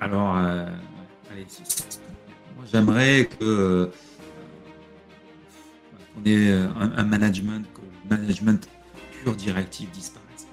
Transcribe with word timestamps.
Alors, 0.00 0.36
euh, 0.36 0.66
moi 2.56 2.64
j'aimerais 2.72 3.28
que 3.38 3.44
euh, 3.44 3.92
qu'on 6.14 6.24
ait 6.24 6.52
un, 6.52 6.92
un, 6.96 7.04
management, 7.04 7.66
que 7.74 7.80
le 7.80 8.16
management 8.16 8.68
pur 9.22 9.34
directif 9.34 9.90
disparaisse. 9.90 10.46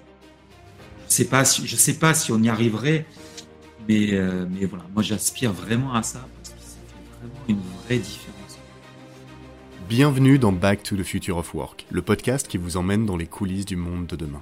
Je 1.08 1.14
sais 1.14 1.26
pas 1.26 1.46
si, 1.46 1.68
je 1.68 1.76
sais 1.76 1.94
pas 2.00 2.16
si 2.16 2.32
on 2.32 2.42
y 2.42 2.50
arriverait, 2.50 3.06
mais, 3.88 4.14
euh, 4.14 4.48
mais 4.50 4.66
voilà, 4.66 4.86
moi 4.94 5.04
j'aspire 5.04 5.54
vraiment 5.54 5.94
à 5.94 6.02
ça 6.02 6.28
parce 6.38 6.50
que 6.50 6.62
ça 6.62 6.78
fait 6.88 7.20
vraiment 7.20 7.44
une 7.48 7.62
vraie 7.84 8.00
différence. 8.00 8.58
Bienvenue 9.88 10.40
dans 10.40 10.52
Back 10.52 10.82
to 10.82 10.96
the 10.96 11.04
Future 11.04 11.38
of 11.38 11.54
Work, 11.54 11.86
le 11.92 12.02
podcast 12.02 12.48
qui 12.48 12.58
vous 12.58 12.78
emmène 12.78 13.06
dans 13.06 13.18
les 13.18 13.28
coulisses 13.28 13.66
du 13.66 13.76
monde 13.76 14.08
de 14.08 14.16
demain. 14.16 14.42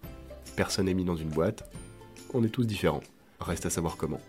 Personne 0.55 0.85
n'est 0.85 0.93
mis 0.93 1.05
dans 1.05 1.15
une 1.15 1.29
boîte. 1.29 1.69
On 2.33 2.43
est 2.43 2.49
tous 2.49 2.65
différents. 2.65 3.03
Reste 3.39 3.65
à 3.65 3.69
savoir 3.69 3.97
comment. 3.97 4.21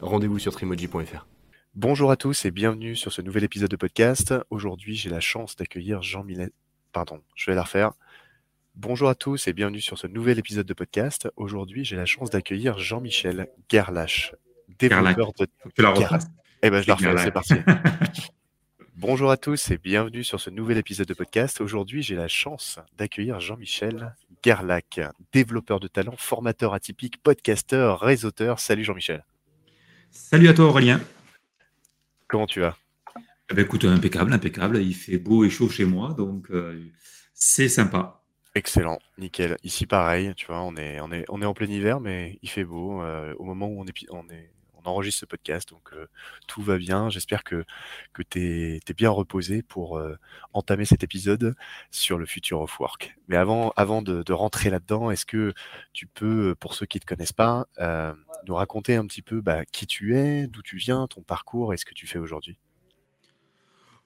Rendez-vous 0.00 0.38
sur 0.38 0.52
trimoji.fr. 0.52 1.26
Bonjour 1.74 2.10
à 2.10 2.16
tous 2.16 2.44
et 2.44 2.50
bienvenue 2.50 2.96
sur 2.96 3.12
ce 3.12 3.22
nouvel 3.22 3.44
épisode 3.44 3.70
de 3.70 3.76
podcast. 3.76 4.34
Aujourd'hui, 4.50 4.96
j'ai 4.96 5.10
la 5.10 5.20
chance 5.20 5.56
d'accueillir 5.56 6.02
Jean 6.02 6.24
Millet. 6.24 6.50
Pardon, 6.92 7.20
je 7.34 7.50
vais 7.50 7.54
la 7.54 7.62
refaire. 7.62 7.92
Bonjour 8.74 9.08
à 9.08 9.14
tous 9.14 9.48
et 9.48 9.52
bienvenue 9.52 9.80
sur 9.80 9.98
ce 9.98 10.06
nouvel 10.06 10.38
épisode 10.38 10.66
de 10.66 10.74
podcast. 10.74 11.28
Aujourd'hui, 11.36 11.84
j'ai 11.84 11.96
la 11.96 12.06
chance 12.06 12.30
d'accueillir 12.30 12.78
Jean-Michel 12.78 13.48
Gerlache, 13.68 14.34
développeur 14.78 15.32
de. 15.32 15.46
Tu 15.74 15.82
la 15.82 15.90
refais 15.90 16.24
Eh 16.62 16.70
ben, 16.70 16.80
je 16.80 16.88
la 16.88 16.94
refais, 16.94 17.16
c'est 17.18 17.30
parti. 17.32 17.54
Bonjour 19.00 19.30
à 19.30 19.36
tous 19.36 19.70
et 19.70 19.78
bienvenue 19.78 20.24
sur 20.24 20.40
ce 20.40 20.50
nouvel 20.50 20.76
épisode 20.76 21.06
de 21.06 21.14
podcast. 21.14 21.60
Aujourd'hui, 21.60 22.02
j'ai 22.02 22.16
la 22.16 22.26
chance 22.26 22.80
d'accueillir 22.96 23.38
Jean-Michel 23.38 24.16
Gerlach, 24.42 24.98
développeur 25.32 25.78
de 25.78 25.86
talent, 25.86 26.16
formateur 26.16 26.74
atypique, 26.74 27.22
podcasteur, 27.22 28.00
réseauteur. 28.00 28.58
Salut 28.58 28.82
Jean-Michel. 28.82 29.24
Salut 30.10 30.48
à 30.48 30.52
toi 30.52 30.64
Aurélien. 30.64 31.00
Comment 32.26 32.48
tu 32.48 32.58
vas? 32.58 32.76
Eh 33.48 33.54
ben, 33.54 33.64
Écoute, 33.64 33.84
impeccable, 33.84 34.32
impeccable. 34.32 34.82
Il 34.82 34.94
fait 34.94 35.18
beau 35.18 35.44
et 35.44 35.50
chaud 35.50 35.68
chez 35.68 35.84
moi, 35.84 36.12
donc 36.18 36.50
euh, 36.50 36.84
c'est 37.32 37.68
sympa. 37.68 38.24
Excellent, 38.56 38.98
nickel. 39.16 39.58
Ici 39.62 39.86
pareil, 39.86 40.32
tu 40.34 40.46
vois, 40.46 40.62
on 40.62 40.74
est, 40.74 40.98
on 41.00 41.12
est, 41.12 41.24
on 41.28 41.40
est 41.40 41.46
en 41.46 41.54
plein 41.54 41.68
hiver, 41.68 42.00
mais 42.00 42.40
il 42.42 42.50
fait 42.50 42.64
beau. 42.64 43.00
Euh, 43.00 43.32
au 43.38 43.44
moment 43.44 43.68
où 43.68 43.80
on 43.80 43.86
est, 43.86 44.06
on 44.10 44.28
est 44.28 44.50
on 44.50 44.57
enregistre 44.88 45.20
ce 45.20 45.26
podcast, 45.26 45.68
donc 45.68 45.90
euh, 45.92 46.06
tout 46.46 46.62
va 46.62 46.78
bien. 46.78 47.10
J'espère 47.10 47.44
que, 47.44 47.64
que 48.12 48.22
tu 48.22 48.40
es, 48.40 48.94
bien 48.94 49.10
reposé 49.10 49.62
pour 49.62 49.98
euh, 49.98 50.16
entamer 50.52 50.84
cet 50.84 51.04
épisode 51.04 51.54
sur 51.90 52.18
le 52.18 52.26
futur 52.26 52.60
of 52.60 52.80
work. 52.80 53.16
Mais 53.28 53.36
avant, 53.36 53.72
avant 53.76 54.02
de, 54.02 54.32
rentrer 54.32 54.70
là-dedans, 54.70 55.10
est-ce 55.10 55.26
que 55.26 55.52
tu 55.92 56.06
peux, 56.06 56.54
pour 56.58 56.74
ceux 56.74 56.86
qui 56.86 56.98
ne 56.98 57.00
te 57.00 57.06
connaissent 57.06 57.32
pas, 57.32 57.66
euh, 57.78 58.12
nous 58.46 58.54
raconter 58.54 58.96
un 58.96 59.06
petit 59.06 59.22
peu 59.22 59.40
bah, 59.40 59.64
qui 59.66 59.86
tu 59.86 60.16
es, 60.16 60.46
d'où 60.46 60.62
tu 60.62 60.76
viens, 60.76 61.06
ton 61.06 61.22
parcours 61.22 61.72
et 61.72 61.76
ce 61.76 61.84
que 61.84 61.94
tu 61.94 62.06
fais 62.06 62.18
aujourd'hui? 62.18 62.58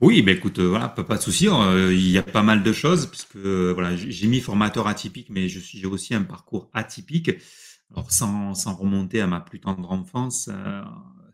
Oui, 0.01 0.21
ben 0.23 0.37
écoute, 0.37 0.59
voilà, 0.59 0.89
pas, 0.89 1.17
de 1.17 1.23
souci. 1.23 1.47
Hein, 1.47 1.91
il 1.91 2.11
y 2.11 2.19
a 2.19 2.25
pas 2.25 2.43
mal 2.43 2.65
de 2.65 2.73
choses 2.73 3.07
puisque 3.07 3.37
voilà, 3.37 3.95
j'ai 3.95 4.27
mis 4.27 4.41
formateur 4.41 4.89
atypique, 4.89 5.29
mais 5.31 5.49
j'ai 5.49 5.87
aussi 5.87 6.15
un 6.15 6.25
parcours 6.25 6.69
atypique. 6.73 7.31
Sans, 8.09 8.75
remonter 8.75 9.21
à 9.21 9.27
ma 9.27 9.41
plus 9.41 9.61
tendre 9.61 9.91
enfance, 9.91 10.49
euh, 10.51 10.83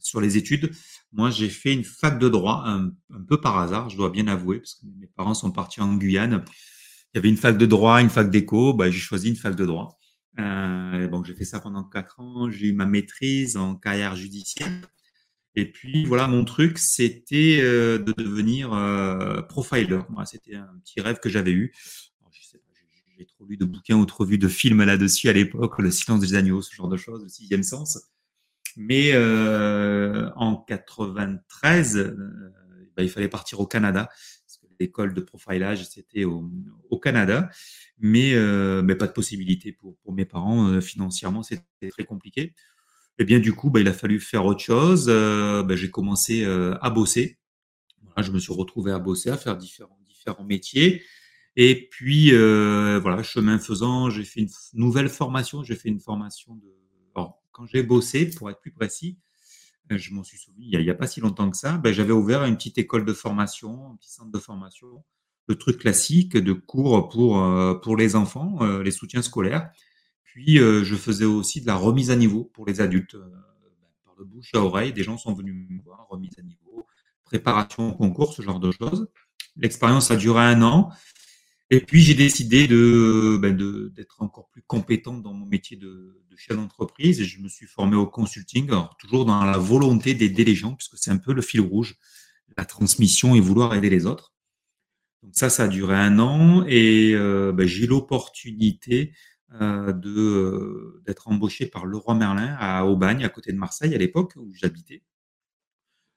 sur 0.00 0.20
les 0.20 0.36
études, 0.36 0.70
moi 1.12 1.30
j'ai 1.30 1.48
fait 1.48 1.72
une 1.72 1.84
fac 1.84 2.18
de 2.18 2.28
droit 2.28 2.64
un, 2.66 2.92
peu 3.28 3.40
par 3.40 3.58
hasard, 3.58 3.90
je 3.90 3.96
dois 3.96 4.10
bien 4.10 4.26
avouer, 4.28 4.58
parce 4.58 4.74
que 4.74 4.86
mes 4.98 5.06
parents 5.06 5.34
sont 5.34 5.50
partis 5.50 5.80
en 5.80 5.94
Guyane. 5.94 6.44
Il 7.12 7.16
y 7.16 7.18
avait 7.18 7.28
une 7.28 7.36
fac 7.36 7.56
de 7.56 7.66
droit, 7.66 8.00
une 8.00 8.10
fac 8.10 8.30
d'éco, 8.30 8.74
bah, 8.74 8.90
j'ai 8.90 8.98
choisi 8.98 9.28
une 9.28 9.36
fac 9.36 9.54
de 9.54 9.66
droit. 9.66 9.98
Euh, 10.38 11.08
bon, 11.08 11.24
j'ai 11.24 11.34
fait 11.34 11.44
ça 11.44 11.60
pendant 11.60 11.84
quatre 11.84 12.20
ans, 12.20 12.50
j'ai 12.50 12.68
eu 12.68 12.72
ma 12.72 12.86
maîtrise 12.86 13.56
en 13.56 13.74
carrière 13.74 14.14
judiciaire. 14.14 14.70
Et 15.54 15.66
puis 15.72 16.04
voilà, 16.04 16.28
mon 16.28 16.44
truc, 16.44 16.78
c'était 16.78 17.58
euh, 17.60 17.98
de 17.98 18.12
devenir 18.12 18.72
euh, 18.72 19.42
profiler. 19.42 19.98
C'était 20.24 20.54
un 20.54 20.78
petit 20.84 21.00
rêve 21.00 21.18
que 21.18 21.28
j'avais 21.28 21.50
eu 21.50 21.72
j'ai 23.18 23.26
trop 23.26 23.44
lu 23.44 23.56
de 23.56 23.64
bouquins 23.64 23.96
ou 23.96 24.06
trop 24.06 24.24
vu 24.24 24.38
de 24.38 24.46
films 24.46 24.84
là-dessus 24.84 25.28
à 25.28 25.32
l'époque, 25.32 25.78
Le 25.80 25.90
silence 25.90 26.20
des 26.20 26.34
agneaux, 26.34 26.62
ce 26.62 26.72
genre 26.72 26.88
de 26.88 26.96
choses, 26.96 27.22
le 27.24 27.28
sixième 27.28 27.64
sens. 27.64 27.98
Mais 28.76 29.10
euh, 29.12 30.30
en 30.36 30.56
93, 30.56 31.96
euh, 31.96 32.52
bah, 32.96 33.02
il 33.02 33.10
fallait 33.10 33.28
partir 33.28 33.58
au 33.58 33.66
Canada, 33.66 34.08
parce 34.46 34.58
que 34.58 34.66
l'école 34.78 35.14
de 35.14 35.20
profilage, 35.20 35.84
c'était 35.88 36.24
au, 36.24 36.48
Canada, 37.02 37.50
mais, 37.98 38.34
euh, 38.34 38.82
mais 38.82 38.94
pas 38.94 39.08
de 39.08 39.12
possibilité 39.12 39.72
pour, 39.72 39.96
mes 40.12 40.24
parents. 40.24 40.80
Financièrement, 40.80 41.42
c'était 41.42 41.90
très 41.90 42.04
compliqué. 42.04 42.54
Et 43.18 43.24
bien 43.24 43.40
du 43.40 43.52
coup, 43.52 43.68
bah, 43.68 43.80
il 43.80 43.88
a 43.88 43.92
fallu 43.92 44.20
faire 44.20 44.46
autre 44.46 44.62
chose. 44.62 45.06
Bah, 45.08 45.74
j'ai 45.74 45.90
commencé 45.90 46.44
à 46.44 46.90
bosser. 46.90 47.38
Je 48.16 48.30
me 48.30 48.38
suis 48.38 48.52
retrouvé 48.52 48.92
à 48.92 49.00
bosser, 49.00 49.30
à 49.30 49.36
faire 49.36 49.56
différents, 49.56 49.98
différents 50.08 50.44
métiers. 50.44 51.02
Et 51.60 51.88
puis, 51.90 52.32
euh, 52.32 53.00
voilà, 53.02 53.24
chemin 53.24 53.58
faisant, 53.58 54.10
j'ai 54.10 54.22
fait 54.22 54.42
une 54.42 54.48
nouvelle 54.74 55.08
formation. 55.08 55.64
J'ai 55.64 55.74
fait 55.74 55.88
une 55.88 55.98
formation 55.98 56.54
de. 56.54 56.68
Alors, 57.16 57.42
quand 57.50 57.66
j'ai 57.66 57.82
bossé, 57.82 58.30
pour 58.30 58.48
être 58.48 58.60
plus 58.60 58.70
précis, 58.70 59.18
je 59.90 60.14
m'en 60.14 60.22
suis 60.22 60.38
souvenu 60.38 60.66
il 60.70 60.80
n'y 60.80 60.90
a, 60.90 60.94
pas 60.94 61.08
si 61.08 61.20
longtemps 61.20 61.50
que 61.50 61.56
ça, 61.56 61.76
ben, 61.76 61.92
j'avais 61.92 62.12
ouvert 62.12 62.44
une 62.44 62.56
petite 62.56 62.78
école 62.78 63.04
de 63.04 63.12
formation, 63.12 63.90
un 63.90 63.96
petit 63.96 64.12
centre 64.12 64.30
de 64.30 64.38
formation, 64.38 64.86
le 65.48 65.56
truc 65.56 65.78
classique 65.78 66.36
de 66.36 66.52
cours 66.52 67.08
pour, 67.08 67.44
pour 67.82 67.96
les 67.96 68.14
enfants, 68.14 68.62
les 68.78 68.92
soutiens 68.92 69.22
scolaires. 69.22 69.68
Puis, 70.22 70.58
je 70.58 70.94
faisais 70.94 71.24
aussi 71.24 71.60
de 71.60 71.66
la 71.66 71.74
remise 71.74 72.12
à 72.12 72.16
niveau 72.16 72.44
pour 72.44 72.66
les 72.66 72.80
adultes. 72.80 73.16
Par 74.04 74.14
le 74.16 74.24
bouche 74.24 74.50
à 74.54 74.58
oreille, 74.58 74.92
des 74.92 75.02
gens 75.02 75.16
sont 75.16 75.34
venus 75.34 75.56
me 75.68 75.82
voir, 75.82 76.06
remise 76.08 76.38
à 76.38 76.42
niveau, 76.42 76.86
préparation 77.24 77.94
au 77.94 77.96
concours, 77.96 78.32
ce 78.32 78.42
genre 78.42 78.60
de 78.60 78.70
choses. 78.70 79.08
L'expérience 79.56 80.12
a 80.12 80.16
duré 80.16 80.42
un 80.42 80.62
an. 80.62 80.92
Et 81.70 81.80
puis, 81.80 82.00
j'ai 82.00 82.14
décidé 82.14 82.66
ben, 82.66 83.54
de, 83.54 83.92
d'être 83.94 84.22
encore 84.22 84.48
plus 84.48 84.62
compétent 84.62 85.18
dans 85.18 85.34
mon 85.34 85.46
métier 85.46 85.76
de, 85.76 86.14
chef 86.36 86.56
d'entreprise 86.56 87.22
je 87.24 87.40
me 87.40 87.48
suis 87.48 87.66
formé 87.66 87.96
au 87.96 88.06
consulting, 88.06 88.70
toujours 89.00 89.24
dans 89.24 89.44
la 89.44 89.58
volonté 89.58 90.14
d'aider 90.14 90.44
les 90.44 90.54
gens, 90.54 90.74
puisque 90.74 90.96
c'est 90.96 91.10
un 91.10 91.18
peu 91.18 91.32
le 91.32 91.42
fil 91.42 91.60
rouge, 91.60 91.96
la 92.56 92.64
transmission 92.64 93.34
et 93.34 93.40
vouloir 93.40 93.74
aider 93.74 93.90
les 93.90 94.06
autres. 94.06 94.32
Donc 95.22 95.32
ça, 95.34 95.50
ça 95.50 95.64
a 95.64 95.68
duré 95.68 95.96
un 95.96 96.18
an 96.20 96.64
et 96.66 97.12
euh, 97.14 97.52
ben, 97.52 97.66
j'ai 97.66 97.84
eu 97.84 97.86
l'opportunité 97.88 99.12
euh, 99.60 99.92
de 99.92 100.10
euh, 100.10 101.02
d'être 101.06 101.28
embauché 101.28 101.66
par 101.66 101.86
Leroy 101.86 102.14
Merlin 102.14 102.56
à 102.58 102.84
Aubagne, 102.86 103.24
à 103.24 103.28
côté 103.28 103.52
de 103.52 103.58
Marseille, 103.58 103.94
à 103.94 103.98
l'époque 103.98 104.34
où 104.36 104.52
j'habitais. 104.54 105.02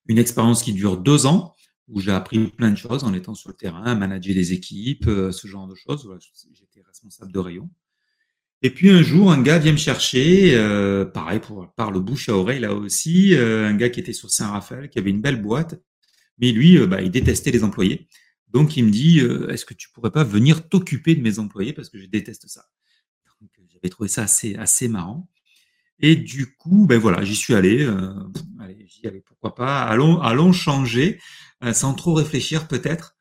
Une 0.07 0.17
expérience 0.17 0.63
qui 0.63 0.73
dure 0.73 0.97
deux 0.97 1.25
ans 1.25 1.55
où 1.87 1.99
j'ai 1.99 2.11
appris 2.11 2.47
plein 2.47 2.71
de 2.71 2.77
choses 2.77 3.03
en 3.03 3.13
étant 3.13 3.33
sur 3.33 3.49
le 3.49 3.55
terrain, 3.55 3.95
manager 3.95 4.33
des 4.33 4.53
équipes, 4.53 5.07
euh, 5.07 5.31
ce 5.31 5.47
genre 5.47 5.67
de 5.67 5.75
choses. 5.75 6.09
J'étais 6.53 6.81
responsable 6.85 7.31
de 7.31 7.39
rayon. 7.39 7.69
Et 8.61 8.69
puis 8.69 8.91
un 8.91 9.01
jour, 9.01 9.31
un 9.31 9.41
gars 9.41 9.57
vient 9.57 9.71
me 9.71 9.77
chercher, 9.77 10.55
euh, 10.55 11.03
pareil, 11.03 11.39
pour, 11.39 11.71
par 11.73 11.91
le 11.91 11.99
bouche 11.99 12.29
à 12.29 12.35
oreille 12.35 12.59
là 12.59 12.73
aussi, 12.73 13.33
euh, 13.33 13.67
un 13.67 13.73
gars 13.73 13.89
qui 13.89 13.99
était 13.99 14.13
sur 14.13 14.29
Saint-Raphaël, 14.29 14.89
qui 14.89 14.99
avait 14.99 15.09
une 15.09 15.21
belle 15.21 15.41
boîte, 15.41 15.81
mais 16.37 16.51
lui, 16.51 16.77
bah, 16.85 17.01
il 17.01 17.09
détestait 17.09 17.51
les 17.51 17.63
employés. 17.63 18.07
Donc 18.49 18.77
il 18.77 18.85
me 18.85 18.91
dit, 18.91 19.19
est-ce 19.49 19.65
que 19.65 19.73
tu 19.73 19.89
pourrais 19.89 20.11
pas 20.11 20.23
venir 20.23 20.67
t'occuper 20.67 21.15
de 21.15 21.21
mes 21.21 21.39
employés 21.39 21.73
parce 21.73 21.89
que 21.89 21.97
je 21.97 22.05
déteste 22.05 22.47
ça? 22.47 22.65
j'avais 23.69 23.89
trouvé 23.89 24.07
ça 24.07 24.23
assez 24.23 24.55
assez 24.55 24.87
marrant. 24.87 25.27
Et 25.99 26.15
du 26.15 26.55
coup, 26.55 26.85
ben 26.85 26.99
voilà, 26.99 27.23
j'y 27.23 27.35
suis 27.35 27.55
allé. 27.55 27.87
allez, 28.59 29.21
pourquoi 29.21 29.55
pas. 29.55 29.83
Allons, 29.83 30.19
allons 30.19 30.51
changer. 30.51 31.19
Euh, 31.63 31.73
sans 31.73 31.93
trop 31.93 32.13
réfléchir 32.13 32.67
peut-être. 32.67 33.15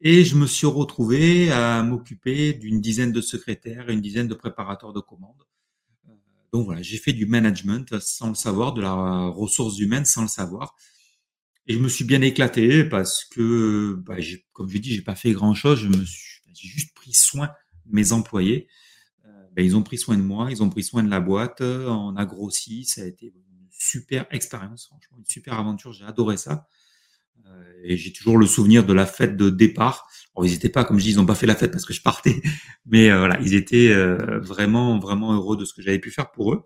Et 0.00 0.24
je 0.24 0.34
me 0.34 0.46
suis 0.46 0.66
retrouvé 0.66 1.50
à 1.52 1.82
m'occuper 1.82 2.52
d'une 2.52 2.80
dizaine 2.80 3.12
de 3.12 3.20
secrétaires 3.20 3.88
une 3.88 4.00
dizaine 4.00 4.28
de 4.28 4.34
préparateurs 4.34 4.92
de 4.92 5.00
commandes. 5.00 5.42
Euh, 6.08 6.12
donc 6.52 6.66
voilà, 6.66 6.82
j'ai 6.82 6.98
fait 6.98 7.12
du 7.12 7.26
management 7.26 7.98
sans 8.00 8.28
le 8.28 8.34
savoir, 8.34 8.74
de 8.74 8.82
la 8.82 9.28
ressource 9.28 9.78
humaine 9.78 10.04
sans 10.04 10.22
le 10.22 10.28
savoir. 10.28 10.74
Et 11.68 11.74
je 11.74 11.78
me 11.78 11.88
suis 11.88 12.04
bien 12.04 12.22
éclaté 12.22 12.84
parce 12.84 13.24
que, 13.24 13.94
bah, 14.04 14.16
comme 14.52 14.68
je 14.68 14.78
dis, 14.78 14.94
j'ai 14.94 15.02
pas 15.02 15.16
fait 15.16 15.32
grand 15.32 15.54
chose. 15.54 15.78
Je 15.80 15.88
me 15.88 16.04
suis, 16.04 16.42
j'ai 16.54 16.68
juste 16.68 16.94
pris 16.94 17.12
soin 17.12 17.50
de 17.86 17.94
mes 17.94 18.12
employés. 18.12 18.68
Euh, 19.24 19.30
ben, 19.52 19.64
ils 19.64 19.76
ont 19.76 19.82
pris 19.82 19.98
soin 19.98 20.16
de 20.16 20.22
moi, 20.22 20.50
ils 20.50 20.62
ont 20.62 20.70
pris 20.70 20.82
soin 20.82 21.04
de 21.04 21.10
la 21.10 21.20
boîte. 21.20 21.60
On 21.60 22.16
a 22.16 22.26
grossi. 22.26 22.84
Ça 22.84 23.02
a 23.02 23.04
été 23.04 23.26
une 23.26 23.68
super 23.70 24.26
expérience, 24.30 24.86
franchement, 24.86 25.18
une 25.18 25.26
super 25.26 25.54
aventure. 25.54 25.92
J'ai 25.92 26.04
adoré 26.04 26.36
ça. 26.36 26.66
Euh, 27.46 27.62
et 27.84 27.96
j'ai 27.96 28.12
toujours 28.12 28.38
le 28.38 28.46
souvenir 28.46 28.84
de 28.84 28.92
la 28.92 29.06
fête 29.06 29.36
de 29.36 29.50
départ. 29.50 30.08
ils 30.42 30.50
n'étaient 30.50 30.68
pas, 30.68 30.84
comme 30.84 30.98
je 30.98 31.04
dis, 31.04 31.10
ils 31.12 31.16
n'ont 31.16 31.26
pas 31.26 31.34
fait 31.34 31.46
la 31.46 31.56
fête 31.56 31.72
parce 31.72 31.84
que 31.84 31.92
je 31.92 32.02
partais, 32.02 32.42
mais 32.86 33.10
euh, 33.10 33.18
voilà, 33.18 33.38
ils 33.40 33.54
étaient 33.54 33.90
euh, 33.90 34.40
vraiment, 34.40 34.98
vraiment 34.98 35.34
heureux 35.34 35.56
de 35.56 35.64
ce 35.64 35.74
que 35.74 35.82
j'avais 35.82 35.98
pu 35.98 36.10
faire 36.10 36.30
pour 36.30 36.52
eux. 36.52 36.64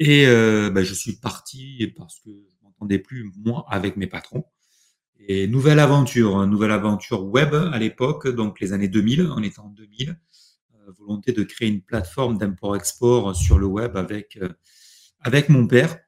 Et 0.00 0.26
bah, 0.70 0.84
je 0.84 0.94
suis 0.94 1.16
parti 1.16 1.92
parce 1.96 2.20
que 2.20 2.30
je 2.30 2.54
m'entendais 2.62 3.00
plus 3.00 3.32
moi 3.36 3.66
avec 3.68 3.96
mes 3.96 4.06
patrons. 4.06 4.44
Et 5.18 5.48
nouvelle 5.48 5.80
aventure, 5.80 6.36
hein, 6.36 6.46
nouvelle 6.46 6.70
aventure 6.70 7.24
web 7.24 7.52
à 7.52 7.76
l'époque, 7.80 8.28
donc 8.28 8.60
les 8.60 8.72
années 8.72 8.86
2000, 8.86 9.28
on 9.36 9.42
était 9.42 9.58
en 9.58 9.70
2000, 9.70 10.16
volonté 10.98 11.32
de 11.32 11.42
créer 11.42 11.66
une 11.66 11.82
plateforme 11.82 12.38
d'import-export 12.38 13.34
sur 13.34 13.58
le 13.58 13.66
web 13.66 13.96
avec 13.96 14.38
avec 15.20 15.48
mon 15.48 15.66
père 15.66 15.94
euh, 15.94 16.07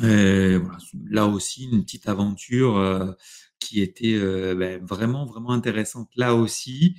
voilà, 0.00 0.78
là 1.08 1.26
aussi, 1.26 1.64
une 1.64 1.82
petite 1.84 2.08
aventure 2.08 2.78
euh, 2.78 3.12
qui 3.58 3.80
était 3.80 4.14
euh, 4.14 4.54
ben, 4.54 4.84
vraiment, 4.84 5.26
vraiment 5.26 5.50
intéressante. 5.50 6.10
Là 6.16 6.34
aussi, 6.34 6.96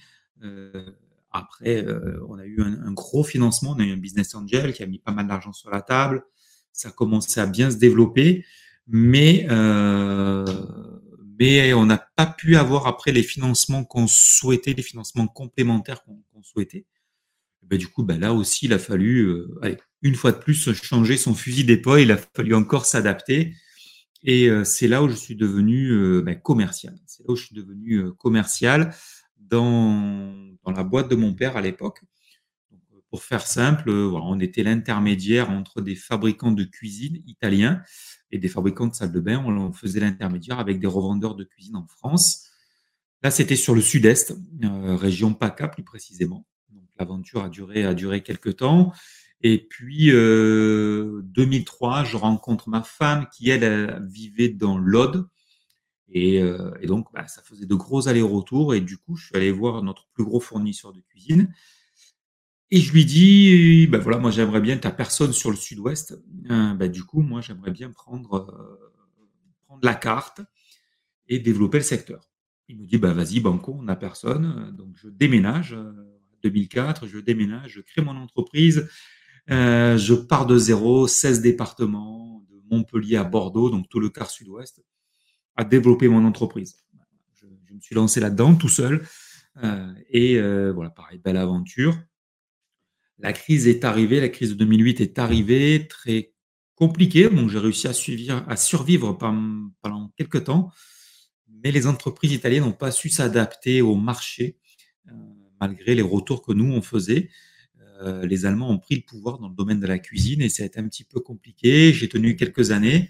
après, 1.31 1.85
on 2.27 2.39
a 2.39 2.45
eu 2.45 2.61
un, 2.61 2.91
gros 2.93 3.23
financement, 3.23 3.71
on 3.71 3.79
a 3.79 3.83
eu 3.83 3.93
un 3.93 3.97
business 3.97 4.33
angel 4.33 4.73
qui 4.73 4.81
a 4.81 4.87
mis 4.87 4.99
pas 4.99 5.11
mal 5.11 5.27
d'argent 5.27 5.53
sur 5.53 5.69
la 5.69 5.81
table. 5.81 6.23
Ça 6.71 6.89
a 6.89 6.91
commencé 6.91 7.39
à 7.39 7.45
bien 7.45 7.69
se 7.69 7.77
développer, 7.77 8.43
mais 8.87 9.45
mais 11.39 11.73
on 11.73 11.85
n'a 11.85 11.97
pas 12.15 12.25
pu 12.25 12.55
avoir 12.55 12.87
après 12.87 13.11
les 13.11 13.23
financements 13.23 13.83
qu'on 13.83 14.07
souhaitait, 14.07 14.73
les 14.73 14.83
financements 14.83 15.27
complémentaires 15.27 16.03
qu'on 16.03 16.43
souhaitait. 16.43 16.85
Ben, 17.63 17.77
du 17.77 17.87
coup, 17.87 18.03
ben, 18.03 18.19
là 18.19 18.33
aussi, 18.33 18.65
il 18.65 18.73
a 18.73 18.79
fallu, 18.79 19.45
allez, 19.61 19.77
une 20.01 20.15
fois 20.15 20.31
de 20.31 20.37
plus, 20.37 20.73
changer 20.73 21.17
son 21.17 21.33
fusil 21.35 21.63
d'épaule. 21.63 22.01
Il 22.01 22.11
a 22.11 22.17
fallu 22.17 22.55
encore 22.55 22.85
s'adapter. 22.85 23.55
Et 24.23 24.49
euh, 24.49 24.63
c'est 24.63 24.87
là 24.87 25.03
où 25.03 25.09
je 25.09 25.15
suis 25.15 25.35
devenu 25.35 25.89
euh, 25.89 26.21
ben, 26.21 26.39
commercial. 26.39 26.95
C'est 27.05 27.23
là 27.23 27.31
où 27.31 27.35
je 27.35 27.45
suis 27.45 27.55
devenu 27.55 27.95
euh, 27.95 28.11
commercial 28.11 28.93
dans, 29.37 30.33
la 30.65 30.83
boîte 30.83 31.09
de 31.09 31.15
mon 31.15 31.33
père 31.33 31.57
à 31.57 31.61
l'époque. 31.61 32.01
Pour 33.09 33.23
faire 33.23 33.45
simple, 33.45 33.89
on 33.89 34.39
était 34.39 34.63
l'intermédiaire 34.63 35.49
entre 35.49 35.81
des 35.81 35.95
fabricants 35.95 36.53
de 36.53 36.63
cuisine 36.63 37.21
italiens 37.27 37.81
et 38.31 38.37
des 38.37 38.47
fabricants 38.47 38.87
de 38.87 38.95
salles 38.95 39.11
de 39.11 39.19
bain. 39.19 39.43
On 39.45 39.73
faisait 39.73 39.99
l'intermédiaire 39.99 40.59
avec 40.59 40.79
des 40.79 40.87
revendeurs 40.87 41.35
de 41.35 41.43
cuisine 41.43 41.75
en 41.75 41.85
France. 41.87 42.47
Là, 43.21 43.29
c'était 43.29 43.57
sur 43.57 43.75
le 43.75 43.81
sud-est, 43.81 44.33
région 44.61 45.33
PACA 45.33 45.67
plus 45.67 45.83
précisément. 45.83 46.47
L'aventure 46.97 47.43
a 47.43 47.49
duré, 47.49 47.83
a 47.83 47.93
duré 47.93 48.23
quelques 48.23 48.57
temps. 48.57 48.93
Et 49.43 49.57
puis, 49.57 50.11
euh, 50.11 51.21
2003, 51.23 52.03
je 52.03 52.17
rencontre 52.17 52.69
ma 52.69 52.83
femme 52.83 53.27
qui, 53.31 53.49
elle, 53.49 54.03
vivait 54.07 54.49
dans 54.49 54.77
l'Aude. 54.77 55.27
Et, 56.09 56.41
euh, 56.41 56.71
donc, 56.83 57.07
bah, 57.13 57.27
ça 57.27 57.41
faisait 57.41 57.65
de 57.65 57.75
gros 57.75 58.07
allers-retours. 58.07 58.75
Et 58.75 58.81
du 58.81 58.97
coup, 58.97 59.15
je 59.15 59.27
suis 59.27 59.35
allé 59.35 59.51
voir 59.51 59.81
notre 59.83 60.07
plus 60.13 60.23
gros 60.23 60.39
fournisseur 60.39 60.93
de 60.93 61.01
cuisine. 61.01 61.53
Et 62.73 62.79
je 62.79 62.93
lui 62.93 63.03
dis, 63.03 63.85
bah 63.87 63.97
voilà, 63.97 64.17
moi 64.17 64.31
j'aimerais 64.31 64.61
bien, 64.61 64.77
ta 64.77 64.91
personne 64.91 65.33
sur 65.33 65.51
le 65.51 65.57
sud-ouest. 65.57 66.17
Euh, 66.49 66.73
bah, 66.73 66.87
du 66.87 67.03
coup, 67.03 67.21
moi 67.21 67.41
j'aimerais 67.41 67.71
bien 67.71 67.91
prendre, 67.91 68.49
euh, 68.49 68.93
prendre 69.65 69.81
la 69.83 69.93
carte 69.93 70.39
et 71.27 71.39
développer 71.39 71.79
le 71.79 71.83
secteur. 71.83 72.29
Il 72.69 72.79
me 72.79 72.85
dit, 72.85 72.97
bah 72.97 73.11
vas-y, 73.11 73.41
banco, 73.41 73.75
on 73.77 73.83
n'a 73.83 73.97
personne. 73.97 74.73
Donc 74.77 74.95
je 74.95 75.09
déménage. 75.09 75.75
2004, 76.43 77.07
je 77.07 77.19
déménage, 77.19 77.71
je 77.73 77.81
crée 77.81 78.01
mon 78.01 78.15
entreprise, 78.15 78.89
euh, 79.49 79.97
je 79.97 80.13
pars 80.13 80.45
de 80.45 80.57
zéro, 80.57 81.07
16 81.07 81.41
départements, 81.41 82.43
de 82.49 82.61
Montpellier 82.69 83.17
à 83.17 83.23
Bordeaux, 83.23 83.69
donc 83.69 83.89
tout 83.89 83.99
le 83.99 84.09
quart 84.09 84.29
sud-ouest, 84.29 84.81
à 85.55 85.63
développer 85.63 86.07
mon 86.07 86.25
entreprise. 86.25 86.77
Je, 87.33 87.47
me 87.47 87.79
suis 87.81 87.95
lancé 87.95 88.19
là-dedans 88.19 88.55
tout 88.55 88.69
seul. 88.69 89.05
Euh, 89.63 89.93
et 90.09 90.37
euh, 90.37 90.71
voilà, 90.71 90.89
pareil, 90.89 91.19
belle 91.19 91.37
aventure. 91.37 91.97
La 93.17 93.33
crise 93.33 93.67
est 93.67 93.83
arrivée, 93.83 94.19
la 94.19 94.29
crise 94.29 94.51
de 94.51 94.55
2008 94.55 95.01
est 95.01 95.19
arrivée, 95.19 95.87
très 95.87 96.33
compliquée. 96.75 97.29
Donc 97.29 97.49
j'ai 97.49 97.59
réussi 97.59 97.87
à, 97.87 98.55
survivre 98.55 99.13
pendant 99.13 100.09
quelques 100.17 100.45
temps, 100.45 100.71
mais 101.47 101.71
les 101.71 101.85
entreprises 101.85 102.31
italiennes 102.31 102.63
n'ont 102.63 102.71
pas 102.71 102.91
su 102.91 103.09
s'adapter 103.09 103.81
au 103.81 103.95
marché, 103.95 104.57
malgré 105.59 105.93
les 105.93 106.01
retours 106.01 106.41
que 106.41 106.53
nous, 106.53 106.71
on 106.71 106.81
faisait. 106.81 107.29
Euh, 108.01 108.25
les 108.25 108.45
Allemands 108.45 108.69
ont 108.69 108.79
pris 108.79 108.95
le 108.95 109.01
pouvoir 109.01 109.37
dans 109.37 109.49
le 109.49 109.55
domaine 109.55 109.79
de 109.79 109.87
la 109.87 109.99
cuisine 109.99 110.41
et 110.41 110.49
ça 110.49 110.63
a 110.63 110.65
été 110.65 110.79
un 110.79 110.87
petit 110.87 111.03
peu 111.03 111.19
compliqué. 111.19 111.93
J'ai 111.93 112.09
tenu 112.09 112.35
quelques 112.35 112.71
années, 112.71 113.09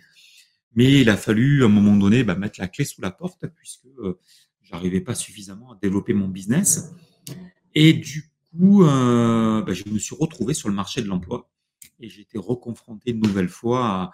mais 0.75 1.01
il 1.01 1.10
a 1.10 1.17
fallu 1.17 1.63
à 1.63 1.67
un 1.67 1.69
moment 1.69 1.95
donné 1.95 2.24
bah, 2.24 2.36
mettre 2.36 2.60
la 2.60 2.67
clé 2.67 2.83
sous 2.83 3.01
la 3.01 3.12
porte 3.12 3.48
puisque 3.48 3.86
euh, 4.00 4.19
j'arrivais 4.62 5.01
pas 5.01 5.15
suffisamment 5.15 5.71
à 5.71 5.79
développer 5.81 6.13
mon 6.13 6.27
business. 6.27 6.91
Et 7.74 7.93
du 7.93 8.31
coup, 8.51 8.83
euh, 8.83 9.62
bah, 9.62 9.74
je 9.74 9.83
me 9.89 9.98
suis 9.98 10.15
retrouvé 10.15 10.53
sur 10.53 10.67
le 10.67 10.75
marché 10.75 11.01
de 11.01 11.07
l'emploi 11.07 11.50
et 12.00 12.10
j'ai 12.10 12.21
été 12.21 12.38
reconfronté 12.38 13.12
une 13.12 13.21
nouvelle 13.21 13.50
fois 13.50 14.12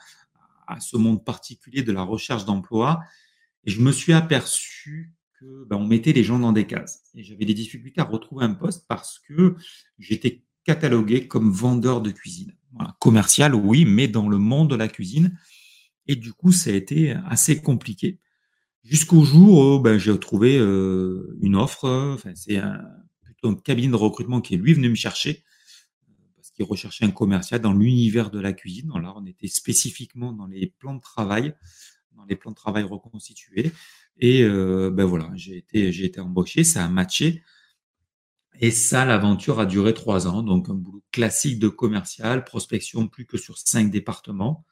à, 0.67 0.79
ce 0.79 0.97
monde 0.97 1.23
particulier 1.23 1.81
de 1.81 1.91
la 1.91 2.03
recherche 2.03 2.45
d'emploi. 2.45 2.99
Et 3.65 3.71
je 3.71 3.81
me 3.81 3.91
suis 3.91 4.13
aperçu 4.13 5.13
que 5.39 5.63
bah, 5.65 5.77
on 5.77 5.87
mettait 5.87 6.13
les 6.13 6.23
gens 6.23 6.39
dans 6.39 6.51
des 6.51 6.67
cases. 6.67 7.03
Et 7.15 7.23
j'avais 7.23 7.45
des 7.45 7.53
difficultés 7.53 8.01
à 8.01 8.03
retrouver 8.03 8.45
un 8.45 8.53
poste 8.53 8.85
parce 8.87 9.19
que 9.19 9.55
j'étais 9.97 10.43
catalogué 10.67 11.29
comme 11.29 11.49
vendeur 11.49 12.01
de 12.01 12.11
cuisine. 12.11 12.53
Commercial, 12.99 13.55
oui, 13.55 13.85
mais 13.85 14.09
dans 14.09 14.27
le 14.27 14.37
monde 14.37 14.69
de 14.69 14.75
la 14.75 14.89
cuisine. 14.89 15.39
Et 16.07 16.17
du 16.17 16.33
coup, 16.33 16.51
ça 16.51 16.69
a 16.69 16.73
été 16.73 17.13
assez 17.25 17.61
compliqué. 17.61 18.19
Jusqu'au 18.83 19.23
jour 19.23 19.75
où 19.75 19.79
ben, 19.79 19.97
j'ai 19.97 20.17
trouvé 20.19 20.57
euh, 20.57 21.37
une 21.41 21.55
offre. 21.55 22.17
C'est 22.35 22.57
un, 22.57 22.81
plutôt 23.23 23.49
un 23.49 23.55
cabinet 23.55 23.87
de 23.87 23.95
recrutement 23.95 24.41
qui 24.41 24.55
est 24.55 24.57
lui 24.57 24.73
venu 24.73 24.89
me 24.89 24.95
chercher 24.95 25.43
parce 26.35 26.51
qui 26.51 26.63
recherchait 26.63 27.05
un 27.05 27.11
commercial 27.11 27.61
dans 27.61 27.73
l'univers 27.73 28.29
de 28.29 28.39
la 28.39 28.51
cuisine. 28.51 28.91
là, 29.01 29.13
on 29.15 29.25
était 29.25 29.47
spécifiquement 29.47 30.33
dans 30.33 30.47
les 30.47 30.67
plans 30.79 30.95
de 30.95 31.01
travail, 31.01 31.55
dans 32.11 32.25
les 32.25 32.35
plans 32.35 32.51
de 32.51 32.55
travail 32.55 32.83
reconstitués. 32.83 33.71
Et 34.19 34.43
ben 34.47 35.05
voilà, 35.05 35.31
j'ai 35.35 35.57
été 35.57 36.19
embauché, 36.19 36.63
ça 36.63 36.83
a 36.85 36.89
matché. 36.89 37.43
Et 38.59 38.71
ça, 38.71 39.05
l'aventure 39.05 39.59
a 39.59 39.65
duré 39.65 39.93
trois 39.93 40.27
ans. 40.27 40.41
Donc, 40.41 40.69
un 40.69 40.73
boulot 40.73 41.03
classique 41.11 41.59
de 41.59 41.67
commercial, 41.67 42.43
prospection 42.43 43.07
plus 43.07 43.25
que 43.25 43.37
sur 43.37 43.57
cinq 43.57 43.91
départements. 43.91 44.65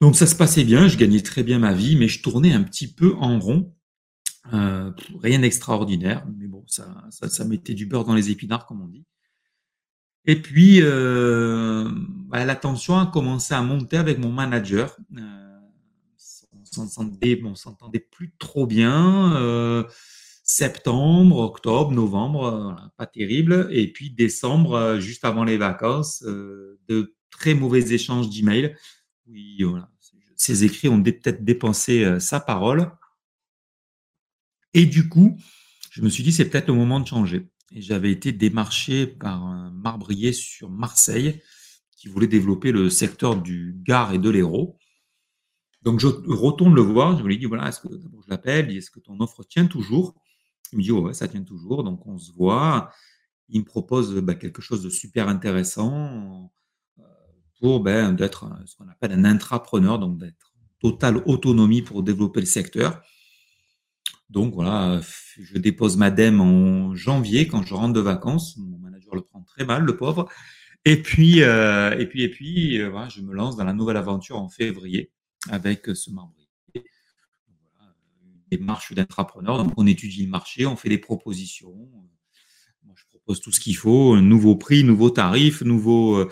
Donc, 0.00 0.16
ça 0.16 0.26
se 0.26 0.34
passait 0.34 0.64
bien, 0.64 0.88
je 0.88 0.98
gagnais 0.98 1.22
très 1.22 1.42
bien 1.42 1.58
ma 1.58 1.72
vie, 1.72 1.96
mais 1.96 2.08
je 2.08 2.22
tournais 2.22 2.52
un 2.52 2.62
petit 2.62 2.92
peu 2.92 3.14
en 3.18 3.38
rond. 3.38 3.74
Euh, 4.52 4.92
rien 5.20 5.40
d'extraordinaire, 5.40 6.24
mais 6.38 6.46
bon, 6.46 6.64
ça, 6.68 7.44
mettait 7.46 7.74
du 7.74 7.86
beurre 7.86 8.04
dans 8.04 8.14
les 8.14 8.30
épinards, 8.30 8.66
comme 8.66 8.82
on 8.82 8.88
dit. 8.88 9.04
Et 10.26 10.40
puis, 10.40 10.80
euh, 10.82 11.88
bah, 12.28 12.44
la 12.44 12.56
tension 12.56 12.98
a 12.98 13.06
commencé 13.06 13.54
à 13.54 13.62
monter 13.62 13.96
avec 13.96 14.18
mon 14.18 14.30
manager. 14.30 14.96
Euh, 15.16 15.42
on 16.78 17.54
s'entendait 17.54 18.00
plus 18.00 18.34
trop 18.38 18.66
bien. 18.66 19.86
Septembre, 20.48 21.38
octobre, 21.38 21.90
novembre, 21.90 22.44
euh, 22.44 22.88
pas 22.96 23.06
terrible. 23.06 23.68
Et 23.72 23.92
puis 23.92 24.10
décembre, 24.10 24.74
euh, 24.74 25.00
juste 25.00 25.24
avant 25.24 25.42
les 25.42 25.56
vacances, 25.56 26.22
euh, 26.24 26.78
de 26.88 27.16
très 27.30 27.54
mauvais 27.54 27.92
échanges 27.92 28.30
d'emails. 28.30 28.76
Oui, 29.26 29.60
voilà. 29.64 29.90
Ces 30.36 30.62
écrits 30.64 30.88
ont 30.88 31.02
peut-être 31.02 31.44
dépensé 31.44 32.20
sa 32.20 32.40
parole. 32.40 32.92
Et 34.74 34.84
du 34.84 35.08
coup, 35.08 35.36
je 35.90 36.02
me 36.02 36.10
suis 36.10 36.22
dit, 36.22 36.30
c'est 36.30 36.44
peut-être 36.44 36.68
le 36.68 36.74
moment 36.74 37.00
de 37.00 37.06
changer. 37.06 37.48
Et 37.72 37.80
j'avais 37.80 38.12
été 38.12 38.32
démarché 38.32 39.06
par 39.06 39.42
un 39.42 39.70
marbrier 39.70 40.32
sur 40.32 40.70
Marseille 40.70 41.42
qui 41.96 42.08
voulait 42.08 42.26
développer 42.26 42.70
le 42.70 42.90
secteur 42.90 43.40
du 43.40 43.74
Gard 43.82 44.12
et 44.12 44.18
de 44.18 44.28
l'Hérault. 44.28 44.78
Donc 45.82 46.00
je 46.00 46.06
retourne 46.06 46.74
le 46.74 46.82
voir, 46.82 47.18
je 47.18 47.24
lui 47.24 47.38
dis 47.38 47.46
voilà, 47.46 47.68
est-ce 47.68 47.80
que 47.80 47.88
je 47.90 48.30
l'appelle, 48.30 48.76
est-ce 48.76 48.90
que 48.90 49.00
ton 49.00 49.18
offre 49.20 49.42
tient 49.42 49.66
toujours? 49.66 50.14
Il 50.72 50.78
me 50.78 50.82
dit, 50.82 50.92
ouais, 50.92 51.14
ça 51.14 51.28
tient 51.28 51.42
toujours. 51.42 51.84
Donc, 51.84 52.06
on 52.06 52.18
se 52.18 52.32
voit. 52.32 52.90
Il 53.48 53.60
me 53.60 53.64
propose 53.64 54.14
bah, 54.20 54.34
quelque 54.34 54.62
chose 54.62 54.82
de 54.82 54.90
super 54.90 55.28
intéressant 55.28 56.50
euh, 56.98 57.02
pour 57.60 57.80
ben, 57.80 58.12
d'être 58.12 58.50
ce 58.66 58.76
qu'on 58.76 58.88
appelle 58.88 59.12
un 59.12 59.24
intrapreneur, 59.24 59.98
donc 59.98 60.18
d'être 60.18 60.52
totale 60.80 61.22
autonomie 61.26 61.82
pour 61.82 62.02
développer 62.02 62.40
le 62.40 62.46
secteur. 62.46 63.02
Donc 64.28 64.54
voilà, 64.54 65.00
je 65.38 65.58
dépose 65.58 65.96
ma 65.96 66.10
DEM 66.10 66.40
en 66.40 66.94
janvier 66.94 67.46
quand 67.46 67.62
je 67.62 67.74
rentre 67.74 67.92
de 67.92 68.00
vacances. 68.00 68.56
Mon 68.56 68.78
manager 68.78 69.14
le 69.14 69.22
prend 69.22 69.42
très 69.42 69.64
mal, 69.64 69.84
le 69.84 69.96
pauvre. 69.96 70.28
Et 70.84 71.00
puis, 71.02 71.42
euh, 71.42 71.96
et 71.98 72.06
puis, 72.06 72.22
et 72.22 72.30
puis, 72.30 72.80
euh, 72.80 72.90
voilà, 72.90 73.08
je 73.08 73.20
me 73.20 73.34
lance 73.34 73.56
dans 73.56 73.64
la 73.64 73.72
nouvelle 73.72 73.96
aventure 73.96 74.38
en 74.38 74.48
février 74.48 75.12
avec 75.48 75.86
ce 75.94 76.10
membre 76.10 76.35
démarche 78.56 78.92
d'entrepreneur. 78.92 79.62
Donc, 79.62 79.72
on 79.76 79.86
étudie 79.86 80.24
le 80.24 80.30
marché, 80.30 80.66
on 80.66 80.76
fait 80.76 80.88
des 80.88 80.98
propositions. 80.98 81.74
Je 82.94 83.04
propose 83.10 83.40
tout 83.40 83.52
ce 83.52 83.60
qu'il 83.60 83.76
faut, 83.76 84.14
un 84.14 84.22
nouveau 84.22 84.56
prix, 84.56 84.84
nouveau 84.84 85.10
tarif, 85.10 85.62
nouveau, 85.62 86.16
euh, 86.16 86.30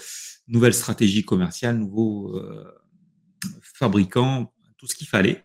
nouvelle 0.49 0.75
stratégie 0.75 1.25
commerciale, 1.25 1.77
nouveau 1.77 2.37
euh, 2.37 2.65
fabricant, 3.63 4.53
tout 4.77 4.87
ce 4.87 4.95
qu'il 4.95 5.09
fallait. 5.09 5.45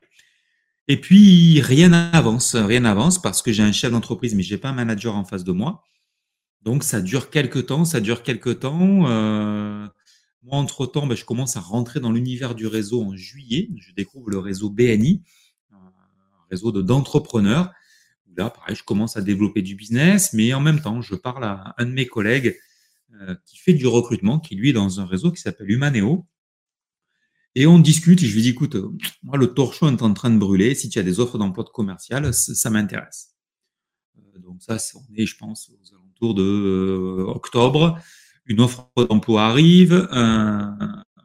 Et 0.88 1.00
puis, 1.00 1.62
rien 1.62 1.90
n'avance, 1.90 2.56
rien 2.56 2.80
n'avance 2.82 3.22
parce 3.22 3.42
que 3.42 3.52
j'ai 3.52 3.64
un 3.64 3.72
chef 3.72 3.92
d'entreprise, 3.92 4.34
mais 4.34 4.44
j'ai 4.44 4.58
pas 4.58 4.70
un 4.70 4.74
manager 4.74 5.16
en 5.16 5.24
face 5.24 5.44
de 5.44 5.52
moi. 5.52 5.84
Donc, 6.64 6.84
ça 6.84 7.02
dure 7.02 7.30
quelques 7.30 7.68
temps, 7.68 7.86
ça 7.86 8.00
dure 8.00 8.24
quelques 8.24 8.60
temps. 8.60 9.08
Euh, 9.08 9.88
moi, 10.44 10.58
entre-temps, 10.58 11.06
ben, 11.06 11.16
je 11.16 11.26
commence 11.26 11.58
à 11.58 11.60
rentrer 11.60 12.00
dans 12.00 12.12
l'univers 12.12 12.56
du 12.56 12.68
réseau 12.68 13.04
en 13.04 13.16
juillet. 13.16 13.70
Je 13.78 13.94
découvre 13.94 14.30
le 14.30 14.40
réseau 14.40 14.70
BNI 14.70 15.22
réseau 16.50 16.72
d'entrepreneurs. 16.72 17.72
Là, 18.36 18.50
pareil, 18.50 18.76
je 18.76 18.84
commence 18.84 19.18
à 19.18 19.22
développer 19.22 19.62
du 19.62 19.76
business, 19.76 20.34
mais 20.34 20.54
en 20.54 20.62
même 20.62 20.82
temps, 20.82 21.02
je 21.02 21.16
parle 21.16 21.44
à 21.44 21.74
un 21.78 21.86
de 21.86 21.92
mes 21.92 22.06
collègues 22.06 22.58
euh, 23.22 23.36
qui 23.46 23.58
fait 23.58 23.74
du 23.74 23.88
recrutement, 23.88 24.40
qui 24.40 24.56
lui 24.56 24.70
est 24.70 24.74
dans 24.74 25.00
un 25.00 25.06
réseau 25.06 25.32
qui 25.32 25.42
s'appelle 25.42 25.70
Humaneo. 25.70 26.26
Et 27.56 27.66
on 27.66 27.80
discute 27.80 28.22
et 28.22 28.28
je 28.28 28.36
lui 28.36 28.44
dis, 28.44 28.50
écoute, 28.50 28.78
moi, 29.24 29.38
le 29.38 29.48
torchon 29.48 29.96
est 29.96 30.02
en 30.02 30.14
train 30.14 30.30
de 30.30 30.38
brûler. 30.38 30.76
Si 30.76 30.90
tu 30.90 31.00
as 31.00 31.04
des 31.04 31.20
offres 31.20 31.38
d'emploi 31.38 31.64
de 31.64 31.70
commercial, 31.70 32.34
ça, 32.34 32.70
m'intéresse. 32.70 33.36
Euh, 34.18 34.40
donc 34.40 34.62
ça, 34.62 34.78
on 34.96 35.16
est, 35.16 35.26
je 35.26 35.36
pense, 35.38 35.70
aux 35.70 35.96
alentours 35.96 36.36
de 36.36 36.44
euh, 36.44 37.26
octobre. 37.28 38.00
Une 38.46 38.62
offre 38.62 38.90
d'emploi 38.96 39.46
arrive, 39.46 40.08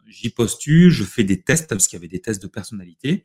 j'y 0.07 0.31
postule, 0.31 0.90
je 0.90 1.04
fais 1.04 1.25
des 1.25 1.43
tests 1.43 1.69
parce 1.69 1.87
qu'il 1.87 1.97
y 1.97 2.00
avait 2.00 2.09
des 2.09 2.21
tests 2.21 2.43
de 2.43 2.49
personnalité. 2.49 3.25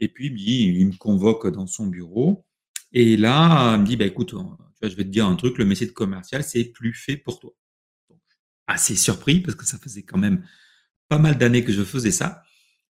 Et 0.00 0.08
puis, 0.08 0.26
il 0.28 0.86
me 0.86 0.96
convoque 0.96 1.48
dans 1.48 1.66
son 1.66 1.86
bureau. 1.86 2.44
Et 2.92 3.16
là, 3.16 3.74
il 3.74 3.80
me 3.80 3.86
dit, 3.86 3.96
bah, 3.96 4.06
écoute, 4.06 4.34
euh, 4.34 4.88
je 4.88 4.94
vais 4.94 5.04
te 5.04 5.10
dire 5.10 5.26
un 5.26 5.36
truc, 5.36 5.58
le 5.58 5.64
métier 5.64 5.86
de 5.86 5.92
commercial, 5.92 6.42
c'est 6.42 6.64
plus 6.64 6.94
fait 6.94 7.16
pour 7.16 7.40
toi. 7.40 7.52
Assez 8.66 8.96
surpris 8.96 9.40
parce 9.40 9.56
que 9.56 9.66
ça 9.66 9.78
faisait 9.78 10.02
quand 10.02 10.18
même 10.18 10.44
pas 11.08 11.18
mal 11.18 11.38
d'années 11.38 11.64
que 11.64 11.72
je 11.72 11.82
faisais 11.82 12.10
ça. 12.10 12.42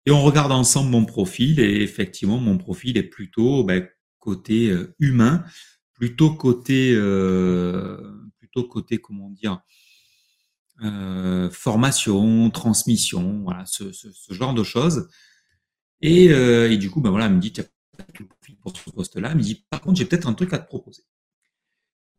Et 0.07 0.11
on 0.11 0.23
regarde 0.23 0.53
ensemble 0.53 0.91
mon 0.91 1.05
profil 1.05 1.61
et 1.61 1.83
effectivement, 1.83 2.39
mon 2.39 2.59
profil 2.59 2.97
est 2.97 3.05
plutôt 3.05 3.65
bah, 3.65 3.81
côté 4.19 4.71
euh, 4.71 4.95
humain, 4.99 5.45
plutôt 5.95 6.35
côté, 6.35 6.93
euh, 6.95 7.99
plutôt 8.39 8.65
côté, 8.65 8.99
comment 8.99 9.31
dire, 9.31 9.61
formation, 11.53 12.51
transmission, 12.51 13.43
voilà, 13.45 13.65
ce, 13.65 13.93
ce 13.93 14.35
genre 14.35 14.55
de 14.55 14.65
choses. 14.65 15.09
Euh, 16.05 16.71
et, 16.71 16.77
du 16.77 16.91
coup, 16.91 17.01
ben 17.01 17.11
voilà, 17.11 17.27
elle 17.27 17.35
me 17.35 17.41
dit, 17.41 17.53
tu 17.53 17.61
as 17.61 17.65
le 18.19 18.27
profil 18.27 18.57
pour 18.57 18.77
ce 18.77 18.91
poste-là. 18.91 19.31
Elle 19.31 19.37
me 19.37 19.43
dit, 19.43 19.65
par 19.71 19.81
contre, 19.81 19.99
j'ai 19.99 20.05
peut-être 20.05 20.29
un 20.29 20.35
truc 20.35 20.53
à 20.53 20.59
te 20.59 20.67
proposer. 20.67 21.03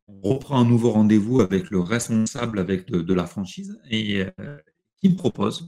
On 0.08 0.22
reprend 0.22 0.60
un 0.60 0.66
nouveau 0.66 0.92
rendez-vous 0.92 1.42
avec 1.42 1.72
le 1.72 1.80
responsable 1.80 2.60
avec 2.60 2.88
de, 2.88 3.14
la 3.14 3.26
franchise 3.26 3.80
et 3.90 4.24
euh, 4.40 4.58
qui 4.98 5.10
me 5.10 5.16
propose, 5.16 5.68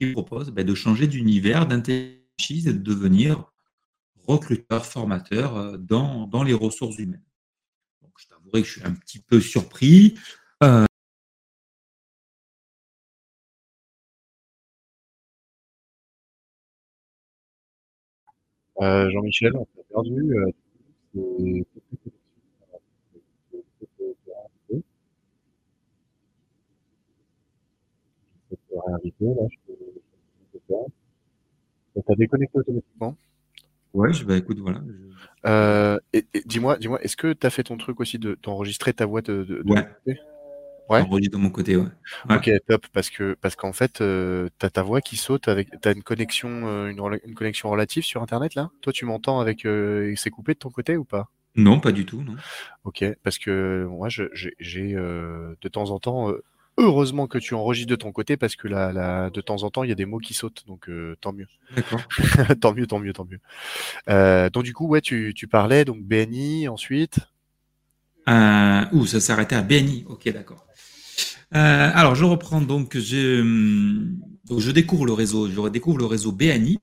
qui 0.00 0.12
propose 0.12 0.50
ben, 0.50 0.64
de 0.64 0.74
changer 0.74 1.06
d'univers, 1.06 1.66
d'intelligence 1.66 2.20
et 2.48 2.72
de 2.72 2.78
devenir 2.78 3.52
recruteur, 4.26 4.86
formateur 4.86 5.56
euh, 5.56 5.76
dans, 5.76 6.26
dans 6.26 6.42
les 6.42 6.54
ressources 6.54 6.98
humaines. 6.98 7.24
Je 8.16 8.26
t'avouerai 8.26 8.62
que 8.62 8.68
je 8.68 8.72
suis 8.72 8.84
un 8.84 8.92
petit 8.92 9.18
peu 9.18 9.40
surpris. 9.40 10.14
Euh, 10.62 10.84
Jean-Michel, 18.80 19.52
on 19.56 19.64
t'a 19.64 19.82
perdu. 19.92 20.34
Euh, 20.36 21.62
T'as 32.06 32.14
déconnecté 32.16 32.58
automatiquement 32.58 33.16
Ouais, 33.92 34.12
je, 34.12 34.24
bah 34.24 34.36
écoute, 34.36 34.58
voilà. 34.60 34.80
Euh, 35.46 35.98
et, 36.12 36.24
dis-moi, 36.46 36.78
dis-moi, 36.78 37.02
est-ce 37.02 37.16
que 37.16 37.32
tu 37.32 37.46
as 37.46 37.50
fait 37.50 37.64
ton 37.64 37.76
truc 37.76 37.98
aussi 38.00 38.18
de 38.18 38.34
t'enregistrer 38.34 38.92
ta 38.92 39.04
voix 39.04 39.20
de, 39.20 39.42
de, 39.42 39.62
ouais. 39.66 40.16
Ouais. 40.90 41.04
de 41.04 41.36
mon 41.36 41.50
côté, 41.50 41.76
ouais. 41.76 41.86
Ok, 42.28 42.50
top, 42.66 42.86
parce 42.92 43.10
que 43.10 43.36
parce 43.40 43.54
qu'en 43.54 43.72
fait, 43.72 44.00
euh, 44.00 44.48
tu 44.58 44.66
as 44.66 44.70
ta 44.70 44.82
voix 44.82 45.00
qui 45.00 45.16
saute 45.16 45.46
avec, 45.46 45.68
t'as 45.80 45.94
une 45.94 46.02
connexion, 46.02 46.66
euh, 46.66 46.88
une, 46.88 47.00
une, 47.24 47.34
connexion 47.34 47.70
relative 47.70 48.02
sur 48.02 48.22
Internet 48.22 48.56
là? 48.56 48.70
Toi, 48.80 48.92
tu 48.92 49.04
m'entends 49.04 49.38
avec, 49.38 49.64
euh, 49.66 50.12
c'est 50.16 50.30
coupé 50.30 50.54
de 50.54 50.58
ton 50.58 50.70
côté 50.70 50.96
ou 50.96 51.04
pas? 51.04 51.28
Non, 51.54 51.78
pas 51.78 51.92
du 51.92 52.06
tout, 52.06 52.22
non. 52.22 52.34
Ok, 52.82 53.04
parce 53.22 53.38
que 53.38 53.86
moi, 53.88 54.08
j'ai 54.08 54.94
euh, 54.96 55.54
de 55.60 55.68
temps 55.68 55.90
en 55.90 56.00
temps, 56.00 56.32
heureusement 56.76 57.28
que 57.28 57.38
tu 57.38 57.54
enregistres 57.54 57.90
de 57.90 57.96
ton 57.96 58.10
côté, 58.10 58.36
parce 58.36 58.56
que 58.56 58.66
là, 58.66 58.92
là 58.92 59.30
de 59.30 59.40
temps 59.40 59.62
en 59.62 59.70
temps, 59.70 59.84
il 59.84 59.90
y 59.90 59.92
a 59.92 59.96
des 59.96 60.06
mots 60.06 60.18
qui 60.18 60.34
sautent, 60.34 60.64
donc 60.66 60.90
tant 61.20 61.32
mieux. 61.32 61.48
D'accord. 61.76 62.00
tant 62.60 62.74
mieux, 62.74 62.88
tant 62.88 62.98
mieux, 62.98 63.12
tant 63.12 63.26
mieux. 63.26 64.50
donc 64.50 64.64
du 64.64 64.74
coup, 64.74 64.88
ouais, 64.88 65.00
tu, 65.00 65.34
tu 65.36 65.46
parlais 65.46 65.84
donc 65.84 66.02
BNI 66.02 66.66
ensuite? 66.66 67.20
Euh, 68.28 68.84
ouh, 68.92 69.06
ça 69.06 69.20
s'arrêtait 69.20 69.56
à 69.56 69.62
BNI. 69.62 70.04
Ok, 70.08 70.30
d'accord. 70.32 70.66
Euh, 71.54 71.90
alors, 71.94 72.14
je 72.14 72.24
reprends 72.24 72.60
donc, 72.60 72.96
je, 72.96 73.42
donc, 74.44 74.60
je 74.60 74.70
découvre 74.70 75.06
le 75.06 75.12
réseau, 75.12 75.50
je 75.50 75.58
redécouvre 75.58 75.98
le 75.98 76.06
réseau 76.06 76.32
BNI. 76.32 76.78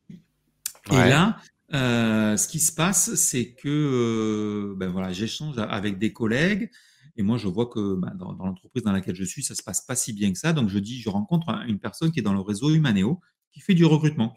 Et 0.91 0.95
là, 0.95 1.37
euh, 1.73 2.37
ce 2.37 2.47
qui 2.47 2.59
se 2.59 2.71
passe, 2.71 3.15
c'est 3.15 3.53
que 3.53 3.67
euh, 3.67 4.75
ben 4.77 4.89
voilà, 4.89 5.11
j'échange 5.11 5.55
avec 5.57 5.97
des 5.99 6.13
collègues 6.13 6.69
et 7.17 7.23
moi, 7.23 7.37
je 7.37 7.47
vois 7.47 7.65
que 7.65 7.95
ben, 7.95 8.13
dans, 8.15 8.33
dans 8.33 8.45
l'entreprise 8.45 8.83
dans 8.83 8.91
laquelle 8.91 9.15
je 9.15 9.23
suis, 9.23 9.43
ça 9.43 9.55
se 9.55 9.63
passe 9.63 9.81
pas 9.81 9.95
si 9.95 10.13
bien 10.13 10.31
que 10.31 10.37
ça. 10.37 10.53
Donc, 10.53 10.69
je 10.69 10.77
dis, 10.77 11.01
je 11.01 11.09
rencontre 11.09 11.49
une 11.67 11.79
personne 11.79 12.11
qui 12.11 12.19
est 12.19 12.23
dans 12.23 12.33
le 12.33 12.39
réseau 12.39 12.69
Humaneo 12.69 13.19
qui 13.51 13.59
fait 13.59 13.73
du 13.73 13.85
recrutement. 13.85 14.35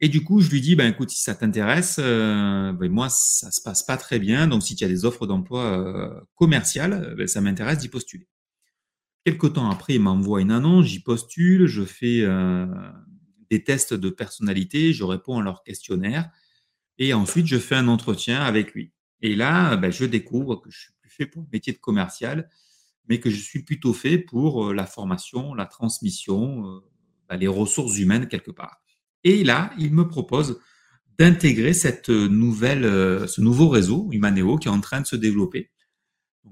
Et 0.00 0.08
du 0.08 0.22
coup, 0.22 0.40
je 0.40 0.50
lui 0.50 0.60
dis, 0.60 0.76
ben 0.76 0.92
écoute, 0.92 1.08
si 1.10 1.22
ça 1.22 1.34
t'intéresse, 1.34 1.96
euh, 1.98 2.72
ben, 2.72 2.90
moi, 2.92 3.08
ça 3.08 3.50
se 3.50 3.62
passe 3.62 3.82
pas 3.82 3.96
très 3.96 4.18
bien. 4.18 4.46
Donc, 4.46 4.62
si 4.62 4.76
tu 4.76 4.84
as 4.84 4.88
des 4.88 5.06
offres 5.06 5.26
d'emploi 5.26 5.64
euh, 5.64 6.20
commerciales, 6.34 7.14
ben, 7.16 7.26
ça 7.26 7.40
m'intéresse 7.40 7.78
d'y 7.78 7.88
postuler. 7.88 8.28
Quelque 9.24 9.46
temps 9.46 9.70
après, 9.70 9.94
il 9.94 10.00
m'envoie 10.00 10.42
une 10.42 10.50
annonce, 10.50 10.84
j'y 10.84 11.00
postule, 11.00 11.66
je 11.66 11.82
fais 11.82 12.20
euh, 12.20 12.66
des 13.48 13.64
tests 13.64 13.94
de 13.94 14.10
personnalité, 14.10 14.92
je 14.92 15.02
réponds 15.02 15.38
à 15.38 15.42
leur 15.42 15.62
questionnaire 15.62 16.30
et 16.98 17.14
ensuite 17.14 17.46
je 17.46 17.56
fais 17.56 17.74
un 17.74 17.88
entretien 17.88 18.42
avec 18.42 18.74
lui. 18.74 18.92
Et 19.22 19.34
là, 19.34 19.76
ben, 19.76 19.90
je 19.90 20.04
découvre 20.04 20.56
que 20.56 20.70
je 20.70 20.78
suis 20.78 20.92
plus 21.00 21.08
fait 21.08 21.26
pour 21.26 21.40
le 21.40 21.48
métier 21.50 21.72
de 21.72 21.78
commercial, 21.78 22.50
mais 23.08 23.18
que 23.18 23.30
je 23.30 23.40
suis 23.40 23.62
plutôt 23.62 23.94
fait 23.94 24.18
pour 24.18 24.66
euh, 24.66 24.74
la 24.74 24.84
formation, 24.84 25.54
la 25.54 25.64
transmission, 25.64 26.66
euh, 26.66 26.80
ben, 27.30 27.36
les 27.36 27.48
ressources 27.48 27.98
humaines 27.98 28.28
quelque 28.28 28.50
part. 28.50 28.82
Et 29.24 29.42
là, 29.42 29.72
il 29.78 29.94
me 29.94 30.06
propose 30.06 30.60
d'intégrer 31.18 31.72
ce 31.72 33.40
nouveau 33.40 33.68
réseau 33.68 34.08
Humaneo 34.12 34.58
qui 34.58 34.68
est 34.68 34.70
en 34.70 34.80
train 34.80 35.00
de 35.00 35.06
se 35.06 35.16
développer 35.16 35.70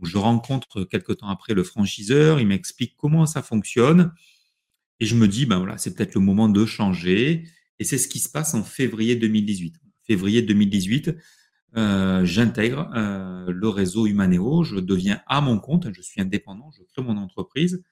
je 0.03 0.19
rencontre 0.19 0.85
quelques 0.85 1.19
temps 1.19 1.29
après 1.29 1.55
le 1.55 1.63
franchiseur, 1.63 2.41
il 2.41 2.47
m'explique 2.47 2.97
comment 2.97 3.27
ça 3.27 3.43
fonctionne. 3.43 4.13
Et 5.01 5.07
je 5.07 5.15
me 5.15 5.29
dis, 5.29 5.47
ben 5.47 5.59
voilà, 5.59 5.79
c'est 5.79 5.95
peut-être 5.95 6.15
le 6.15 6.21
moment 6.21 6.49
de 6.49 6.65
changer. 6.65 7.45
Et 7.79 7.85
c'est 7.85 7.99
ce 7.99 8.09
qui 8.09 8.21
se 8.21 8.29
passe 8.29 8.55
en 8.55 8.63
février 8.63 9.17
2018. 9.17 9.75
Février 10.07 10.43
2018, 10.43 11.15
euh, 11.77 12.25
j'intègre 12.25 12.91
euh, 12.95 13.47
le 13.49 13.69
réseau 13.69 14.07
Humaneo, 14.07 14.63
je 14.63 14.77
deviens 14.77 15.21
à 15.27 15.41
mon 15.41 15.59
compte, 15.59 15.89
je 15.93 16.03
suis 16.03 16.21
indépendant, 16.21 16.71
je 16.77 16.83
crée 16.85 17.03
mon 17.03 17.17
entreprise, 17.17 17.83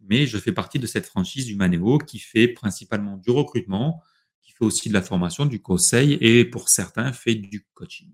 mais 0.00 0.26
je 0.26 0.38
fais 0.38 0.52
partie 0.52 0.78
de 0.78 0.86
cette 0.86 1.06
franchise 1.06 1.50
Humaneo 1.50 1.98
qui 1.98 2.18
fait 2.18 2.48
principalement 2.48 3.16
du 3.16 3.30
recrutement, 3.30 4.02
qui 4.42 4.52
fait 4.52 4.64
aussi 4.64 4.88
de 4.88 4.94
la 4.94 5.02
formation, 5.02 5.44
du 5.44 5.60
conseil 5.60 6.14
et 6.20 6.44
pour 6.44 6.68
certains 6.68 7.12
fait 7.12 7.34
du 7.34 7.66
coaching. 7.74 8.10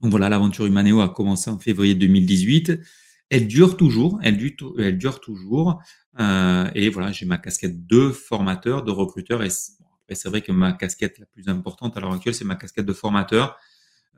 Donc 0.00 0.10
voilà, 0.10 0.28
l'aventure 0.28 0.66
Humaneo 0.66 1.00
a 1.00 1.08
commencé 1.08 1.50
en 1.50 1.58
février 1.58 1.94
2018. 1.94 2.80
Elle 3.28 3.46
dure 3.46 3.76
toujours, 3.76 4.18
elle 4.22 4.36
dure, 4.36 5.20
toujours. 5.20 5.80
Euh, 6.18 6.68
et 6.74 6.88
voilà, 6.88 7.12
j'ai 7.12 7.26
ma 7.26 7.38
casquette 7.38 7.86
de 7.86 8.10
formateur, 8.10 8.82
de 8.82 8.90
recruteur. 8.90 9.42
Et 9.42 9.50
c'est 9.50 10.28
vrai 10.28 10.40
que 10.40 10.52
ma 10.52 10.72
casquette 10.72 11.18
la 11.18 11.26
plus 11.26 11.48
importante 11.48 11.96
à 11.96 12.00
l'heure 12.00 12.12
actuelle, 12.12 12.34
c'est 12.34 12.44
ma 12.44 12.56
casquette 12.56 12.86
de 12.86 12.92
formateur, 12.92 13.56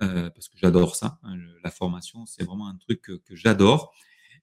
euh, 0.02 0.30
parce 0.30 0.48
que 0.48 0.56
j'adore 0.56 0.96
ça. 0.96 1.18
Hein, 1.24 1.36
la 1.62 1.70
formation, 1.70 2.24
c'est 2.26 2.44
vraiment 2.44 2.68
un 2.68 2.76
truc 2.76 3.02
que, 3.02 3.20
j'adore 3.32 3.92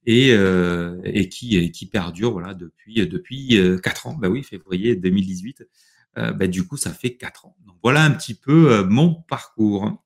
et, 0.06 0.34
euh, 0.34 1.00
et 1.04 1.30
qui, 1.30 1.90
perdure 1.92 2.32
voilà 2.32 2.54
depuis 2.54 3.08
depuis 3.08 3.60
quatre 3.82 4.08
ans. 4.08 4.14
Bah 4.14 4.28
oui, 4.30 4.44
février 4.44 4.96
2018. 4.96 5.68
Bah, 6.16 6.48
du 6.48 6.68
coup, 6.68 6.76
ça 6.76 6.92
fait 6.92 7.16
quatre 7.16 7.46
ans. 7.46 7.56
Donc 7.66 7.78
voilà 7.82 8.04
un 8.04 8.12
petit 8.12 8.36
peu 8.36 8.84
mon 8.84 9.16
parcours. 9.16 10.04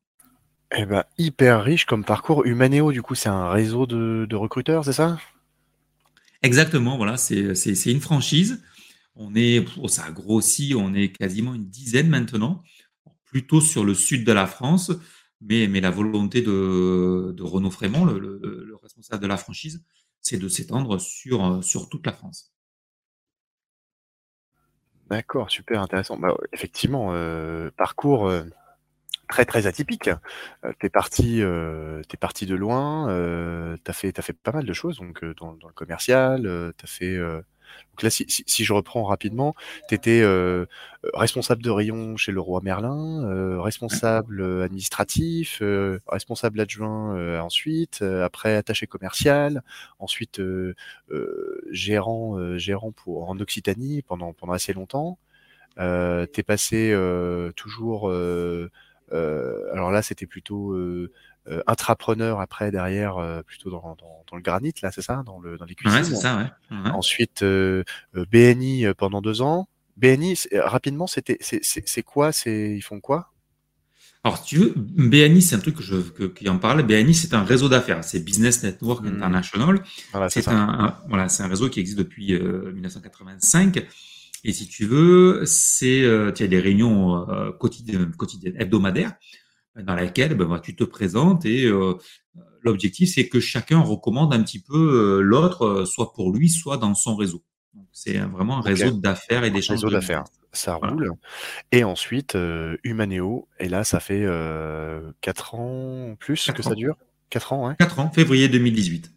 Eh 0.75 0.85
ben, 0.85 1.03
hyper 1.19 1.63
riche 1.63 1.85
comme 1.85 2.03
parcours. 2.03 2.45
Humaneo, 2.45 2.91
du 2.91 3.01
coup, 3.01 3.13
c'est 3.13 3.29
un 3.29 3.49
réseau 3.49 3.85
de, 3.85 4.35
recruteurs, 4.35 4.83
c'est 4.85 4.93
ça? 4.93 5.19
Exactement, 6.41 6.97
voilà, 6.97 7.15
c'est 7.17 7.91
une 7.91 8.01
franchise. 8.01 8.63
On 9.15 9.35
est, 9.35 9.65
oh, 9.77 9.87
ça 9.87 10.05
a 10.05 10.11
grossi, 10.11 10.73
on 10.75 10.93
est 10.95 11.09
quasiment 11.09 11.53
une 11.53 11.69
dizaine 11.69 12.09
maintenant, 12.09 12.63
plutôt 13.25 13.61
sur 13.61 13.85
le 13.85 13.93
sud 13.93 14.25
de 14.25 14.31
la 14.31 14.47
France, 14.47 14.91
mais, 15.41 15.67
mais 15.67 15.79
la 15.79 15.91
volonté 15.91 16.41
de, 16.41 17.33
de 17.37 17.43
Renaud 17.43 17.69
Frémont, 17.69 18.05
le, 18.05 18.75
responsable 18.81 19.21
de 19.21 19.27
la 19.27 19.37
franchise, 19.37 19.83
c'est 20.21 20.37
de 20.37 20.49
s'étendre 20.49 20.99
sur, 20.99 21.63
sur 21.63 21.87
toute 21.87 22.05
la 22.05 22.13
France. 22.13 22.51
D'accord, 25.09 25.51
super 25.51 25.81
intéressant. 25.81 26.17
Bah, 26.17 26.35
effectivement, 26.51 27.09
euh, 27.11 27.69
parcours. 27.77 28.27
Euh, 28.27 28.43
très 29.33 29.45
très 29.45 29.65
atypique. 29.65 30.11
Euh, 30.63 30.73
t'es 30.79 30.89
parti, 30.89 31.41
euh, 31.41 32.03
t'es 32.07 32.17
parti 32.17 32.45
de 32.45 32.53
loin. 32.53 33.09
Euh, 33.09 33.77
t'as 33.83 33.93
fait, 33.93 34.11
t'as 34.11 34.21
fait 34.21 34.33
pas 34.33 34.51
mal 34.51 34.63
de 34.63 34.73
choses 34.73 34.97
donc 34.99 35.25
dans, 35.37 35.53
le 35.53 35.73
commercial. 35.73 36.43
T'as 36.77 36.87
fait. 36.87 37.17
donc 37.17 38.03
là, 38.03 38.11
si, 38.11 38.25
si, 38.27 38.63
je 38.63 38.73
reprends 38.73 39.03
rapidement, 39.05 39.55
t'étais 39.89 40.23
responsable 41.15 41.63
de 41.63 41.71
rayon 41.71 42.15
chez 42.15 42.31
le 42.31 42.39
roi 42.41 42.61
Merlin, 42.63 43.59
responsable 43.59 44.61
administratif, 44.61 45.63
responsable 46.07 46.59
adjoint 46.59 47.39
ensuite, 47.41 48.03
après 48.03 48.55
attaché 48.55 48.85
commercial, 48.85 49.63
ensuite 49.97 50.39
gérant, 51.71 52.57
gérant 52.57 52.91
pour 52.91 53.31
en 53.31 53.39
Occitanie 53.39 54.03
pendant 54.03 54.31
pendant 54.33 54.53
assez 54.53 54.73
longtemps. 54.73 55.17
Euh, 55.79 56.27
t'es 56.27 56.43
passé 56.43 56.93
toujours 57.55 58.11
alors 59.13 59.91
là, 59.91 60.01
c'était 60.01 60.25
plutôt 60.25 60.73
euh, 60.73 61.11
euh, 61.47 61.61
intrapreneur 61.67 62.39
après 62.39 62.71
derrière, 62.71 63.43
plutôt 63.45 63.69
dans, 63.69 63.95
dans, 63.99 64.35
le 64.35 64.41
granit, 64.41 64.73
là, 64.81 64.91
c'est 64.91 65.01
ça, 65.01 65.23
dans, 65.25 65.39
le, 65.39 65.57
dans 65.57 65.65
les 65.65 65.75
cuisines. 65.75 65.99
Ouais, 65.99 66.03
c'est 66.03 66.15
ça, 66.15 66.37
ouais. 66.37 66.89
Ensuite, 66.91 67.43
BNI 68.13 68.85
pendant 68.97 69.21
deux 69.21 69.41
ans. 69.41 69.67
BNI, 69.97 70.35
rapidement, 70.53 71.07
c'était, 71.07 71.37
c'est 71.39 72.03
quoi, 72.03 72.31
c'est, 72.31 72.75
ils 72.75 72.81
font 72.81 72.99
quoi? 72.99 73.29
Alors, 74.25 74.37
si 74.37 74.45
tu 74.45 74.57
veux, 74.57 74.73
BNI, 74.77 75.41
c'est 75.41 75.55
un 75.55 75.59
truc 75.59 75.75
que 75.75 75.83
je, 75.83 75.97
que, 75.97 76.23
qui 76.23 76.47
en 76.47 76.57
parle. 76.57 76.81
BNI, 76.83 77.13
c'est 77.13 77.33
un 77.33 77.43
réseau 77.43 77.67
d'affaires. 77.67 78.05
C'est 78.05 78.21
Business 78.21 78.63
Network 78.63 79.03
mmh. 79.03 79.07
International. 79.07 79.83
Voilà, 80.11 80.29
c'est 80.29 80.47
un, 80.47 80.97
voilà, 81.09 81.27
c'est 81.27 81.43
un 81.43 81.47
réseau 81.47 81.69
qui 81.69 81.81
existe 81.81 81.97
depuis 81.97 82.33
1985 82.33 83.85
et 84.43 84.51
si 84.51 84.67
tu 84.67 84.85
veux, 84.85 85.45
c'est 85.45 86.01
euh, 86.01 86.31
tu 86.31 86.43
as 86.43 86.47
des 86.47 86.59
réunions 86.59 87.29
euh, 87.29 87.51
quotidiennes, 87.51 88.11
quotidiennes, 88.11 88.55
hebdomadaires, 88.59 89.13
dans 89.81 89.95
lesquelles 89.95 90.35
ben, 90.35 90.59
tu 90.59 90.75
te 90.75 90.83
présentes 90.83 91.45
et 91.45 91.65
euh, 91.65 91.93
l'objectif 92.61 93.13
c'est 93.13 93.27
que 93.27 93.39
chacun 93.39 93.79
recommande 93.79 94.33
un 94.33 94.43
petit 94.43 94.61
peu 94.61 95.21
l'autre, 95.21 95.85
soit 95.85 96.13
pour 96.13 96.31
lui, 96.31 96.49
soit 96.49 96.77
dans 96.77 96.93
son 96.93 97.15
réseau. 97.15 97.43
C'est 97.91 98.17
vraiment 98.17 98.57
un 98.57 98.61
réseau 98.61 98.91
d'affaires 98.91 99.43
et 99.43 99.51
d'échanges. 99.51 99.77
Réseau 99.77 99.89
d'affaires, 99.89 100.25
ça 100.51 100.75
roule. 100.75 101.11
Et 101.71 101.83
ensuite, 101.83 102.37
Humaneo, 102.83 103.47
et 103.59 103.69
là 103.69 103.83
ça 103.83 103.99
fait 103.99 104.23
euh, 104.23 105.11
4 105.21 105.55
ans 105.55 106.15
plus 106.19 106.51
que 106.51 106.61
ça 106.61 106.75
dure? 106.75 106.97
4 107.29 107.53
ans, 107.53 107.67
ouais 107.67 107.75
4 107.79 107.99
ans, 107.99 108.11
février 108.11 108.49
2018. 108.49 109.11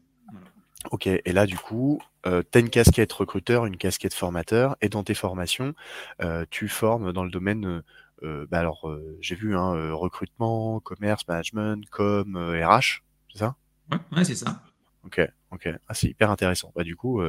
Ok, 0.93 1.07
et 1.07 1.33
là 1.33 1.47
du 1.47 1.57
coup, 1.57 2.01
euh, 2.27 2.43
tu 2.51 2.59
as 2.59 2.61
une 2.61 2.71
casquette 2.71 3.13
recruteur, 3.13 3.67
une 3.67 3.77
casquette 3.77 4.15
formateur, 4.15 4.77
et 4.81 4.89
dans 4.89 5.05
tes 5.05 5.15
formations, 5.15 5.75
euh, 6.23 6.45
tu 6.51 6.69
formes 6.69 7.13
dans 7.13 7.25
le 7.25 7.31
domaine, 7.31 7.83
euh, 8.23 8.47
bah 8.51 8.59
alors 8.59 8.89
euh, 8.89 9.17
j'ai 9.21 9.35
vu 9.35 9.57
hein, 9.57 9.93
recrutement, 9.93 10.81
commerce, 10.81 11.27
management, 11.29 11.89
com, 11.91 12.37
RH, 12.37 13.03
c'est 13.33 13.39
ça? 13.39 13.57
Ouais, 13.91 13.99
ouais 14.17 14.25
c'est 14.25 14.35
ça. 14.35 14.63
Ok, 15.05 15.21
ok, 15.53 15.69
ah, 15.87 15.95
c'est 15.95 16.09
hyper 16.09 16.31
intéressant. 16.33 16.73
Bah 16.75 16.83
du 16.83 16.97
coup, 16.97 17.23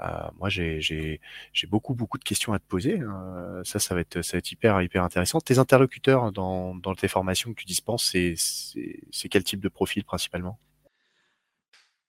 moi 0.00 0.48
j'ai 0.48 1.20
beaucoup 1.68 1.94
beaucoup 1.94 2.18
de 2.18 2.24
questions 2.24 2.52
à 2.52 2.58
te 2.58 2.64
poser. 2.66 2.98
Hein. 2.98 3.62
Ça, 3.64 3.78
ça 3.78 3.94
va 3.94 4.00
être 4.00 4.22
ça 4.22 4.36
va 4.36 4.38
être 4.38 4.50
hyper 4.50 4.82
hyper 4.82 5.04
intéressant. 5.04 5.40
Tes 5.40 5.58
interlocuteurs 5.58 6.32
dans 6.32 6.74
dans 6.74 6.96
tes 6.96 7.06
formations 7.06 7.52
que 7.54 7.60
tu 7.60 7.66
dispenses, 7.66 8.12
c'est 8.12 9.28
quel 9.28 9.44
type 9.44 9.60
de 9.60 9.68
profil 9.68 10.04
principalement? 10.04 10.58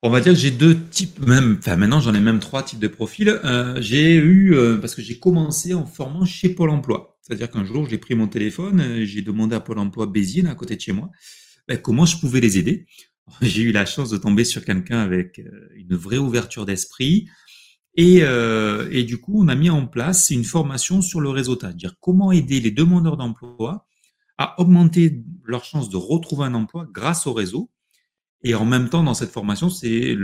On 0.01 0.09
va 0.09 0.21
dire 0.21 0.33
que 0.33 0.39
j'ai 0.39 0.51
deux 0.51 0.79
types, 0.89 1.19
même, 1.25 1.57
enfin 1.59 1.75
maintenant 1.77 1.99
j'en 1.99 2.13
ai 2.13 2.19
même 2.19 2.39
trois 2.39 2.63
types 2.63 2.79
de 2.79 2.87
profils. 2.87 3.29
Euh, 3.29 3.81
j'ai 3.81 4.15
eu, 4.15 4.53
euh, 4.53 4.77
parce 4.77 4.93
que 4.95 5.01
j'ai 5.01 5.19
commencé 5.19 5.73
en 5.73 5.85
formant 5.85 6.25
chez 6.25 6.49
Pôle 6.49 6.69
Emploi. 6.69 7.17
C'est-à-dire 7.21 7.49
qu'un 7.49 7.65
jour 7.65 7.87
j'ai 7.89 7.97
pris 7.97 8.13
mon 8.15 8.27
téléphone, 8.27 8.81
euh, 8.81 9.05
j'ai 9.05 9.21
demandé 9.21 9.55
à 9.55 9.59
Pôle 9.59 9.79
Emploi 9.79 10.05
Béziers, 10.07 10.47
à 10.47 10.55
côté 10.55 10.75
de 10.75 10.81
chez 10.81 10.91
moi, 10.91 11.09
ben, 11.67 11.77
comment 11.79 12.05
je 12.05 12.19
pouvais 12.19 12.39
les 12.39 12.57
aider. 12.57 12.85
J'ai 13.41 13.63
eu 13.63 13.71
la 13.71 13.87
chance 13.87 14.11
de 14.11 14.17
tomber 14.17 14.43
sur 14.43 14.63
quelqu'un 14.63 14.99
avec 14.99 15.41
une 15.75 15.95
vraie 15.95 16.19
ouverture 16.19 16.67
d'esprit. 16.67 17.27
Et, 17.95 18.17
et 18.19 19.03
du 19.03 19.17
coup, 19.19 19.41
on 19.43 19.47
a 19.47 19.55
mis 19.55 19.71
en 19.71 19.87
place 19.87 20.29
une 20.29 20.43
formation 20.43 21.01
sur 21.01 21.21
le 21.21 21.29
réseautage, 21.29 21.75
dire 21.75 21.95
comment 21.99 22.31
aider 22.31 22.59
les 22.59 22.69
demandeurs 22.69 23.17
d'emploi 23.17 23.87
à 24.37 24.61
augmenter 24.61 25.23
leurs 25.43 25.63
chances 25.63 25.89
de 25.89 25.97
retrouver 25.97 26.43
un 26.43 26.53
emploi 26.53 26.87
grâce 26.93 27.25
au 27.25 27.33
réseau 27.33 27.71
et 28.45 28.53
en 28.53 28.63
même 28.63 28.89
temps, 28.89 29.03
dans 29.03 29.15
cette 29.15 29.31
formation, 29.31 29.71
c'est 29.71 30.15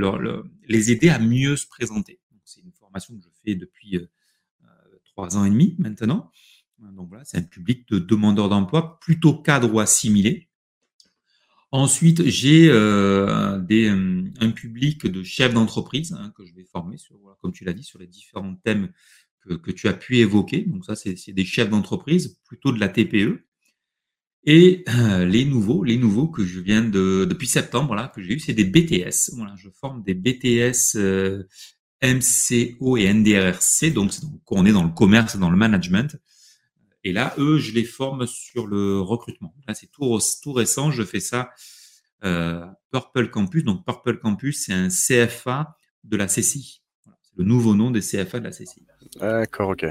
les 0.67 0.91
aider 0.91 1.09
à 1.09 1.17
mieux 1.17 1.55
se 1.55 1.65
présenter. 1.65 2.19
C'est 2.45 2.61
une 2.61 2.71
formation 2.71 3.17
que 3.17 3.23
je 3.23 3.29
fais 3.43 3.55
depuis 3.55 3.97
euh, 3.97 4.05
trois 5.05 5.37
ans 5.37 5.43
et 5.43 5.49
demi 5.49 5.75
maintenant. 5.79 6.29
Donc 6.77 7.09
voilà, 7.09 7.25
c'est 7.25 7.37
un 7.37 7.43
public 7.43 7.87
de 7.89 7.97
demandeurs 7.97 8.47
d'emploi 8.47 8.99
plutôt 8.99 9.33
cadre 9.33 9.73
ou 9.73 9.79
assimilé. 9.79 10.49
Ensuite, 11.71 12.23
j'ai 12.27 12.69
euh, 12.69 13.59
euh, 13.59 14.23
un 14.39 14.51
public 14.51 15.07
de 15.07 15.23
chefs 15.23 15.55
d'entreprise 15.55 16.13
hein, 16.13 16.31
que 16.37 16.45
je 16.45 16.53
vais 16.53 16.65
former 16.65 16.97
sur, 16.97 17.17
comme 17.41 17.53
tu 17.53 17.63
l'as 17.63 17.73
dit, 17.73 17.83
sur 17.83 17.97
les 17.97 18.07
différents 18.07 18.55
thèmes 18.57 18.91
que 19.47 19.71
tu 19.71 19.87
as 19.87 19.93
pu 19.93 20.17
évoquer. 20.17 20.61
Donc 20.65 20.85
ça, 20.85 20.95
c'est 20.95 21.33
des 21.33 21.45
chefs 21.45 21.71
d'entreprise, 21.71 22.39
plutôt 22.45 22.71
de 22.71 22.79
la 22.79 22.87
TPE. 22.87 23.47
Et 24.43 24.83
euh, 24.89 25.25
les 25.25 25.45
nouveaux, 25.45 25.83
les 25.83 25.97
nouveaux 25.97 26.27
que 26.27 26.43
je 26.43 26.59
viens 26.59 26.81
de 26.81 27.25
depuis 27.29 27.47
septembre 27.47 27.93
là 27.93 28.11
que 28.13 28.21
j'ai 28.21 28.33
eu, 28.33 28.39
c'est 28.39 28.53
des 28.53 28.63
BTS. 28.63 29.35
Voilà, 29.35 29.53
je 29.55 29.69
forme 29.69 30.01
des 30.03 30.15
BTS 30.15 30.95
euh, 30.95 31.43
MCO 32.03 32.97
et 32.97 33.13
NDRRC, 33.13 33.91
donc, 33.93 34.19
donc 34.21 34.41
on 34.49 34.65
est 34.65 34.71
dans 34.71 34.83
le 34.83 34.89
commerce, 34.89 35.37
dans 35.37 35.51
le 35.51 35.57
management. 35.57 36.17
Et 37.03 37.13
là, 37.13 37.33
eux, 37.37 37.59
je 37.59 37.71
les 37.71 37.83
forme 37.83 38.25
sur 38.27 38.67
le 38.67 38.99
recrutement. 38.99 39.55
Là, 39.67 39.73
c'est 39.73 39.91
tout, 39.91 40.19
tout 40.41 40.53
récent. 40.53 40.91
Je 40.91 41.03
fais 41.03 41.19
ça 41.19 41.51
euh, 42.23 42.65
Purple 42.91 43.29
Campus. 43.29 43.63
Donc 43.63 43.85
Purple 43.85 44.19
Campus, 44.19 44.65
c'est 44.65 44.73
un 44.73 44.89
CFA 44.89 45.75
de 46.03 46.17
la 46.17 46.27
CCI. 46.27 46.81
le 47.35 47.43
nouveau 47.43 47.75
nom 47.75 47.91
des 47.91 48.01
CFA 48.01 48.39
de 48.39 48.45
la 48.45 48.51
CCI. 48.51 48.85
D'accord, 49.19 49.69
ok. 49.69 49.85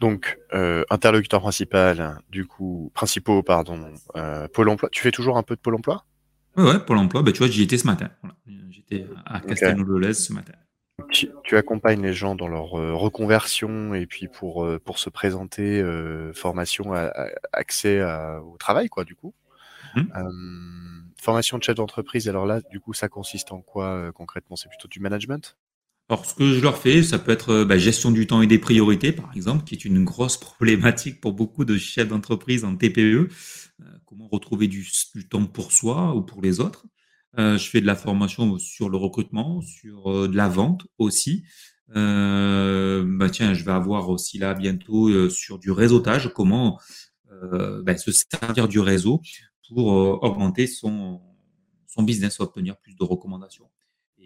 Donc, 0.00 0.38
euh, 0.54 0.84
interlocuteur 0.90 1.40
principal, 1.40 2.18
du 2.30 2.46
coup, 2.46 2.90
principaux, 2.94 3.42
pardon, 3.42 3.92
euh, 4.16 4.48
Pôle 4.48 4.68
emploi. 4.68 4.88
Tu 4.90 5.02
fais 5.02 5.10
toujours 5.10 5.36
un 5.36 5.42
peu 5.42 5.56
de 5.56 5.60
Pôle 5.60 5.74
emploi? 5.74 6.04
Ouais, 6.56 6.64
ouais, 6.64 6.78
Pôle 6.80 6.98
emploi, 6.98 7.22
bah, 7.22 7.32
tu 7.32 7.38
vois, 7.38 7.48
j'y 7.48 7.62
étais 7.62 7.78
ce 7.78 7.86
matin. 7.86 8.10
J'étais 8.70 9.06
à 9.26 9.40
Castelnau-de-Lez 9.40 10.14
ce 10.14 10.32
matin. 10.32 10.52
Tu, 11.10 11.30
tu, 11.44 11.56
accompagnes 11.56 12.02
les 12.02 12.12
gens 12.12 12.34
dans 12.34 12.48
leur 12.48 12.78
euh, 12.78 12.92
reconversion 12.92 13.94
et 13.94 14.04
puis 14.06 14.26
pour, 14.26 14.64
euh, 14.64 14.80
pour 14.84 14.98
se 14.98 15.08
présenter, 15.08 15.80
euh, 15.80 16.32
formation, 16.32 16.92
à, 16.92 17.06
à, 17.06 17.28
accès 17.52 18.00
à, 18.00 18.42
au 18.42 18.56
travail, 18.56 18.88
quoi, 18.88 19.04
du 19.04 19.14
coup. 19.14 19.34
Mmh. 19.94 20.02
formation 21.16 21.56
de 21.56 21.62
chef 21.62 21.74
d'entreprise, 21.74 22.28
alors 22.28 22.44
là, 22.44 22.60
du 22.70 22.78
coup, 22.78 22.92
ça 22.92 23.08
consiste 23.08 23.52
en 23.52 23.62
quoi 23.62 24.12
concrètement? 24.12 24.54
C'est 24.54 24.68
plutôt 24.68 24.86
du 24.86 25.00
management? 25.00 25.56
Alors, 26.10 26.24
ce 26.24 26.34
que 26.34 26.54
je 26.54 26.60
leur 26.60 26.78
fais, 26.78 27.02
ça 27.02 27.18
peut 27.18 27.32
être 27.32 27.64
bah, 27.64 27.76
gestion 27.76 28.10
du 28.10 28.26
temps 28.26 28.40
et 28.40 28.46
des 28.46 28.58
priorités, 28.58 29.12
par 29.12 29.30
exemple, 29.36 29.64
qui 29.64 29.74
est 29.74 29.84
une 29.84 30.04
grosse 30.04 30.36
problématique 30.40 31.20
pour 31.20 31.34
beaucoup 31.34 31.66
de 31.66 31.76
chefs 31.76 32.08
d'entreprise 32.08 32.64
en 32.64 32.76
TPE. 32.76 33.28
Euh, 33.80 33.84
comment 34.06 34.26
retrouver 34.26 34.68
du, 34.68 34.86
temps 35.28 35.44
pour 35.44 35.70
soi 35.72 36.14
ou 36.14 36.22
pour 36.22 36.40
les 36.40 36.60
autres. 36.60 36.86
Euh, 37.38 37.58
je 37.58 37.68
fais 37.68 37.82
de 37.82 37.86
la 37.86 37.94
formation 37.94 38.58
sur 38.58 38.88
le 38.88 38.96
recrutement, 38.96 39.60
sur 39.60 40.10
euh, 40.10 40.28
de 40.28 40.36
la 40.36 40.48
vente 40.48 40.86
aussi. 40.96 41.44
Euh, 41.94 43.04
bah, 43.06 43.28
tiens, 43.28 43.52
je 43.52 43.64
vais 43.64 43.72
avoir 43.72 44.08
aussi 44.08 44.38
là 44.38 44.54
bientôt 44.54 45.08
euh, 45.08 45.28
sur 45.28 45.58
du 45.58 45.70
réseautage, 45.70 46.32
comment 46.34 46.78
bah, 47.82 47.96
se 47.96 48.10
servir 48.10 48.66
du 48.66 48.80
réseau 48.80 49.20
pour 49.68 49.88
augmenter 50.24 50.66
son, 50.66 51.20
son 51.86 52.02
business, 52.02 52.40
obtenir 52.40 52.76
plus 52.78 52.96
de 52.96 53.04
recommandations 53.04 53.66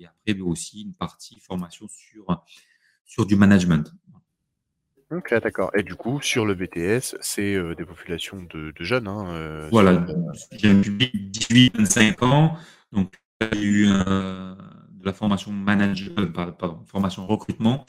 et 0.02 0.06
après 0.06 0.40
aussi 0.40 0.82
une 0.82 0.94
partie 0.94 1.38
formation 1.40 1.86
sur, 1.88 2.44
sur 3.04 3.26
du 3.26 3.36
management. 3.36 3.92
Ok, 5.12 5.34
d'accord. 5.42 5.70
Et 5.74 5.82
du 5.82 5.94
coup, 5.94 6.22
sur 6.22 6.46
le 6.46 6.54
BTS, 6.54 7.16
c'est 7.20 7.54
euh, 7.54 7.74
des 7.74 7.84
populations 7.84 8.42
de, 8.42 8.72
de 8.74 8.84
jeunes. 8.84 9.06
Hein, 9.06 9.26
euh, 9.34 9.68
voilà, 9.70 10.06
j'ai 10.52 10.70
un 10.70 10.80
public 10.80 11.14
18-25 11.14 12.24
ans, 12.24 12.56
donc 12.92 13.12
il 13.40 13.46
y 13.46 13.60
a 13.60 13.62
eu 13.62 13.86
euh, 13.90 14.54
de 14.90 15.04
la 15.04 15.12
formation 15.12 15.52
management, 15.52 16.32
pardon, 16.32 16.82
formation 16.86 17.26
recrutement. 17.26 17.84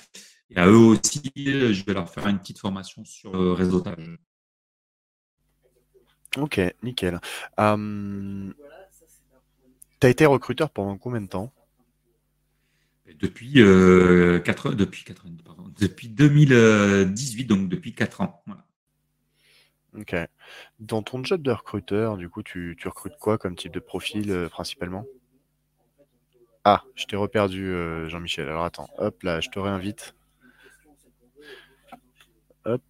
Et 0.50 0.58
à 0.58 0.68
eux 0.68 0.76
aussi, 0.76 1.32
je 1.36 1.86
vais 1.86 1.94
leur 1.94 2.10
faire 2.10 2.28
une 2.28 2.40
petite 2.40 2.60
formation 2.60 3.06
sur 3.06 3.32
le 3.32 3.54
réseautage. 3.54 4.18
Ok, 6.38 6.60
nickel. 6.82 7.22
Um, 7.58 8.54
tu 10.02 10.08
as 10.08 10.10
été 10.10 10.26
recruteur 10.26 10.70
pendant 10.72 10.98
combien 10.98 11.22
de 11.22 11.28
temps? 11.28 11.54
Depuis, 13.20 13.62
euh, 13.62 14.40
4, 14.40 14.74
depuis, 14.74 15.04
4, 15.04 15.24
pardon, 15.46 15.66
depuis 15.80 16.10
2018, 16.10 17.46
donc 17.46 17.70
depuis 17.70 17.94
4 17.94 18.22
ans. 18.22 18.44
Ok. 19.98 20.16
Dans 20.80 21.04
ton 21.04 21.24
job 21.24 21.42
de 21.42 21.52
recruteur, 21.52 22.18
du 22.18 22.30
coup, 22.30 22.44
tu, 22.44 22.76
recrutes 22.86 23.18
quoi 23.20 23.38
comme 23.38 23.56
type 23.56 23.74
de 23.74 23.80
profil 23.80 24.32
euh, 24.32 24.50
principalement? 24.50 25.06
Ah, 26.64 26.84
je 26.96 27.06
t'ai 27.06 27.16
reperdu, 27.16 27.66
euh, 27.74 28.08
Jean-Michel. 28.08 28.48
Alors 28.48 28.64
attends, 28.64 28.90
hop 28.98 29.22
là, 29.24 29.42
je 29.42 29.50
te 29.50 29.60
réinvite. 29.60 30.16
Hop. 32.66 32.82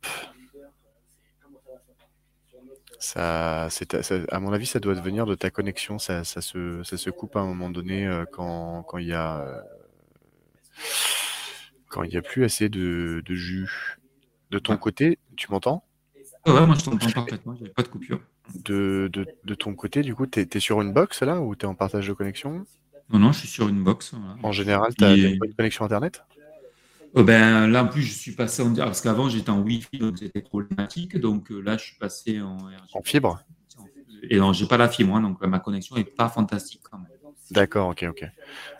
Ça, 3.00 3.68
à 4.32 4.40
mon 4.40 4.54
avis, 4.54 4.66
ça 4.66 4.80
doit 4.80 4.94
venir 4.94 5.26
de 5.26 5.36
ta 5.36 5.50
connexion. 5.50 6.00
Ça, 6.00 6.24
ça, 6.24 6.40
se, 6.40 6.84
ça 6.84 6.98
se 6.98 7.10
coupe 7.10 7.36
à 7.36 7.40
un 7.42 7.46
moment 7.46 7.70
donné 7.70 8.08
euh, 8.08 8.24
quand, 8.32 8.84
quand 8.84 8.98
il 8.98 9.08
y 9.08 9.14
a 9.14 9.42
euh, 9.42 9.62
quand 11.90 12.04
il 12.04 12.10
n'y 12.10 12.18
a 12.18 12.22
plus 12.22 12.44
assez 12.44 12.70
de, 12.70 13.22
de, 13.26 13.36
jus. 13.36 13.98
De 14.52 14.60
ton 14.60 14.78
côté, 14.78 15.20
tu 15.36 15.52
m'entends? 15.52 15.84
Ouais, 16.46 16.66
moi 16.66 16.76
je 16.78 16.84
t'entends 16.84 17.10
parfaitement, 17.12 17.56
il 17.60 17.72
pas 17.72 17.84
de 17.84 17.88
coupure. 17.88 18.20
De, 18.66 19.10
de, 19.12 19.26
de, 19.46 19.56
ton 19.56 19.74
côté, 19.74 20.02
du 20.02 20.14
coup, 20.14 20.28
tu 20.28 20.40
es, 20.40 20.48
es, 20.52 20.60
sur 20.60 20.82
une 20.82 20.92
box 20.92 21.22
là 21.24 21.40
ou 21.40 21.56
tu 21.56 21.66
es 21.66 21.70
en 21.70 21.76
partage 21.76 22.08
de 22.08 22.14
connexion? 22.14 22.66
Non, 23.10 23.20
non, 23.20 23.32
je 23.32 23.40
suis 23.40 23.48
sur 23.48 23.70
une 23.70 23.84
box. 23.84 24.14
Voilà. 24.14 24.36
En 24.44 24.52
général, 24.52 24.94
tu 24.96 25.04
as, 25.04 25.16
Et... 25.16 25.34
une 25.34 25.54
connexion 25.54 25.86
internet? 25.86 26.24
Oh 27.14 27.24
ben, 27.24 27.68
Là, 27.68 27.84
en 27.84 27.88
plus, 27.88 28.02
je 28.02 28.14
suis 28.14 28.32
passé 28.32 28.64
en. 28.64 28.74
Parce 28.74 29.02
qu'avant, 29.02 29.30
j'étais 29.30 29.52
en 29.52 29.62
Wi-Fi, 29.62 30.00
donc 30.00 30.18
c'était 30.18 30.42
problématique. 30.42 31.18
Donc 31.18 31.52
euh, 31.52 31.60
là, 31.60 31.78
je 31.78 31.86
suis 31.86 31.98
passé 31.98 32.42
en. 32.42 32.58
En 32.94 33.02
fibre? 33.04 33.40
Et 34.30 34.38
non, 34.38 34.54
j'ai 34.54 34.66
pas 34.66 34.78
la 34.78 34.90
fibre, 34.90 35.16
hein, 35.16 35.22
donc 35.22 35.42
ma 35.42 35.60
connexion 35.60 35.96
n'est 35.96 36.06
pas 36.06 36.30
fantastique 36.30 36.82
quand 36.90 36.98
même. 36.98 37.08
D'accord, 37.52 37.90
ok, 37.90 38.06
ok. 38.10 38.26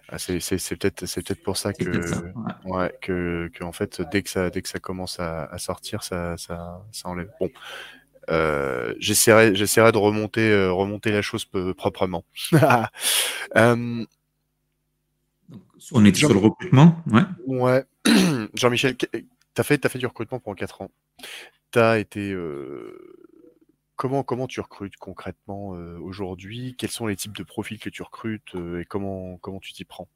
Ah, 0.10 0.18
c'est 0.20 0.38
peut-être 0.78 1.06
c'est 1.06 1.26
peut-être 1.26 1.44
pour 1.44 1.58
ça 1.58 1.74
que 1.74 2.06
ça, 2.06 2.22
ouais. 2.22 2.72
ouais. 2.72 2.94
que, 3.02 3.50
que 3.54 3.64
en 3.64 3.72
fait 3.72 4.02
dès 4.12 4.22
que 4.22 4.30
ça 4.30 4.50
dès 4.50 4.62
que 4.62 4.70
ça 4.70 4.80
commence 4.80 5.20
à, 5.20 5.46
à 5.46 5.58
sortir 5.58 6.04
ça, 6.04 6.36
ça 6.38 6.84
ça 6.92 7.10
enlève. 7.10 7.30
Bon, 7.40 7.50
euh, 8.30 8.94
j'essaierai 9.00 9.56
j'essaierai 9.56 9.92
de 9.92 9.98
remonter 9.98 10.52
euh, 10.52 10.72
remonter 10.72 11.12
la 11.12 11.22
chose 11.22 11.46
peu, 11.46 11.74
proprement. 11.74 12.24
euh, 13.56 14.06
on 15.92 16.06
est 16.06 16.16
sur 16.16 16.34
le 16.34 16.40
recrutement, 16.40 17.02
ouais. 17.12 17.24
Ouais. 17.48 17.84
Jean-Michel, 18.54 18.96
t'as 19.54 19.64
fait 19.64 19.78
t'as 19.78 19.90
fait 19.90 20.00
du 20.00 20.06
recrutement 20.06 20.40
pendant 20.40 20.56
quatre 20.56 20.82
ans. 20.82 20.92
T'as 21.72 21.98
été 21.98 22.32
euh, 22.32 23.23
Comment, 23.96 24.24
comment 24.24 24.48
tu 24.48 24.60
recrutes 24.60 24.98
concrètement 24.98 25.76
euh, 25.76 26.00
aujourd'hui? 26.00 26.76
Quels 26.78 26.90
sont 26.90 27.08
les 27.08 27.16
types 27.16 27.36
de 27.38 27.44
profils 27.44 27.78
que 27.78 27.90
tu 27.90 28.02
recrutes 28.02 28.56
euh, 28.56 28.82
et 28.82 28.86
comment, 28.86 29.38
comment 29.38 29.60
tu 29.60 29.72
t'y 29.72 29.86
prends? 29.86 30.08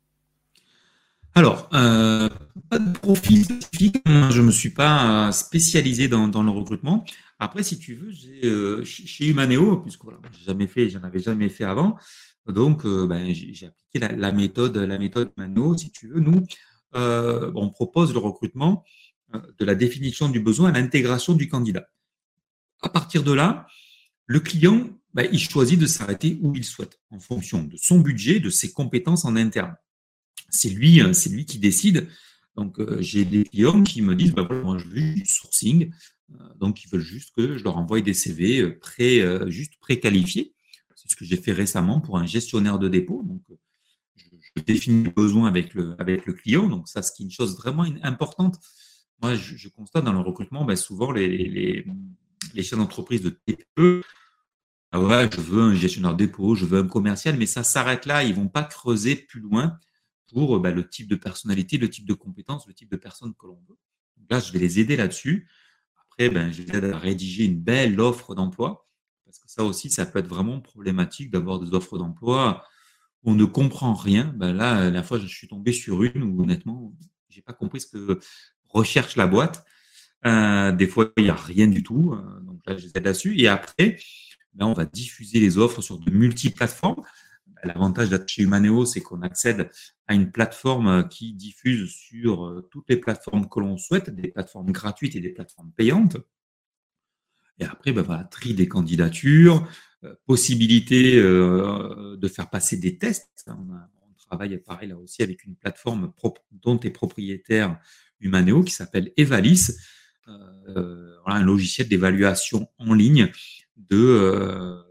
Alors, 1.36 1.70
euh, 1.74 2.28
pas 2.70 2.80
de 2.80 2.92
profil 2.98 3.44
spécifique. 3.44 4.02
Je 4.08 4.42
ne 4.42 4.48
me 4.48 4.52
suis 4.52 4.72
pas 4.72 5.32
spécialisé 5.32 6.08
dans, 6.08 6.44
le 6.44 6.50
recrutement. 6.50 7.06
Après, 7.38 7.62
si 7.62 7.78
tu 7.78 7.94
veux, 7.94 8.10
j'ai, 8.10 8.84
chez 8.84 9.28
Humaneo, 9.28 9.78
puisque 9.78 10.04
voilà, 10.04 10.18
j'ai 10.32 10.46
jamais 10.46 10.66
fait, 10.66 10.90
j'en 10.90 11.04
avais 11.04 11.20
jamais 11.20 11.50
fait 11.50 11.64
avant, 11.64 11.96
donc 12.48 12.88
ben, 12.88 13.32
j'ai 13.32 13.68
appliqué 13.68 14.00
la, 14.00 14.12
la, 14.14 14.32
méthode, 14.32 14.76
la 14.78 14.98
méthode 14.98 15.32
Humaneo. 15.38 15.78
Si 15.78 15.92
tu 15.92 16.08
veux, 16.08 16.20
nous, 16.20 16.44
on 16.94 17.70
propose 17.70 18.14
le 18.14 18.20
recrutement 18.20 18.84
de 19.32 19.66
la 19.66 19.76
définition 19.76 20.30
du 20.30 20.40
besoin 20.40 20.70
à 20.70 20.72
l'intégration 20.72 21.34
du 21.34 21.48
candidat. 21.48 21.88
À 22.82 22.90
partir 22.90 23.24
de 23.24 23.32
là, 23.32 23.68
le 24.26 24.40
client, 24.40 24.90
bah, 25.14 25.24
il 25.26 25.40
choisit 25.40 25.80
de 25.80 25.88
s'arrêter 25.88 26.38
où 26.42 26.56
il 26.56 26.64
souhaite, 26.64 27.00
en 27.10 27.20
fonction 27.20 27.64
de 27.64 27.78
son 27.78 28.00
budget, 28.00 28.40
de 28.40 28.50
ses 28.50 28.72
compétences 28.72 29.26
en 29.26 29.36
interne. 29.36 29.76
C'est 30.50 30.70
lui, 30.70 31.02
euh, 31.02 31.14
c'est 31.14 31.30
lui 31.30 31.46
qui 31.46 31.60
décide. 31.60 32.08
Donc, 32.58 32.80
euh, 32.80 32.98
j'ai 33.00 33.24
des 33.24 33.44
clients 33.44 33.84
qui 33.84 34.02
me 34.02 34.16
disent, 34.16 34.34
bah, 34.34 34.44
voilà, 34.48 34.64
moi, 34.64 34.78
je 34.80 34.88
veux 34.88 35.14
du 35.14 35.26
sourcing. 35.26 35.92
Euh, 36.34 36.54
donc, 36.60 36.84
ils 36.84 36.90
veulent 36.90 37.02
juste 37.02 37.34
que 37.36 37.56
je 37.56 37.64
leur 37.64 37.78
envoie 37.78 38.02
des 38.02 38.16
CV 38.16 38.72
pré, 38.72 39.22
euh, 39.22 39.50
juste 39.50 39.74
préqualifiés. 39.80 40.54
C'est 40.96 41.12
ce 41.12 41.16
que 41.16 41.24
j'ai 41.24 41.38
fait 41.38 41.52
récemment 41.52 42.02
pour 42.02 42.18
un 42.18 42.26
gestionnaire 42.26 42.80
de 42.80 42.90
dépôt. 42.90 43.24
Donc, 43.24 43.42
je, 44.16 44.62
définis 44.64 45.04
le 45.04 45.12
besoin 45.12 45.48
avec 45.48 45.76
le, 45.76 45.96
avec 46.00 46.26
le 46.26 46.34
client. 46.34 46.68
Donc, 46.68 46.88
ça, 46.88 47.04
c'est 47.04 47.22
une 47.24 47.30
chose 47.30 47.56
vraiment 47.58 47.86
importante. 48.02 48.60
Moi, 49.22 49.36
je, 49.36 49.70
constate 49.70 50.04
dans 50.04 50.14
le 50.14 50.20
recrutement, 50.20 50.66
bah, 50.66 50.76
souvent, 50.76 51.12
les, 51.12 51.86
les 52.54 52.64
chefs 52.64 52.80
d'entreprise 52.80 53.22
de 53.22 53.30
TPE, 53.30 54.04
ah 54.92 55.02
ouais, 55.02 55.30
je 55.32 55.42
veux 55.42 55.62
un 55.62 55.76
gestionnaire 55.76 56.16
dépôt, 56.16 56.56
je 56.56 56.66
veux 56.66 56.80
un 56.80 56.88
commercial, 56.88 57.38
mais 57.38 57.46
ça 57.46 57.64
s'arrête 57.64 58.06
là. 58.06 58.24
Ils 58.24 58.34
vont 58.34 58.48
pas 58.48 58.64
creuser 58.64 59.16
plus 59.16 59.42
loin 59.42 59.78
pour 60.32 60.60
bah, 60.60 60.72
le 60.72 60.88
type 60.88 61.08
de 61.08 61.16
personnalité, 61.16 61.78
le 61.78 61.90
type 61.90 62.08
de 62.08 62.14
compétence, 62.14 62.68
le 62.68 62.74
type 62.74 62.90
de 62.90 62.98
personne 62.98 63.34
que 63.36 63.48
l'on 63.48 63.62
veut. 63.68 63.78
Là, 64.30 64.40
je 64.40 64.52
vais 64.52 64.60
les 64.60 64.80
aider 64.80 64.96
là-dessus. 64.96 65.50
Après, 66.02 66.30
ben, 66.30 66.52
je 66.52 66.64
les 66.64 66.76
aide 66.76 66.86
à 66.86 66.98
rédiger 66.98 67.46
une 67.46 67.60
belle 67.60 68.00
offre 68.00 68.34
d'emploi, 68.34 68.88
parce 69.26 69.40
que 69.40 69.50
ça 69.50 69.64
aussi, 69.64 69.90
ça 69.90 70.06
peut 70.06 70.20
être 70.20 70.28
vraiment 70.28 70.62
problématique 70.62 71.32
d'avoir 71.32 71.60
des 71.60 71.74
offres 71.74 71.98
d'emploi 71.98 72.64
où 73.24 73.32
on 73.32 73.36
ne 73.36 73.46
comprend 73.46 73.94
rien. 73.94 74.34
Ben 74.38 74.54
là, 74.54 74.90
la 74.90 75.04
fois, 75.04 75.20
je 75.20 75.28
suis 75.28 75.48
tombé 75.48 75.74
sur 75.74 76.04
une 76.04 76.24
où 76.24 76.42
honnêtement, 76.42 76.94
j'ai 77.30 77.42
pas 77.42 77.54
compris 77.54 77.82
ce 77.82 77.88
que 77.88 78.20
recherche 78.70 79.16
la 79.16 79.28
boîte. 79.28 79.66
Euh, 80.26 80.72
des 80.72 80.88
fois, 80.88 81.12
il 81.18 81.26
n'y 81.26 81.30
a 81.30 81.36
rien 81.36 81.68
du 81.68 81.84
tout. 81.84 82.14
Euh, 82.14 82.40
donc 82.42 82.62
là, 82.66 82.78
j'essaie 82.78 83.00
là-dessus. 83.00 83.40
Et 83.40 83.48
après, 83.48 83.98
ben, 84.54 84.66
on 84.66 84.74
va 84.74 84.86
diffuser 84.86 85.40
les 85.40 85.58
offres 85.58 85.82
sur 85.82 86.00
de 86.00 86.10
multi-plateformes. 86.12 87.04
Ben, 87.48 87.62
l'avantage 87.66 88.10
d'être 88.10 88.28
chez 88.28 88.44
Humaneo, 88.44 88.86
c'est 88.86 89.02
qu'on 89.02 89.22
accède 89.22 89.70
à 90.08 90.16
une 90.16 90.32
plateforme 90.32 91.08
qui 91.08 91.34
diffuse 91.34 91.90
sur 91.92 92.46
euh, 92.46 92.68
toutes 92.72 92.90
les 92.90 92.98
plateformes 92.98 93.48
que 93.48 93.60
l'on 93.60 93.78
souhaite, 93.78 94.10
des 94.10 94.30
plateformes 94.30 94.72
gratuites 94.72 95.16
et 95.16 95.22
des 95.22 95.30
plateformes 95.30 95.72
payantes. 95.76 96.18
Et 97.60 97.66
après, 97.66 97.92
ben 97.92 98.04
voilà, 98.04 98.24
tri 98.24 98.54
des 98.54 98.68
candidatures, 98.68 99.68
possibilité 100.28 101.20
de 101.20 102.28
faire 102.28 102.52
passer 102.52 102.78
des 102.78 103.00
tests. 103.00 103.48
On, 103.48 103.54
on, 103.54 104.14
travaille 104.30 104.56
pareil 104.60 104.90
là 104.90 104.98
aussi 104.98 105.24
avec 105.24 105.44
une 105.44 105.56
plateforme 105.56 106.14
dont 106.52 106.80
est 106.82 106.92
propriétaire 106.92 107.80
Humaneo 108.20 108.64
qui 108.64 108.74
s'appelle 108.74 109.12
Evalis, 109.18 109.70
euh, 109.70 109.74
voilà, 110.28 111.40
un 111.40 111.44
logiciel 111.44 111.88
d'évaluation 111.88 112.70
en 112.78 112.94
ligne 112.94 113.32
de, 113.76 113.98
euh, 113.98 114.82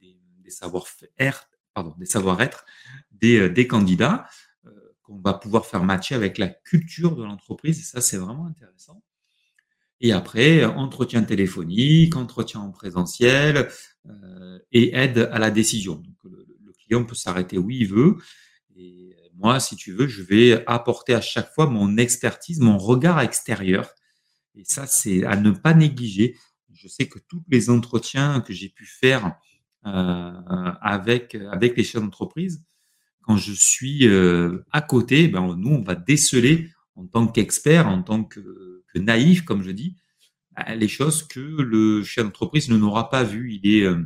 des, 0.00 0.18
des 0.42 0.50
savoir-faire, 0.50 1.48
pardon, 1.74 1.94
des 1.98 2.06
savoir-être 2.06 2.64
des, 3.10 3.48
des, 3.48 3.66
candidats. 3.66 4.28
qu'on 5.02 5.20
va 5.20 5.34
pouvoir 5.34 5.66
faire 5.66 5.84
matcher 5.84 6.14
avec 6.14 6.38
la 6.38 6.48
culture 6.48 7.16
de 7.16 7.24
l'entreprise. 7.24 7.78
Et 7.80 7.84
ça, 7.84 8.00
c'est 8.00 8.18
vraiment 8.18 8.46
intéressant. 8.46 9.02
Et 10.00 10.12
après, 10.12 10.64
entretien 10.64 11.22
téléphonique, 11.22 12.16
entretien 12.16 12.60
en 12.60 12.70
présentiel 12.70 13.68
euh, 14.06 14.58
et 14.72 14.94
aide 14.94 15.30
à 15.32 15.38
la 15.38 15.50
décision. 15.50 15.94
Donc, 15.94 16.16
le, 16.24 16.46
le 16.62 16.72
client 16.72 17.04
peut 17.04 17.14
s'arrêter 17.14 17.56
où 17.56 17.70
il 17.70 17.86
veut. 17.88 18.16
Et 18.76 19.16
moi, 19.34 19.60
si 19.60 19.76
tu 19.76 19.92
veux, 19.92 20.06
je 20.06 20.22
vais 20.22 20.64
apporter 20.66 21.14
à 21.14 21.20
chaque 21.20 21.52
fois 21.54 21.66
mon 21.66 21.96
expertise, 21.96 22.60
mon 22.60 22.78
regard 22.78 23.20
extérieur. 23.20 23.94
Et 24.56 24.64
ça, 24.64 24.86
c'est 24.86 25.24
à 25.24 25.36
ne 25.36 25.50
pas 25.50 25.74
négliger. 25.74 26.36
Je 26.72 26.88
sais 26.88 27.08
que 27.08 27.18
tous 27.18 27.44
les 27.48 27.70
entretiens 27.70 28.40
que 28.40 28.52
j'ai 28.52 28.68
pu 28.68 28.86
faire 28.86 29.38
euh, 29.86 30.32
avec, 30.80 31.34
les 31.34 31.84
chefs 31.84 32.02
d'entreprise, 32.02 32.64
quand 33.22 33.36
je 33.36 33.52
suis 33.52 34.08
euh, 34.08 34.64
à 34.72 34.80
côté, 34.80 35.28
ben, 35.28 35.54
nous, 35.56 35.70
on 35.70 35.82
va 35.82 35.94
déceler 35.94 36.70
en 36.94 37.06
tant 37.06 37.26
qu'expert, 37.26 37.86
en 37.86 38.02
tant 38.02 38.24
que, 38.24 38.82
naïf, 38.94 39.42
comme 39.42 39.62
je 39.62 39.70
dis, 39.70 39.94
ben, 40.52 40.74
les 40.74 40.88
choses 40.88 41.22
que 41.22 41.40
le 41.40 42.02
chef 42.02 42.24
d'entreprise 42.24 42.70
ne 42.70 42.78
n'aura 42.78 43.10
pas 43.10 43.24
vues. 43.24 43.60
Il 43.62 43.84
euh, 43.84 44.02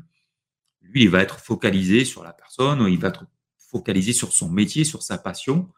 lui, 0.83 1.05
il 1.05 1.11
va 1.11 1.23
être 1.23 1.39
focalisé 1.39 2.05
sur 2.05 2.25
la 2.25 2.33
personne, 2.33 2.85
il 2.89 2.99
va 2.99 3.09
être 3.09 3.27
focalisé 3.59 4.13
sur 4.13 4.33
son 4.33 4.51
métier, 4.51 4.83
sur 4.83 5.03
sa 5.03 5.17
passion. 5.17 5.71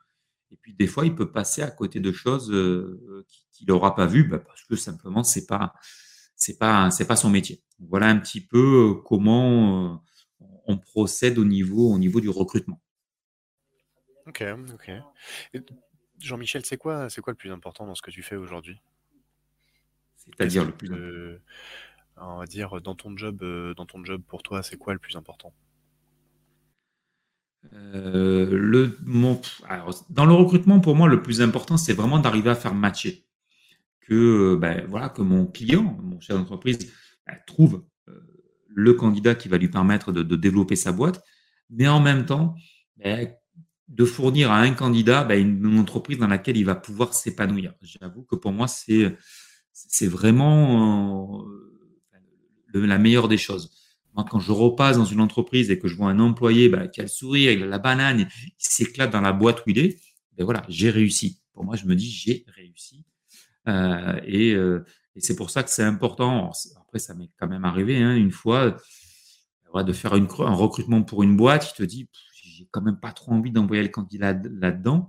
Et 0.53 0.57
puis 0.61 0.75
des 0.75 0.87
fois, 0.87 1.07
il 1.07 1.15
peut 1.15 1.33
passer 1.33 1.63
à 1.63 1.71
côté 1.71 1.99
de 1.99 2.13
choses 2.13 2.53
euh, 2.53 3.27
qu'il 3.53 3.67
n'aura 3.69 3.95
pas 3.95 4.07
vues, 4.07 4.25
ben, 4.25 4.39
parce 4.39 4.63
que 4.65 4.77
simplement, 4.77 5.25
c'est 5.25 5.47
pas, 5.47 5.73
c'est 6.37 6.59
pas, 6.59 6.91
c'est 6.91 7.07
pas 7.07 7.17
son 7.17 7.31
métier. 7.31 7.63
Voilà 7.79 8.07
un 8.09 8.19
petit 8.19 8.41
peu 8.41 8.91
euh, 8.91 9.03
comment 9.03 9.95
euh, 9.95 10.47
on 10.67 10.77
procède 10.77 11.39
au 11.39 11.45
niveau, 11.45 11.91
au 11.91 11.99
niveau 11.99 12.21
du 12.21 12.29
recrutement. 12.29 12.81
Ok, 14.27 14.45
ok. 14.73 14.93
Jean-Michel, 16.19 16.65
c'est 16.65 16.77
quoi, 16.77 17.09
c'est 17.09 17.21
quoi 17.21 17.33
le 17.33 17.37
plus 17.37 17.51
important 17.51 17.87
dans 17.87 17.95
ce 17.95 18.03
que 18.03 18.11
tu 18.11 18.23
fais 18.23 18.37
aujourd'hui? 18.37 18.81
C'est-à-dire 20.17 20.65
le 20.65 20.73
plus 20.73 21.41
on 22.19 22.37
va 22.37 22.45
dire 22.45 22.81
dans 22.83 22.95
ton 22.95 23.17
job, 23.17 23.43
dans 23.75 23.87
ton 23.87 24.05
job 24.05 24.23
pour 24.29 24.45
toi, 24.45 24.63
c'est 24.63 24.77
quoi 24.77 24.93
le 24.93 25.01
plus 25.01 25.17
important? 25.17 25.53
Euh, 27.75 28.89
dans 30.11 30.27
le 30.27 30.33
recrutement, 30.33 30.81
pour 30.81 30.97
moi, 30.97 31.09
le 31.09 31.23
plus 31.23 31.41
important, 31.41 31.77
c'est 31.77 31.93
vraiment 31.93 32.19
d'arriver 32.19 32.51
à 32.51 32.55
faire 32.55 32.75
matcher. 32.75 33.25
Que, 34.01 34.57
ben, 34.57 34.85
voilà, 34.89 35.09
que 35.09 35.23
mon 35.23 35.47
client, 35.47 35.97
mon 36.03 36.21
chef 36.21 36.37
d'entreprise, 36.37 36.79
ben, 37.27 37.37
trouve 37.47 37.85
euh, 38.09 38.21
le 38.67 38.95
candidat 38.95 39.35
qui 39.35 39.49
va 39.49 39.59
lui 39.59 39.69
permettre 39.69 40.13
de, 40.13 40.37
développer 40.37 40.77
sa 40.77 40.93
boîte, 40.93 41.25
mais 41.71 41.89
en 41.89 42.01
même 42.01 42.27
temps, 42.27 42.55
ben, 42.97 43.33
de 43.89 44.05
fournir 44.05 44.51
à 44.51 44.61
un 44.61 44.73
candidat 44.73 45.27
une, 45.37 45.79
entreprise 45.79 46.19
dans 46.19 46.27
laquelle 46.27 46.57
il 46.57 46.65
va 46.65 46.75
pouvoir 46.75 47.15
s'épanouir. 47.15 47.75
J'avoue 47.83 48.23
que 48.23 48.37
pour 48.37 48.53
moi, 48.53 48.67
c'est, 48.67 49.17
vraiment 50.07 51.45
euh, 52.75 52.87
la 52.87 52.99
meilleure 52.99 53.29
des 53.29 53.39
choses. 53.39 53.82
Moi, 54.15 54.27
quand 54.29 54.41
je 54.41 54.53
repasse 54.53 54.99
dans 54.99 55.05
une 55.05 55.21
entreprise 55.21 55.71
et 55.71 55.79
que 55.79 55.89
je 55.89 55.97
vois 55.97 56.09
un 56.11 56.19
employé 56.19 56.69
bah, 56.69 56.87
qui 56.89 57.01
a 57.01 57.05
le 57.05 57.09
sourire, 57.09 57.53
il 57.53 57.63
a 57.63 57.67
la 57.67 57.79
banane, 57.79 58.21
il 58.21 58.53
s'éclate 58.59 59.11
dans 59.11 59.23
la 59.23 59.33
boîte 59.33 59.61
où 59.67 59.71
il 59.71 59.79
est, 59.79 60.01
ben 60.37 60.45
voilà, 60.45 60.63
j'ai 60.69 60.91
réussi. 60.91 61.41
Pour 61.53 61.65
moi, 61.65 61.77
je 61.77 61.87
me 61.87 61.95
dis, 61.95 62.11
j'ai 62.11 62.45
réussi. 62.55 63.05
Euh, 63.69 64.21
et, 64.25 64.55
euh, 64.55 64.85
et 65.15 65.21
c'est 65.21 65.37
pour 65.37 65.51
ça 65.51 65.63
que 65.63 65.71
c'est 65.71 65.83
important. 65.83 66.53
après, 66.81 66.99
ça 66.99 67.15
m'est 67.15 67.31
quand 67.39 67.49
même 67.49 67.65
arrivé 67.65 68.03
hein, 68.03 68.15
une 68.15 68.33
fois 68.33 68.77
de 69.75 69.93
faire 69.95 70.13
un 70.13 70.55
recrutement 70.55 71.03
pour 71.03 71.23
une 71.23 71.37
boîte. 71.37 71.71
Je 71.71 71.75
te 71.75 71.83
dis, 71.83 72.09
j'ai 72.35 72.69
quand 72.71 72.83
même 72.83 73.01
pas 73.01 73.13
trop 73.13 73.33
envie 73.33 73.51
d'envoyer 73.51 73.83
le 73.83 73.89
candidat 73.89 74.35
là-dedans 74.35 75.09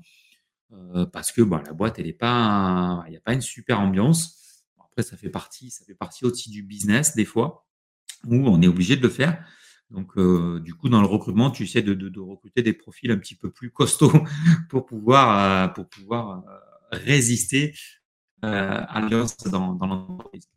euh, 0.72 1.06
parce 1.06 1.32
que 1.32 1.42
bon, 1.42 1.58
la 1.58 1.74
boîte, 1.74 2.00
elle 2.00 2.08
est 2.08 2.14
pas, 2.14 3.04
il 3.08 3.12
n'y 3.12 3.18
a 3.18 3.22
pas 3.22 3.34
une 3.34 3.42
super 3.42 3.82
ambiance. 3.82 4.66
Après, 4.80 5.04
ça 5.04 5.18
fait 5.18 5.30
partie, 5.30 5.72
ça 5.72 5.84
fait 5.86 5.96
partie 5.96 6.24
aussi 6.24 6.50
du 6.50 6.64
business 6.64 7.16
des 7.16 7.26
fois 7.26 7.66
où 8.28 8.36
on 8.48 8.62
est 8.62 8.68
obligé 8.68 8.96
de 8.96 9.02
le 9.02 9.10
faire. 9.10 9.44
Donc, 9.94 10.18
euh, 10.18 10.60
du 10.60 10.74
coup, 10.74 10.90
dans 10.90 11.02
le 11.02 11.08
recrutement, 11.08 11.52
tu 11.52 11.64
essaies 11.64 11.84
de, 11.84 11.94
de, 11.94 12.10
de, 12.10 12.20
recruter 12.20 12.64
des 12.64 12.74
profils 12.74 13.12
un 13.12 13.18
petit 13.18 13.36
peu 13.36 13.52
plus 13.52 13.70
costauds 13.70 14.12
pour 14.70 14.86
pouvoir, 14.86 15.68
euh, 15.68 15.68
pour 15.68 15.88
pouvoir 15.88 16.44
euh, 16.48 16.60
résister 16.92 17.76
à 18.42 19.00
l'alliance 19.00 19.38
dans, 19.38 19.74
dans 19.74 19.88
l'entreprise. 19.88 20.50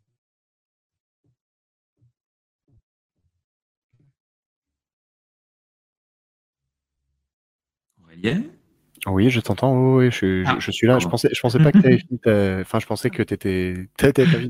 Aurélien? 8.03 8.43
Oui, 9.05 9.29
je 9.29 9.39
t'entends. 9.39 9.95
Oui, 9.95 10.11
je, 10.11 10.43
ah, 10.45 10.57
je, 10.59 10.71
suis 10.71 10.85
là. 10.87 10.99
Je 10.99 11.07
pensais, 11.07 11.29
je 11.31 11.39
pensais 11.39 11.59
pas 11.59 11.71
que 11.71 11.77
tu 11.77 11.85
avais 11.85 11.97
fini. 12.09 12.19
Enfin, 12.25 12.79
je 12.79 12.85
pensais 12.87 13.09
que 13.09 13.23
tu 13.23 13.33
étais, 13.35 13.87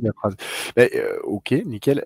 la 0.02 0.14
phrase. 0.14 0.36
Mais, 0.78 0.90
ok, 1.24 1.52
nickel. 1.66 2.06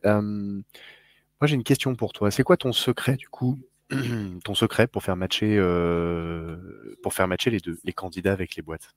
Moi, 1.42 1.48
j'ai 1.48 1.56
une 1.56 1.64
question 1.64 1.96
pour 1.96 2.14
toi. 2.14 2.30
C'est 2.30 2.44
quoi 2.44 2.56
ton 2.56 2.72
secret, 2.72 3.16
du 3.16 3.28
coup, 3.28 3.60
ton 4.44 4.54
secret 4.54 4.86
pour 4.86 5.02
faire 5.02 5.16
matcher, 5.16 5.58
euh, 5.58 6.56
pour 7.02 7.16
faire 7.16 7.28
matcher 7.28 7.50
les 7.50 7.60
deux, 7.60 7.80
les 7.84 7.94
candidats 7.94 8.32
avec 8.32 8.56
les 8.56 8.62
boîtes? 8.62 8.94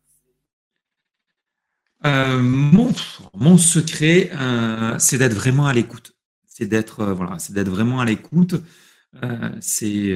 Euh, 2.05 2.39
mon, 2.39 3.57
secret, 3.57 4.31
euh, 4.35 4.99
c'est 4.99 5.17
d'être 5.17 5.33
vraiment 5.33 5.67
à 5.67 5.73
l'écoute. 5.73 6.13
C'est 6.47 6.67
d'être, 6.67 7.03
voilà, 7.07 7.39
c'est 7.39 7.55
d'être 7.55 7.71
vraiment 7.71 8.01
à 8.01 8.05
l'écoute. 8.05 8.57
c'est, 9.61 10.15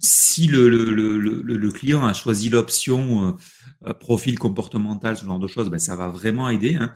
si 0.00 0.48
le, 0.48 1.70
client 1.70 2.04
a 2.04 2.14
choisi 2.14 2.50
l'option 2.50 3.38
profil 4.00 4.40
comportemental, 4.40 5.16
ce 5.16 5.24
genre 5.24 5.38
de 5.38 5.46
choses, 5.46 5.70
ben, 5.70 5.78
ça 5.78 5.94
va 5.94 6.08
vraiment 6.08 6.50
aider. 6.50 6.74
Hein. 6.74 6.92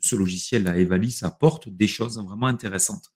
Ce 0.00 0.16
logiciel, 0.16 0.64
la 0.64 0.76
Evali, 0.76 1.12
ça 1.12 1.28
apporte 1.28 1.68
des 1.68 1.86
choses 1.86 2.18
vraiment 2.18 2.48
intéressantes. 2.48 3.12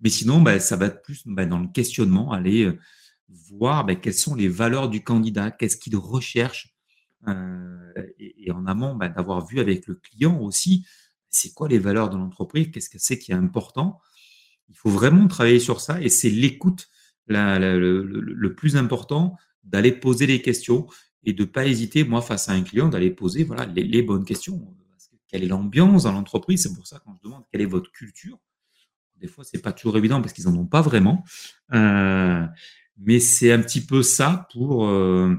Mais 0.00 0.10
sinon, 0.10 0.40
ben, 0.40 0.60
ça 0.60 0.76
va 0.76 0.86
être 0.86 1.02
plus 1.02 1.22
ben, 1.26 1.48
dans 1.48 1.58
le 1.58 1.68
questionnement, 1.68 2.32
aller 2.32 2.64
euh, 2.64 2.78
voir 3.50 3.84
ben, 3.84 3.98
quelles 3.98 4.14
sont 4.14 4.34
les 4.34 4.48
valeurs 4.48 4.88
du 4.88 5.02
candidat, 5.02 5.50
qu'est-ce 5.50 5.76
qu'il 5.76 5.96
recherche, 5.96 6.74
euh, 7.26 7.92
et, 8.18 8.50
en 8.52 8.66
amont, 8.66 8.94
ben, 8.94 9.08
d'avoir 9.08 9.44
vu 9.46 9.58
avec 9.60 9.86
le 9.86 9.96
client 9.96 10.40
aussi, 10.40 10.86
c'est 11.30 11.52
quoi 11.52 11.68
les 11.68 11.78
valeurs 11.78 12.10
de 12.10 12.16
l'entreprise, 12.16 12.70
qu'est-ce 12.70 12.88
que 12.88 12.98
c'est 12.98 13.18
qui 13.18 13.32
est 13.32 13.36
important. 13.36 14.00
Il 14.68 14.76
faut 14.76 14.90
vraiment 14.90 15.26
travailler 15.26 15.60
sur 15.60 15.80
ça, 15.80 16.00
et 16.00 16.08
c'est 16.08 16.30
l'écoute 16.30 16.88
le, 17.26 17.78
le, 17.78 18.54
plus 18.54 18.76
important, 18.76 19.36
d'aller 19.64 19.92
poser 19.92 20.26
les 20.26 20.40
questions 20.40 20.86
et 21.24 21.32
de 21.34 21.44
pas 21.44 21.66
hésiter, 21.66 22.04
moi, 22.04 22.22
face 22.22 22.48
à 22.48 22.52
un 22.52 22.62
client, 22.62 22.88
d'aller 22.88 23.10
poser 23.10 23.44
voilà 23.44 23.66
les, 23.66 23.82
les 23.82 24.02
bonnes 24.02 24.24
questions. 24.24 24.74
Quelle 25.26 25.44
est 25.44 25.48
l'ambiance 25.48 26.04
dans 26.04 26.12
l'entreprise 26.12 26.62
C'est 26.62 26.74
pour 26.74 26.86
ça 26.86 27.02
quand 27.04 27.14
je 27.16 27.22
demande 27.22 27.44
quelle 27.50 27.60
est 27.60 27.66
votre 27.66 27.92
culture 27.92 28.38
des 29.20 29.28
fois, 29.28 29.44
c'est 29.44 29.62
pas 29.62 29.72
toujours 29.72 29.96
évident 29.96 30.20
parce 30.20 30.32
qu'ils 30.32 30.48
en 30.48 30.56
ont 30.56 30.66
pas 30.66 30.82
vraiment. 30.82 31.24
Euh, 31.74 32.46
mais 32.98 33.20
c'est 33.20 33.52
un 33.52 33.60
petit 33.60 33.84
peu 33.84 34.02
ça 34.02 34.48
pour 34.52 34.86
euh, 34.86 35.34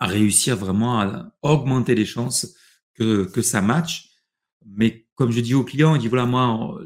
réussir 0.00 0.56
vraiment 0.56 1.00
à 1.00 1.32
augmenter 1.42 1.94
les 1.94 2.04
chances 2.04 2.54
que, 2.94 3.24
que 3.24 3.42
ça 3.42 3.62
matche. 3.62 4.10
Mais 4.66 5.06
comme 5.14 5.32
je 5.32 5.40
dis 5.40 5.54
aux 5.54 5.64
clients, 5.64 5.94
je 5.94 6.00
dis 6.00 6.08
voilà, 6.08 6.26
moi, 6.26 6.78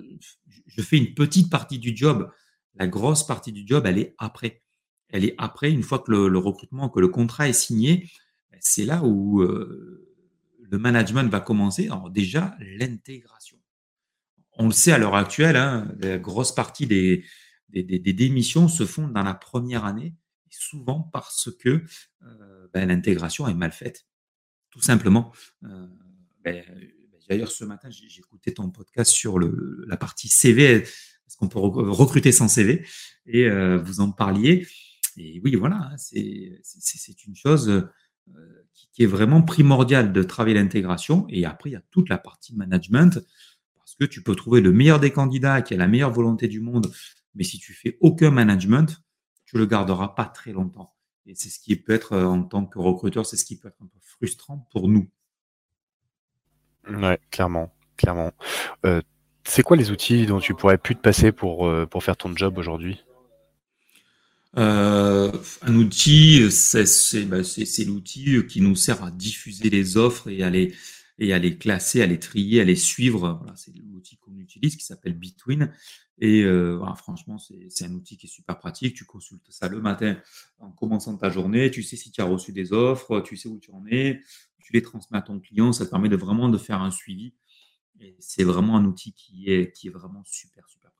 je 0.67 0.83
fais 0.83 0.99
une 0.99 1.15
petite 1.15 1.51
partie 1.51 1.79
du 1.79 1.97
job. 1.97 2.31
La 2.75 2.87
grosse 2.87 3.27
partie 3.27 3.53
du 3.53 3.67
job, 3.67 3.85
elle 3.87 3.99
est 3.99 4.15
après. 4.19 4.63
Elle 5.09 5.25
est 5.25 5.35
après, 5.39 5.71
une 5.71 5.83
fois 5.83 6.01
que 6.01 6.11
le, 6.11 6.29
le 6.29 6.39
recrutement, 6.39 6.89
que 6.89 7.01
le 7.01 7.09
contrat 7.09 7.49
est 7.49 7.53
signé, 7.53 8.11
c'est 8.61 8.85
là 8.85 9.03
où 9.05 9.41
euh, 9.41 10.07
le 10.59 10.79
management 10.79 11.31
va 11.31 11.41
commencer. 11.41 11.87
Alors 11.87 12.11
déjà, 12.11 12.57
l'intégration 12.59 13.59
on 14.59 14.67
le 14.67 14.73
sait 14.73 14.93
à 14.93 14.99
l'heure 14.99 15.15
actuelle, 15.15 15.57
hein, 15.57 15.93
la 15.99 16.19
grosse 16.19 16.55
partie 16.55 16.87
des, 16.87 17.25
démissions 17.69 18.69
se 18.69 18.87
font 18.87 19.09
dans 19.09 19.23
la 19.23 19.35
première 19.35 19.85
année, 19.85 20.15
souvent 20.51 21.03
parce 21.13 21.51
que 21.59 21.83
euh, 22.23 22.69
ben, 22.73 22.89
l'intégration 22.89 23.47
est 23.49 23.55
mal 23.55 23.73
faite, 23.73 24.07
tout 24.71 24.81
simplement. 24.81 25.33
Euh, 25.65 25.87
ben, 26.45 26.65
D'ailleurs, 27.29 27.51
ce 27.51 27.65
matin, 27.65 27.91
j'ai 27.91 28.21
écouté 28.21 28.55
ton 28.55 28.71
podcast 28.71 29.11
sur 29.11 29.41
la 29.41 29.97
partie 29.97 30.29
CV, 30.29 30.65
est-ce 30.75 31.37
qu'on 31.37 31.49
peut 31.49 31.59
recruter 31.59 32.31
sans 32.31 32.47
CV, 32.47 32.87
et 33.27 33.47
euh, 33.47 33.79
vous 33.79 33.99
en 33.99 34.13
parliez. 34.13 34.65
Et 35.17 35.41
oui, 35.43 35.57
voilà, 35.57 35.91
hein, 35.91 35.97
c'est 35.99 37.27
une 37.27 37.35
chose 37.35 37.89
qui, 38.75 38.89
qui, 38.93 39.03
est 39.03 39.07
vraiment 39.07 39.43
primordiale 39.43 40.13
de 40.13 40.23
travailler 40.23 40.55
l'intégration. 40.55 41.27
Et 41.29 41.45
après, 41.45 41.71
il 41.71 41.73
y 41.73 41.77
a 41.77 41.83
toute 41.91 42.09
la 42.09 42.19
partie 42.19 42.55
management 42.55 43.19
que 43.99 44.05
tu 44.05 44.23
peux 44.23 44.35
trouver 44.35 44.61
le 44.61 44.73
meilleur 44.73 45.01
des 45.01 45.11
candidats 45.11 45.63
qui 45.63 45.75
a 45.75 45.77
la 45.77 45.89
meilleure 45.89 46.13
volonté 46.13 46.49
du 46.49 46.61
monde, 46.61 46.93
mais 47.35 47.45
si 47.45 47.59
tu 47.59 47.73
fais 47.73 47.97
aucun 48.01 48.31
management, 48.31 49.03
tu 49.45 49.59
le 49.59 49.67
garderas 49.67 50.09
pas 50.09 50.25
très 50.27 50.53
longtemps. 50.53 50.95
Et 51.27 51.35
c'est 51.35 51.49
ce 51.49 51.59
qui 51.59 51.77
peut 51.77 51.93
être, 51.93 52.13
euh, 52.13 52.25
en 52.25 52.43
tant 52.43 52.67
que 52.67 52.79
recruteur, 52.79 53.27
c'est 53.27 53.37
ce 53.37 53.45
qui 53.45 53.59
peut 53.59 53.69
être 53.69 53.83
un 53.83 53.87
peu 53.87 53.99
frustrant 54.01 54.69
pour 54.71 54.89
nous. 54.89 55.09
Ouais, 56.89 57.19
clairement, 57.31 57.73
clairement. 57.97 58.33
Euh, 58.85 59.03
c'est 59.45 59.63
quoi 59.63 59.77
les 59.77 59.91
outils 59.91 60.27
dont 60.27 60.41
tu 60.41 60.55
pourrais 60.55 60.79
plus 60.79 60.95
te 60.97 61.01
passer 61.01 61.33
pour, 61.33 61.67
euh, 61.67 61.87
pour 61.87 62.03
faire 62.03 62.17
ton 62.17 62.35
job 62.37 62.59
aujourd'hui? 62.59 63.03
Euh, 64.57 65.31
un 65.63 65.75
outil, 65.75 66.49
bah, 67.27 67.45
c'est 67.45 67.85
l'outil 67.85 68.47
qui 68.47 68.61
nous 68.61 68.75
sert 68.75 69.05
à 69.05 69.11
diffuser 69.11 69.69
les 69.69 69.97
offres 69.97 70.29
et 70.29 70.43
à 70.43 70.51
les, 70.51 70.75
et 71.19 71.33
à 71.33 71.39
les 71.39 71.57
classer, 71.57 72.03
à 72.03 72.07
les 72.07 72.19
trier, 72.19 72.61
à 72.61 72.65
les 72.65 72.77
suivre. 72.77 73.39
Voilà, 73.41 73.57
c'est 73.57 73.73
l'outil 73.77 74.17
qu'on 74.19 74.37
utilise 74.39 74.77
qui 74.77 74.85
s'appelle 74.85 75.15
Bitwin. 75.15 75.73
Et 76.19 76.43
euh, 76.43 76.77
voilà, 76.77 76.95
franchement, 76.95 77.39
c'est 77.39 77.85
un 77.85 77.93
outil 77.93 78.17
qui 78.17 78.27
est 78.27 78.31
super 78.31 78.59
pratique. 78.59 78.95
Tu 78.95 79.05
consultes 79.05 79.51
ça 79.51 79.69
le 79.69 79.81
matin 79.81 80.17
en 80.59 80.71
commençant 80.71 81.17
ta 81.17 81.31
journée. 81.31 81.71
Tu 81.71 81.83
sais 81.83 81.97
si 81.97 82.11
tu 82.11 82.21
as 82.21 82.25
reçu 82.25 82.53
des 82.53 82.73
offres, 82.73 83.21
tu 83.21 83.37
sais 83.37 83.49
où 83.49 83.59
tu 83.59 83.71
en 83.73 83.85
es, 83.87 84.23
tu 84.61 84.73
les 84.73 84.83
transmets 84.83 85.19
à 85.19 85.23
ton 85.23 85.41
client. 85.41 85.73
Ça 85.73 85.87
te 85.87 85.91
permet 85.91 86.09
de 86.09 86.17
vraiment 86.17 86.49
de 86.49 86.59
faire 86.59 86.83
un 86.83 86.91
suivi. 86.91 87.35
Et 88.01 88.17
c'est 88.19 88.45
vraiment 88.45 88.77
un 88.77 88.85
outil 88.85 89.13
qui 89.13 89.51
est, 89.51 89.73
qui 89.73 89.89
est 89.89 89.91
vraiment 89.91 90.23
super, 90.27 90.69
super 90.69 90.91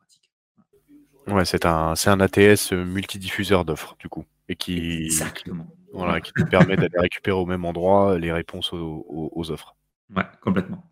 Ouais, 1.27 1.45
c'est 1.45 1.67
un, 1.67 1.95
un 2.07 2.21
ATS 2.21 2.73
multidiffuseur 2.73 3.65
d'offres, 3.65 3.97
du 3.99 4.09
coup. 4.09 4.25
Et 4.49 4.55
qui, 4.55 5.07
Exactement. 5.07 5.67
voilà, 5.93 6.21
qui 6.21 6.33
te 6.33 6.45
permet 6.45 6.77
d'aller 6.77 6.99
récupérer 6.99 7.37
au 7.37 7.47
même 7.47 7.65
endroit 7.65 8.17
les 8.19 8.33
réponses 8.33 8.73
aux, 8.73 9.51
offres. 9.51 9.75
Ouais, 10.15 10.25
complètement. 10.41 10.91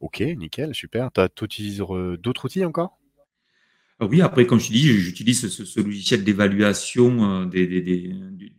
Ok, 0.00 0.20
nickel, 0.20 0.74
super. 0.74 1.10
Tu 1.12 1.44
utilises 1.44 1.80
euh, 1.80 2.16
d'autres 2.16 2.46
outils 2.46 2.64
encore? 2.64 2.98
Ah 4.00 4.06
Oui, 4.06 4.20
après, 4.20 4.46
comme 4.46 4.58
je 4.58 4.68
te 4.68 4.72
dis, 4.72 4.88
j'utilise 4.88 5.48
ce, 5.48 5.80
logiciel 5.80 6.24
d'évaluation 6.24 7.42
euh, 7.42 7.46
des, 7.46 7.66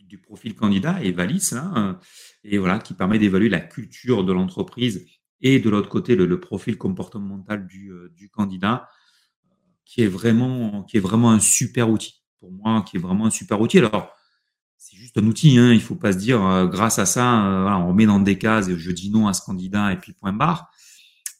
du, 0.07 0.17
profil 0.17 0.55
candidat, 0.55 1.03
Evalis, 1.03 1.49
là, 1.51 1.99
et 2.43 2.57
voilà, 2.57 2.79
qui 2.79 2.93
permet 2.93 3.19
d'évaluer 3.19 3.49
la 3.49 3.59
culture 3.59 4.23
de 4.23 4.31
l'entreprise 4.31 5.05
et 5.41 5.59
de 5.59 5.69
l'autre 5.69 5.89
côté, 5.89 6.15
le, 6.15 6.39
profil 6.39 6.77
comportemental 6.77 7.67
du, 7.67 7.91
du 8.15 8.29
candidat 8.29 8.87
qui 9.85 10.01
est 10.01 10.07
vraiment, 10.07 10.83
qui 10.83 10.97
est 10.97 11.01
vraiment 11.01 11.31
un 11.31 11.39
super 11.39 11.89
outil 11.89 12.23
pour 12.39 12.51
moi, 12.51 12.83
qui 12.83 12.97
est 12.97 12.99
vraiment 12.99 13.25
un 13.25 13.31
super 13.31 13.61
outil. 13.61 13.79
Alors, 13.79 14.13
c'est 14.93 14.99
juste 14.99 15.17
un 15.17 15.25
outil, 15.25 15.57
hein, 15.57 15.73
il 15.73 15.81
faut 15.81 15.95
pas 15.95 16.13
se 16.13 16.17
dire 16.17 16.45
euh, 16.45 16.67
grâce 16.67 16.99
à 16.99 17.05
ça, 17.05 17.47
euh, 17.47 17.69
on 17.69 17.93
met 17.93 18.05
dans 18.05 18.19
des 18.19 18.37
cases 18.37 18.69
et 18.69 18.77
je 18.77 18.91
dis 18.91 19.09
non 19.09 19.27
à 19.27 19.33
ce 19.33 19.41
candidat 19.41 19.91
et 19.91 19.97
puis 19.97 20.13
point 20.13 20.33
barre. 20.33 20.71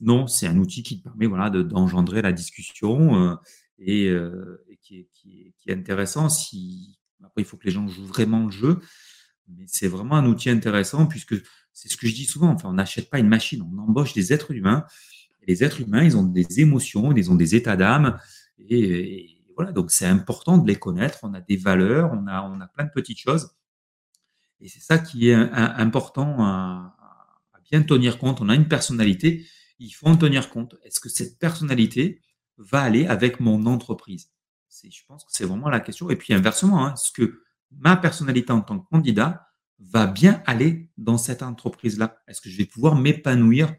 Non, 0.02 0.28
c'est 0.28 0.48
un 0.48 0.58
outil 0.58 0.82
qui 0.82 1.02
permet 1.02 1.28
voilà 1.28 1.50
d'engendrer 1.50 2.22
la 2.22 2.32
discussion 2.32 3.16
euh, 3.16 3.36
et, 3.78 4.08
et 4.08 4.78
qui, 4.82 5.08
est, 5.68 5.74
intéressant. 5.74 6.28
Après 7.24 7.42
il 7.42 7.46
faut 7.46 7.58
que 7.58 7.66
les 7.66 7.72
gens 7.72 7.88
jouent 7.88 8.06
vraiment 8.06 8.46
le 8.46 8.52
jeu, 8.52 8.80
mais 9.48 9.66
c'est 9.68 9.88
vraiment 9.88 10.16
un 10.16 10.26
outil 10.26 10.50
intéressant 10.50 11.06
puisque 11.06 11.36
c'est 11.74 11.89
ce 11.89 11.98
que 11.98 12.08
je 12.08 12.13
dis 12.13 12.26
souvent. 12.26 12.50
Enfin, 12.50 12.70
on 12.70 12.74
n'achète 12.74 13.10
pas 13.10 13.20
une 13.20 13.30
machine, 13.30 13.62
on 13.62 13.78
embauche 13.78 14.13
des 14.13 14.34
êtres 14.34 14.52
humains. 14.52 14.86
Et 15.44 15.52
les 15.52 15.63
êtres 15.63 15.82
humains, 15.82 16.04
ils 16.04 16.18
ont 16.18 16.24
des 16.24 16.60
émotions, 16.60 17.16
ils 17.16 17.30
ont 17.30 17.36
des 17.36 17.56
états 17.56 17.76
d'âme, 17.76 18.18
et, 18.58 19.33
donc 19.74 19.92
c'est 19.92 20.06
important 20.06 20.58
de 20.58 20.68
les 20.68 20.76
connaître. 20.76 21.20
On 21.24 21.34
a 21.34 21.42
des 21.42 21.58
valeurs, 21.58 22.12
on 22.13 22.28
a, 22.28 22.42
on 22.44 22.60
a 22.62 22.68
plein 22.68 22.86
de 22.86 22.92
petites 22.92 23.20
choses. 23.20 23.52
Et 24.60 24.70
c'est 24.70 24.80
ça 24.80 24.98
qui 24.98 25.30
est 25.30 25.34
important 25.34 26.38
à, 26.44 26.96
bien 27.70 27.82
tenir 27.82 28.20
compte. 28.20 28.39
On 28.39 28.50
a 28.50 28.56
une 28.56 28.68
personnalité, 28.68 29.46
il 29.80 29.89
faut 29.92 30.08
en 30.08 30.16
tenir 30.16 30.50
compte. 30.50 30.76
Est-ce 30.84 31.00
que 31.00 31.10
cette 31.10 31.39
personnalité 31.39 32.22
va 32.58 32.82
aller 32.82 33.08
avec 33.08 33.39
mon 33.39 33.66
entreprise? 33.66 34.32
Je 34.84 35.02
pense 35.08 35.24
que 35.24 35.32
c'est 35.32 35.46
vraiment 35.46 35.70
la 35.70 35.80
question. 35.80 36.10
Et 36.10 36.16
puis 36.16 36.34
inversement, 36.34 36.86
hein, 36.86 36.94
est-ce 36.94 37.12
que 37.12 37.42
ma 37.72 37.96
personnalité 37.98 38.52
en 38.52 38.62
tant 38.62 38.80
que 38.80 38.88
candidat 38.89 39.48
va 39.80 40.08
bien 40.08 40.42
aller 40.46 40.89
dans 40.98 41.18
cette 41.18 41.42
entreprise-là? 41.42 42.22
Est-ce 42.28 42.42
que 42.42 42.50
je 42.50 42.58
vais 42.58 42.66
pouvoir 42.66 42.96
m'épanouir 42.96 43.74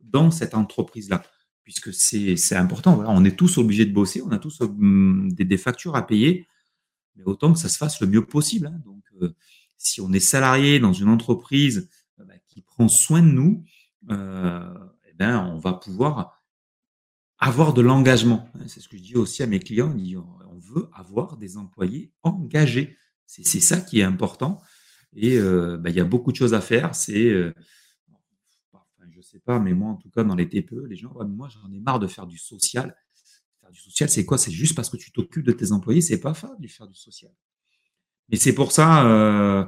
dans 0.00 0.30
cette 0.30 0.54
entreprise-là? 0.54 1.22
Puisque 1.66 1.92
c'est 1.92 2.54
important. 2.54 3.02
On 3.08 3.24
est 3.24 3.36
tous 3.36 3.58
obligés 3.58 3.86
de 3.86 3.92
bosser, 3.92 4.22
on 4.22 4.30
a 4.30 4.38
tous 4.38 4.60
hum, 4.60 5.32
des, 5.32 5.56
factures 5.58 5.96
à 5.96 6.06
payer, 6.06 6.46
mais 7.16 7.24
autant 7.24 7.52
que 7.52 7.58
ça 7.58 7.68
se 7.68 7.76
fasse 7.76 8.00
le 8.00 8.06
mieux 8.06 8.24
possible. 8.24 8.68
Hein. 8.68 8.80
Donc, 8.84 9.02
euh, 9.20 9.34
si 9.76 10.00
on 10.00 10.12
est 10.12 10.20
salarié 10.20 10.78
dans 10.78 10.92
une 10.92 11.08
entreprise 11.08 11.90
euh, 12.20 12.24
bah, 12.24 12.34
qui 12.46 12.62
prend 12.62 12.86
soin 12.86 13.20
de 13.20 13.26
nous, 13.26 13.64
euh, 14.10 14.74
eh 15.08 15.14
ben, 15.14 15.44
on 15.44 15.58
va 15.58 15.72
pouvoir 15.72 16.40
avoir 17.38 17.74
de 17.74 17.82
l'engagement. 17.82 18.48
Hein. 18.54 18.66
C'est 18.68 18.78
ce 18.78 18.88
que 18.88 18.96
je 18.96 19.02
dis 19.02 19.16
aussi 19.16 19.42
à 19.42 19.48
mes 19.48 19.58
clients. 19.58 19.92
On 20.48 20.58
veut 20.60 20.88
avoir 20.94 21.36
des 21.36 21.56
employés 21.56 22.12
engagés. 22.22 22.96
C'est 23.26 23.42
ça 23.60 23.80
qui 23.80 23.98
est 23.98 24.04
important. 24.04 24.62
Et 25.16 25.36
bah, 25.40 25.90
il 25.90 25.96
y 25.96 26.00
a 26.00 26.04
beaucoup 26.04 26.30
de 26.30 26.36
choses 26.36 26.54
à 26.54 26.60
faire. 26.60 26.92
Pas, 29.38 29.58
mais 29.58 29.74
moi, 29.74 29.90
en 29.90 29.96
tout 29.96 30.10
cas, 30.10 30.24
dans 30.24 30.34
les 30.34 30.48
TPE, 30.48 30.86
les 30.88 30.96
gens, 30.96 31.12
moi, 31.28 31.48
j'en 31.48 31.70
ai 31.72 31.80
marre 31.80 31.98
de 31.98 32.06
faire 32.06 32.26
du 32.26 32.38
social. 32.38 32.96
Faire 33.60 33.70
du 33.70 33.80
social, 33.80 34.08
c'est 34.08 34.24
quoi? 34.24 34.38
C'est 34.38 34.50
juste 34.50 34.74
parce 34.74 34.90
que 34.90 34.96
tu 34.96 35.12
t'occupes 35.12 35.44
de 35.44 35.52
tes 35.52 35.72
employés, 35.72 36.00
c'est 36.00 36.20
pas 36.20 36.34
fun 36.34 36.54
de 36.58 36.68
faire 36.68 36.86
du 36.86 36.94
social. 36.94 37.32
Mais 38.28 38.36
c'est 38.36 38.54
pour 38.54 38.72
ça 38.72 39.06
euh, 39.06 39.64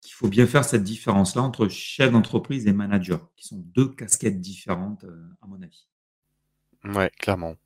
qu'il 0.00 0.12
faut 0.12 0.28
bien 0.28 0.46
faire 0.46 0.64
cette 0.64 0.82
différence-là 0.82 1.42
entre 1.42 1.68
chef 1.68 2.12
d'entreprise 2.12 2.66
et 2.66 2.72
manager, 2.72 3.30
qui 3.36 3.46
sont 3.46 3.58
deux 3.58 3.88
casquettes 3.88 4.40
différentes, 4.40 5.04
euh, 5.04 5.28
à 5.42 5.46
mon 5.46 5.60
avis. 5.62 5.86
Ouais, 6.84 7.10
clairement. 7.18 7.56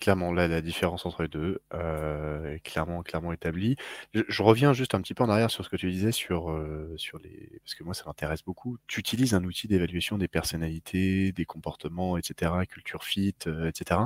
Clairement, 0.00 0.32
là, 0.32 0.48
la 0.48 0.60
différence 0.60 1.06
entre 1.06 1.22
les 1.22 1.28
deux 1.28 1.60
euh, 1.74 2.54
est 2.54 2.60
clairement, 2.60 3.02
clairement 3.02 3.32
établie. 3.32 3.76
Je, 4.14 4.42
reviens 4.42 4.72
juste 4.72 4.94
un 4.94 5.00
petit 5.00 5.14
peu 5.14 5.24
en 5.24 5.28
arrière 5.28 5.50
sur 5.50 5.64
ce 5.64 5.68
que 5.68 5.76
tu 5.76 5.90
disais 5.90 6.12
sur, 6.12 6.50
euh, 6.50 6.94
sur 6.96 7.18
les... 7.18 7.60
Parce 7.64 7.74
que 7.74 7.84
moi, 7.84 7.94
ça 7.94 8.04
m'intéresse 8.06 8.42
beaucoup. 8.42 8.78
Tu 8.86 9.00
utilises 9.00 9.34
un 9.34 9.44
outil 9.44 9.68
d'évaluation 9.68 10.18
des 10.18 10.28
personnalités, 10.28 11.32
des 11.32 11.44
comportements, 11.44 12.16
etc., 12.16 12.52
culture 12.68 13.04
fit, 13.04 13.34
euh, 13.46 13.68
etc. 13.68 14.00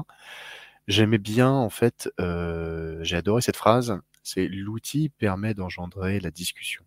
J'aimais 0.88 1.18
bien, 1.18 1.50
en 1.50 1.70
fait, 1.70 2.10
j'ai 2.18 3.16
adoré 3.16 3.42
cette 3.42 3.56
phrase, 3.56 4.00
c'est 4.22 4.48
l'outil 4.48 5.08
permet 5.08 5.54
d'engendrer 5.54 6.20
la 6.20 6.30
discussion. 6.30 6.84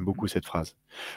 Beaucoup 0.00 0.28
cette 0.28 0.46
phrase. 0.46 0.76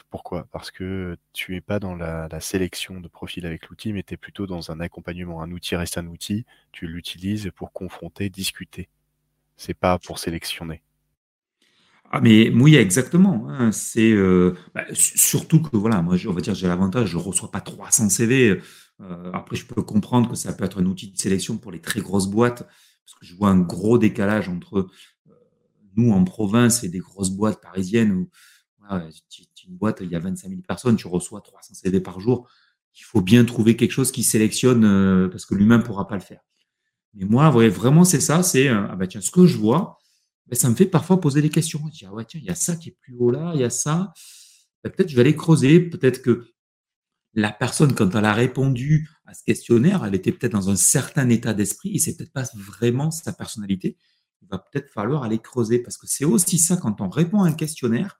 Pourquoi? 0.09 0.47
Parce 0.51 0.71
que 0.71 1.17
tu 1.33 1.55
es 1.55 1.61
pas 1.61 1.79
dans 1.79 1.95
la, 1.95 2.27
sélection 2.39 2.99
de 3.01 3.07
profils 3.07 3.45
avec 3.45 3.67
l'outil, 3.67 3.93
mais 3.93 4.03
tu 4.03 4.13
es 4.13 4.17
plutôt 4.17 4.47
dans 4.47 4.71
un 4.71 4.79
accompagnement. 4.79 5.41
Un 5.41 5.51
outil 5.51 5.75
reste 5.75 5.97
un 5.97 6.07
outil, 6.07 6.45
tu 6.71 6.87
l'utilises 6.87 7.51
pour 7.55 7.71
confronter, 7.73 8.29
discuter. 8.29 8.89
C'est 9.57 9.73
pas 9.73 9.99
pour 9.99 10.19
sélectionner. 10.19 10.81
Ah 12.11 12.21
mais 12.21 12.49
oui 12.49 12.75
exactement. 12.75 13.47
Hein. 13.49 13.71
C'est 13.71 14.11
euh, 14.11 14.55
bah, 14.73 14.85
surtout 14.93 15.61
que 15.61 15.77
voilà, 15.77 16.01
moi 16.01 16.15
on 16.27 16.33
va 16.33 16.41
dire 16.41 16.55
j'ai 16.55 16.67
l'avantage, 16.67 17.09
je 17.09 17.17
reçois 17.17 17.51
pas 17.51 17.61
300 17.61 18.09
CV. 18.09 18.59
Euh, 19.01 19.31
après 19.33 19.55
je 19.55 19.65
peux 19.65 19.81
comprendre 19.83 20.29
que 20.29 20.35
ça 20.35 20.53
peut 20.53 20.63
être 20.65 20.81
un 20.81 20.85
outil 20.85 21.11
de 21.11 21.17
sélection 21.17 21.57
pour 21.57 21.71
les 21.71 21.79
très 21.81 22.01
grosses 22.01 22.27
boîtes 22.27 22.63
parce 22.63 23.19
que 23.19 23.25
je 23.25 23.35
vois 23.35 23.49
un 23.49 23.59
gros 23.59 23.97
décalage 23.97 24.49
entre 24.49 24.79
euh, 24.79 24.87
nous 25.95 26.11
en 26.11 26.23
province 26.23 26.83
et 26.83 26.89
des 26.89 26.99
grosses 26.99 27.31
boîtes 27.31 27.61
parisiennes 27.61 28.27
une 28.89 29.77
boîte, 29.77 29.99
il 30.01 30.09
y 30.09 30.15
a 30.15 30.19
25 30.19 30.49
000 30.49 30.61
personnes, 30.61 30.95
tu 30.95 31.07
reçois 31.07 31.41
300 31.41 31.73
CD 31.75 31.99
par 31.99 32.19
jour. 32.19 32.49
Il 32.95 33.03
faut 33.03 33.21
bien 33.21 33.45
trouver 33.45 33.75
quelque 33.75 33.91
chose 33.91 34.11
qui 34.11 34.23
sélectionne 34.23 34.83
euh, 34.83 35.27
parce 35.29 35.45
que 35.45 35.55
l'humain 35.55 35.77
ne 35.77 35.83
pourra 35.83 36.07
pas 36.07 36.15
le 36.15 36.21
faire. 36.21 36.41
Mais 37.13 37.25
moi, 37.25 37.49
vraiment, 37.49 38.03
c'est 38.03 38.19
ça, 38.19 38.43
c'est, 38.43 38.67
euh, 38.67 38.87
ah 38.89 38.95
bah 38.95 39.05
ce 39.09 39.31
que 39.31 39.45
je 39.45 39.57
vois, 39.57 39.97
ben, 40.47 40.55
ça 40.57 40.69
me 40.69 40.75
fait 40.75 40.85
parfois 40.85 41.19
poser 41.19 41.41
des 41.41 41.49
questions. 41.49 41.79
Je 41.87 41.99
dis, 41.99 42.05
ah 42.05 42.13
ouais, 42.13 42.25
tiens, 42.25 42.39
il 42.41 42.47
y 42.47 42.51
a 42.51 42.55
ça 42.55 42.75
qui 42.75 42.89
est 42.89 42.97
plus 42.99 43.15
haut 43.17 43.31
là, 43.31 43.51
il 43.55 43.61
y 43.61 43.63
a 43.63 43.69
ça. 43.69 44.13
Ben, 44.83 44.91
peut-être 44.91 45.09
je 45.09 45.15
vais 45.15 45.21
aller 45.21 45.35
creuser, 45.35 45.79
peut-être 45.79 46.21
que 46.21 46.45
la 47.33 47.51
personne, 47.51 47.93
quand 47.93 48.13
elle 48.15 48.25
a 48.25 48.33
répondu 48.33 49.09
à 49.25 49.33
ce 49.33 49.43
questionnaire, 49.43 50.03
elle 50.05 50.15
était 50.15 50.31
peut-être 50.31 50.53
dans 50.53 50.69
un 50.69 50.75
certain 50.75 51.29
état 51.29 51.53
d'esprit 51.53 51.95
et 51.95 51.99
c'est 51.99 52.17
peut-être 52.17 52.33
pas 52.33 52.45
vraiment 52.55 53.11
sa 53.11 53.33
personnalité. 53.33 53.97
Il 54.41 54.47
va 54.47 54.57
peut-être 54.57 54.89
falloir 54.89 55.23
aller 55.23 55.39
creuser 55.39 55.79
parce 55.79 55.97
que 55.97 56.07
c'est 56.07 56.25
aussi 56.25 56.57
ça 56.57 56.77
quand 56.77 57.01
on 57.01 57.09
répond 57.09 57.43
à 57.43 57.47
un 57.47 57.53
questionnaire, 57.53 58.19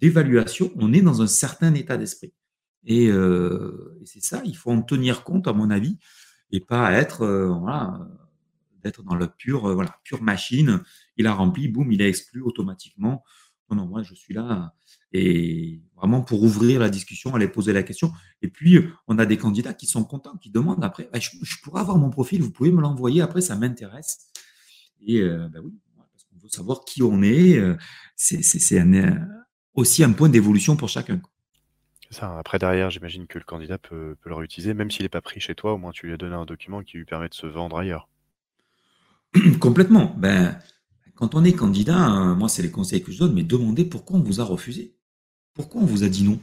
d'évaluation, 0.00 0.70
on 0.76 0.92
est 0.92 1.02
dans 1.02 1.22
un 1.22 1.26
certain 1.26 1.74
état 1.74 1.96
d'esprit. 1.96 2.32
Euh, 2.88 3.98
et, 4.00 4.06
c'est 4.06 4.22
ça, 4.22 4.42
il 4.44 4.56
faut 4.56 4.70
en 4.70 4.82
tenir 4.82 5.24
compte, 5.24 5.48
à 5.48 5.52
mon 5.52 5.70
avis, 5.70 5.98
et 6.50 6.60
pas 6.60 6.92
être, 6.92 7.22
euh, 7.22 7.48
voilà, 7.48 8.08
d'être 8.82 9.02
dans 9.02 9.16
la 9.16 9.26
pure, 9.26 9.66
euh, 9.66 9.74
voilà, 9.74 9.96
pure 10.04 10.22
machine. 10.22 10.82
Il 11.16 11.26
a 11.26 11.34
rempli, 11.34 11.68
boum, 11.68 11.90
il 11.92 12.02
a 12.02 12.08
exclu 12.08 12.42
automatiquement. 12.42 13.24
Non, 13.70 13.76
non, 13.76 13.86
moi, 13.86 14.02
je 14.02 14.14
suis 14.14 14.34
là 14.34 14.74
et 15.12 15.80
vraiment 15.96 16.20
pour 16.20 16.42
ouvrir 16.42 16.78
la 16.78 16.90
discussion, 16.90 17.34
aller 17.34 17.48
poser 17.48 17.72
la 17.72 17.82
question. 17.82 18.12
Et 18.42 18.48
puis, 18.48 18.78
on 19.08 19.18
a 19.18 19.24
des 19.24 19.38
candidats 19.38 19.72
qui 19.72 19.86
sont 19.86 20.04
contents, 20.04 20.36
qui 20.36 20.50
demandent 20.50 20.84
après, 20.84 21.08
je, 21.14 21.56
pourrais 21.62 21.80
avoir 21.80 21.96
mon 21.96 22.10
profil, 22.10 22.42
vous 22.42 22.50
pouvez 22.50 22.70
me 22.70 22.82
l'envoyer, 22.82 23.22
après, 23.22 23.40
ça 23.40 23.56
m'intéresse. 23.56 24.26
Et 25.06 25.22
ben 25.22 25.60
oui, 25.64 25.72
parce 25.96 26.24
qu'on 26.24 26.38
veut 26.38 26.48
savoir 26.48 26.84
qui 26.84 27.02
on 27.02 27.22
est. 27.22 27.58
C'est 28.16 28.78
un, 28.78 29.26
aussi 29.76 30.02
un 30.02 30.12
point 30.12 30.28
d'évolution 30.28 30.76
pour 30.76 30.88
chacun. 30.88 31.20
Ça, 32.10 32.38
après 32.38 32.58
derrière, 32.58 32.90
j'imagine 32.90 33.26
que 33.26 33.38
le 33.38 33.44
candidat 33.44 33.78
peut, 33.78 34.16
le 34.24 34.34
réutiliser, 34.34 34.74
même 34.74 34.90
s'il 34.90 35.02
n'est 35.02 35.10
pas 35.10 35.20
pris 35.20 35.40
chez 35.40 35.54
toi, 35.54 35.74
au 35.74 35.78
moins 35.78 35.92
tu 35.92 36.06
lui 36.06 36.14
as 36.14 36.16
donné 36.16 36.34
un 36.34 36.44
document 36.44 36.82
qui 36.82 36.96
lui 36.96 37.04
permet 37.04 37.28
de 37.28 37.34
se 37.34 37.46
vendre 37.46 37.76
ailleurs. 37.76 38.08
Complètement. 39.60 40.14
Ben, 40.16 40.58
quand 41.14 41.34
on 41.34 41.44
est 41.44 41.52
candidat, 41.52 41.96
hein, 41.96 42.34
moi 42.34 42.48
c'est 42.48 42.62
les 42.62 42.70
conseils 42.70 43.02
que 43.02 43.12
je 43.12 43.18
donne, 43.18 43.34
mais 43.34 43.42
demandez 43.42 43.84
pourquoi 43.84 44.18
on 44.18 44.22
vous 44.22 44.40
a 44.40 44.44
refusé. 44.44 44.94
Pourquoi 45.54 45.80
on 45.82 45.86
vous 45.86 46.04
a 46.04 46.08
dit 46.08 46.24
non? 46.24 46.40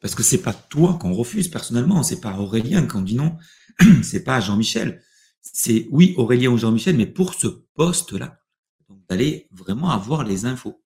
Parce 0.00 0.14
que 0.14 0.22
c'est 0.22 0.42
pas 0.42 0.54
toi 0.54 0.98
qu'on 1.00 1.12
refuse 1.12 1.48
personnellement, 1.48 2.02
c'est 2.02 2.20
pas 2.20 2.36
Aurélien 2.38 2.86
qu'on 2.86 3.02
dit 3.02 3.14
non, 3.14 3.36
c'est 4.02 4.24
pas 4.24 4.40
Jean-Michel. 4.40 5.02
C'est 5.40 5.86
oui 5.90 6.14
Aurélien 6.16 6.50
ou 6.50 6.58
Jean-Michel, 6.58 6.96
mais 6.96 7.06
pour 7.06 7.34
ce 7.34 7.46
poste-là. 7.74 8.40
Donc, 8.88 8.98
d'aller 9.08 9.48
vraiment 9.52 9.90
avoir 9.90 10.24
les 10.24 10.46
infos. 10.46 10.82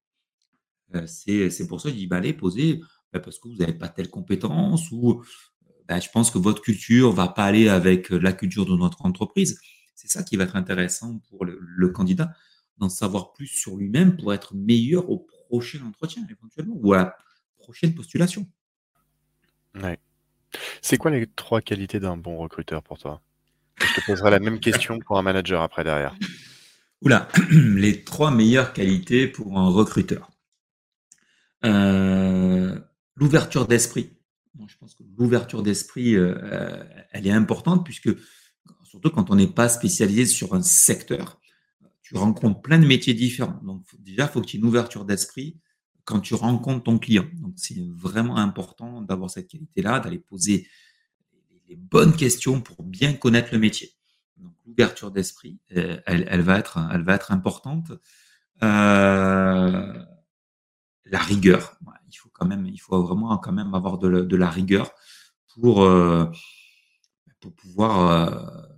Euh, 0.95 1.07
c'est 1.07 1.67
pour 1.67 1.81
ça 1.81 1.89
que 1.89 1.95
je 1.95 2.01
dis, 2.01 2.07
bah, 2.07 2.17
allez, 2.17 2.33
posez, 2.33 2.81
bah, 3.13 3.21
parce 3.21 3.39
que 3.39 3.49
vous 3.49 3.57
n'avez 3.57 3.75
pas 3.75 3.89
telle 3.89 4.11
compétence 4.11 4.91
ou 4.91 5.23
bah, 5.89 6.01
je 6.01 6.09
pense 6.11 6.31
que 6.31 6.39
votre 6.39 6.63
culture 6.63 7.13
va 7.13 7.29
pas 7.29 7.45
aller 7.45 7.69
avec 7.69 8.11
la 8.11 8.33
culture 8.33 8.67
de 8.67 8.77
notre 8.77 9.05
entreprise. 9.05 9.61
C'est 9.95 10.09
ça 10.09 10.23
qui 10.23 10.37
va 10.37 10.45
être 10.45 10.57
intéressant 10.57 11.21
pour 11.31 11.45
le, 11.45 11.89
candidat, 11.91 12.33
d'en 12.79 12.89
savoir 12.89 13.33
plus 13.33 13.47
sur 13.47 13.77
lui-même 13.77 14.17
pour 14.17 14.35
être 14.35 14.55
meilleur 14.55 15.09
au 15.11 15.19
prochain 15.49 15.81
entretien 15.87 16.27
éventuellement 16.29 16.77
ou 16.79 16.93
à 16.95 16.97
la 16.97 17.17
prochaine 17.59 17.95
postulation. 17.95 18.47
Ouais. 19.75 19.99
C'est 20.83 20.99
quoi 20.99 21.11
les 21.11 21.27
trois 21.27 21.61
qualités 21.61 22.01
d'un 22.01 22.17
bon 22.17 22.37
recruteur 22.39 22.83
pour 22.83 22.99
toi? 22.99 23.21
Je 23.77 24.01
te 24.01 24.07
poserai 24.07 24.31
la 24.31 24.39
même 24.39 24.61
question 24.61 24.99
pour 25.01 25.19
un 25.19 25.23
manager 25.23 25.63
après 25.63 25.85
derrière. 25.85 26.17
Oula, 27.03 27.29
les 27.51 28.03
trois 28.05 28.31
meilleures 28.31 28.73
qualités 28.73 29.27
pour 29.27 29.59
un 29.59 29.69
recruteur. 29.69 30.31
Euh, 31.65 32.79
l'ouverture 33.17 33.67
d'esprit. 33.67 34.11
je 34.67 34.77
pense 34.79 34.95
que 34.95 35.03
l'ouverture 35.17 35.63
d'esprit, 35.63 36.15
euh, 36.15 36.85
elle 37.11 37.27
est 37.27 37.33
importante 37.33 37.85
puisque, 37.85 38.11
surtout 38.83 39.11
quand 39.11 39.31
on 39.31 39.37
n'est 39.37 39.47
pas 39.47 39.69
spécialisé 39.69 40.27
sur 40.27 40.55
un 40.55 40.63
secteur, 40.63 41.41
tu 42.03 42.17
rencontres 42.17 42.61
plein 42.61 42.79
de 42.79 42.87
métiers 42.87 43.15
différents. 43.15 43.61
Donc, 43.65 43.83
déjà, 43.99 44.25
il 44.25 44.29
faut 44.29 44.41
que 44.41 44.47
tu 44.47 44.57
aies 44.57 44.61
une 44.61 44.67
ouverture 44.67 45.05
d'esprit 45.05 45.59
quand 46.05 46.21
tu 46.21 46.35
rencontres 46.35 46.85
ton 46.85 46.99
client. 46.99 47.27
Donc, 47.41 47.55
c'est 47.57 47.81
vraiment 47.81 48.37
important 48.37 49.01
d'avoir 49.01 49.31
cette 49.31 49.49
qualité-là, 49.49 50.01
d'aller 50.01 50.19
poser 50.19 50.69
les 51.69 51.77
bonnes 51.77 52.15
questions 52.15 52.61
pour 52.61 52.83
bien 52.83 53.15
connaître 53.15 53.49
le 53.53 53.59
métier. 53.59 53.95
Donc 54.37 54.53
l'ouverture 54.67 55.11
d'esprit, 55.11 55.59
euh, 55.77 55.99
elle, 56.07 56.43
va 56.43 56.59
être, 56.59 56.79
elle 56.93 57.03
va 57.03 57.15
être 57.15 57.33
importante. 57.33 57.93
Euh, 58.63 60.05
la 61.07 61.19
rigueur, 61.19 61.77
il 62.11 62.17
faut 62.17 62.31
quand 62.33 62.47
même, 62.47 62.67
il 62.67 62.79
faut 62.79 63.03
vraiment 63.03 63.37
quand 63.39 63.53
même 63.53 63.75
avoir 63.75 63.99
de, 63.99 64.37
la 64.37 64.51
rigueur 64.51 64.93
pour 65.55 65.83
euh, 65.83 66.27
pour 67.41 67.53
pouvoir 67.55 68.69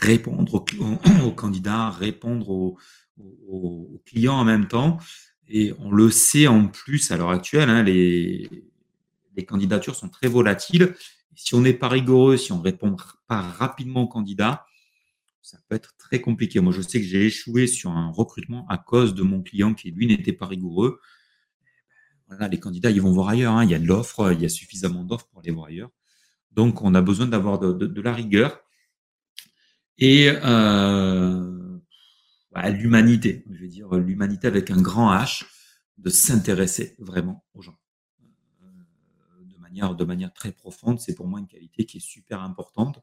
répondre 0.00 0.64
aux, 1.24 1.32
candidats, 1.32 1.90
répondre 1.90 2.50
aux, 2.50 2.78
clients 4.06 4.34
en 4.34 4.44
même 4.44 4.68
temps. 4.68 4.98
Et 5.48 5.74
on 5.78 5.90
le 5.90 6.10
sait 6.10 6.46
en 6.46 6.68
plus 6.68 7.10
à 7.10 7.16
l'heure 7.16 7.30
actuelle, 7.30 7.68
hein, 7.68 7.82
les, 7.82 8.48
les 9.36 9.44
candidatures 9.44 9.94
sont 9.94 10.08
très 10.08 10.28
volatiles. 10.28 10.94
si 11.34 11.54
on 11.54 11.60
n'est 11.60 11.74
pas 11.74 11.88
rigoureux, 11.88 12.36
si 12.36 12.52
on 12.52 12.60
répond 12.60 12.96
pas 13.26 13.40
rapidement 13.40 14.02
aux 14.02 14.08
candidats, 14.08 14.66
ça 15.42 15.58
peut 15.68 15.74
être 15.74 15.94
très 15.98 16.20
compliqué. 16.20 16.60
Moi, 16.60 16.72
je 16.72 16.80
sais 16.80 17.00
que 17.00 17.06
j'ai 17.06 17.26
échoué 17.26 17.66
sur 17.66 17.90
un 17.90 18.10
recrutement 18.10 18.66
à 18.68 18.78
cause 18.78 19.14
de 19.14 19.22
mon 19.22 19.42
client 19.42 19.74
qui, 19.74 19.90
lui, 19.90 20.06
n'était 20.06 20.32
pas 20.32 20.46
rigoureux. 20.46 21.00
Les 22.50 22.60
candidats, 22.60 22.90
ils 22.90 23.02
vont 23.02 23.12
voir 23.12 23.28
ailleurs. 23.28 23.54
Hein. 23.54 23.64
Il 23.64 23.70
y 23.70 23.74
a 23.74 23.78
de 23.78 23.86
l'offre, 23.86 24.32
il 24.32 24.40
y 24.40 24.44
a 24.44 24.48
suffisamment 24.48 25.04
d'offres 25.04 25.26
pour 25.28 25.40
aller 25.40 25.50
voir 25.50 25.66
ailleurs. 25.66 25.90
Donc, 26.52 26.82
on 26.82 26.94
a 26.94 27.02
besoin 27.02 27.26
d'avoir 27.26 27.58
de, 27.58 28.00
la 28.00 28.12
rigueur 28.12 28.60
et 29.98 30.30
euh, 30.30 31.78
bah, 32.52 32.70
l'humanité. 32.70 33.44
Je 33.50 33.62
veux 33.62 33.68
dire 33.68 33.92
l'humanité 33.94 34.46
avec 34.46 34.70
un 34.70 34.80
grand 34.80 35.12
H, 35.12 35.44
de 35.98 36.10
s'intéresser 36.10 36.96
vraiment 36.98 37.44
aux 37.54 37.62
gens 37.62 37.78
euh, 38.62 39.44
de 39.44 39.56
manière 39.58 39.94
de 39.94 40.04
manière 40.04 40.32
très 40.32 40.52
profonde. 40.52 41.00
C'est 41.00 41.14
pour 41.14 41.26
moi 41.26 41.40
une 41.40 41.46
qualité 41.46 41.84
qui 41.86 41.98
est 41.98 42.06
super 42.06 42.42
importante 42.42 43.00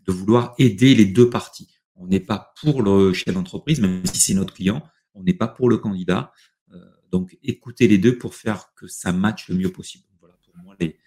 de 0.00 0.12
vouloir 0.12 0.54
aider 0.58 0.94
les 0.94 1.04
deux 1.04 1.30
parties. 1.30 1.68
On 1.94 2.06
n'est 2.06 2.20
pas 2.20 2.52
pour 2.60 2.82
le 2.82 3.12
chef 3.12 3.34
d'entreprise, 3.34 3.80
même 3.80 4.04
si 4.06 4.18
c'est 4.18 4.34
notre 4.34 4.54
client, 4.54 4.82
on 5.14 5.22
n'est 5.22 5.34
pas 5.34 5.48
pour 5.48 5.68
le 5.68 5.78
candidat. 5.78 6.32
Donc, 7.12 7.38
écoutez 7.42 7.86
les 7.86 7.98
deux 7.98 8.16
pour 8.16 8.34
faire 8.34 8.72
que 8.74 8.86
ça 8.88 9.12
matche 9.12 9.48
le 9.48 9.56
mieux 9.56 9.70
possible. 9.70 10.04
Voilà 10.20 10.34
pour 10.42 10.56
moi 10.64 10.74
les, 10.80 10.98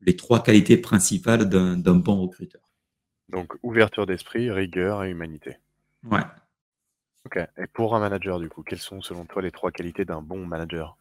les 0.00 0.16
trois 0.16 0.42
qualités 0.42 0.76
principales 0.76 1.48
d'un 1.48 1.94
bon 1.94 2.20
recruteur. 2.20 2.62
Donc, 3.28 3.54
ouverture 3.62 4.04
d'esprit, 4.04 4.50
rigueur 4.50 5.04
et 5.04 5.10
humanité. 5.10 5.56
Ouais. 6.04 6.20
Ok. 7.24 7.38
Et 7.56 7.66
pour 7.72 7.94
un 7.94 8.00
manager, 8.00 8.40
du 8.40 8.48
coup, 8.48 8.62
quelles 8.62 8.80
sont 8.80 9.00
selon 9.00 9.24
toi 9.24 9.40
les 9.40 9.52
trois 9.52 9.70
qualités 9.70 10.04
d'un 10.04 10.20
bon 10.20 10.44
manager? 10.44 10.98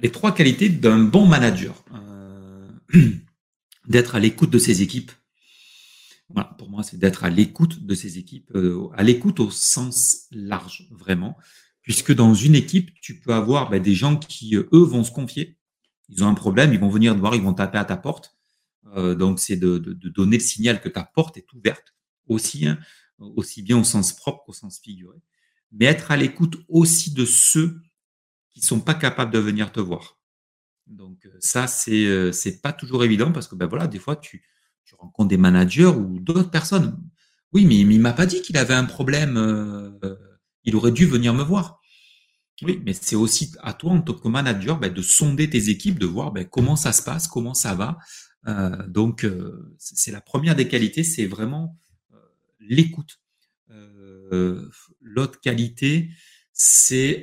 Les 0.00 0.12
trois 0.12 0.34
qualités 0.34 0.68
d'un 0.68 0.98
bon 0.98 1.26
manager. 1.26 1.82
Euh, 1.94 2.68
d'être 3.86 4.14
à 4.14 4.20
l'écoute 4.20 4.50
de 4.50 4.58
ses 4.58 4.82
équipes, 4.82 5.12
voilà, 6.28 6.50
pour 6.58 6.68
moi, 6.68 6.82
c'est 6.82 6.98
d'être 6.98 7.24
à 7.24 7.30
l'écoute 7.30 7.84
de 7.86 7.94
ces 7.94 8.18
équipes, 8.18 8.50
euh, 8.54 8.88
à 8.94 9.02
l'écoute 9.02 9.40
au 9.40 9.50
sens 9.50 10.26
large, 10.32 10.88
vraiment, 10.90 11.36
puisque 11.86 12.12
dans 12.12 12.34
une 12.34 12.56
équipe, 12.56 12.90
tu 13.00 13.20
peux 13.20 13.32
avoir 13.32 13.70
ben, 13.70 13.80
des 13.80 13.94
gens 13.94 14.16
qui, 14.16 14.56
euh, 14.56 14.68
eux, 14.72 14.82
vont 14.82 15.04
se 15.04 15.12
confier. 15.12 15.56
Ils 16.08 16.24
ont 16.24 16.26
un 16.26 16.34
problème, 16.34 16.74
ils 16.74 16.80
vont 16.80 16.88
venir 16.88 17.14
te 17.14 17.20
voir, 17.20 17.36
ils 17.36 17.42
vont 17.42 17.54
taper 17.54 17.78
à 17.78 17.84
ta 17.84 17.96
porte. 17.96 18.36
Euh, 18.96 19.14
donc, 19.14 19.38
c'est 19.38 19.56
de, 19.56 19.78
donner 19.78 20.38
le 20.38 20.42
signal 20.42 20.80
que 20.80 20.88
ta 20.88 21.04
porte 21.04 21.36
est 21.36 21.52
ouverte, 21.52 21.94
aussi, 22.26 22.66
hein, 22.66 22.78
aussi 23.18 23.62
bien 23.62 23.78
au 23.78 23.84
sens 23.84 24.12
propre 24.12 24.44
qu'au 24.44 24.52
sens 24.52 24.80
figuré. 24.80 25.18
Mais 25.70 25.84
être 25.84 26.10
à 26.10 26.16
l'écoute 26.16 26.56
aussi 26.68 27.14
de 27.14 27.24
ceux 27.24 27.80
qui 28.50 28.62
sont 28.62 28.80
pas 28.80 28.94
capables 28.94 29.32
de 29.32 29.38
venir 29.38 29.70
te 29.70 29.78
voir. 29.78 30.18
Donc, 30.88 31.28
ça, 31.38 31.68
c'est 31.68 32.32
c'est 32.32 32.62
pas 32.62 32.72
toujours 32.72 33.04
évident 33.04 33.32
parce 33.32 33.48
que 33.48 33.56
ben 33.56 33.66
voilà, 33.66 33.86
des 33.88 33.98
fois, 33.98 34.16
tu 34.16 34.42
rencontres 34.96 35.28
des 35.28 35.36
managers 35.36 35.86
ou 35.86 36.18
d'autres 36.20 36.50
personnes. 36.50 36.96
Oui, 37.52 37.64
mais, 37.64 37.78
il 37.78 38.00
m'a 38.00 38.12
pas 38.12 38.26
dit 38.26 38.42
qu'il 38.42 38.56
avait 38.56 38.74
un 38.74 38.84
problème. 38.84 39.36
Euh, 39.36 39.90
il 40.66 40.76
aurait 40.76 40.92
dû 40.92 41.06
venir 41.06 41.32
me 41.32 41.42
voir. 41.42 41.80
Oui, 42.62 42.80
mais 42.84 42.92
c'est 42.92 43.16
aussi 43.16 43.52
à 43.62 43.72
toi 43.74 43.92
en 43.92 44.00
tant 44.00 44.14
que 44.14 44.28
manager 44.28 44.78
ben, 44.78 44.92
de 44.92 45.02
sonder 45.02 45.48
tes 45.50 45.68
équipes, 45.68 45.98
de 45.98 46.06
voir 46.06 46.32
ben, 46.32 46.44
comment 46.46 46.76
ça 46.76 46.92
se 46.92 47.02
passe, 47.02 47.28
comment 47.28 47.54
ça 47.54 47.74
va. 47.74 47.98
Euh, 48.46 48.86
donc, 48.86 49.24
euh, 49.24 49.74
c'est 49.78 50.12
la 50.12 50.20
première 50.20 50.56
des 50.56 50.68
qualités, 50.68 51.04
c'est 51.04 51.26
vraiment 51.26 51.78
l'écoute. 52.60 53.20
L'autre 55.00 55.40
qualité, 55.40 56.10
c'est 56.52 57.22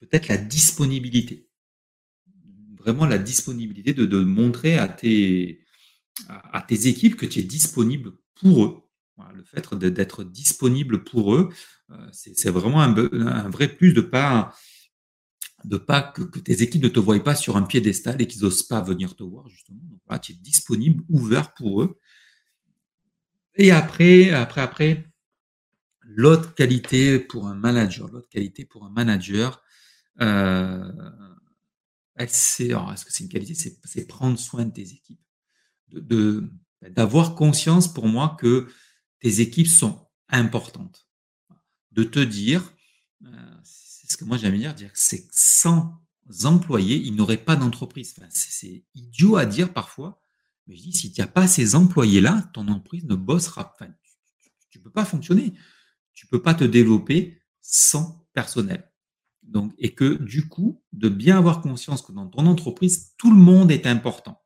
peut-être 0.00 0.28
la 0.28 0.36
disponibilité 0.36 1.48
vraiment 2.84 3.06
la 3.06 3.18
disponibilité 3.18 3.94
de, 3.94 4.20
montrer 4.20 4.78
à 4.78 4.88
tes, 4.88 5.60
à, 6.28 6.62
tes 6.62 6.86
équipes 6.86 7.16
que 7.16 7.26
tu 7.26 7.40
es 7.40 7.42
disponible 7.42 8.12
pour 8.34 8.64
eux. 8.64 8.83
Le 9.34 9.44
fait 9.44 9.74
d'être 9.74 10.24
disponible 10.24 11.04
pour 11.04 11.34
eux, 11.34 11.50
euh, 11.90 12.08
c'est 12.12 12.50
vraiment 12.50 12.82
un, 12.82 13.48
vrai 13.50 13.68
plus 13.68 13.92
de 13.92 14.00
pas 14.00 14.54
de 15.64 15.78
pas 15.78 16.02
que, 16.02 16.22
tes 16.40 16.62
équipes 16.62 16.82
ne 16.82 16.88
te 16.88 17.00
voient 17.00 17.22
pas 17.22 17.34
sur 17.34 17.56
un 17.56 17.62
piédestal 17.62 18.20
et 18.20 18.26
qu'ils 18.26 18.42
n'osent 18.42 18.64
pas 18.64 18.82
venir 18.82 19.16
te 19.16 19.22
voir 19.22 19.48
justement. 19.48 19.80
Donc, 19.82 20.20
tu 20.20 20.32
es 20.32 20.34
disponible, 20.34 21.02
ouvert 21.08 21.54
pour 21.54 21.82
eux. 21.82 21.98
Et 23.56 23.70
après, 23.70 24.30
après, 24.30 24.60
après, 24.60 25.06
l'autre 26.02 26.54
qualité 26.54 27.18
pour 27.18 27.46
un 27.46 27.54
manager, 27.54 28.08
l'autre 28.08 28.28
qualité 28.28 28.66
pour 28.66 28.84
un 28.84 28.90
manager, 28.90 29.62
euh, 30.20 30.92
c'est, 32.28 32.68
est-ce 32.68 33.04
que 33.04 33.12
c'est 33.12 33.24
une 33.24 33.30
qualité? 33.30 33.54
C'est 33.54 34.06
prendre 34.06 34.38
soin 34.38 34.66
de 34.66 34.72
tes 34.72 34.92
équipes. 34.92 35.20
De, 35.92 36.50
d'avoir 36.82 37.34
conscience 37.34 37.92
pour 37.92 38.06
moi 38.06 38.36
que 38.38 38.68
tes 39.24 39.40
équipes 39.40 39.68
sont 39.68 40.06
importantes. 40.28 41.08
De 41.92 42.04
te 42.04 42.18
dire, 42.18 42.74
euh, 43.24 43.56
c'est 43.62 44.12
ce 44.12 44.18
que 44.18 44.24
moi 44.26 44.36
j'aime 44.36 44.58
dire, 44.58 44.74
dire 44.74 44.92
que 44.92 44.98
c'est 44.98 45.26
sans 45.30 45.98
employés, 46.44 46.96
il 46.96 47.14
n'aurait 47.14 47.42
pas 47.42 47.56
d'entreprise. 47.56 48.14
c'est, 48.28 48.84
idiot 48.94 49.36
à 49.36 49.46
dire 49.46 49.72
parfois, 49.72 50.22
mais 50.66 50.76
je 50.76 50.82
dis, 50.82 50.92
si 50.92 51.10
tu 51.10 51.22
n'as 51.22 51.26
pas 51.26 51.48
ces 51.48 51.74
employés-là, 51.74 52.50
ton 52.52 52.68
entreprise 52.68 53.06
ne 53.06 53.14
bossera 53.14 53.74
pas. 53.78 53.86
tu 54.68 54.78
ne 54.78 54.84
peux 54.84 54.90
pas 54.90 55.06
fonctionner. 55.06 55.54
Tu 56.12 56.26
ne 56.26 56.28
peux 56.28 56.42
pas 56.42 56.54
te 56.54 56.64
développer 56.64 57.40
sans 57.62 58.26
personnel. 58.34 58.92
Donc, 59.42 59.72
et 59.78 59.94
que 59.94 60.22
du 60.22 60.48
coup, 60.48 60.82
de 60.92 61.08
bien 61.08 61.38
avoir 61.38 61.62
conscience 61.62 62.02
que 62.02 62.12
dans 62.12 62.28
ton 62.28 62.44
entreprise, 62.44 63.14
tout 63.16 63.30
le 63.30 63.40
monde 63.40 63.70
est 63.70 63.86
important. 63.86 64.44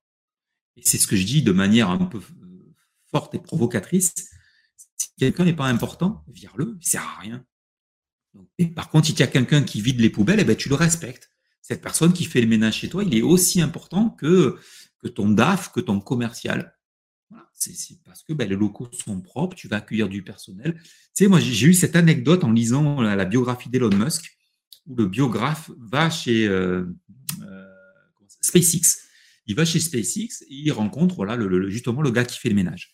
Et 0.76 0.83
c'est 0.85 0.99
ce 0.99 1.09
que 1.09 1.16
je 1.16 1.26
dis 1.26 1.43
de 1.43 1.51
manière 1.51 1.91
un 1.91 2.07
peu 2.07 2.18
euh, 2.18 2.74
forte 3.11 3.35
et 3.35 3.41
provocatrice. 3.41 4.14
Quelqu'un 5.18 5.44
n'est 5.44 5.56
pas 5.56 5.66
important, 5.66 6.24
vire-le, 6.28 6.76
il 6.80 6.86
sert 6.86 7.02
à 7.02 7.20
rien. 7.20 7.44
par 8.74 8.88
contre, 8.88 9.08
si 9.08 9.14
tu 9.14 9.22
as 9.22 9.26
quelqu'un 9.26 9.62
qui 9.62 9.80
vide 9.80 10.00
les 10.00 10.10
poubelles, 10.10 10.40
eh 10.40 10.44
ben, 10.44 10.56
tu 10.56 10.68
le 10.68 10.76
respectes. 10.76 11.30
Cette 11.60 11.82
personne 11.82 12.12
qui 12.12 12.24
fait 12.24 12.40
le 12.40 12.46
ménage 12.46 12.76
chez 12.76 12.88
toi, 12.88 13.02
il 13.02 13.14
est 13.16 13.22
aussi 13.22 13.60
important 13.60 14.10
que, 14.10 14.58
que 15.02 15.08
ton 15.08 15.28
DAF, 15.28 15.72
que 15.72 15.80
ton 15.80 16.00
commercial. 16.00 16.74
C'est 17.52 18.00
parce 18.04 18.22
que 18.22 18.32
ben, 18.32 18.48
les 18.48 18.54
locaux 18.54 18.88
sont 18.92 19.20
propres, 19.20 19.56
tu 19.56 19.66
vas 19.66 19.78
accueillir 19.78 20.08
du 20.08 20.22
personnel. 20.22 20.74
Tu 20.74 21.24
sais, 21.24 21.26
moi, 21.26 21.40
j'ai 21.40 21.66
eu 21.66 21.74
cette 21.74 21.96
anecdote 21.96 22.44
en 22.44 22.52
lisant 22.52 23.00
la 23.00 23.24
biographie 23.24 23.68
d'Elon 23.68 23.90
Musk 23.90 24.38
où 24.86 24.94
le 24.94 25.06
biographe 25.06 25.70
va 25.78 26.08
chez 26.08 26.46
euh, 26.46 26.84
euh, 27.42 27.64
SpaceX. 28.40 29.00
Il 29.46 29.56
va 29.56 29.64
chez 29.64 29.80
SpaceX 29.80 30.42
et 30.42 30.54
il 30.54 30.70
rencontre 30.70 31.16
voilà, 31.16 31.36
justement 31.68 32.02
le 32.02 32.10
gars 32.10 32.24
qui 32.24 32.38
fait 32.38 32.48
le 32.48 32.54
ménage. 32.54 32.92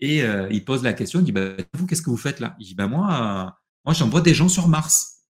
Et 0.00 0.22
euh, 0.22 0.48
il 0.50 0.64
pose 0.64 0.82
la 0.82 0.92
question, 0.92 1.20
il 1.20 1.24
dit 1.24 1.32
bah, 1.32 1.56
Vous, 1.74 1.86
qu'est-ce 1.86 2.02
que 2.02 2.10
vous 2.10 2.16
faites 2.16 2.40
là? 2.40 2.56
Il 2.58 2.66
dit 2.66 2.74
bah, 2.74 2.86
Moi, 2.86 3.56
moi, 3.84 3.94
j'envoie 3.94 4.20
des 4.20 4.34
gens 4.34 4.48
sur 4.48 4.68
Mars. 4.68 5.22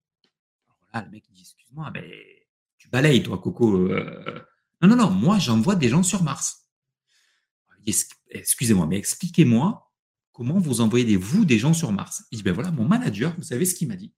Alors 0.69 0.79
là, 0.95 1.05
le 1.05 1.11
mec, 1.11 1.25
dit, 1.33 1.41
excuse-moi, 1.41 1.91
mais 1.93 2.47
tu 2.79 2.89
balayes, 2.89 3.23
toi, 3.23 3.39
Coco. 3.39 3.77
Euh. 3.77 4.41
Non, 4.81 4.89
non, 4.89 4.97
non, 4.97 5.11
moi, 5.11 5.39
j'envoie 5.39 5.75
des 5.75 5.89
gens 5.89 6.03
sur 6.03 6.23
Mars. 6.23 6.69
Excusez-moi, 8.31 8.87
mais 8.87 8.97
expliquez-moi 8.97 9.93
comment 10.33 10.59
vous 10.59 10.81
envoyez 10.81 11.05
des, 11.05 11.17
vous 11.17 11.45
des 11.45 11.59
gens 11.59 11.75
sur 11.75 11.93
Mars. 11.93 12.25
Il 12.31 12.39
dit, 12.39 12.43
ben 12.43 12.53
voilà, 12.55 12.71
mon 12.71 12.87
manager, 12.87 13.35
vous 13.37 13.43
savez 13.43 13.65
ce 13.65 13.75
qu'il 13.75 13.89
m'a 13.89 13.97
dit? 13.97 14.15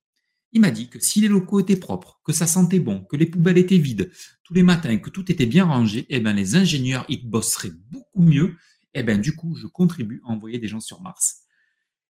Il 0.53 0.61
m'a 0.61 0.71
dit 0.71 0.89
que 0.89 1.01
si 1.01 1.21
les 1.21 1.29
locaux 1.29 1.61
étaient 1.61 1.77
propres, 1.77 2.21
que 2.25 2.33
ça 2.33 2.47
sentait 2.47 2.79
bon, 2.79 3.01
que 3.05 3.17
les 3.17 3.27
poubelles 3.27 3.59
étaient 3.59 3.79
vides 3.79 4.13
tous 4.45 4.55
les 4.55 4.63
matins, 4.63 4.97
que 4.99 5.11
tout 5.11 5.31
était 5.31 5.47
bien 5.47 5.65
rangé, 5.65 6.07
eh 6.09 6.21
ben 6.21 6.33
les 6.33 6.55
ingénieurs 6.55 7.05
ils 7.09 7.29
bosseraient 7.29 7.73
beaucoup 7.91 8.23
mieux. 8.23 8.57
Eh 8.99 9.03
ben 9.03 9.21
du 9.21 9.37
coup, 9.37 9.55
je 9.55 9.67
contribue 9.67 10.23
à 10.25 10.31
envoyer 10.31 10.59
des 10.59 10.69
gens 10.69 10.81
sur 10.81 11.03
Mars. 11.03 11.43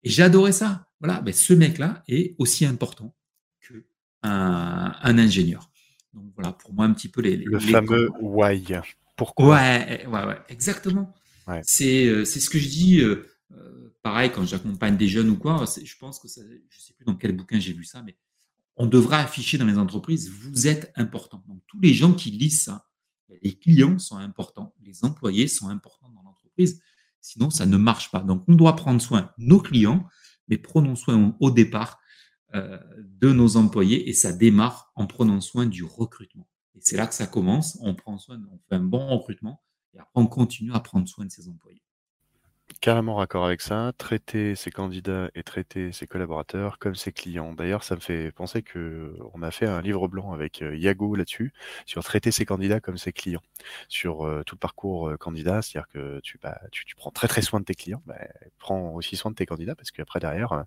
Et 0.03 0.09
j'ai 0.09 0.22
adoré 0.22 0.51
ça. 0.51 0.89
Voilà, 0.99 1.20
ben, 1.20 1.35
ce 1.35 1.53
mec-là 1.53 2.03
est 2.09 2.35
aussi 2.39 2.64
important 2.64 3.14
que 3.61 3.85
un, 4.22 5.18
ingénieur. 5.18 5.70
Donc 6.14 6.33
voilà, 6.35 6.53
pour 6.53 6.72
moi 6.72 6.87
un 6.87 6.93
petit 6.95 7.09
peu 7.09 7.20
les, 7.20 7.37
le 7.37 7.61
fameux 7.61 8.11
why. 8.20 8.64
Pourquoi? 9.14 9.57
Ouais, 9.57 10.07
ouais, 10.07 10.24
ouais, 10.24 10.39
exactement. 10.49 11.14
C'est 11.62 12.07
euh, 12.07 12.24
c'est 12.24 12.41
ce 12.41 12.49
que 12.49 12.59
je 12.59 12.68
dis. 12.68 13.01
Euh, 13.01 13.26
euh, 13.53 13.95
pareil, 14.03 14.31
quand 14.33 14.47
j'accompagne 14.47 14.97
des 14.97 15.09
jeunes 15.09 15.28
ou 15.28 15.37
quoi, 15.37 15.64
je 15.66 15.97
pense 15.99 16.18
que 16.18 16.28
ça, 16.28 16.41
je 16.70 16.81
sais 16.81 16.95
plus 16.95 17.05
dans 17.05 17.16
quel 17.16 17.37
bouquin 17.37 17.61
j'ai 17.61 17.74
vu 17.74 17.85
ça, 17.85 18.03
mais 18.03 18.16
on 18.76 18.87
devra 18.87 19.18
afficher 19.18 19.59
dans 19.59 19.66
les 19.66 19.76
entreprises, 19.76 20.31
vous 20.31 20.66
êtes 20.66 20.91
important. 20.97 21.45
Donc, 21.47 21.61
tous 21.66 21.78
les 21.81 21.93
gens 21.93 22.14
qui 22.14 22.31
lisent 22.31 22.62
ça, 22.62 22.87
les 23.43 23.53
clients 23.53 23.99
sont 23.99 24.16
importants, 24.16 24.74
les 24.83 25.05
employés 25.05 25.49
sont 25.49 25.68
importants 25.68 25.99
Sinon, 27.20 27.50
ça 27.50 27.66
ne 27.66 27.76
marche 27.76 28.11
pas. 28.11 28.20
Donc, 28.20 28.44
on 28.48 28.54
doit 28.54 28.76
prendre 28.76 29.00
soin 29.00 29.30
de 29.38 29.44
nos 29.44 29.61
clients, 29.61 30.06
mais 30.48 30.58
prenons 30.58 30.96
soin 30.96 31.36
au 31.40 31.50
départ 31.50 32.00
euh, 32.54 32.78
de 32.98 33.32
nos 33.32 33.56
employés 33.56 34.08
et 34.08 34.12
ça 34.12 34.32
démarre 34.32 34.90
en 34.96 35.06
prenant 35.06 35.40
soin 35.40 35.66
du 35.66 35.84
recrutement. 35.84 36.48
Et 36.74 36.80
c'est 36.82 36.96
là 36.96 37.06
que 37.06 37.14
ça 37.14 37.26
commence. 37.26 37.78
On 37.80 37.94
prend 37.94 38.18
soin, 38.18 38.40
on 38.50 38.58
fait 38.68 38.74
un 38.74 38.82
bon 38.82 39.06
recrutement 39.06 39.62
et 39.94 39.98
après 39.98 40.20
on 40.20 40.26
continue 40.26 40.72
à 40.72 40.80
prendre 40.80 41.06
soin 41.08 41.24
de 41.24 41.30
ses 41.30 41.48
employés. 41.48 41.82
Carrément 42.79 43.16
raccord 43.16 43.45
avec 43.45 43.61
ça, 43.61 43.93
traiter 43.99 44.55
ses 44.55 44.71
candidats 44.71 45.29
et 45.35 45.43
traiter 45.43 45.93
ses 45.93 46.07
collaborateurs 46.07 46.79
comme 46.79 46.95
ses 46.95 47.12
clients. 47.12 47.53
D'ailleurs, 47.53 47.83
ça 47.83 47.95
me 47.95 48.01
fait 48.01 48.31
penser 48.33 48.62
que 48.62 49.16
on 49.35 49.43
a 49.43 49.51
fait 49.51 49.66
un 49.66 49.83
livre 49.83 50.09
blanc 50.09 50.33
avec 50.33 50.62
euh, 50.62 50.75
Yago 50.77 51.14
là-dessus, 51.14 51.53
sur 51.85 52.03
traiter 52.05 52.31
ses 52.31 52.47
candidats 52.47 52.81
comme 52.81 52.97
ses 52.97 53.12
clients, 53.12 53.43
sur 53.89 54.25
euh, 54.25 54.43
tout 54.47 54.55
le 54.55 54.61
parcours 54.61 55.09
euh, 55.09 55.16
candidat, 55.16 55.62
c'est-à-dire 55.62 55.89
que 55.89 56.21
tu, 56.21 56.39
bah, 56.39 56.59
tu, 56.71 56.85
tu 56.87 56.95
prends 56.95 57.11
très 57.11 57.29
très 57.29 57.43
soin 57.43 57.61
de 57.61 57.64
tes 57.64 57.75
clients, 57.75 58.03
bah, 58.07 58.16
prends 58.59 58.95
aussi 58.95 59.16
soin 59.16 59.31
de 59.31 59.37
tes 59.37 59.47
candidats 59.47 59.75
parce 59.75 59.91
qu'après 59.91 60.21
derrière, 60.21 60.64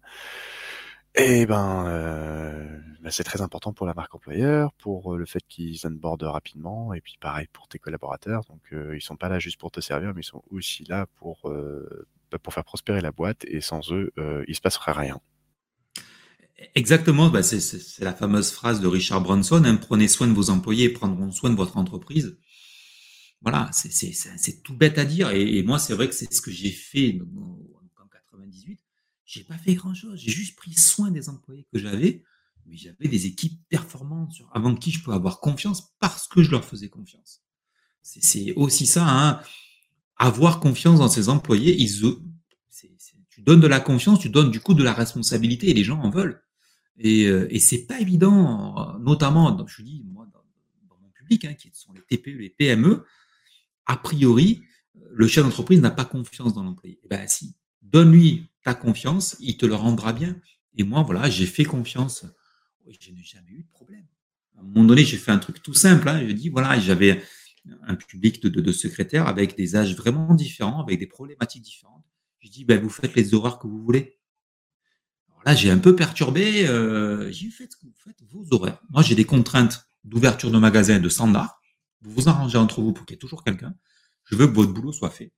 eh 1.16 1.46
ben, 1.46 1.86
euh, 1.88 2.80
bah, 3.02 3.12
c'est 3.12 3.24
très 3.24 3.42
important 3.42 3.72
pour 3.74 3.86
la 3.86 3.94
marque 3.94 4.16
employeur, 4.16 4.74
pour 4.74 5.14
euh, 5.14 5.18
le 5.18 5.26
fait 5.26 5.44
qu'ils 5.48 5.86
onboardent 5.86 6.24
rapidement, 6.24 6.94
et 6.94 7.02
puis 7.02 7.18
pareil 7.20 7.48
pour 7.54 7.68
tes 7.68 7.78
collaborateurs. 7.80 8.44
Donc, 8.50 8.62
euh, 8.74 8.96
ils 8.96 9.02
sont 9.02 9.16
pas 9.16 9.30
là 9.30 9.38
juste 9.40 9.60
pour 9.60 9.72
te 9.72 9.80
servir, 9.80 10.14
mais 10.16 10.22
ils 10.22 10.26
sont 10.26 10.44
aussi 10.50 10.84
là 10.86 11.06
pour 11.18 11.52
bah, 12.32 12.40
pour 12.40 12.54
faire 12.54 12.64
prospérer 12.64 13.02
la 13.02 13.12
boîte. 13.12 13.46
Et 13.46 13.62
sans 13.62 13.92
eux, 13.92 14.12
il 14.48 14.56
se 14.56 14.62
passerait 14.62 14.92
rien. 14.94 15.20
Exactement, 16.76 17.30
bah, 17.30 17.44
c'est 17.44 18.04
la 18.04 18.14
fameuse 18.14 18.52
phrase 18.52 18.80
de 18.80 18.88
Richard 18.88 19.22
Branson 19.22 19.64
hein, 19.66 19.76
prenez 19.76 20.08
soin 20.08 20.28
de 20.28 20.34
vos 20.34 20.50
employés, 20.50 20.90
prendront 20.90 21.32
soin 21.32 21.50
de 21.50 21.56
votre 21.56 21.78
entreprise. 21.78 22.38
Voilà, 23.42 23.70
c'est 23.74 24.64
tout 24.64 24.76
bête 24.76 24.98
à 24.98 25.06
dire. 25.06 25.32
Et, 25.32 25.58
et 25.58 25.64
moi, 25.64 25.78
c'est 25.78 25.94
vrai 25.94 26.08
que 26.08 26.16
c'est 26.16 26.34
ce 26.34 26.42
que 26.42 26.52
j'ai 26.52 26.72
fait 26.72 27.20
en 28.02 28.08
98 28.08 28.80
j'ai 29.26 29.44
pas 29.44 29.58
fait 29.58 29.76
grand 29.76 29.94
chose. 29.94 30.20
J'ai 30.20 30.32
juste 30.32 30.56
pris 30.56 30.74
soin 30.74 31.12
des 31.12 31.30
employés 31.30 31.68
que 31.72 31.80
j'avais, 31.80 32.24
mais 32.66 32.78
j'avais 32.78 33.08
des 33.08 33.26
équipes 33.26 33.60
performantes 33.70 34.34
avant 34.52 34.76
qui 34.76 34.92
je 34.92 35.04
peux 35.04 35.12
avoir 35.12 35.40
confiance 35.40 35.94
parce 36.00 36.28
que 36.28 36.44
je 36.44 36.52
leur 36.52 36.66
faisais 36.66 36.90
confiance. 36.90 37.42
C'est 38.02 38.54
aussi 38.56 38.86
ça, 38.86 39.06
hein. 39.08 39.42
avoir 40.18 40.60
confiance 40.60 41.00
dans 41.00 41.08
ses 41.08 41.30
employés. 41.30 41.76
Ils, 41.82 42.18
tu 43.30 43.42
donnes 43.42 43.62
de 43.62 43.68
la 43.68 43.80
confiance, 43.80 44.20
tu 44.20 44.30
donnes 44.30 44.52
du 44.52 44.60
coup 44.60 44.74
de 44.74 44.84
la 44.84 44.94
responsabilité 44.94 45.70
et 45.70 45.74
les 45.74 45.84
gens 45.84 46.00
en 46.00 46.10
veulent. 46.10 46.44
Et, 46.98 47.26
euh, 47.26 47.48
et 47.50 47.60
c'est 47.60 47.88
pas 47.88 48.00
évident, 48.00 48.98
notamment, 49.00 49.66
je 49.66 49.82
dis 49.82 50.04
moi, 50.06 50.28
dans, 50.32 50.44
mon 51.02 51.10
public, 51.10 51.46
hein, 51.46 51.54
qui 51.54 51.72
sont 51.74 51.94
les 51.94 52.02
TPE, 52.02 52.38
les 52.38 52.50
PME. 52.50 53.06
A 53.86 53.98
priori, 53.98 54.62
le 54.94 55.28
chef 55.28 55.44
d'entreprise 55.44 55.82
n'a 55.82 55.92
pas 55.92 56.06
confiance 56.06 56.54
dans 56.54 56.64
l'employé. 56.64 57.00
Eh 57.04 57.08
ben 57.08 57.28
si, 57.28 57.56
donne-lui 57.84 58.50
ta 58.64 58.74
confiance, 58.74 59.36
il 59.40 59.58
te 59.58 59.66
le 59.66 59.76
rendra 59.76 60.14
bien. 60.14 60.36
Et 60.76 60.84
moi, 60.84 61.04
voilà, 61.04 61.30
j'ai 61.30 61.46
fait 61.46 61.66
confiance. 61.66 62.26
je 62.88 63.12
n'ai 63.12 63.24
jamais 63.24 63.52
eu 63.52 63.64
de 63.64 63.70
problème. 63.70 64.06
À 64.58 64.62
un 64.62 64.64
moment 64.64 64.86
donné, 64.86 65.04
j'ai 65.04 65.18
fait 65.18 65.32
un 65.32 65.38
truc 65.38 65.62
tout 65.62 65.74
simple. 65.74 66.08
Hein. 66.10 66.26
Je 66.28 66.32
dis, 66.32 66.50
voilà, 66.50 66.80
j'avais 66.80 67.22
un 67.84 67.96
public 67.96 68.42
de, 68.42 68.72
secrétaires 68.72 69.28
avec 69.28 69.56
des 69.56 69.76
âges 69.76 69.96
vraiment 69.96 70.34
différents, 70.34 70.82
avec 70.82 71.00
des 71.00 71.08
problématiques 71.08 71.64
différentes. 71.64 72.04
Je 72.40 72.50
dis, 72.50 72.66
ben, 72.66 72.82
vous 72.82 72.90
faites 72.90 73.16
les 73.16 73.34
horaires 73.34 73.60
que 73.60 73.68
vous 73.68 73.82
voulez. 73.82 74.20
Alors 75.30 75.44
là, 75.46 75.56
j'ai 75.56 75.70
un 75.70 75.78
peu 75.78 75.96
perturbé. 75.96 76.68
Euh, 76.68 77.32
j'ai 77.32 77.50
fait 77.50 77.72
ce 77.72 77.78
que 77.78 77.86
vous 77.86 77.96
faites, 78.04 78.22
vos 78.32 78.46
horaires. 78.52 78.82
Moi, 78.90 79.02
j'ai 79.02 79.16
des 79.16 79.26
contraintes 79.26 79.88
d'ouverture 80.04 80.52
de 80.52 80.58
magasin 80.58 81.00
de 81.00 81.10
standard. 81.10 81.62
Vous 82.02 82.12
vous 82.12 82.30
arrangez 82.30 82.58
entre 82.58 82.82
vous 82.82 82.92
pour 82.92 83.06
qu'il 83.06 83.16
y 83.16 83.18
ait 83.18 83.20
toujours 83.20 83.44
quelqu'un. 83.44 83.74
Je 84.26 84.36
veux 84.36 84.48
que 84.48 84.54
votre 84.54 84.74
boulot 84.74 84.92
soit 84.92 85.10
fait. 85.10 85.32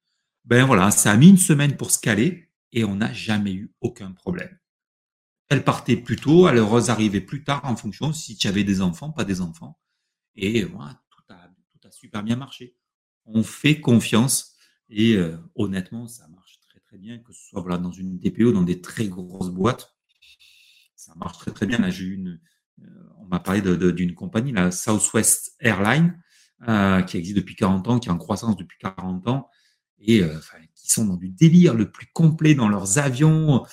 Ben 0.46 0.64
voilà, 0.66 0.92
ça 0.92 1.12
a 1.12 1.18
mis 1.18 1.30
une 1.30 1.40
semaine 1.40 1.76
pour 1.76 1.90
se 1.90 2.00
caler 2.00 2.52
et 2.72 2.84
on 2.84 2.98
n'a 2.98 3.12
jamais 3.12 3.54
eu 3.54 3.74
aucun 3.82 4.12
problème. 4.12 4.56
Elle 5.50 5.64
partait 5.64 5.98
plus 5.98 6.18
tôt, 6.18 6.48
elle 6.48 6.60
arrivait 6.60 7.22
plus 7.22 7.44
tard 7.44 7.62
en 7.66 7.76
fonction 7.76 8.14
si 8.14 8.38
tu 8.38 8.48
avais 8.48 8.64
des 8.64 8.82
enfants, 8.82 9.12
pas 9.12 9.26
des 9.26 9.42
enfants. 9.42 9.80
Et 10.36 10.64
voilà, 10.64 11.02
tout 11.10 11.34
a, 11.34 11.50
tout 11.72 11.88
a 11.88 11.92
super 11.92 12.22
bien 12.22 12.36
marché. 12.36 12.76
On 13.26 13.42
fait 13.42 13.82
confiance 13.82 14.56
et 14.88 15.16
euh, 15.16 15.36
honnêtement, 15.56 16.08
ça 16.08 16.28
marche 16.28 16.60
très 16.70 16.80
très 16.80 17.00
bien, 17.00 17.18
que 17.18 17.34
ce 17.34 17.50
soit 17.50 17.62
voilà, 17.62 17.80
dans 17.80 17.92
une 17.92 18.20
DPO, 18.20 18.52
dans 18.52 18.62
des 18.62 18.82
très 18.82 19.08
grosses 19.08 19.50
boîtes. 19.50 19.96
Ça 20.96 21.16
marche 21.16 21.40
très 21.40 21.52
très 21.52 21.66
bien. 21.66 21.80
Là, 21.80 21.90
j'ai 21.90 22.06
une, 22.06 22.40
euh, 22.84 22.86
on 23.18 23.26
m'a 23.26 23.40
parlé 23.40 23.62
d'une 23.62 24.14
compagnie, 24.14 24.52
la 24.52 24.70
Southwest 24.70 25.56
Airlines, 25.60 26.22
euh, 26.68 27.02
qui 27.02 27.18
existe 27.18 27.38
depuis 27.38 27.56
40 27.56 27.88
ans, 27.88 28.00
qui 28.00 28.10
est 28.10 28.12
en 28.12 28.18
croissance 28.18 28.56
depuis 28.58 28.78
40 28.78 29.28
ans 29.28 29.50
et 30.00 30.22
euh, 30.22 30.40
qui 30.76 30.92
sont 30.92 31.06
dans 31.06 31.18
du 31.18 31.30
délire 31.30 31.74
le 31.74 31.90
plus 31.90 32.08
complet 32.14 32.56
dans 32.56 32.70
leurs 32.70 32.98
avions. 32.98 33.66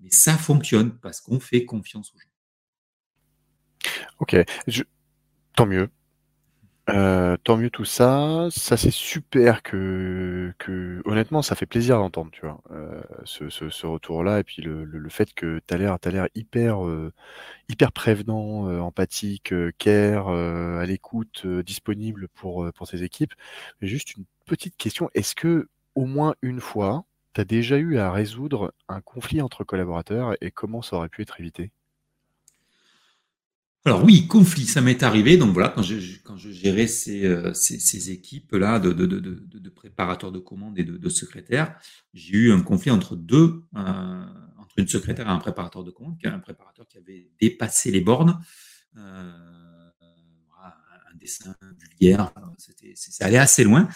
Mais 0.00 0.10
ça 0.10 0.36
fonctionne 0.36 0.96
parce 0.98 1.20
qu'on 1.20 1.40
fait 1.40 1.64
confiance 1.64 2.12
aux 2.14 2.18
gens. 2.18 2.28
Ok, 4.20 4.36
tant 5.56 5.66
mieux. 5.66 5.88
Euh, 6.90 7.38
tant 7.42 7.56
mieux 7.56 7.70
tout 7.70 7.86
ça. 7.86 8.48
Ça 8.50 8.76
c'est 8.76 8.90
super 8.90 9.62
que, 9.62 10.52
honnêtement 11.06 11.40
ça 11.40 11.54
fait 11.54 11.64
plaisir 11.64 11.96
d'entendre, 11.96 12.30
tu 12.30 12.42
vois, 12.42 12.60
euh, 12.72 13.00
ce, 13.24 13.86
retour-là 13.86 14.40
et 14.40 14.44
puis 14.44 14.60
le, 14.60 15.08
fait 15.08 15.32
que 15.32 15.60
tu 15.66 15.74
as 15.74 15.78
l'air 15.78 15.96
as 16.02 16.10
l'air 16.10 16.28
hyper 16.34 16.80
hyper 17.70 17.92
prévenant, 17.92 18.66
empathique, 18.80 19.54
care, 19.78 20.28
à 20.28 20.84
l'écoute, 20.84 21.46
disponible 21.46 22.28
pour 22.28 22.70
pour 22.74 22.92
équipes. 22.94 23.32
Juste 23.80 24.16
une 24.16 24.24
petite 24.44 24.76
question, 24.76 25.10
est-ce 25.14 25.34
que 25.34 25.68
au 25.94 26.06
moins 26.06 26.34
une 26.42 26.60
fois, 26.60 27.04
tu 27.34 27.40
as 27.40 27.44
déjà 27.44 27.78
eu 27.78 27.98
à 27.98 28.12
résoudre 28.12 28.74
un 28.88 29.00
conflit 29.00 29.40
entre 29.40 29.64
collaborateurs 29.64 30.36
et 30.40 30.50
comment 30.50 30.82
ça 30.82 30.96
aurait 30.96 31.08
pu 31.08 31.22
être 31.22 31.40
évité? 31.40 31.72
Alors 33.86 34.02
oui, 34.02 34.26
conflit, 34.26 34.64
ça 34.64 34.80
m'est 34.80 35.02
arrivé. 35.02 35.36
Donc 35.36 35.52
voilà, 35.52 35.68
quand 35.68 35.82
je, 35.82 35.98
gérais 36.50 36.86
ces, 36.86 37.26
euh, 37.26 37.52
équipes-là 37.52 38.78
de, 38.78 39.68
préparateurs 39.68 40.32
de 40.32 40.38
commandes 40.38 40.78
et 40.78 40.84
de, 40.84 41.08
secrétaires, 41.10 41.78
j'ai 42.14 42.34
eu 42.34 42.52
un 42.52 42.62
conflit 42.62 42.90
entre 42.90 43.14
deux, 43.14 43.64
euh, 43.76 44.24
entre 44.56 44.78
une 44.78 44.88
secrétaire 44.88 45.26
et 45.26 45.30
un 45.30 45.38
préparateur 45.38 45.84
de 45.84 45.90
commandes, 45.90 46.16
un 46.24 46.38
préparateur 46.38 46.88
qui 46.88 46.96
avait 46.96 47.28
dépassé 47.38 47.90
les 47.90 48.00
bornes, 48.00 48.40
euh, 48.96 49.90
un 51.12 51.16
dessin 51.16 51.54
vulgaire, 51.78 52.32
c'est 52.94 53.22
allé 53.22 53.36
assez 53.36 53.64
loin. 53.64 53.86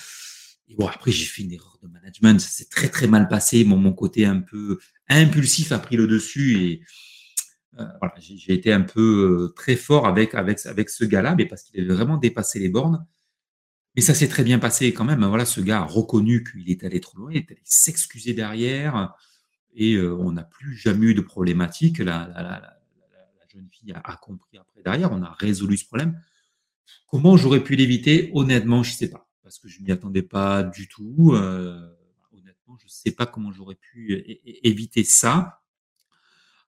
Et 0.68 0.74
bon, 0.74 0.86
après, 0.86 1.10
j'ai 1.10 1.24
fait 1.24 1.42
une 1.42 1.52
erreur 1.52 1.78
de 1.82 1.88
management. 1.88 2.40
Ça 2.40 2.48
s'est 2.48 2.68
très, 2.68 2.88
très 2.88 3.06
mal 3.06 3.28
passé. 3.28 3.64
Mon, 3.64 3.76
mon 3.76 3.92
côté 3.92 4.26
un 4.26 4.40
peu 4.40 4.78
impulsif 5.08 5.72
a 5.72 5.78
pris 5.78 5.96
le 5.96 6.06
dessus 6.06 6.58
et 6.62 6.82
euh, 7.78 7.84
voilà, 8.00 8.14
j'ai 8.18 8.52
été 8.54 8.72
un 8.72 8.80
peu 8.80 9.00
euh, 9.46 9.54
très 9.54 9.76
fort 9.76 10.06
avec, 10.06 10.34
avec, 10.34 10.64
avec 10.66 10.90
ce 10.90 11.04
gars-là, 11.04 11.34
mais 11.36 11.46
parce 11.46 11.62
qu'il 11.62 11.80
avait 11.80 11.94
vraiment 11.94 12.16
dépassé 12.16 12.58
les 12.58 12.68
bornes. 12.68 13.06
Mais 13.94 14.02
ça 14.02 14.14
s'est 14.14 14.28
très 14.28 14.44
bien 14.44 14.58
passé 14.58 14.92
quand 14.92 15.04
même. 15.04 15.24
Voilà, 15.24 15.44
ce 15.44 15.60
gars 15.60 15.80
a 15.80 15.84
reconnu 15.84 16.44
qu'il 16.44 16.70
est 16.70 16.84
allé 16.84 17.00
trop 17.00 17.18
loin, 17.18 17.30
il 17.32 17.38
est 17.38 17.50
allé 17.50 17.60
s'excuser 17.64 18.34
derrière 18.34 19.14
et 19.74 19.94
euh, 19.94 20.14
on 20.16 20.32
n'a 20.32 20.44
plus 20.44 20.76
jamais 20.76 21.06
eu 21.06 21.14
de 21.14 21.20
problématique. 21.20 21.98
La, 21.98 22.28
la, 22.34 22.42
la, 22.42 22.60
la 22.60 23.48
jeune 23.52 23.68
fille 23.70 23.92
a, 23.92 24.00
a, 24.04 24.16
compris 24.16 24.58
après 24.58 24.82
derrière, 24.82 25.12
on 25.12 25.22
a 25.22 25.30
résolu 25.32 25.76
ce 25.76 25.86
problème. 25.86 26.20
Comment 27.06 27.36
j'aurais 27.36 27.62
pu 27.62 27.76
l'éviter? 27.76 28.30
Honnêtement, 28.34 28.82
je 28.82 28.92
ne 28.92 28.96
sais 28.96 29.10
pas 29.10 29.27
parce 29.48 29.58
que 29.58 29.68
je 29.68 29.80
m'y 29.80 29.90
attendais 29.90 30.20
pas 30.20 30.62
du 30.62 30.88
tout. 30.88 31.32
Euh, 31.32 31.88
honnêtement, 32.32 32.76
je 32.78 32.84
ne 32.84 32.90
sais 32.90 33.12
pas 33.12 33.24
comment 33.24 33.50
j'aurais 33.50 33.76
pu 33.76 34.12
éviter 34.62 35.04
ça. 35.04 35.62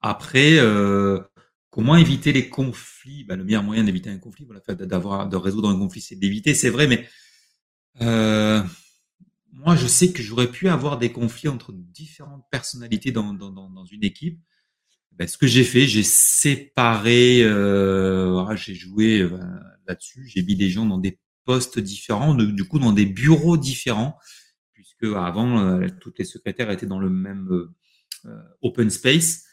Après, 0.01 0.55
euh, 0.55 1.21
comment 1.69 1.95
éviter 1.97 2.33
les 2.33 2.49
conflits? 2.49 3.25
Bah, 3.25 3.37
Le 3.37 3.45
meilleur 3.45 3.63
moyen 3.63 3.85
d'éviter 3.85 4.09
un 4.09 4.17
conflit, 4.17 4.49
d'avoir, 4.67 5.29
de 5.29 5.37
résoudre 5.37 5.69
un 5.69 5.79
conflit, 5.79 6.01
c'est 6.01 6.17
d'éviter, 6.17 6.55
c'est 6.55 6.71
vrai, 6.71 6.87
mais 6.87 7.07
euh, 8.01 8.63
moi, 9.53 9.77
je 9.77 9.87
sais 9.87 10.11
que 10.11 10.23
j'aurais 10.23 10.51
pu 10.51 10.71
avoir 10.71 10.97
des 10.97 11.13
conflits 11.13 11.49
entre 11.49 11.75
différentes 11.75 12.47
personnalités 12.51 13.13
dans, 13.13 13.85
une 13.93 14.05
équipe. 14.05 14.41
Ben, 15.13 15.29
ce 15.29 15.37
que 15.37 15.47
j'ai 15.47 15.65
fait, 15.65 15.87
j'ai 15.87 16.03
séparé, 16.03 17.43
euh, 17.43 18.57
j'ai 18.57 18.75
joué 18.75 19.21
euh, 19.21 19.39
là-dessus, 19.87 20.27
j'ai 20.27 20.43
mis 20.43 20.57
des 20.57 20.71
gens 20.71 20.87
dans 20.87 20.97
des 20.97 21.19
postes 21.51 21.79
différents, 21.79 22.35
du 22.35 22.65
coup 22.65 22.79
dans 22.79 22.93
des 22.93 23.07
bureaux 23.07 23.57
différents, 23.57 24.19
puisque 24.73 25.05
avant, 25.17 25.59
euh, 25.59 25.89
toutes 26.01 26.19
les 26.19 26.25
secrétaires 26.25 26.71
étaient 26.71 26.87
dans 26.87 27.01
le 27.01 27.11
même 27.11 27.49
euh, 28.25 28.43
open 28.63 28.91
space. 28.91 29.45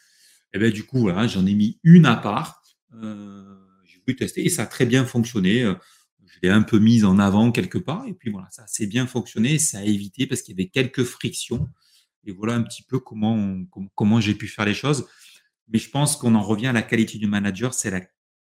Et 0.54 0.58
ben 0.58 0.72
du 0.72 0.84
coup, 0.84 1.00
voilà, 1.00 1.26
j'en 1.26 1.44
ai 1.46 1.54
mis 1.54 1.80
une 1.82 2.06
à 2.06 2.16
part. 2.16 2.62
j'ai 2.92 3.98
voulu 4.06 4.16
tester 4.16 4.44
et 4.44 4.48
ça 4.48 4.62
a 4.62 4.66
très 4.66 4.86
bien 4.86 5.04
fonctionné 5.04 5.74
je 6.28 6.48
l'ai 6.48 6.54
un 6.54 6.62
peu 6.62 6.78
mise 6.78 7.04
en 7.04 7.18
avant 7.18 7.50
quelque 7.52 7.78
part. 7.78 8.06
Et 8.06 8.14
puis 8.14 8.30
voilà, 8.30 8.48
ça 8.50 8.62
a 8.62 8.86
bien 8.86 9.06
fonctionné. 9.06 9.58
Ça 9.58 9.78
a 9.78 9.84
évité 9.84 10.26
parce 10.26 10.42
qu'il 10.42 10.56
y 10.56 10.60
avait 10.60 10.70
quelques 10.70 11.04
frictions. 11.04 11.68
Et 12.24 12.32
voilà 12.32 12.54
un 12.54 12.62
petit 12.62 12.82
peu 12.82 12.98
comment, 12.98 13.56
comment 13.94 14.20
j'ai 14.20 14.34
pu 14.34 14.48
faire 14.48 14.64
les 14.64 14.74
choses. 14.74 15.08
Mais 15.68 15.78
je 15.78 15.90
pense 15.90 16.16
qu'on 16.16 16.34
en 16.34 16.42
revient 16.42 16.68
à 16.68 16.72
la 16.72 16.82
qualité 16.82 17.18
du 17.18 17.26
manager, 17.26 17.74
c'est 17.74 17.90
la 17.90 18.02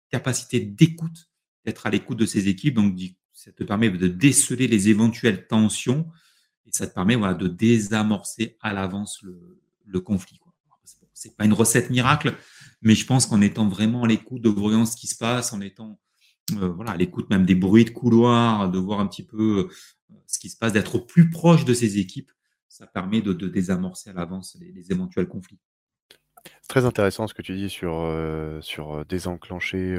capacité 0.10 0.60
d'écoute, 0.60 1.30
d'être 1.66 1.86
à 1.86 1.90
l'écoute 1.90 2.18
de 2.18 2.26
ses 2.26 2.48
équipes. 2.48 2.76
Donc, 2.76 2.96
ça 3.44 3.52
te 3.52 3.64
permet 3.64 3.90
de 3.90 4.08
déceler 4.08 4.68
les 4.68 4.90
éventuelles 4.90 5.48
tensions 5.48 6.08
et 6.68 6.72
ça 6.72 6.86
te 6.86 6.94
permet 6.94 7.16
voilà, 7.16 7.34
de 7.34 7.48
désamorcer 7.48 8.56
à 8.62 8.72
l'avance 8.72 9.24
le, 9.24 10.00
conflit. 10.00 10.40
C'est 11.14 11.36
pas 11.36 11.46
une 11.46 11.54
recette 11.54 11.90
miracle, 11.90 12.36
mais 12.84 12.94
je 12.94 13.06
pense 13.06 13.26
qu'en 13.26 13.42
étant 13.42 13.68
vraiment 13.68 14.04
à 14.04 14.08
l'écoute, 14.08 14.44
de 14.44 14.50
voyant 14.50 14.86
ce 14.86 14.96
qui 14.96 15.08
se 15.08 15.18
passe, 15.18 15.54
en 15.54 15.62
étant 15.62 16.00
euh, 16.54 16.70
voilà, 16.70 16.92
à 16.92 16.98
l'écoute 16.98 17.30
même 17.32 17.46
des 17.46 17.56
bruits 17.56 17.86
de 17.86 17.90
couloir, 17.90 18.70
de 18.70 18.78
voir 18.78 19.00
un 19.00 19.08
petit 19.08 19.26
peu 19.26 19.70
euh, 19.70 20.16
ce 20.28 20.38
qui 20.38 20.50
se 20.50 20.58
passe, 20.58 20.74
d'être 20.74 21.00
plus 21.00 21.32
proche 21.32 21.66
de 21.66 21.74
ces 21.74 21.98
équipes, 21.98 22.32
ça 22.70 22.86
permet 22.86 23.22
de, 23.22 23.34
désamorcer 23.34 24.12
à 24.12 24.14
l'avance 24.14 24.56
les, 24.60 24.92
éventuels 24.92 25.28
conflits. 25.28 25.60
Très 26.68 26.86
intéressant 26.86 27.28
ce 27.28 27.34
que 27.34 27.42
tu 27.42 27.54
dis 27.54 27.70
sur, 27.70 28.00
euh, 28.00 28.62
sur 28.62 29.06
désenclencher 29.06 29.96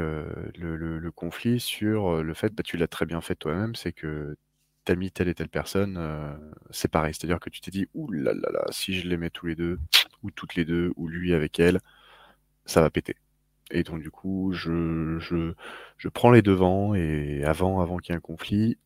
le, 0.59 1.11
conflit, 1.11 1.61
sur 1.61 2.22
le 2.22 2.34
fait, 2.34 2.55
bah, 2.55 2.62
tu 2.62 2.76
l'as 2.76 2.88
très 2.88 3.05
bien 3.07 3.20
fait 3.20 3.34
toi-même, 3.34 3.74
c'est 3.74 3.93
que 3.93 4.36
tu 4.84 4.93
as 4.93 4.95
mis 4.97 5.11
telle 5.11 5.28
et 5.28 5.34
telle 5.34 5.49
personne 5.49 5.99
pareil 6.90 7.14
C'est-à-dire 7.14 7.40
que 7.40 7.51
tu 7.51 7.61
t'es 7.61 7.70
dit, 7.70 7.86
ouh 7.95 8.11
là 8.11 8.32
là 8.32 8.49
là, 8.53 8.64
si 8.70 8.95
je 8.95 9.07
les 9.07 9.16
mets 9.16 9.30
tous 9.30 9.47
les 9.47 9.55
deux, 9.55 9.78
ou 10.22 10.30
toutes 10.30 10.55
les 10.55 10.64
deux, 10.64 10.93
ou 10.97 11.09
lui 11.09 11.34
avec 11.34 11.59
elle, 11.61 11.80
ça 12.64 12.80
va 12.80 12.90
péter. 12.90 13.16
Et 13.70 13.82
donc 13.82 14.03
du 14.03 14.11
coup, 14.11 14.53
je, 14.53 15.18
je, 15.18 15.55
je 15.97 16.09
prends 16.09 16.30
les 16.30 16.43
devants 16.43 16.95
et 16.95 17.43
avant, 17.45 17.80
avant 17.80 17.99
qu'il 17.99 18.12
y 18.12 18.14
ait 18.14 18.18
un 18.18 18.20
conflit, 18.20 18.76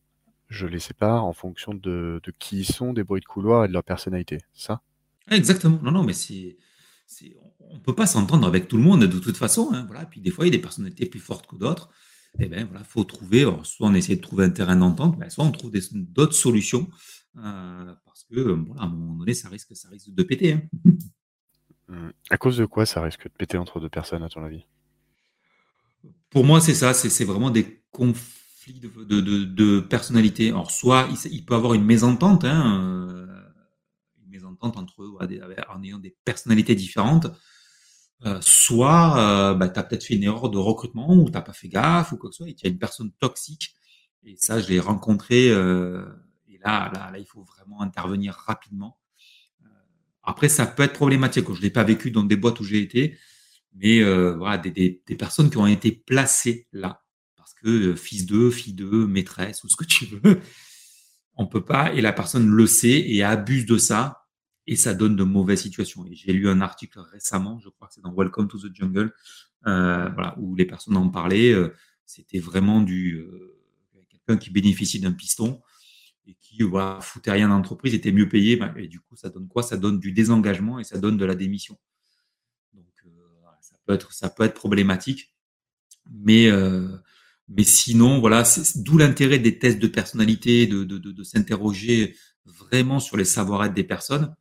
je 0.49 0.65
les 0.65 0.79
sépare 0.79 1.25
en 1.25 1.33
fonction 1.33 1.73
de, 1.73 2.21
de 2.23 2.33
qui 2.39 2.59
ils 2.59 2.65
sont, 2.65 2.93
des 2.93 3.03
bruits 3.03 3.21
de 3.21 3.25
couloir 3.25 3.65
et 3.65 3.67
de 3.67 3.73
leur 3.73 3.83
personnalité. 3.83 4.39
Ça? 4.53 4.81
Exactement. 5.29 5.79
Non, 5.83 5.91
non, 5.91 6.03
mais 6.03 6.13
c'est, 6.13 6.57
on 7.59 7.75
ne 7.75 7.79
peut 7.79 7.95
pas 7.95 8.05
s'entendre 8.05 8.47
avec 8.47 8.67
tout 8.67 8.77
le 8.77 8.83
monde 8.83 9.03
de 9.03 9.19
toute 9.19 9.37
façon. 9.37 9.69
Hein, 9.73 9.85
voilà. 9.87 10.05
Puis 10.05 10.21
des 10.21 10.31
fois, 10.31 10.45
il 10.45 10.49
y 10.49 10.53
a 10.53 10.57
des 10.57 10.61
personnalités 10.61 11.05
plus 11.05 11.19
fortes 11.19 11.47
que 11.47 11.55
d'autres. 11.55 11.89
Et 12.39 12.43
eh 12.45 12.49
bien 12.49 12.65
voilà, 12.65 12.83
faut 12.83 13.03
trouver. 13.03 13.49
soit 13.63 13.87
on 13.87 13.93
essaie 13.93 14.15
de 14.15 14.21
trouver 14.21 14.45
un 14.45 14.49
terrain 14.49 14.75
d'entente, 14.75 15.17
ben, 15.17 15.29
soit 15.29 15.43
on 15.43 15.51
trouve 15.51 15.71
d'autres 15.93 16.35
solutions 16.35 16.87
euh, 17.37 17.93
parce 18.05 18.23
que 18.25 18.39
voilà, 18.39 18.81
à 18.81 18.85
un 18.85 18.89
moment 18.89 19.13
donné, 19.15 19.33
ça 19.33 19.49
risque, 19.49 19.75
ça 19.75 19.89
risque 19.89 20.09
de 20.09 20.23
péter. 20.23 20.53
Hein. 20.53 20.61
Mmh. 21.87 22.09
À 22.29 22.37
cause 22.37 22.57
de 22.57 22.65
quoi 22.65 22.85
ça 22.85 23.01
risque 23.01 23.23
de 23.23 23.33
péter 23.37 23.57
entre 23.57 23.79
deux 23.79 23.87
personnes, 23.87 24.21
à 24.21 24.27
ton 24.27 24.43
avis? 24.43 24.65
Pour 26.29 26.43
moi, 26.43 26.59
c'est 26.59 26.73
ça, 26.73 26.93
c'est 26.93 27.23
vraiment 27.23 27.49
des 27.49 27.81
conflits 27.91 28.81
de, 28.81 29.21
de, 29.45 29.79
personnalité. 29.79 30.49
Alors, 30.49 30.69
soit 30.69 31.07
il, 31.31 31.45
peut 31.45 31.55
avoir 31.55 31.73
une 31.73 31.85
mésentente, 31.85 32.43
hein, 32.43 32.81
euh, 32.81 33.36
entre 34.61 35.03
eux 35.03 35.13
en 35.69 35.83
ayant 35.83 35.99
des 35.99 36.15
personnalités 36.25 36.75
différentes. 36.75 37.27
Euh, 38.25 38.39
soit 38.41 39.19
euh, 39.19 39.53
bah, 39.53 39.69
tu 39.69 39.79
as 39.79 39.83
peut-être 39.83 40.03
fait 40.03 40.15
une 40.15 40.23
erreur 40.23 40.49
de 40.49 40.57
recrutement 40.57 41.13
ou 41.13 41.25
tu 41.25 41.33
n'as 41.33 41.41
pas 41.41 41.53
fait 41.53 41.67
gaffe 41.67 42.13
ou 42.13 42.17
quoi 42.17 42.31
que 42.31 42.35
ce 42.35 42.43
soit, 42.43 42.49
et 42.49 42.55
tu 42.55 42.65
as 42.65 42.69
une 42.69 42.79
personne 42.79 43.11
toxique. 43.19 43.75
Et 44.23 44.35
ça, 44.37 44.59
je 44.59 44.67
l'ai 44.69 44.79
rencontré. 44.79 45.47
et 45.47 46.57
là, 46.63 46.91
là, 46.93 47.11
là, 47.11 47.17
il 47.17 47.25
faut 47.25 47.43
vraiment 47.43 47.81
intervenir 47.81 48.33
rapidement. 48.33 48.97
après, 50.23 50.49
ça 50.49 50.65
peut 50.65 50.83
être 50.83 50.93
problématique. 50.93 51.45
Je 51.47 51.57
ne 51.57 51.61
l'ai 51.61 51.69
pas 51.69 51.83
vécu 51.83 52.11
dans 52.11 52.23
des 52.23 52.35
boîtes 52.35 52.59
où 52.59 52.63
j'ai 52.63 52.81
été 52.81 53.17
mais 53.77 54.01
euh, 54.01 54.35
voilà, 54.35 54.57
des, 54.57 55.01
des, 55.05 55.15
personnes 55.15 55.49
qui 55.49 55.57
ont 55.57 55.67
été 55.67 55.91
placées 55.91 56.67
là, 56.73 57.03
parce 57.35 57.53
que 57.53 57.67
euh, 57.67 57.95
fils 57.95 58.25
d'eux, 58.25 58.49
fille 58.49 58.73
d'eux, 58.73 59.07
maîtresse 59.07 59.63
ou 59.63 59.69
ce 59.69 59.75
que 59.75 59.85
tu 59.85 60.05
veux, 60.05 60.41
on 61.35 61.47
peut 61.47 61.63
pas, 61.63 61.93
et 61.93 62.01
la 62.01 62.13
personne 62.13 62.47
le 62.47 62.67
sait 62.67 62.99
et 62.99 63.23
abuse 63.23 63.65
de 63.65 63.77
ça, 63.77 64.26
et 64.67 64.75
ça 64.75 64.93
donne 64.93 65.15
de 65.15 65.23
mauvaises 65.23 65.61
situations. 65.61 66.05
Et 66.05 66.13
j'ai 66.13 66.33
lu 66.33 66.49
un 66.49 66.61
article 66.61 66.99
récemment, 66.99 67.59
je 67.59 67.69
crois 67.69 67.87
que 67.87 67.93
c'est 67.95 68.01
dans 68.01 68.13
Welcome 68.13 68.47
to 68.49 68.59
the 68.59 68.75
Jungle, 68.75 69.13
euh, 69.65 70.09
où 70.37 70.55
les 70.55 70.65
personnes 70.65 70.97
en 70.97 71.09
parlaient. 71.09 71.53
Euh, 71.53 71.73
c'était 72.05 72.39
vraiment 72.39 72.81
du 72.81 73.15
euh, 73.15 73.57
quelqu'un 74.09 74.37
qui 74.37 74.49
bénéficie 74.49 74.99
d'un 74.99 75.13
piston 75.13 75.61
et 76.25 76.35
qui 76.35 76.63
voilà 76.63 76.99
foutait 77.01 77.31
rien 77.31 77.47
d'entreprise, 77.47 77.93
était 77.93 78.11
mieux 78.11 78.27
payé. 78.27 78.57
Ben, 78.57 78.73
et 78.75 78.87
du 78.87 78.99
coup, 78.99 79.15
ça 79.15 79.29
donne 79.29 79.47
quoi? 79.47 79.63
Ça 79.63 79.77
donne 79.77 79.99
du 79.99 80.11
désengagement 80.11 80.79
et 80.79 80.83
ça 80.83 80.97
donne 80.99 81.17
de 81.17 81.25
la 81.25 81.35
démission 81.35 81.77
être, 83.93 84.11
ça 84.11 84.29
peut 84.29 84.43
être 84.43 84.53
problématique. 84.53 85.33
Mais, 86.11 86.49
mais 87.47 87.63
sinon, 87.63 88.19
voilà, 88.19 88.43
d'où 88.75 88.97
l'intérêt 88.97 89.39
des 89.39 89.59
tests 89.59 89.79
de 89.79 89.87
personnalité, 89.87 90.67
de, 90.67 90.83
de, 90.83 90.97
de, 90.97 91.23
s'interroger 91.23 92.15
vraiment 92.45 92.99
sur 92.99 93.15
les 93.15 93.23
savoir-être 93.23 93.73
des 93.73 93.85
personnes. 93.85 94.35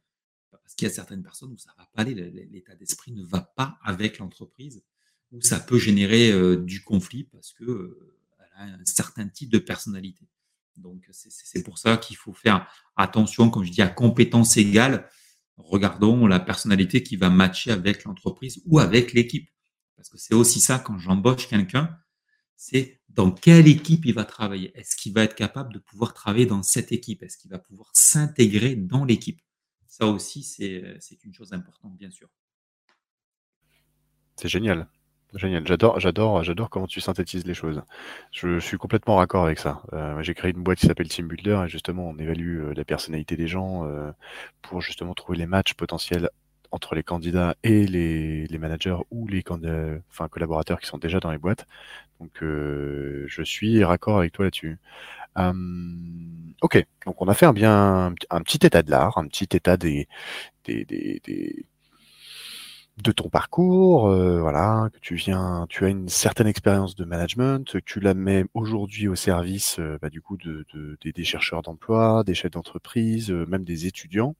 Qu'il 0.76 0.88
y 0.88 0.90
a 0.90 0.94
certaines 0.94 1.22
personnes 1.22 1.52
où 1.52 1.58
ça 1.58 1.72
va 1.78 1.86
pas 1.94 2.02
aller, 2.02 2.14
l'état 2.14 2.74
d'esprit 2.74 3.12
ne 3.12 3.24
va 3.24 3.40
pas 3.40 3.78
avec 3.82 4.18
l'entreprise, 4.18 4.84
où 5.32 5.40
ça 5.40 5.58
peut 5.58 5.78
générer 5.78 6.30
euh, 6.30 6.56
du 6.56 6.82
conflit 6.84 7.24
parce 7.24 7.52
que 7.52 7.64
euh, 7.64 8.16
a 8.56 8.64
un 8.64 8.84
certain 8.84 9.28
type 9.28 9.50
de 9.50 9.58
personnalité. 9.58 10.28
Donc 10.76 11.08
c'est 11.10 11.62
pour 11.62 11.78
ça 11.78 11.96
qu'il 11.96 12.16
faut 12.16 12.34
faire 12.34 12.70
attention, 12.96 13.50
comme 13.50 13.64
je 13.64 13.72
dis, 13.72 13.82
à 13.82 13.88
compétences 13.88 14.56
égales 14.56 15.08
regardons 15.56 16.26
la 16.26 16.40
personnalité 16.40 17.02
qui 17.02 17.16
va 17.16 17.30
matcher 17.30 17.70
avec 17.70 18.04
l'entreprise 18.04 18.62
ou 18.66 18.78
avec 18.78 19.12
l'équipe. 19.12 19.48
Parce 19.96 20.08
que 20.08 20.18
c'est 20.18 20.34
aussi 20.34 20.60
ça, 20.60 20.78
quand 20.78 20.98
j'embauche 20.98 21.48
quelqu'un, 21.48 21.96
c'est 22.56 23.00
dans 23.08 23.30
quelle 23.30 23.66
équipe 23.66 24.04
il 24.04 24.14
va 24.14 24.24
travailler. 24.24 24.72
Est-ce 24.78 24.96
qu'il 24.96 25.12
va 25.12 25.24
être 25.24 25.34
capable 25.34 25.72
de 25.72 25.78
pouvoir 25.78 26.14
travailler 26.14 26.46
dans 26.46 26.62
cette 26.62 26.92
équipe? 26.92 27.22
Est-ce 27.22 27.38
qu'il 27.38 27.50
va 27.50 27.58
pouvoir 27.58 27.90
s'intégrer 27.94 28.76
dans 28.76 29.04
l'équipe? 29.04 29.40
Ça 29.98 30.06
aussi, 30.06 30.42
c'est 30.42 31.24
une 31.24 31.32
chose 31.32 31.54
importante, 31.54 31.96
bien 31.96 32.10
sûr. 32.10 32.28
C'est 34.36 34.48
génial. 34.48 34.88
Génial, 35.32 35.66
j'adore, 35.66 35.98
j'adore, 36.00 36.44
j'adore 36.44 36.68
comment 36.68 36.86
tu 36.86 37.00
synthétises 37.00 37.46
les 37.46 37.54
choses. 37.54 37.82
Je, 38.30 38.58
suis 38.58 38.76
complètement 38.76 39.16
raccord 39.16 39.46
avec 39.46 39.58
ça. 39.58 39.82
J'ai 40.20 40.34
créé 40.34 40.50
une 40.50 40.62
boîte 40.62 40.80
qui 40.80 40.86
s'appelle 40.86 41.08
Team 41.08 41.28
Builder 41.28 41.62
et 41.64 41.68
justement 41.70 42.10
on 42.10 42.18
évalue 42.18 42.72
la 42.76 42.84
personnalité 42.84 43.36
des 43.36 43.48
gens 43.48 43.88
pour 44.60 44.82
justement 44.82 45.14
trouver 45.14 45.38
les 45.38 45.46
matchs 45.46 45.72
potentiels 45.72 46.28
entre 46.70 46.94
les 46.94 47.02
candidats 47.02 47.56
et 47.62 47.86
les, 47.86 48.58
managers 48.58 48.98
ou 49.10 49.26
les 49.28 49.42
collaborateurs 49.42 50.78
qui 50.78 50.88
sont 50.88 50.98
déjà 50.98 51.20
dans 51.20 51.30
les 51.30 51.38
boîtes. 51.38 51.66
Donc 52.20 52.36
je 52.42 53.42
suis 53.44 53.82
raccord 53.82 54.18
avec 54.18 54.32
toi 54.32 54.44
là-dessus. 54.44 54.78
Ok, 56.62 56.86
donc 57.06 57.22
on 57.22 57.28
a 57.28 57.34
fait 57.34 57.46
un 57.46 57.52
bien 57.52 58.14
un 58.30 58.42
petit 58.42 58.64
état 58.66 58.82
de 58.82 58.90
l'art, 58.90 59.18
un 59.18 59.26
petit 59.26 59.48
état 59.56 59.76
des, 59.76 60.08
des, 60.64 60.84
des, 60.84 61.66
de 63.02 63.12
ton 63.12 63.28
parcours, 63.28 64.08
euh, 64.08 64.40
voilà, 64.40 64.88
que 64.92 64.98
tu 65.00 65.16
viens, 65.16 65.66
tu 65.68 65.84
as 65.84 65.88
une 65.88 66.08
certaine 66.08 66.46
expérience 66.46 66.94
de 66.94 67.04
management, 67.04 67.72
que 67.72 67.78
tu 67.78 68.00
la 68.00 68.14
mets 68.14 68.44
aujourd'hui 68.54 69.06
au 69.08 69.14
service, 69.14 69.78
euh, 69.78 69.98
bah, 70.00 70.08
du 70.08 70.22
coup, 70.22 70.36
de, 70.38 70.64
des, 71.02 71.24
chercheurs 71.24 71.62
d'emploi, 71.62 72.24
des 72.24 72.34
chefs 72.34 72.52
d'entreprise, 72.52 73.30
euh, 73.30 73.44
même 73.46 73.64
des 73.64 73.86
étudiants. 73.86 74.34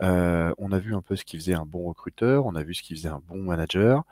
on 0.00 0.72
a 0.72 0.78
vu 0.78 0.94
un 0.94 1.02
peu 1.02 1.16
ce 1.16 1.24
qui 1.24 1.38
faisait 1.38 1.54
un 1.54 1.66
bon 1.66 1.84
recruteur, 1.84 2.46
on 2.46 2.54
a 2.56 2.62
vu 2.64 2.74
ce 2.74 2.82
qui 2.82 2.94
faisait 2.94 3.08
un 3.08 3.22
bon 3.26 3.42
manager. 3.44 4.04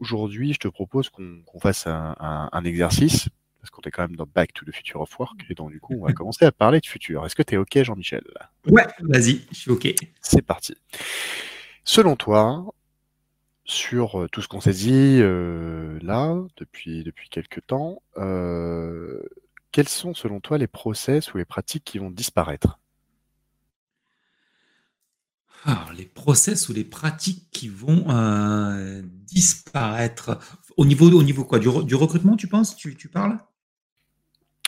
aujourd'hui, 0.00 0.52
je 0.54 0.58
te 0.58 0.68
propose 0.68 1.10
qu'on 1.10 1.60
fasse 1.60 1.86
un 1.86 2.64
exercice 2.64 3.28
parce 3.60 3.70
qu'on 3.70 3.82
est 3.82 3.90
quand 3.90 4.02
même 4.02 4.16
dans 4.16 4.26
Back 4.26 4.52
to 4.52 4.64
the 4.64 4.74
Future 4.74 5.00
of 5.00 5.18
Work, 5.18 5.44
et 5.48 5.54
donc 5.54 5.70
du 5.70 5.80
coup, 5.80 5.94
on 5.98 6.06
va 6.06 6.12
commencer 6.14 6.44
à 6.44 6.52
parler 6.52 6.80
de 6.80 6.86
futur. 6.86 7.24
Est-ce 7.24 7.34
que 7.34 7.42
tu 7.42 7.54
es 7.54 7.56
OK, 7.58 7.82
Jean-Michel? 7.82 8.24
Ouais, 8.66 8.86
vas-y, 9.00 9.42
je 9.52 9.58
suis 9.58 9.70
OK. 9.70 9.94
C'est 10.20 10.42
parti. 10.42 10.74
Selon 11.84 12.16
toi, 12.16 12.72
sur 13.70 14.20
euh, 14.20 14.28
tout 14.28 14.42
ce 14.42 14.48
qu'on 14.48 14.60
s'est 14.60 14.72
dit 14.72 15.18
euh, 15.20 15.98
là, 16.02 16.36
depuis, 16.56 17.04
depuis 17.04 17.28
quelques 17.28 17.66
temps, 17.66 18.02
euh, 18.16 19.22
quels 19.72 19.88
sont 19.88 20.14
selon 20.14 20.40
toi 20.40 20.58
les 20.58 20.66
process 20.66 21.32
ou 21.32 21.38
les 21.38 21.44
pratiques 21.44 21.84
qui 21.84 21.98
vont 21.98 22.10
disparaître? 22.10 22.78
Alors, 25.64 25.92
les 25.92 26.06
process 26.06 26.68
ou 26.68 26.72
les 26.72 26.84
pratiques 26.84 27.48
qui 27.50 27.68
vont 27.68 28.06
disparaître 29.04 30.38
au 30.78 30.86
niveau, 30.86 31.10
au 31.10 31.22
niveau 31.22 31.44
quoi? 31.44 31.58
Du, 31.58 31.68
recrutement, 31.68 32.36
tu 32.36 32.48
penses? 32.48 32.76
Tu, 32.76 32.96
tu 32.96 33.08
parles? 33.08 33.38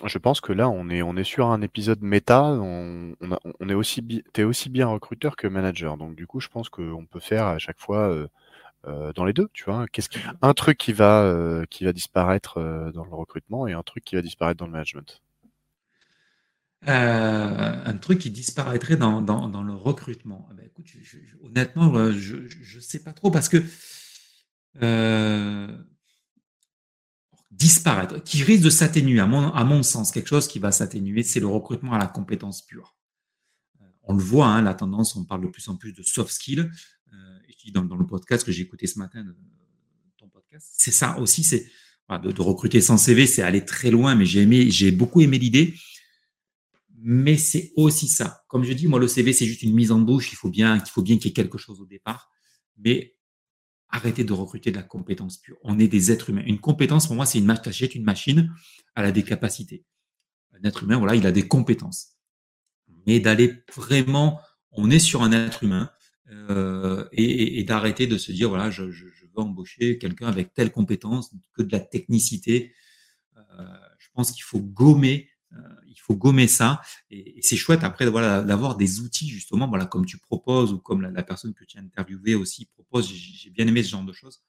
Je 0.05 0.19
pense 0.19 0.41
que 0.41 0.53
là, 0.53 0.69
on 0.69 0.89
est, 0.89 1.03
on 1.03 1.17
est 1.17 1.25
sur 1.25 1.47
un 1.47 1.63
épisode 1.63 2.03
méta. 2.03 2.45
On, 2.45 3.15
on, 3.61 3.69
est 3.69 3.75
aussi, 3.75 4.25
t'es 4.33 4.45
aussi 4.45 4.69
bien 4.71 4.87
recruteur 4.87 5.37
que 5.37 5.47
manager. 5.47 5.97
Donc 5.97 6.15
du 6.15 6.27
coup, 6.27 6.41
je 6.41 6.49
pense 6.49 6.69
qu'on 6.69 7.07
peut 7.07 7.21
faire 7.21 7.47
à 7.47 7.59
chaque 7.59 7.81
fois 7.81 8.15
dans 8.85 9.25
les 9.25 9.33
deux. 9.33 9.49
Tu 9.53 9.65
vois, 9.65 9.87
qu'est-ce 9.93 10.09
qui, 10.09 10.19
un 10.43 10.55
truc 10.55 10.79
qui 10.79 10.93
va, 10.93 11.65
qui 11.71 11.85
va 11.85 11.93
disparaître 11.93 12.61
dans 12.95 13.05
le 13.05 13.15
recrutement 13.15 13.67
et 13.67 13.73
un 13.73 13.83
truc 13.83 14.05
qui 14.05 14.17
va 14.17 14.23
disparaître 14.23 14.59
dans 14.59 14.67
le 14.67 14.73
management? 14.73 15.23
Euh, 16.89 17.83
un 17.85 17.97
truc 17.97 18.19
qui 18.19 18.31
disparaîtrait 18.31 18.97
dans, 18.97 19.21
dans, 19.23 19.63
le 19.63 19.73
recrutement. 19.73 20.49
Eh 20.51 20.55
ben, 20.55 20.67
écoute, 20.67 20.87
honnêtement, 21.45 21.95
euh, 21.95 22.13
je 22.13 22.37
ne 22.77 22.81
sais 22.81 22.99
pas 22.99 23.13
trop 23.13 23.31
parce 23.31 23.49
que 23.49 23.63
euh, 24.83 25.69
disparaître, 27.53 28.23
qui 28.25 28.43
risque 28.43 28.65
de 28.65 28.71
s'atténuer, 28.71 29.21
à 29.21 29.27
mon, 29.27 29.53
à 29.53 29.65
mon 29.65 29.83
sens, 29.83 30.11
quelque 30.11 30.29
chose 30.29 30.49
qui 30.49 30.59
va 30.59 30.73
s'atténuer, 30.73 31.23
c'est 31.23 31.41
le 31.41 31.47
recrutement 31.47 31.93
à 31.93 31.99
la 31.99 32.07
compétence 32.07 32.63
pure. 32.63 32.97
On 34.03 34.15
le 34.15 34.23
voit, 34.23 34.49
hein, 34.49 34.63
la 34.63 34.75
tendance, 34.75 35.15
on 35.15 35.25
parle 35.25 35.43
de 35.43 35.49
plus 35.49 35.69
en 35.69 35.77
plus 35.77 35.93
de 35.93 36.03
soft 36.03 36.33
skills. 36.33 36.69
dis 37.65 37.71
dans, 37.71 37.83
le 37.83 38.07
podcast 38.07 38.45
que 38.45 38.51
j'ai 38.51 38.63
écouté 38.63 38.89
ce 38.89 38.99
matin, 38.99 39.25
ton 40.19 40.29
podcast, 40.29 40.67
c'est 40.73 40.91
ça 40.91 41.19
aussi, 41.21 41.45
c'est 41.45 41.71
de, 42.11 42.33
de, 42.33 42.43
recruter 42.43 42.81
sans 42.81 42.97
CV, 42.97 43.27
c'est 43.27 43.43
aller 43.43 43.65
très 43.65 43.91
loin, 43.91 44.17
mais 44.17 44.27
j'ai 44.27 44.43
aimé, 44.43 44.71
j'ai 44.71 44.91
beaucoup 44.91 45.21
aimé 45.21 45.39
l'idée 45.39 45.75
mais 47.05 47.37
c'est 47.37 47.73
aussi 47.75 48.07
ça. 48.07 48.45
Comme 48.47 48.63
je 48.63 48.73
dis, 48.73 48.87
moi, 48.87 49.01
le 49.01 49.09
CV, 49.09 49.33
c'est 49.33 49.45
juste 49.45 49.63
une 49.63 49.75
mise 49.75 49.91
en 49.91 49.99
bouche. 49.99 50.33
Il 50.33 50.37
faut 50.37 50.49
bien, 50.49 50.79
qu'il 50.79 50.91
faut 50.91 51.03
bien 51.03 51.17
qu'il 51.17 51.27
y 51.27 51.29
ait 51.31 51.35
quelque 51.35 51.59
chose 51.59 51.81
au 51.81 51.85
départ. 51.85 52.31
Mais 52.79 53.17
arrêtez 53.93 54.25
de 54.25 54.33
recruter 54.33 54.71
de 54.71 54.77
la 54.77 54.83
compétence 54.83 55.37
pure. 55.37 55.59
On 55.63 55.79
est 55.79 55.87
des 55.87 56.11
êtres 56.11 56.31
humains. 56.31 56.43
Une 56.47 56.59
compétence, 56.59 57.07
pour 57.07 57.15
moi, 57.15 57.27
c'est 57.27 57.39
une 57.39 57.45
machine. 57.45 57.89
une 57.95 58.05
machine, 58.05 58.53
elle 58.97 59.05
a 59.05 59.13
des. 59.13 59.25
Un 59.33 60.65
être 60.65 60.83
humain, 60.83 60.99
voilà, 60.99 61.15
il 61.15 61.27
a 61.27 61.33
des 61.33 61.47
compétences. 61.47 62.17
Mais 63.07 63.21
d'aller 63.21 63.53
vraiment, 63.75 64.41
on 64.71 64.91
est 64.91 64.99
sur 64.99 65.23
un 65.23 65.33
être 65.33 65.63
humain 65.63 65.91
euh, 66.31 67.07
et, 67.13 67.63
d'arrêter 67.65 68.07
de 68.07 68.17
se 68.19 68.33
dire, 68.33 68.49
voilà, 68.49 68.71
je, 68.71 68.85
veux 68.85 69.31
embaucher 69.37 69.99
quelqu'un 69.99 70.29
avec 70.29 70.53
telle 70.55 70.73
compétence, 70.73 71.35
que 71.55 71.63
de 71.63 71.73
la 71.73 71.81
technicité. 71.81 72.75
Euh, 73.37 73.41
je 73.99 74.09
pense 74.15 74.33
qu'il 74.33 74.43
faut 74.43 74.61
gommer 74.61 75.29
il 75.87 76.01
faut 76.01 76.15
gommer 76.15 76.49
ça. 76.49 76.81
Et, 77.11 77.41
c'est 77.43 77.57
chouette 77.57 77.85
après 77.85 78.09
voilà, 78.09 78.43
d'avoir 78.43 78.77
des 78.77 79.01
outils, 79.01 79.29
justement, 79.29 79.69
voilà, 79.69 79.87
comme 79.87 80.07
tu 80.07 80.19
proposes 80.19 80.73
ou 80.73 80.79
comme 80.79 81.03
la, 81.03 81.23
personne 81.23 81.55
que 81.55 81.65
tu 81.65 81.79
as 81.79 81.81
interviewée 81.81 82.35
aussi 82.35 82.67
propose. 82.67 83.13
J'ai 83.13 83.51
bien 83.51 83.67
aimé 83.67 83.83
ce 83.83 83.91
genre 83.91 84.05
de 84.05 84.13
choses. 84.13 84.43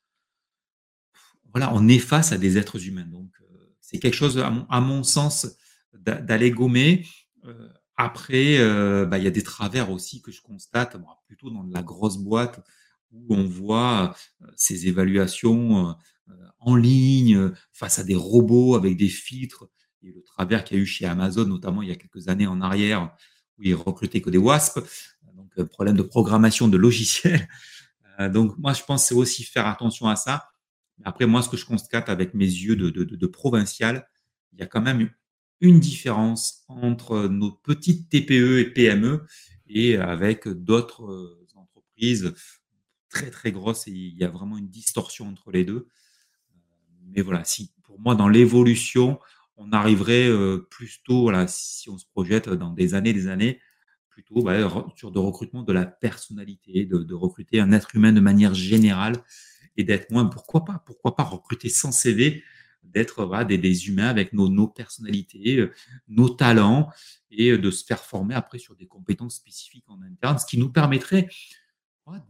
Voilà, 1.51 1.73
on 1.73 1.87
est 1.87 1.99
face 1.99 2.31
à 2.31 2.37
des 2.37 2.57
êtres 2.57 2.87
humains. 2.87 3.05
Donc, 3.05 3.31
euh, 3.41 3.75
c'est 3.81 3.99
quelque 3.99 4.15
chose, 4.15 4.39
à 4.39 4.81
mon, 4.81 5.03
sens, 5.03 5.47
d'aller 5.93 6.51
gommer. 6.51 7.05
Euh, 7.45 7.69
après, 7.95 8.57
bah, 9.05 9.19
il 9.19 9.23
y 9.23 9.27
a 9.27 9.31
des 9.31 9.43
travers 9.43 9.91
aussi 9.91 10.21
que 10.21 10.31
je 10.31 10.41
constate, 10.41 10.97
plutôt 11.27 11.51
dans 11.51 11.63
la 11.63 11.83
grosse 11.83 12.17
boîte 12.17 12.59
où 13.11 13.35
on 13.35 13.45
voit 13.45 14.15
ces 14.55 14.87
évaluations 14.87 15.95
en 16.59 16.75
ligne 16.75 17.51
face 17.71 17.99
à 17.99 18.03
des 18.03 18.15
robots 18.15 18.75
avec 18.75 18.97
des 18.97 19.09
filtres 19.09 19.69
le 20.11 20.21
travers 20.23 20.63
qu'il 20.63 20.77
y 20.77 20.79
a 20.79 20.83
eu 20.83 20.85
chez 20.85 21.05
Amazon, 21.05 21.45
notamment 21.45 21.81
il 21.81 21.89
y 21.89 21.91
a 21.91 21.95
quelques 21.95 22.27
années 22.27 22.47
en 22.47 22.61
arrière, 22.61 23.15
où 23.57 23.63
ils 23.63 23.75
recrutaient 23.75 24.21
que 24.21 24.29
des 24.29 24.37
WASP, 24.37 24.79
donc 25.35 25.51
euh, 25.57 25.65
problème 25.65 25.95
de 25.95 26.03
programmation 26.03 26.67
de 26.67 26.77
logiciels. 26.77 27.47
Euh, 28.19 28.29
donc 28.29 28.55
moi, 28.59 28.73
je 28.73 28.83
pense 28.83 29.07
c'est 29.07 29.15
aussi 29.15 29.43
faire 29.43 29.65
attention 29.65 30.07
à 30.07 30.15
ça. 30.15 30.47
Après, 31.03 31.25
moi, 31.25 31.41
ce 31.41 31.49
que 31.49 31.57
je 31.57 31.65
constate 31.65 32.09
avec 32.09 32.35
mes 32.35 32.45
yeux 32.45 32.75
de, 32.75 32.91
de, 32.91 33.25
provincial, 33.25 34.07
il 34.51 34.59
y 34.59 34.61
a 34.61 34.67
quand 34.67 34.83
même 34.83 35.09
une 35.59 35.79
différence 35.79 36.63
entre 36.67 37.27
nos 37.27 37.51
petites 37.51 38.09
TPE 38.09 38.59
et 38.59 38.65
PME 38.65 39.25
et 39.67 39.97
avec 39.97 40.47
d'autres 40.47 41.05
euh, 41.05 41.47
entreprises 41.55 42.35
très 43.09 43.31
très 43.31 43.51
grosses 43.51 43.87
et 43.87 43.91
il 43.91 44.15
y 44.15 44.23
a 44.23 44.29
vraiment 44.29 44.59
une 44.59 44.69
distorsion 44.69 45.27
entre 45.27 45.51
les 45.51 45.65
deux. 45.65 45.87
Mais 47.05 47.21
voilà, 47.23 47.43
si 47.43 47.73
pour 47.83 47.99
moi 47.99 48.13
dans 48.13 48.29
l'évolution, 48.29 49.19
on 49.65 49.71
arriverait 49.71 50.27
euh, 50.27 50.67
plutôt, 50.69 51.23
voilà, 51.23 51.47
si 51.47 51.89
on 51.89 51.97
se 51.97 52.05
projette 52.05 52.49
dans 52.49 52.71
des 52.71 52.93
années, 52.93 53.13
des 53.13 53.27
années, 53.27 53.59
plutôt 54.09 54.41
bah, 54.43 54.69
sur 54.95 55.11
de 55.11 55.19
recrutement 55.19 55.63
de 55.63 55.73
la 55.73 55.85
personnalité, 55.85 56.85
de, 56.85 57.13
recruter 57.13 57.59
un 57.59 57.71
être 57.71 57.95
humain 57.95 58.11
de 58.11 58.19
manière 58.19 58.53
générale 58.53 59.15
et 59.75 59.83
d'être 59.83 60.11
moins, 60.11 60.25
pourquoi 60.25 60.65
pas, 60.65 60.83
pourquoi 60.85 61.15
pas 61.15 61.23
recruter 61.23 61.69
sans 61.69 61.91
CV, 61.91 62.43
d'être 62.83 63.45
des, 63.45 63.87
humains 63.87 64.07
avec 64.07 64.33
nos, 64.33 64.49
nos 64.49 64.67
personnalités, 64.67 65.57
euh, 65.57 65.73
nos 66.07 66.29
talents 66.29 66.89
et 67.31 67.57
de 67.57 67.71
se 67.71 67.85
faire 67.85 68.03
former 68.03 68.35
après 68.35 68.59
sur 68.59 68.75
des 68.75 68.85
compétences 68.85 69.35
spécifiques 69.35 69.85
en 69.87 70.01
interne, 70.03 70.37
ce 70.37 70.45
qui 70.45 70.57
nous 70.57 70.69
permettrait 70.69 71.27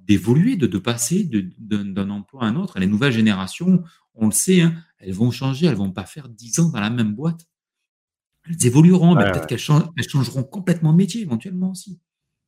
d'évoluer, 0.05 0.55
de, 0.55 0.67
de 0.67 0.77
passer 0.77 1.29
d'un 1.57 2.09
emploi 2.09 2.43
à 2.43 2.45
un 2.47 2.55
autre. 2.55 2.79
Les 2.79 2.87
nouvelles 2.87 3.13
générations, 3.13 3.83
on 4.15 4.27
le 4.27 4.31
sait, 4.31 4.61
hein, 4.61 4.75
elles 4.99 5.13
vont 5.13 5.31
changer, 5.31 5.65
elles 5.65 5.75
vont 5.75 5.91
pas 5.91 6.05
faire 6.05 6.29
10 6.29 6.59
ans 6.59 6.69
dans 6.69 6.79
la 6.79 6.89
même 6.89 7.13
boîte. 7.13 7.47
Elles 8.49 8.65
évolueront, 8.65 9.15
mais 9.15 9.31
peut-être 9.31 9.47
qu'elles 9.47 9.57
changeront 9.59 10.43
complètement 10.43 10.91
de 10.91 10.97
métier 10.97 11.21
éventuellement 11.21 11.71
aussi. 11.71 11.99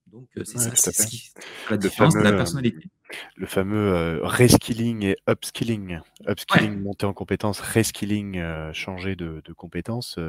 Donc, 0.08 0.30
euh, 0.38 0.44
c'est 0.46 0.60
ça, 0.60 0.72
c'est 0.76 0.94
ce 0.94 1.08
qui 1.08 1.32
la 1.70 1.78
différence 1.78 2.14
de 2.14 2.20
la 2.20 2.32
personnalité. 2.32 2.90
Le 3.36 3.46
fameux 3.46 3.94
euh, 3.94 4.20
reskilling 4.24 5.04
et 5.04 5.18
upskilling. 5.30 6.00
Upskilling, 6.28 6.82
monter 6.82 7.06
en 7.06 7.14
compétences, 7.14 7.60
reskilling, 7.60 8.38
euh, 8.38 8.74
changer 8.74 9.16
de, 9.16 9.42
de 9.44 9.54
compétences, 9.54 10.20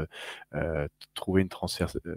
trouver 1.14 1.42
une 1.42 1.48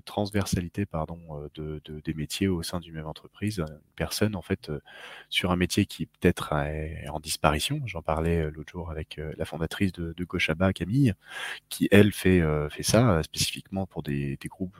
transversalité 0.05 0.86
pardon, 0.86 1.20
de, 1.53 1.82
de, 1.86 1.99
des 2.01 2.13
métiers 2.13 2.47
au 2.47 2.63
sein 2.63 2.80
d'une 2.80 2.95
même 2.95 3.07
entreprise. 3.07 3.59
Une 3.59 3.80
personne, 3.95 4.36
en 4.36 4.41
fait, 4.41 4.72
sur 5.30 5.51
un 5.51 5.55
métier 5.55 5.86
qui 5.86 6.05
peut-être 6.05 6.53
est 6.53 7.07
en 7.09 7.20
disparition. 7.20 7.82
J'en 7.86 8.01
parlais 8.01 8.49
l'autre 8.51 8.72
jour 8.72 8.91
avec 8.91 9.20
la 9.38 9.45
fondatrice 9.45 9.91
de, 9.91 10.13
de 10.13 10.24
Goshaba, 10.24 10.74
Camille, 10.74 11.13
qui, 11.70 11.88
elle, 11.91 12.11
fait, 12.11 12.41
fait 12.70 12.84
ça 12.84 13.22
spécifiquement 13.24 13.86
pour 13.86 14.03
des, 14.03 14.38
des 14.38 14.47
groupes, 14.47 14.80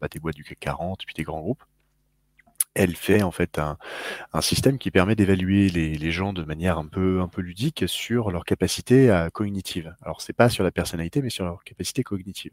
bah, 0.00 0.08
des 0.10 0.18
boîtes 0.18 0.36
du 0.36 0.44
CAC 0.44 0.58
40, 0.60 1.04
puis 1.06 1.14
des 1.14 1.22
grands 1.24 1.40
groupes 1.40 1.64
elle 2.74 2.96
fait 2.96 3.22
en 3.22 3.30
fait 3.30 3.58
un, 3.58 3.76
système 4.40 4.78
qui 4.78 4.90
permet 4.90 5.14
d'évaluer 5.16 5.68
les, 5.68 6.10
gens 6.10 6.32
de 6.32 6.44
manière 6.44 6.78
un 6.78 6.86
peu 6.86 7.20
un 7.20 7.28
peu 7.28 7.40
ludique 7.40 7.84
sur 7.88 8.30
leur 8.30 8.44
capacité 8.44 9.10
à, 9.10 9.30
cognitive. 9.30 9.94
Alors 10.02 10.20
c'est 10.20 10.32
pas 10.32 10.48
sur 10.48 10.64
la 10.64 10.70
personnalité, 10.70 11.22
mais 11.22 11.30
sur 11.30 11.44
leur 11.44 11.64
capacité 11.64 12.02
cognitive. 12.02 12.52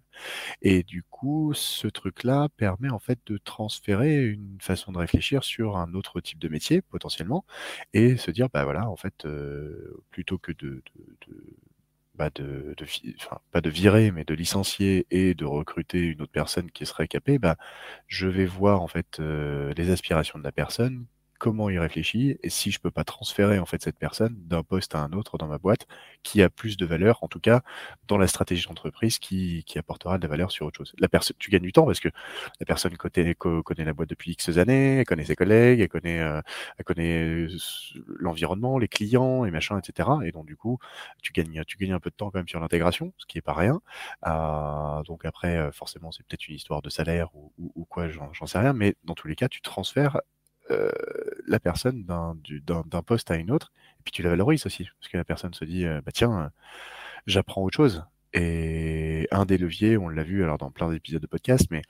Et 0.62 0.84
du 0.84 1.04
coup, 1.04 1.54
ce 1.54 1.88
truc-là 1.88 2.50
permet 2.58 2.90
en 2.90 3.00
fait 3.00 3.20
de 3.26 3.38
transférer 3.38 4.26
une 4.26 4.58
façon 4.62 4.92
de 4.92 4.98
réfléchir 4.98 5.44
sur 5.44 5.78
un 5.78 5.94
autre 5.94 6.22
type 6.22 6.40
de 6.40 6.48
métier 6.48 6.82
potentiellement 6.82 7.46
et 7.94 8.18
se 8.18 8.32
dire 8.32 8.50
bah 8.54 8.64
voilà 8.64 8.90
en 8.90 8.96
fait 8.96 9.26
euh, 9.26 10.02
plutôt 10.12 10.38
que 10.38 10.52
de, 10.52 10.84
de, 10.96 11.18
de 11.28 11.56
de, 12.30 12.76
pas 13.52 13.62
de 13.62 13.70
virer, 13.70 14.12
mais 14.12 14.24
de 14.24 14.34
licencier 14.34 15.08
et 15.12 15.34
de 15.34 15.46
recruter 15.46 16.00
une 16.00 16.22
autre 16.22 16.32
personne 16.32 16.72
qui 16.72 16.86
serait 16.86 17.08
capée, 17.08 17.40
bah, 17.40 17.58
je 18.08 18.28
vais 18.28 18.46
voir 18.46 18.82
en 18.82 18.88
fait 18.88 19.20
euh, 19.20 19.74
les 19.76 19.90
aspirations 19.92 20.40
de 20.40 20.44
la 20.44 20.52
personne, 20.52 21.06
comment 21.42 21.70
il 21.70 21.80
réfléchit 21.80 22.38
et 22.44 22.52
si 22.52 22.70
je 22.70 22.80
peux 22.80 22.92
pas 22.92 23.04
transférer 23.04 23.58
en 23.58 23.66
fait 23.66 23.82
cette 23.82 23.98
personne 23.98 24.36
d'un 24.46 24.62
poste 24.62 24.94
à 24.94 25.00
un 25.00 25.12
autre 25.12 25.39
dans 25.39 25.48
ma 25.48 25.58
boîte 25.58 25.88
qui 26.22 26.44
a 26.44 26.52
plus 26.52 26.78
de 26.78 26.86
valeur, 26.86 27.24
en 27.24 27.28
tout 27.28 27.39
cas 27.39 27.64
dans 28.08 28.20
la 28.20 28.28
stratégie 28.28 28.68
d'entreprise 28.68 29.18
qui, 29.18 29.64
qui 29.66 29.80
apportera 29.80 30.20
de 30.20 30.24
la 30.24 30.30
valeur 30.30 30.52
sur 30.52 30.68
autre 30.68 30.78
chose. 30.78 30.94
La 31.00 31.08
personne, 31.08 31.36
tu 31.39 31.50
gagnes 31.50 31.64
du 31.64 31.74
temps 31.74 31.88
parce 31.88 32.00
que 32.00 32.10
la 32.60 32.66
personne 32.68 32.96
connaît, 32.96 33.34
connaît 33.34 33.86
la 33.86 33.94
boîte 33.94 34.10
depuis 34.10 34.34
X 34.34 34.50
années, 34.60 35.00
elle 35.00 35.06
connaît 35.06 35.26
ses 35.26 35.36
collègues, 35.36 35.80
elle 35.80 35.89
connaît, 35.89 36.20
euh, 36.20 36.42
elle 36.78 36.86
connaît 36.86 37.48
l'environnement, 38.20 38.78
les 38.78 38.88
clients 38.88 39.44
et 39.44 39.50
machin, 39.50 39.80
etc. 39.80 40.10
Et 40.24 40.32
donc 40.32 40.46
du 40.46 40.56
coup, 40.56 40.78
tu 41.24 41.32
gagnes, 41.34 41.64
tu 41.66 41.76
gagnes 41.78 41.94
un 41.94 42.00
peu 42.00 42.12
de 42.12 42.16
temps 42.16 42.30
quand 42.30 42.38
même 42.38 42.48
sur 42.48 42.60
l'intégration, 42.60 43.14
ce 43.18 43.26
qui 43.26 43.39
est 43.39 43.42
pas 43.42 43.54
rien. 43.56 43.82
Euh, 44.28 45.02
donc 45.06 45.26
après, 45.26 45.58
euh, 45.58 45.72
forcément, 45.72 46.12
c'est 46.12 46.24
peut-être 46.28 46.48
une 46.48 46.56
histoire 46.56 46.84
de 46.84 46.92
salaire 46.92 47.30
ou 47.58 47.86
quoi, 47.89 48.10
j'en 48.10 48.46
sais 48.46 48.60
rien, 48.60 48.74
mais 48.74 48.96
dans 49.06 49.16
tous 49.16 49.28
les 49.28 49.36
cas, 49.36 49.48
tu 49.50 49.62
transfères 49.62 50.22
euh, 50.72 50.92
la 51.48 51.60
personne 51.60 52.04
d'un 52.04 53.02
poste 53.04 53.32
à 53.32 53.36
une 53.36 53.52
autre, 53.52 53.72
et 54.00 54.04
puis 54.04 54.12
tu 54.12 54.24
la 54.24 54.30
valorises 54.30 54.66
aussi, 54.66 54.90
parce 55.00 55.12
que 55.12 55.18
la 55.18 55.24
personne 55.24 55.54
se 55.54 55.66
dit, 55.66 55.86
euh, 55.86 56.02
bah 56.06 56.12
tiens, 56.14 56.52
j'apprends 57.28 57.64
autre 57.64 57.76
chose. 57.76 58.04
Et 58.34 59.28
un 59.32 59.46
des 59.46 59.58
leviers, 59.58 59.98
on 59.98 60.10
l'a 60.10 60.24
vu 60.24 60.44
alors 60.44 60.58
dans 60.58 60.72
plein 60.72 60.90
d'épisodes 60.90 61.22
de 61.22 61.28
podcast, 61.28 61.68
mais 61.70 61.82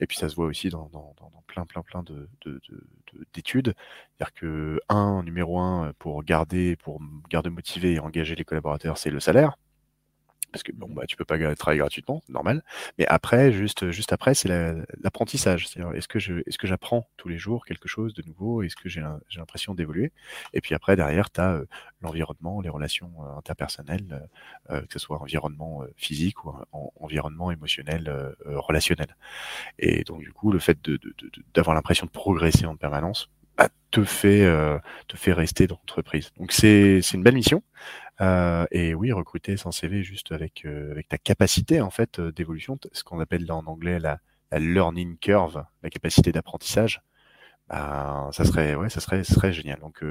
et 0.00 0.06
puis 0.06 0.16
ça 0.16 0.28
se 0.28 0.34
voit 0.34 0.46
aussi 0.46 0.68
dans, 0.68 0.90
plein 1.46 1.64
plein 1.64 1.82
plein 1.82 2.02
de, 2.02 2.28
d'études, 3.34 3.74
c'est-à-dire 4.18 4.34
que 4.34 4.80
un 4.88 5.22
numéro 5.22 5.58
un 5.58 5.92
pour 5.98 6.22
garder 6.22 6.76
pour 6.76 7.00
garder 7.30 7.50
motiver 7.50 7.94
et 7.94 8.00
engager 8.00 8.34
les 8.34 8.44
collaborateurs, 8.44 8.98
c'est 8.98 9.10
le 9.10 9.20
salaire 9.20 9.58
parce 10.56 10.62
que 10.62 10.72
bon, 10.72 10.88
bah, 10.88 11.04
tu 11.06 11.16
peux 11.16 11.26
pas 11.26 11.36
travailler 11.54 11.80
gratuitement, 11.80 12.22
normal. 12.30 12.62
Mais 12.98 13.06
après, 13.06 13.52
juste, 13.52 13.90
juste 13.90 14.14
après, 14.14 14.32
c'est 14.34 14.48
l'apprentissage. 15.02 15.68
Est-ce 15.94 16.08
que 16.08 16.18
je, 16.18 16.36
est-ce 16.46 16.56
que 16.56 16.66
j'apprends 16.66 17.06
tous 17.18 17.28
les 17.28 17.36
jours 17.36 17.66
quelque 17.66 17.88
chose 17.88 18.14
de 18.14 18.22
nouveau? 18.22 18.62
Est-ce 18.62 18.74
que 18.74 18.88
j'ai, 18.88 19.02
l'impression 19.36 19.74
d'évoluer? 19.74 20.12
Et 20.54 20.62
puis 20.62 20.74
après, 20.74 20.96
derrière, 20.96 21.30
tu 21.30 21.42
as 21.42 21.60
l'environnement, 22.00 22.62
les 22.62 22.70
relations 22.70 23.12
interpersonnelles, 23.36 24.26
que 24.68 24.92
ce 24.92 24.98
soit 24.98 25.20
environnement 25.20 25.82
physique 25.96 26.42
ou 26.46 26.54
environnement 26.72 27.50
émotionnel, 27.50 28.34
relationnel. 28.46 29.14
Et 29.78 30.04
donc, 30.04 30.22
du 30.22 30.32
coup, 30.32 30.52
le 30.52 30.58
fait 30.58 30.82
de, 30.84 30.98
d'avoir 31.52 31.76
l'impression 31.76 32.06
de 32.06 32.12
progresser 32.12 32.64
en 32.64 32.76
permanence, 32.76 33.28
bah, 33.58 33.68
te 33.90 34.04
fait 34.04 34.46
te 35.06 35.16
fait 35.18 35.34
rester 35.34 35.66
dans 35.66 35.76
l'entreprise. 35.76 36.32
Donc 36.38 36.52
c'est 36.52 37.00
une 37.12 37.22
belle 37.22 37.34
mission. 37.34 37.62
Euh, 38.20 38.66
et 38.70 38.94
oui, 38.94 39.12
recruter 39.12 39.56
sans 39.56 39.72
CV 39.72 40.02
juste 40.02 40.32
avec 40.32 40.64
avec 40.64 41.08
ta 41.08 41.18
capacité 41.18 41.80
en 41.80 41.90
fait 41.90 42.20
d'évolution, 42.20 42.78
ce 42.92 43.04
qu'on 43.04 43.20
appelle 43.20 43.50
en 43.52 43.66
anglais 43.66 43.98
la, 43.98 44.20
learning 44.52 45.18
curve, 45.18 45.64
la 45.82 45.90
capacité 45.90 46.32
d'apprentissage. 46.32 47.02
Bah, 47.68 48.28
ça 48.32 48.44
serait 48.44 48.74
ouais, 48.74 48.88
ça 48.88 49.00
serait 49.00 49.52
génial. 49.52 49.80
Donc 49.80 50.02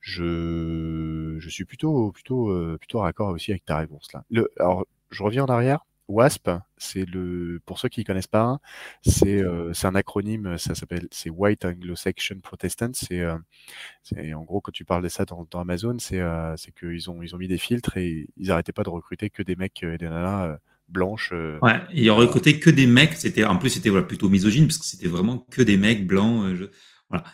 je 0.00 1.36
je 1.38 1.48
suis 1.48 1.64
plutôt 1.64 2.12
plutôt 2.12 2.76
plutôt 2.78 3.00
raccord 3.00 3.28
aussi 3.30 3.50
avec 3.52 3.64
ta 3.64 3.78
réponse 3.78 4.12
là. 4.12 4.24
Le, 4.30 4.50
alors 4.58 4.86
je 5.10 5.22
reviens 5.22 5.44
en 5.44 5.48
arrière. 5.48 5.84
WASP, 6.12 6.50
c'est 6.76 7.06
le, 7.06 7.60
pour 7.64 7.78
ceux 7.78 7.88
qui 7.88 8.00
ne 8.00 8.04
connaissent 8.04 8.26
pas, 8.26 8.60
c'est 9.02 9.42
euh, 9.42 9.72
un 9.82 9.94
acronyme, 9.94 10.58
ça 10.58 10.74
s'appelle, 10.74 11.08
c'est 11.10 11.30
White 11.30 11.64
Anglo-Saxon 11.64 12.40
Protestant. 12.42 12.92
Euh, 13.10 13.38
c'est, 14.02 14.34
en 14.34 14.42
gros, 14.42 14.60
quand 14.60 14.72
tu 14.72 14.84
parles 14.84 15.02
de 15.02 15.08
ça 15.08 15.24
dans, 15.24 15.46
Amazon, 15.54 15.96
c'est 15.98 16.20
euh, 16.20 16.54
qu'ils 16.78 17.10
ont, 17.10 17.22
ils 17.22 17.34
ont 17.34 17.38
mis 17.38 17.48
des 17.48 17.56
filtres 17.56 17.96
et 17.96 18.28
ils 18.36 18.48
n'arrêtaient 18.48 18.72
pas 18.72 18.82
de 18.82 18.90
recruter 18.90 19.30
que 19.30 19.42
des 19.42 19.56
mecs 19.56 19.82
et 19.82 19.96
des 19.96 20.08
nanas 20.08 20.58
blanches. 20.88 21.32
Ils 21.94 22.10
ont 22.10 22.16
recruté 22.16 22.60
que 22.60 22.68
des 22.68 22.86
mecs. 22.86 23.16
En 23.46 23.56
plus, 23.56 23.70
c'était 23.70 23.88
voilà, 23.88 24.06
plutôt 24.06 24.28
misogyne 24.28 24.66
parce 24.66 24.78
que 24.78 24.84
c'était 24.84 25.08
vraiment 25.08 25.38
que 25.38 25.62
des 25.62 25.78
mecs 25.78 26.06
blancs. 26.06 26.54
voilà. 27.08 27.24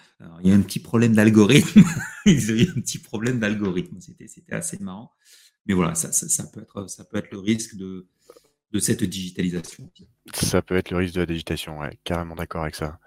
il 0.45 0.51
y 0.51 0.53
a 0.53 0.55
un 0.55 0.63
petit 0.63 0.81
problème 0.81 1.15
d'algorithme. 1.15 1.83
il 2.27 2.63
y 2.63 2.69
a 2.69 2.71
un 2.71 2.81
petit 2.81 2.99
problème 2.99 3.41
d'algorithme. 3.41 3.99
C'était, 4.01 4.55
assez 4.55 4.79
marrant. 4.79 5.11
Mais 5.67 5.75
voilà, 5.75 5.95
ça, 5.97 6.13
ça, 6.13 6.45
peut 6.47 6.61
être, 6.61 6.89
ça 6.89 7.05
peut 7.05 7.19
être 7.19 7.31
le 7.33 7.41
risque 7.41 7.77
de 7.77 8.07
de 8.71 8.79
cette 8.79 9.03
digitalisation. 9.05 9.91
Ça 10.35 10.61
peut 10.63 10.77
être 10.77 10.91
le 10.91 10.99
risque 10.99 11.15
de 11.15 11.21
la 11.21 11.27
digitalisation, 11.27 11.79
ouais, 11.79 11.99
carrément 12.05 12.35
d'accord 12.35 12.63
avec 12.63 12.75
ça. 12.75 12.99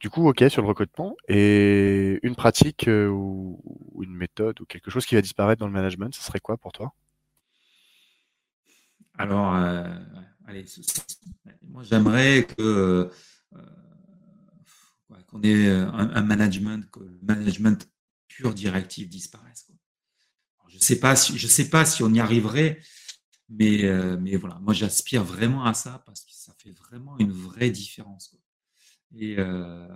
Du 0.00 0.08
coup, 0.10 0.28
ok, 0.28 0.44
sur 0.48 0.62
le 0.62 0.68
recrutement, 0.68 1.14
et 1.28 2.18
une 2.22 2.34
pratique 2.34 2.88
euh, 2.88 3.08
ou, 3.08 3.60
une 4.02 4.14
méthode 4.14 4.60
ou 4.60 4.64
quelque 4.64 4.90
chose 4.90 5.04
qui 5.06 5.14
va 5.14 5.20
disparaître 5.20 5.60
dans 5.60 5.66
le 5.66 5.72
management, 5.72 6.14
ce 6.14 6.22
serait 6.22 6.40
quoi 6.40 6.56
pour 6.56 6.72
toi? 6.72 6.94
Alors, 9.18 9.54
euh, 9.54 9.84
allez, 10.46 10.64
moi 11.68 11.82
j'aimerais 11.82 12.46
que 12.46 12.62
euh, 12.62 13.10
qu'on 15.26 15.42
ait 15.42 15.68
un, 15.68 16.22
management, 16.22 16.90
que 16.90 17.00
le 17.00 17.18
management 17.22 17.86
pur 18.26 18.54
directif 18.54 19.08
disparaisse. 19.08 19.70
je 20.68 20.78
sais 20.78 20.98
pas 20.98 21.14
si 21.14 21.36
je 21.36 21.46
sais 21.46 21.68
pas 21.68 21.84
si 21.84 22.02
on 22.02 22.12
y 22.14 22.20
arriverait 22.20 22.80
mais, 23.50 23.84
euh, 23.84 24.16
mais 24.18 24.36
voilà, 24.36 24.58
moi 24.60 24.72
j'aspire 24.72 25.24
vraiment 25.24 25.64
à 25.64 25.74
ça 25.74 26.02
parce 26.06 26.24
que 26.24 26.32
ça 26.32 26.54
fait 26.58 26.70
vraiment 26.70 27.18
une 27.18 27.32
vraie 27.32 27.70
différence. 27.70 28.36
Et 29.12 29.36
euh, 29.38 29.88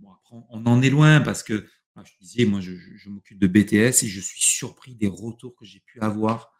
bon, 0.00 0.12
après, 0.12 0.36
on 0.50 0.66
en 0.66 0.82
est 0.82 0.90
loin 0.90 1.20
parce 1.22 1.42
que 1.42 1.66
je 2.04 2.12
disais, 2.20 2.44
moi 2.44 2.60
je, 2.60 2.72
m'occupe 3.08 3.38
de 3.38 3.46
BTS 3.46 4.04
et 4.04 4.08
je 4.08 4.20
suis 4.20 4.42
surpris 4.42 4.94
des 4.94 5.08
retours 5.08 5.56
que 5.56 5.64
j'ai 5.64 5.80
pu 5.80 6.00
avoir 6.00 6.52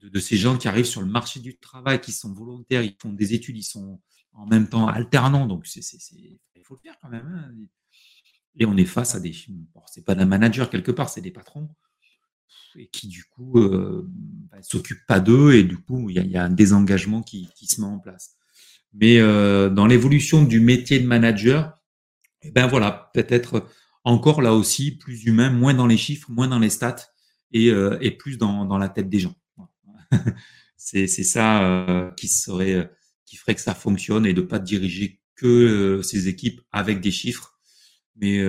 de, 0.00 0.08
de, 0.08 0.20
ces 0.20 0.36
gens 0.36 0.58
qui 0.58 0.68
arrivent 0.68 0.84
sur 0.84 1.00
le 1.00 1.08
marché 1.08 1.40
du 1.40 1.58
travail, 1.58 2.00
qui 2.00 2.12
sont 2.12 2.32
volontaires, 2.32 2.82
ils 2.82 2.96
font 3.00 3.12
des 3.12 3.34
études, 3.34 3.56
ils 3.56 3.64
sont 3.64 4.00
en 4.32 4.46
même 4.46 4.68
temps 4.68 4.86
alternants, 4.86 5.46
donc 5.46 5.66
c'est, 5.66 5.80
il 5.80 6.38
faut 6.62 6.74
le 6.74 6.80
faire 6.80 6.98
quand 7.00 7.08
même. 7.08 7.26
Hein. 7.26 7.66
Et 8.56 8.66
on 8.66 8.76
est 8.76 8.84
face 8.84 9.14
à 9.14 9.20
des, 9.20 9.34
bon, 9.48 9.82
c'est 9.86 10.04
pas 10.04 10.14
d'un 10.14 10.26
manager 10.26 10.70
quelque 10.70 10.92
part, 10.92 11.08
c'est 11.08 11.20
des 11.22 11.32
patrons 11.32 11.74
et 12.76 12.88
qui 12.88 13.08
du 13.08 13.24
coup 13.24 13.58
euh, 13.58 14.06
bah, 14.50 14.58
s'occupent 14.62 15.06
pas 15.06 15.20
d'eux 15.20 15.54
et 15.54 15.64
du 15.64 15.76
coup 15.78 16.10
il 16.10 16.26
y, 16.26 16.36
a, 16.36 16.44
un 16.44 16.50
désengagement 16.50 17.22
qui, 17.22 17.48
se 17.68 17.80
met 17.80 17.86
en 17.86 17.98
place. 17.98 18.36
Mais 18.94 19.18
euh, 19.18 19.68
dans 19.68 19.86
l'évolution 19.86 20.42
du 20.42 20.60
métier 20.60 21.00
de 21.00 21.06
manager, 21.06 21.80
eh 22.42 22.50
ben 22.50 22.66
voilà, 22.66 23.10
peut-être 23.12 23.66
encore 24.04 24.40
là 24.40 24.54
aussi 24.54 24.92
plus 24.92 25.24
humain, 25.24 25.50
moins 25.50 25.74
dans 25.74 25.86
les 25.86 25.96
chiffres, 25.96 26.30
moins 26.30 26.48
dans 26.48 26.60
les 26.60 26.70
stats 26.70 27.08
et, 27.52 27.70
euh, 27.70 27.98
plus 28.18 28.38
dans, 28.38 28.78
la 28.78 28.88
tête 28.88 29.08
des 29.08 29.18
gens. 29.18 29.34
c'est 30.76 31.06
ça 31.06 31.64
euh, 31.64 32.10
qui 32.12 32.28
ferait 32.28 33.54
que 33.54 33.60
ça 33.60 33.74
fonctionne 33.74 34.26
et 34.26 34.32
de 34.34 34.42
pas 34.42 34.60
diriger 34.60 35.20
que 35.34 36.00
ces 36.04 36.28
équipes 36.28 36.60
avec 36.70 37.00
des 37.00 37.10
chiffres, 37.10 37.58
mais 38.14 38.40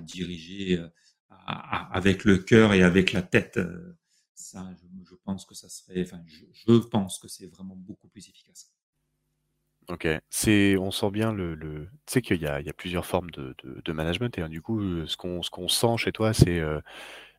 diriger 0.00 0.80
avec 1.50 2.24
le 2.24 2.38
cœur 2.38 2.72
et 2.72 2.82
avec 2.82 3.12
la 3.12 3.22
tête, 3.22 3.56
euh, 3.56 3.96
ça, 4.34 4.68
je, 5.04 5.14
pense 5.24 5.44
que 5.44 5.54
ça 5.54 5.68
serait, 5.68 6.02
enfin, 6.02 6.20
je, 6.26 6.78
pense 6.78 7.18
que 7.18 7.28
c'est 7.28 7.46
vraiment 7.46 7.76
beaucoup 7.76 8.08
plus 8.08 8.28
efficace. 8.28 8.70
Ok, 9.88 10.06
c'est, 10.28 10.76
on 10.76 10.90
sent 10.90 11.10
bien 11.10 11.32
le, 11.32 11.54
le 11.54 11.88
tu 12.06 12.12
sais 12.14 12.22
qu'il 12.22 12.40
y 12.40 12.46
a, 12.46 12.60
il 12.60 12.66
y 12.66 12.70
a 12.70 12.72
plusieurs 12.72 13.06
formes 13.06 13.30
de, 13.32 13.54
de, 13.64 13.92
management 13.92 14.36
et 14.38 14.48
du 14.48 14.62
coup, 14.62 14.80
ce 15.06 15.16
qu'on, 15.16 15.42
ce 15.42 15.50
qu'on 15.50 15.68
sent 15.68 15.96
chez 15.96 16.12
toi, 16.12 16.32
c'est 16.32 16.60
euh, 16.60 16.80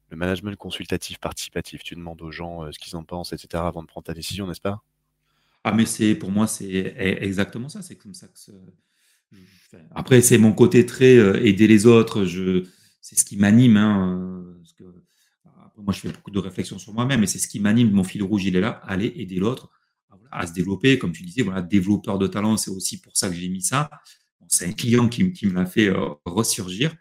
le 0.09 0.17
management 0.17 0.57
consultatif, 0.57 1.17
participatif. 1.19 1.83
Tu 1.83 1.95
demandes 1.95 2.21
aux 2.21 2.31
gens 2.31 2.63
euh, 2.63 2.71
ce 2.71 2.79
qu'ils 2.79 2.97
en 2.97 3.03
pensent, 3.03 3.31
etc. 3.31 3.63
avant 3.63 3.83
de 3.83 3.87
prendre 3.87 4.05
ta 4.05 4.13
décision, 4.13 4.47
n'est-ce 4.47 4.61
pas? 4.61 4.83
Ah, 5.63 5.71
mais 5.71 5.85
c'est, 5.85 6.15
pour 6.15 6.31
moi, 6.31 6.47
c'est 6.47 6.65
e, 6.65 7.23
exactement 7.23 7.69
ça. 7.69 7.81
C'est 7.81 7.95
comme 7.95 8.13
ça 8.13 8.27
que 8.27 8.51
après, 9.91 10.21
c'est 10.21 10.37
mon 10.37 10.51
côté 10.51 10.85
très 10.85 11.15
aider 11.47 11.67
les 11.67 11.85
autres. 11.85 12.25
Je, 12.25 12.65
c'est 13.01 13.19
ce 13.19 13.25
qui 13.25 13.35
m'anime. 13.35 13.77
Hein, 13.77 14.45
euh, 14.81 15.03
moi, 15.77 15.93
je 15.93 15.99
fais 15.99 16.11
beaucoup 16.11 16.31
de 16.31 16.39
réflexions 16.39 16.77
sur 16.77 16.93
moi-même, 16.93 17.23
et 17.23 17.27
c'est 17.27 17.39
ce 17.39 17.47
qui 17.47 17.59
m'anime. 17.59 17.91
Mon 17.91 18.03
fil 18.03 18.23
rouge, 18.23 18.45
il 18.45 18.55
est 18.55 18.61
là. 18.61 18.81
Aller 18.83 19.11
aider 19.17 19.37
l'autre 19.37 19.69
à, 20.31 20.45
se 20.47 20.53
développer. 20.53 20.99
Comme 20.99 21.11
tu 21.11 21.23
disais, 21.23 21.41
voilà, 21.41 21.61
développeur 21.61 22.19
de 22.19 22.27
talent, 22.27 22.55
c'est 22.57 22.71
aussi 22.71 23.01
pour 23.01 23.17
ça 23.17 23.27
que 23.27 23.35
j'ai 23.35 23.49
mis 23.49 23.63
ça. 23.63 23.89
c'est 24.47 24.67
un 24.67 24.73
client 24.73 25.09
qui, 25.09 25.23
me 25.23 25.53
l'a 25.53 25.65
fait 25.65 25.87
euh, 25.87 26.09
ressurgir. 26.25 26.95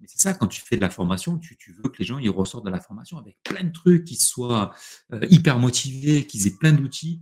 Mais 0.00 0.06
c'est 0.08 0.22
ça, 0.22 0.32
quand 0.32 0.46
tu 0.46 0.62
fais 0.62 0.76
de 0.76 0.80
la 0.80 0.90
formation, 0.90 1.38
tu, 1.38 1.58
veux 1.72 1.90
que 1.90 1.98
les 1.98 2.04
gens 2.04 2.18
ils 2.18 2.30
ressortent 2.30 2.64
de 2.64 2.70
la 2.70 2.80
formation 2.80 3.18
avec 3.18 3.36
plein 3.42 3.64
de 3.64 3.72
trucs, 3.72 4.04
qu'ils 4.04 4.20
soient 4.20 4.72
euh, 5.12 5.26
hyper 5.28 5.58
motivés, 5.58 6.24
qu'ils 6.26 6.46
aient 6.46 6.56
plein 6.56 6.72
d'outils. 6.72 7.20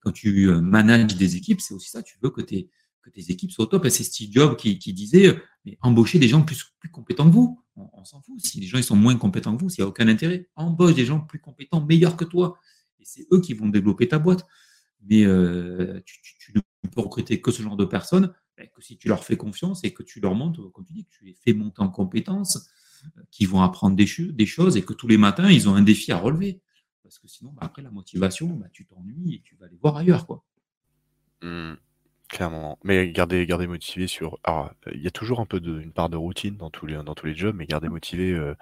Quand 0.00 0.12
tu 0.12 0.46
manages 0.60 1.16
des 1.16 1.36
équipes, 1.36 1.60
c'est 1.60 1.74
aussi 1.74 1.90
ça, 1.90 2.02
tu 2.02 2.16
veux 2.22 2.30
que 2.30 2.40
tes, 2.40 2.68
que 3.06 3.10
tes 3.10 3.30
équipes 3.30 3.52
soient 3.52 3.64
au 3.64 3.68
top. 3.68 3.88
C'est 3.88 4.04
Steve 4.04 4.30
Jobs 4.32 4.56
qui, 4.56 4.76
disait 4.92 5.38
mais 5.64 5.78
embaucher 5.80 6.18
des 6.18 6.28
gens 6.28 6.42
plus, 6.42 6.64
compétents 6.92 7.28
que 7.28 7.34
vous. 7.34 7.62
On, 7.76 8.04
s'en 8.04 8.20
fout. 8.20 8.40
Si 8.40 8.60
les 8.60 8.66
gens 8.66 8.78
ils 8.78 8.84
sont 8.84 8.96
moins 8.96 9.16
compétents 9.16 9.54
que 9.56 9.62
vous, 9.62 9.70
il 9.70 9.80
n'y 9.80 9.84
a 9.84 9.88
aucun 9.88 10.08
intérêt. 10.08 10.48
Embauche 10.56 10.94
des 10.94 11.04
gens 11.04 11.20
plus 11.20 11.38
compétents, 11.38 11.84
meilleurs 11.84 12.16
que 12.16 12.24
toi. 12.24 12.58
Et 12.98 13.04
c'est 13.04 13.26
eux 13.32 13.40
qui 13.40 13.54
vont 13.54 13.68
développer 13.68 14.08
ta 14.08 14.18
boîte. 14.18 14.46
Mais 15.08 15.24
euh, 15.24 16.00
tu, 16.04 16.52
ne 16.54 16.60
peux 16.88 17.00
recruter 17.00 17.40
que 17.40 17.50
ce 17.50 17.62
genre 17.62 17.76
de 17.76 17.84
personnes 17.84 18.32
ben, 18.56 18.66
que 18.74 18.82
si 18.82 18.96
tu 18.96 19.08
leur 19.08 19.24
fais 19.24 19.36
confiance 19.36 19.84
et 19.84 19.92
que 19.92 20.02
tu 20.02 20.20
leur 20.20 20.34
montres, 20.34 20.72
comme 20.72 20.86
tu 20.86 20.94
dis, 20.94 21.04
que 21.04 21.10
tu 21.10 21.24
les 21.24 21.34
fais 21.34 21.52
monter 21.52 21.82
en 21.82 21.90
compétences, 21.90 22.68
euh, 23.18 23.22
qui 23.30 23.44
vont 23.44 23.60
apprendre 23.60 23.94
des, 23.94 24.06
choses 24.46 24.76
et 24.76 24.82
que 24.82 24.94
tous 24.94 25.06
les 25.06 25.18
matins, 25.18 25.50
ils 25.50 25.68
ont 25.68 25.74
un 25.74 25.82
défi 25.82 26.12
à 26.12 26.18
relever. 26.18 26.62
Parce 27.02 27.18
que 27.18 27.28
sinon, 27.28 27.52
ben, 27.52 27.66
après 27.66 27.82
la 27.82 27.90
motivation, 27.90 28.48
ben, 28.48 28.68
tu 28.72 28.86
t'ennuies 28.86 29.34
et 29.34 29.42
tu 29.42 29.54
vas 29.56 29.66
aller 29.66 29.76
voir 29.76 29.96
ailleurs. 29.96 30.26
quoi. 30.26 30.42
Mmh. 31.42 31.74
Clairement, 32.28 32.76
mais 32.82 33.08
garder 33.12 33.46
garder 33.46 33.68
motivé 33.68 34.08
sur 34.08 34.38
alors, 34.42 34.72
il 34.92 35.00
y 35.00 35.06
a 35.06 35.12
toujours 35.12 35.38
un 35.38 35.46
peu 35.46 35.60
de 35.60 35.80
une 35.80 35.92
part 35.92 36.08
de 36.08 36.16
routine 36.16 36.56
dans 36.56 36.70
tous 36.70 36.84
les 36.84 36.96
dans 36.96 37.14
tous 37.14 37.26
les 37.26 37.36
jobs, 37.36 37.54
mais 37.54 37.66
garder 37.66 37.88
motivé, 37.88 38.32
euh, 38.32 38.54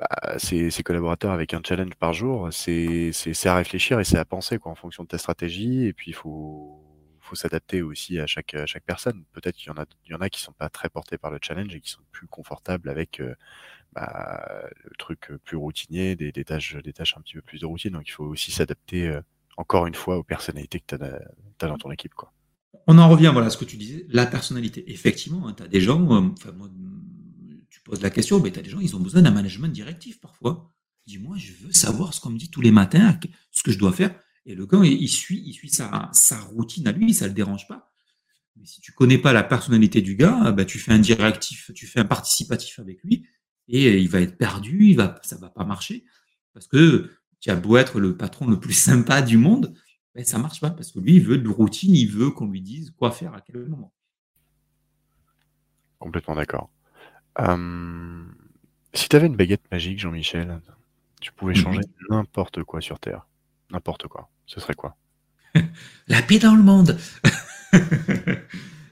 bah, 0.00 0.08
ses 0.38 0.70
collaborateurs 0.84 1.30
avec 1.32 1.54
un 1.54 1.60
challenge 1.66 1.94
par 1.94 2.12
jour, 2.12 2.48
c'est 2.52 3.12
c'est 3.12 3.48
à 3.48 3.54
réfléchir 3.56 4.00
et 4.00 4.04
c'est 4.04 4.18
à 4.18 4.24
penser, 4.24 4.58
quoi, 4.58 4.72
en 4.72 4.74
fonction 4.74 5.04
de 5.04 5.08
ta 5.08 5.18
stratégie. 5.18 5.86
Et 5.86 5.92
puis 5.92 6.10
il 6.10 6.14
faut 6.14 6.82
faut 7.20 7.36
s'adapter 7.36 7.82
aussi 7.82 8.18
à 8.18 8.26
chaque 8.26 8.54
à 8.54 8.66
chaque 8.66 8.84
personne. 8.84 9.24
Peut-être 9.32 9.54
qu'il 9.56 9.68
y 9.68 9.70
en 9.70 9.80
a 9.80 9.86
il 10.06 10.10
y 10.12 10.14
en 10.14 10.20
a 10.20 10.28
qui 10.28 10.40
sont 10.40 10.52
pas 10.52 10.68
très 10.68 10.88
portés 10.88 11.18
par 11.18 11.30
le 11.30 11.38
challenge 11.40 11.72
et 11.76 11.80
qui 11.80 11.90
sont 11.90 12.02
plus 12.10 12.26
confortables 12.26 12.88
avec, 12.88 13.20
euh, 13.20 13.34
bah, 13.92 14.64
le 14.84 14.96
truc, 14.98 15.30
plus 15.44 15.56
routinier, 15.56 16.16
des 16.16 16.32
des 16.32 16.44
tâches 16.44 16.76
des 16.76 16.92
tâches 16.94 17.16
un 17.18 17.22
petit 17.22 17.34
peu 17.34 17.42
plus 17.42 17.60
de 17.60 17.66
routine, 17.66 17.92
donc 17.92 18.08
il 18.08 18.12
faut 18.12 18.24
aussi 18.24 18.52
s'adapter, 18.52 19.08
euh, 19.08 19.22
encore 19.58 19.86
une 19.86 19.94
fois 19.96 20.18
aux 20.18 20.24
personnalités 20.24 20.80
que 20.80 20.96
tu 20.96 21.04
as 21.04 21.68
dans 21.68 21.78
ton 21.78 21.90
équipe, 21.92 22.14
quoi 22.14 22.32
on 22.86 22.98
en 22.98 23.08
revient 23.08 23.30
voilà, 23.32 23.48
à 23.48 23.50
ce 23.50 23.56
que 23.56 23.64
tu 23.64 23.76
disais, 23.76 24.06
la 24.08 24.26
personnalité. 24.26 24.90
Effectivement, 24.90 25.48
hein, 25.48 25.54
tu 25.56 25.62
as 25.62 25.68
des 25.68 25.80
gens, 25.80 26.00
euh, 26.12 26.28
enfin, 26.32 26.52
moi, 26.52 26.68
tu 27.70 27.80
poses 27.82 28.02
la 28.02 28.10
question, 28.10 28.40
mais 28.40 28.50
tu 28.50 28.58
as 28.58 28.62
des 28.62 28.70
gens, 28.70 28.80
ils 28.80 28.96
ont 28.96 29.00
besoin 29.00 29.22
d'un 29.22 29.30
management 29.30 29.68
directif 29.68 30.20
parfois. 30.20 30.72
Dis-moi, 31.06 31.36
je 31.36 31.52
veux 31.64 31.72
savoir 31.72 32.14
ce 32.14 32.20
qu'on 32.20 32.30
me 32.30 32.38
dit 32.38 32.50
tous 32.50 32.60
les 32.60 32.70
matins, 32.70 33.18
ce 33.50 33.62
que 33.62 33.72
je 33.72 33.78
dois 33.78 33.92
faire. 33.92 34.14
Et 34.46 34.54
le 34.54 34.66
gars, 34.66 34.80
il, 34.84 35.08
suit, 35.08 35.42
il 35.46 35.52
suit 35.52 35.70
sa, 35.70 36.12
routine 36.50 36.86
à 36.86 36.92
lui, 36.92 37.14
ça 37.14 37.26
le 37.26 37.32
dérange 37.32 37.68
pas. 37.68 37.92
Mais 38.56 38.66
si 38.66 38.80
tu 38.80 38.92
connais 38.92 39.18
pas 39.18 39.32
la 39.32 39.42
personnalité 39.42 40.02
du 40.02 40.16
gars, 40.16 40.52
bah, 40.52 40.64
tu 40.64 40.78
fais 40.78 40.92
un 40.92 40.98
directif, 40.98 41.70
tu 41.74 41.86
fais 41.86 42.00
un 42.00 42.04
participatif 42.04 42.78
avec 42.78 43.02
lui, 43.02 43.26
et 43.68 43.98
il 43.98 44.08
va 44.08 44.20
être 44.20 44.36
perdu, 44.36 44.88
il 44.88 44.96
va, 44.96 45.20
ça 45.22 45.36
va 45.36 45.48
pas 45.48 45.64
marcher, 45.64 46.04
parce 46.52 46.66
que 46.66 47.10
tu 47.40 47.50
as 47.50 47.56
beau 47.56 47.76
être 47.76 47.98
le 47.98 48.16
patron 48.16 48.46
le 48.46 48.58
plus 48.60 48.74
sympa 48.74 49.22
du 49.22 49.38
monde, 49.38 49.74
ben, 50.14 50.24
ça 50.24 50.38
marche 50.38 50.60
pas 50.60 50.70
parce 50.70 50.92
que 50.92 50.98
lui, 50.98 51.16
il 51.16 51.22
veut 51.22 51.38
de 51.38 51.48
routine, 51.48 51.94
il 51.94 52.08
veut 52.08 52.30
qu'on 52.30 52.46
lui 52.46 52.60
dise 52.60 52.90
quoi 52.90 53.10
faire 53.10 53.34
à 53.34 53.40
quel 53.40 53.64
moment. 53.66 53.92
Complètement 55.98 56.34
d'accord. 56.34 56.70
si 58.92 59.08
tu 59.08 59.16
avais 59.16 59.26
une 59.26 59.36
baguette 59.36 59.70
magique, 59.70 60.00
Jean-Michel, 60.00 60.60
tu 61.20 61.32
pouvais 61.32 61.54
changer 61.54 61.82
n'importe 62.10 62.64
quoi 62.64 62.80
sur 62.80 62.98
Terre. 62.98 63.26
N'importe 63.70 64.08
quoi. 64.08 64.28
Ce 64.46 64.60
serait 64.60 64.74
quoi? 64.74 64.96
La 66.08 66.20
paix 66.22 66.38
dans 66.38 66.56
le 66.56 66.62
monde. 66.62 66.98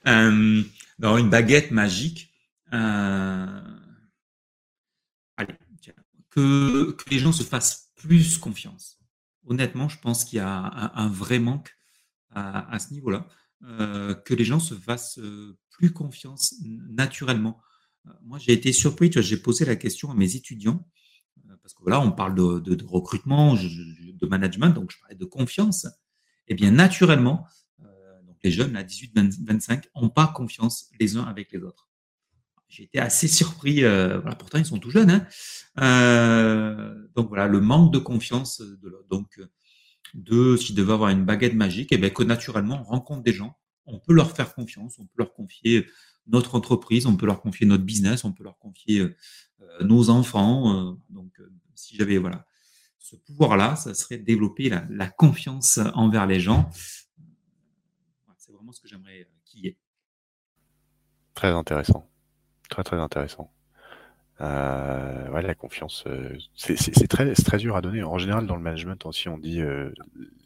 euh, 0.07 0.63
une 1.03 1.31
baguette 1.31 1.73
magique. 1.73 2.33
Euh, 2.73 3.61
allez, 5.37 5.55
que, 6.31 6.93
que 6.93 7.11
les 7.11 7.19
gens 7.19 7.33
se 7.33 7.43
fassent 7.43 7.91
plus 7.97 8.39
confiance. 8.39 9.00
Honnêtement, 9.51 9.89
je 9.89 9.99
pense 9.99 10.25
qu'il 10.25 10.37
y 10.37 10.41
a 10.41 10.93
un, 10.95 11.09
vrai 11.09 11.41
manque 11.41 11.77
à, 12.31 12.79
ce 12.79 12.95
niveau-là. 12.95 13.27
Euh, 13.65 14.15
que 14.15 14.33
les 14.33 14.45
gens 14.45 14.61
se 14.61 14.75
fassent 14.75 15.19
euh, 15.19 15.59
plus 15.71 15.93
confiance 15.93 16.55
naturellement. 16.63 17.61
Moi, 18.23 18.39
j'ai 18.39 18.53
été 18.53 18.73
surpris, 18.73 19.11
j'ai 19.13 19.37
posé 19.37 19.65
la 19.65 19.77
question 19.77 20.11
à 20.11 20.15
mes 20.15 20.37
étudiants, 20.37 20.89
parce 21.63 21.75
que 21.75 21.91
là, 21.91 22.01
on 22.01 22.13
parle 22.13 22.37
de, 22.37 22.87
recrutement, 22.87 23.55
de 23.55 24.27
management, 24.27 24.71
donc 24.71 24.93
je 24.93 24.99
parlais 25.01 25.17
de 25.17 25.25
confiance. 25.25 25.87
Eh 26.47 26.55
bien, 26.55 26.71
naturellement, 26.71 27.47
les 28.45 28.53
jeunes 28.53 28.77
à 28.77 28.85
18-25 28.85 29.83
n'ont 29.97 30.09
pas 30.09 30.29
confiance 30.29 30.89
les 30.99 31.17
uns 31.17 31.25
avec 31.25 31.53
les 31.53 31.59
autres 31.59 31.90
j'ai 32.71 32.85
été 32.85 32.99
assez 32.99 33.29
surpris. 33.29 33.85
Euh, 33.85 34.19
voilà, 34.21 34.37
pourtant, 34.37 34.59
ils 34.59 34.65
sont 34.65 34.79
tout 34.79 34.91
jeunes. 34.91 35.11
Hein. 35.11 35.27
Euh, 35.81 36.95
donc 37.15 37.29
voilà, 37.29 37.47
le 37.49 37.61
manque 37.61 37.93
de 37.93 37.99
confiance 37.99 38.61
de 38.61 38.89
l'autre. 38.89 39.09
Donc, 39.11 39.41
de 40.15 40.57
s'ils 40.57 40.75
devaient 40.75 40.93
avoir 40.93 41.11
une 41.11 41.25
baguette 41.25 41.55
magique, 41.55 41.93
et 41.93 41.97
eh 41.97 41.99
bien 41.99 42.11
que 42.11 42.23
naturellement, 42.23 42.81
on 42.81 42.85
rencontre 42.85 43.23
des 43.23 43.33
gens, 43.33 43.57
on 43.87 43.99
peut 43.99 44.13
leur 44.13 44.35
faire 44.35 44.55
confiance, 44.55 44.99
on 44.99 45.05
peut 45.05 45.19
leur 45.19 45.35
confier 45.35 45.87
notre 46.27 46.55
entreprise, 46.55 47.07
on 47.07 47.17
peut 47.17 47.27
leur 47.27 47.41
confier 47.41 47.67
notre 47.67 47.85
business, 47.85 48.25
on 48.25 48.33
peut 48.33 48.45
leur 48.45 48.59
confier 48.59 49.01
euh, 49.01 49.15
nos 49.83 50.11
enfants. 50.11 50.97
donc, 51.11 51.41
si 51.75 51.97
j'avais 51.97 52.19
voilà 52.19 52.47
ce 52.99 53.17
pouvoir-là, 53.17 53.77
ça 53.77 53.95
serait 53.95 54.19
développer 54.19 54.69
la, 54.69 54.85
la, 54.91 55.09
confiance 55.09 55.81
envers 55.95 56.27
les 56.27 56.39
gens. 56.39 56.71
C'est 58.37 58.53
vraiment 58.53 58.73
ce 58.73 58.81
que 58.81 58.89
j'aimerais 58.89 59.29
qu'il 59.45 59.65
y 59.65 59.69
ait. 59.69 59.79
Très 61.35 61.49
intéressant. 61.49 62.10
Très, 62.71 62.85
très 62.85 62.97
intéressant. 62.97 63.53
Euh, 64.41 65.29
ouais, 65.31 65.43
la 65.43 65.55
confiance, 65.55 66.05
euh, 66.07 66.39
c'est 66.55 67.09
très, 67.09 67.35
très 67.35 67.59
dur 67.59 67.77
à 67.77 67.83
donner. 67.83 68.03
En 68.03 68.17
général, 68.17 68.47
dans 68.47 68.57
le 68.57 68.63
management 68.63 69.05
aussi, 69.05 69.29
on 69.29 69.37
dit 69.37 69.61
euh, 69.61 69.93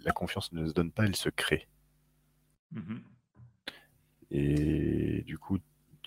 la 0.04 0.10
confiance 0.10 0.52
ne 0.52 0.66
se 0.66 0.72
donne 0.72 0.90
pas, 0.90 1.04
elle 1.04 1.14
se 1.14 1.28
crée. 1.28 1.68
Mmh 2.72 2.96
Et 4.32 5.22
du 5.26 5.38
coup, 5.38 5.58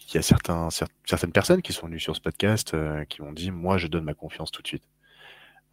il 0.10 0.16
y 0.16 0.18
a 0.18 0.22
certains, 0.22 0.70
certaines 1.06 1.32
personnes 1.32 1.62
qui 1.62 1.72
sont 1.72 1.88
venues 1.88 2.00
sur 2.00 2.16
ce 2.16 2.22
podcast 2.22 2.76
qui 3.08 3.22
m'ont 3.22 3.32
dit 3.32 3.52
Moi, 3.52 3.78
je 3.78 3.88
donne 3.88 4.04
ma 4.04 4.14
confiance 4.14 4.52
tout 4.52 4.62
de 4.62 4.68
suite. 4.68 4.88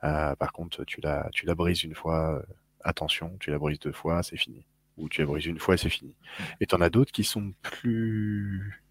par 0.01 0.53
contre, 0.53 0.84
tu 0.84 1.01
la, 1.01 1.28
tu 1.32 1.47
la 1.47 1.55
brises 1.55 1.82
une 1.84 1.95
fois, 1.95 2.45
attention, 2.80 3.36
tu 3.40 3.51
la 3.51 3.59
brises 3.59 3.80
deux 3.80 3.92
fois, 3.92 4.22
c'est 4.22 4.36
fini. 4.36 4.66
Ou 4.99 5.09
tu 5.09 5.20
la 5.22 5.26
brises 5.26 5.47
une 5.47 5.59
fois, 5.59 5.76
c'est 5.76 5.88
fini. 5.88 6.14
Et 6.61 6.66
tu 6.66 6.74
en 6.76 6.80
as 6.80 6.90
d'autres 6.90 7.12
qui 7.12 7.24
sont 7.24 7.53
plus 7.62 8.84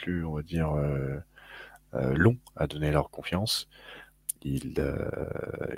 plus, 0.00 0.24
on 0.24 0.34
va 0.34 0.42
dire, 0.42 0.72
euh, 0.72 1.18
euh, 1.94 2.14
long 2.14 2.38
à 2.56 2.66
donner 2.66 2.90
leur 2.90 3.10
confiance. 3.10 3.68
Ils, 4.42 4.74
euh, 4.78 5.74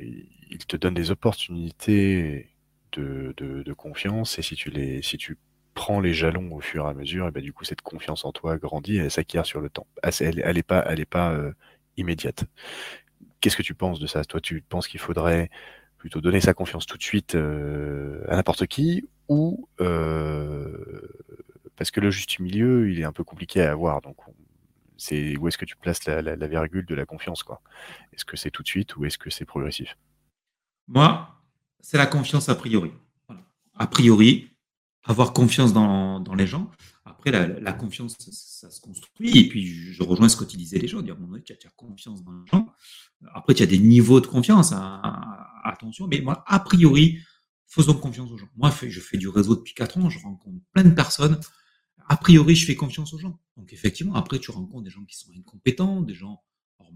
ils 0.51 0.67
te 0.67 0.77
donnent 0.77 0.95
des 0.95 1.11
opportunités 1.11 2.51
de, 2.93 3.73
confiance 3.77 4.39
et 4.39 4.43
si 4.43 4.55
tu 4.55 4.71
les 4.71 5.03
si 5.03 5.17
tu 5.17 5.39
prends 5.75 5.99
les 5.99 6.13
jalons 6.13 6.53
au 6.53 6.61
fur 6.61 6.87
et 6.87 6.91
à 6.91 6.95
mesure, 6.95 7.27
et 7.27 7.31
ben 7.31 7.43
du 7.43 7.53
coup 7.53 7.65
cette 7.65 7.81
confiance 7.81 8.25
en 8.25 8.33
toi 8.33 8.59
grandit 8.59 8.97
et 8.97 9.01
elle 9.01 9.11
s'acquiert 9.11 9.47
sur 9.47 9.61
le 9.61 9.71
temps. 9.71 9.87
Ah, 10.03 10.11
elle, 10.21 10.41
elle 10.45 10.59
est 10.59 10.63
pas 10.63 10.85
elle 10.89 11.01
est 11.01 11.07
pas 11.07 11.35
immédiate. 11.97 12.45
Qu'est-ce 13.41 13.57
que 13.57 13.63
tu 13.63 13.75
penses 13.75 13.99
de 13.99 14.07
ça? 14.07 14.25
Toi, 14.25 14.41
tu 14.41 14.63
penses 14.63 14.87
qu'il 14.89 15.01
faudrait 15.01 15.51
plutôt 15.99 16.21
donner 16.21 16.41
sa 16.41 16.55
confiance 16.55 16.87
tout 16.87 16.99
de 16.99 17.03
suite 17.03 17.35
à 17.35 18.37
n'importe 18.37 18.67
qui 18.67 19.09
ou 19.29 19.69
parce 21.77 21.91
que 21.91 22.01
le 22.01 22.11
juste 22.11 22.39
milieu, 22.39 22.91
il 22.91 23.01
est 23.01 23.05
un 23.05 23.13
peu 23.13 23.25
compliqué 23.25 23.63
à 23.63 23.73
avoir. 23.73 24.01
Donc, 24.03 24.17
c'est 24.97 25.37
où 25.37 25.49
est-ce 25.49 25.59
que 25.59 25.65
tu 25.65 25.77
places 25.77 26.05
la, 26.05 26.47
virgule 26.47 26.87
de 26.87 26.95
la 26.95 27.07
confiance, 27.07 27.43
quoi? 27.43 27.61
Est-ce 28.13 28.25
que 28.25 28.37
c'est 28.37 28.51
tout 28.51 28.63
de 28.63 28.69
suite 28.69 28.97
ou 28.97 29.05
est-ce 29.05 29.19
que 29.19 29.31
c'est 29.31 29.45
progressif? 29.45 29.97
Moi, 30.87 31.29
c'est 31.81 31.99
la 31.99 32.07
confiance 32.07 32.49
a 32.49 32.55
priori. 32.55 32.93
A 33.75 33.87
priori, 33.87 34.51
avoir 35.05 35.33
confiance 35.33 35.73
dans, 35.73 36.23
les 36.37 36.47
gens. 36.47 36.71
Après, 37.05 37.31
la, 37.31 37.73
confiance, 37.73 38.17
ça, 38.19 38.71
se 38.71 38.81
construit. 38.81 39.37
Et 39.37 39.49
puis, 39.49 39.67
je 39.67 40.03
rejoins 40.03 40.29
ce 40.29 40.37
qu'utilisaient 40.37 40.79
les 40.79 40.89
gens. 40.89 41.01
Dire, 41.01 41.17
bon, 41.17 41.41
tu 41.45 41.57
tu 41.57 41.69
confiance 41.75 42.23
dans 42.23 42.33
les 42.33 42.47
gens. 42.47 42.69
Après, 43.35 43.55
tu 43.55 43.63
as 43.63 43.67
des 43.67 43.79
niveaux 43.79 44.21
de 44.21 44.27
confiance. 44.27 44.73
Hein, 44.73 45.01
attention. 45.65 46.07
Mais 46.07 46.21
moi, 46.21 46.45
a 46.47 46.61
priori, 46.61 47.19
faisons 47.67 47.95
confiance 47.95 48.31
aux 48.31 48.37
gens. 48.37 48.49
Moi, 48.55 48.71
je 48.83 49.01
fais 49.01 49.17
du 49.17 49.29
réseau 49.29 49.57
depuis 49.57 49.75
4 49.75 49.99
ans. 49.99 50.11
Je 50.11 50.21
rencontre 50.21 50.59
plein 50.73 50.85
de 50.85 50.95
personnes 50.95 51.41
a 52.09 52.17
priori, 52.17 52.55
je 52.55 52.67
fais 52.67 52.77
confiance 52.77 53.13
aux 53.15 53.19
gens. 53.19 53.41
Donc 53.57 53.73
effectivement, 53.73 54.15
après, 54.15 54.39
tu 54.39 54.51
rencontres 54.51 54.85
des 54.85 54.91
gens 54.91 55.05
qui 55.05 55.17
sont 55.17 55.31
incompétents, 55.37 56.01
des 56.01 56.15
gens 56.15 56.43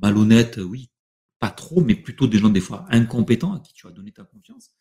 malhonnêtes, 0.02 0.58
oui, 0.58 0.90
pas 1.38 1.50
trop, 1.50 1.80
mais 1.82 1.94
plutôt 1.94 2.26
des 2.26 2.38
gens 2.38 2.48
des 2.48 2.60
fois 2.60 2.86
incompétents 2.90 3.54
à 3.54 3.60
qui 3.60 3.72
tu 3.72 3.86
as 3.86 3.90
donné 3.90 4.12
ta 4.12 4.24
confiance. 4.24 4.72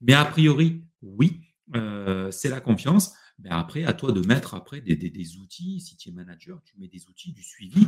Mais 0.00 0.14
a 0.14 0.24
priori, 0.24 0.84
oui, 1.02 1.40
euh, 1.74 2.30
c'est 2.30 2.48
la 2.48 2.60
confiance. 2.60 3.12
Mais 3.38 3.50
après, 3.50 3.84
à 3.84 3.92
toi 3.92 4.12
de 4.12 4.20
mettre 4.26 4.54
après 4.54 4.80
des, 4.80 5.36
outils. 5.36 5.80
Si 5.80 5.96
tu 5.96 6.08
es 6.08 6.12
manager, 6.12 6.60
tu 6.64 6.76
mets 6.78 6.88
des 6.88 7.08
outils, 7.08 7.32
du 7.32 7.42
suivi 7.42 7.86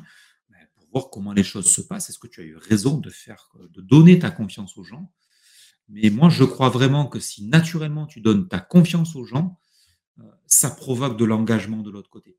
ben, 0.49 0.59
pour 0.75 0.87
voir 0.93 1.11
comment 1.11 1.33
les 1.33 1.43
choses 1.43 1.71
se 1.71 1.81
passent. 1.81 2.09
Est-ce 2.11 2.19
que 2.19 2.29
tu 2.29 2.41
as 2.41 2.45
eu 2.45 2.57
raison 2.57 2.99
de 2.99 3.11
faire, 3.11 3.53
de 3.59 3.81
donner 3.81 4.19
ta 4.19 4.31
confiance 4.31 4.77
aux 4.77 4.85
gens? 4.85 5.13
Mais 5.89 6.09
moi, 6.11 6.29
je 6.29 6.45
crois 6.45 6.69
vraiment 6.69 7.07
que 7.07 7.19
si 7.19 7.47
naturellement 7.47 8.07
tu 8.07 8.21
donnes 8.21 8.49
ta 8.49 8.61
confiance 8.61 9.17
aux 9.17 9.25
gens, 9.25 9.60
ça 10.47 10.71
provoque 10.71 11.17
de 11.17 11.25
l'engagement 11.25 11.83
de 11.83 11.91
l'autre 11.91 12.11
côté. 12.11 12.39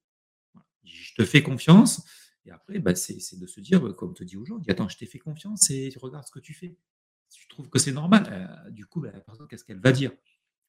Je 0.84 1.14
te 1.16 1.26
fais 1.26 1.42
confiance, 1.42 2.04
et 2.46 2.52
après, 2.52 2.80
bah, 2.80 2.96
c'est 2.96 3.40
de 3.40 3.48
se 3.48 3.60
dire, 3.60 3.82
bah, 3.82 3.94
comme 3.94 4.14
te 4.14 4.24
dit 4.24 4.38
aujourd'hui, 4.38 4.72
attends, 4.72 4.90
je 4.90 4.98
t'ai 4.98 5.06
fait 5.06 5.20
confiance 5.20 5.70
et 5.70 5.90
tu 5.92 6.00
regardes 6.00 6.26
ce 6.26 6.32
que 6.32 6.40
tu 6.40 6.54
fais. 6.54 6.76
Tu 7.34 7.48
trouves 7.48 7.70
que 7.70 7.80
c'est 7.80 7.92
normal, 7.92 8.28
euh, 8.32 8.70
du 8.72 8.86
coup, 8.86 9.00
bah, 9.00 9.12
la 9.14 9.22
personne, 9.22 9.48
qu'est-ce 9.48 9.64
qu'elle 9.64 9.80
va 9.80 9.92
dire? 9.92 10.12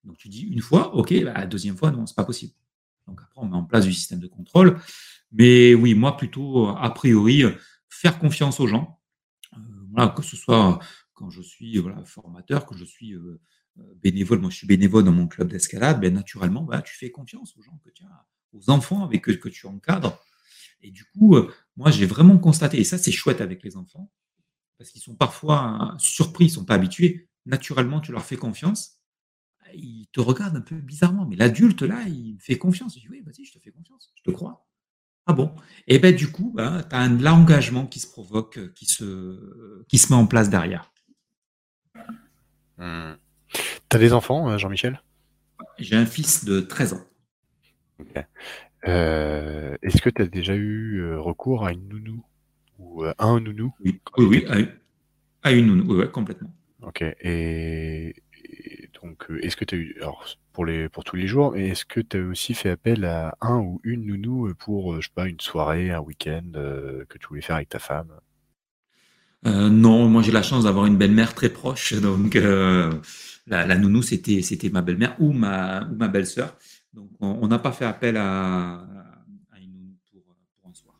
Donc 0.04 0.16
tu 0.16 0.28
dis 0.28 0.42
une 0.42 0.60
fois, 0.60 0.94
ok, 0.94 1.10
la 1.10 1.46
deuxième 1.46 1.76
fois, 1.76 1.90
non, 1.90 2.06
c'est 2.06 2.16
pas 2.16 2.24
possible. 2.24 2.52
Donc 3.06 3.20
après, 3.22 3.40
on 3.40 3.48
met 3.48 3.56
en 3.56 3.64
place 3.64 3.84
du 3.84 3.92
système 3.92 4.20
de 4.20 4.26
contrôle. 4.26 4.80
Mais 5.32 5.74
oui, 5.74 5.94
moi, 5.94 6.16
plutôt, 6.16 6.68
a 6.68 6.90
priori, 6.90 7.44
faire 7.88 8.18
confiance 8.18 8.60
aux 8.60 8.66
gens. 8.66 9.00
Euh, 9.98 10.08
que 10.08 10.22
ce 10.22 10.36
soit 10.36 10.78
quand 11.12 11.30
je 11.30 11.42
suis 11.42 11.82
formateur, 12.04 12.66
que 12.66 12.76
je 12.76 12.84
suis 12.84 13.14
euh, 13.14 13.18
euh, 13.18 13.40
bénévole, 13.76 14.40
moi 14.40 14.50
je 14.50 14.56
suis 14.56 14.66
bénévole 14.66 15.04
dans 15.04 15.12
mon 15.12 15.26
club 15.26 15.48
d'escalade, 15.48 16.00
ben, 16.00 16.12
naturellement, 16.12 16.62
bah, 16.62 16.82
tu 16.82 16.96
fais 16.96 17.10
confiance 17.10 17.56
aux 17.56 17.62
gens 17.62 17.78
que 17.84 17.90
tu 17.90 18.04
as, 18.04 18.26
aux 18.52 18.70
enfants 18.70 19.04
avec 19.04 19.28
eux 19.28 19.36
que 19.36 19.48
tu 19.48 19.66
encadres. 19.66 20.20
Et 20.82 20.90
du 20.90 21.04
coup, 21.04 21.36
euh, 21.36 21.52
moi 21.76 21.90
j'ai 21.90 22.06
vraiment 22.06 22.38
constaté, 22.38 22.78
et 22.80 22.84
ça 22.84 22.98
c'est 22.98 23.12
chouette 23.12 23.40
avec 23.40 23.62
les 23.62 23.76
enfants, 23.76 24.10
parce 24.78 24.90
qu'ils 24.90 25.02
sont 25.02 25.14
parfois 25.14 25.94
surpris, 25.98 26.46
ils 26.46 26.48
ne 26.48 26.54
sont 26.54 26.64
pas 26.64 26.74
habitués. 26.74 27.28
Naturellement, 27.46 28.00
tu 28.00 28.12
leur 28.12 28.24
fais 28.24 28.36
confiance, 28.36 28.98
ils 29.74 30.08
te 30.12 30.20
regardent 30.20 30.56
un 30.56 30.60
peu 30.60 30.76
bizarrement, 30.76 31.26
mais 31.26 31.36
l'adulte 31.36 31.82
là, 31.82 32.02
il 32.08 32.36
fait 32.40 32.58
confiance. 32.58 32.96
Je 32.96 33.00
dis 33.00 33.08
oui, 33.08 33.22
vas-y, 33.24 33.44
je 33.44 33.52
te 33.52 33.58
fais 33.58 33.70
confiance, 33.70 34.12
je 34.16 34.22
te 34.22 34.30
crois. 34.30 34.66
Ah 35.26 35.32
bon? 35.32 35.54
Et 35.86 36.00
ben 36.00 36.14
du 36.14 36.30
coup, 36.32 36.52
ben, 36.52 36.82
tu 36.82 36.96
as 36.96 36.98
un 36.98 37.16
l'engagement 37.18 37.86
qui 37.86 38.00
se 38.00 38.08
provoque, 38.08 38.72
qui 38.74 38.86
se, 38.86 39.84
qui 39.88 39.98
se 39.98 40.12
met 40.12 40.18
en 40.18 40.26
place 40.26 40.50
derrière. 40.50 40.92
Mmh. 42.78 43.12
T'as 43.92 43.98
des 43.98 44.14
enfants, 44.14 44.48
euh, 44.48 44.56
Jean-Michel? 44.56 45.02
J'ai 45.78 45.96
un 45.96 46.06
fils 46.06 46.46
de 46.46 46.60
13 46.60 46.94
ans. 46.94 47.04
Euh, 48.88 49.76
est-ce 49.82 50.02
que 50.02 50.10
tu 50.10 50.22
as 50.22 50.26
déjà 50.26 50.56
eu 50.56 51.02
euh, 51.02 51.20
recours 51.20 51.64
à 51.64 51.72
une 51.72 51.86
nounou 51.88 52.24
ou 52.78 53.04
à 53.04 53.14
un 53.18 53.38
nounou? 53.38 53.72
Oui, 53.84 54.00
oui, 54.16 54.44
à, 55.42 55.52
une, 55.52 55.66
nounou, 55.66 56.00
oui, 56.00 56.10
complètement. 56.10 56.50
Ok. 56.80 57.04
Et, 57.20 58.16
donc, 59.00 59.26
est-ce 59.40 59.56
que 59.56 59.64
tu 59.66 59.74
as 59.74 59.78
eu, 59.78 59.96
alors 60.00 60.26
pour 60.52 60.64
les 60.64 60.88
pour 60.88 61.04
tous 61.04 61.14
les 61.14 61.28
jours, 61.28 61.52
mais 61.52 61.68
est-ce 61.68 61.84
que 61.84 62.00
tu 62.00 62.16
as 62.16 62.24
aussi 62.24 62.54
fait 62.54 62.70
appel 62.70 63.04
à 63.04 63.36
un 63.40 63.58
ou 63.58 63.80
une 63.84 64.06
nounou 64.06 64.52
pour, 64.54 65.00
je 65.00 65.06
sais 65.08 65.14
pas, 65.14 65.28
une 65.28 65.38
soirée, 65.38 65.90
un 65.92 66.00
week-end 66.00 66.50
que 66.54 67.18
tu 67.20 67.28
voulais 67.28 67.42
faire 67.42 67.56
avec 67.56 67.68
ta 67.68 67.78
femme? 67.78 68.10
Non, 69.44 70.08
moi 70.08 70.22
j'ai 70.22 70.32
la 70.32 70.42
chance 70.42 70.64
d'avoir 70.64 70.86
une 70.86 70.96
belle-mère 70.96 71.34
très 71.34 71.48
proche, 71.48 71.94
donc 72.00 72.36
la, 73.46 73.76
nounou, 73.76 74.02
c'était, 74.02 74.42
c'était 74.42 74.70
ma 74.70 74.82
belle-mère 74.82 75.16
ou 75.18 75.32
ma, 75.32 75.84
ou 75.84 75.96
ma 75.96 76.08
belle-sœur. 76.08 76.56
Donc, 76.92 77.08
on 77.20 77.46
n'a 77.48 77.58
pas 77.58 77.72
fait 77.72 77.84
appel 77.84 78.16
à, 78.16 78.84
une 79.60 79.72
nounou 79.72 79.96
pour, 80.10 80.70
un 80.70 80.74
soir. 80.74 80.94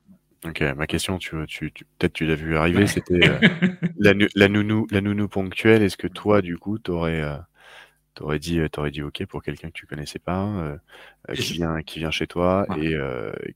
Ok, 0.45 0.63
ma 0.77 0.87
question, 0.87 1.19
tu, 1.19 1.37
tu, 1.47 1.71
peut-être 1.99 2.15
tu 2.15 2.27
l'as 2.27 2.35
vu 2.35 2.57
arriver, 2.57 2.87
c'était 2.87 3.29
euh, 3.29 3.39
la, 3.99 4.15
la, 4.35 4.49
nounou, 4.49 4.87
la 4.91 5.01
nounou 5.01 5.29
ponctuelle. 5.29 5.83
Est-ce 5.83 5.97
que 5.97 6.09
toi, 6.09 6.43
du 6.43 6.57
coup, 6.57 6.79
t'aurais 6.79 7.23
euh, 8.21 8.25
aurais 8.25 8.39
dit, 8.39 8.61
aurais 8.77 8.91
dit 8.91 9.03
OK 9.03 9.25
pour 9.27 9.43
quelqu'un 9.43 9.69
que 9.69 9.75
tu 9.75 9.87
connaissais 9.87 10.19
pas, 10.19 10.47
euh, 10.47 11.35
qui 11.35 11.55
vient, 11.55 11.83
qui 11.83 11.99
vient 11.99 12.11
chez 12.11 12.27
toi 12.27 12.67
et 12.77 12.97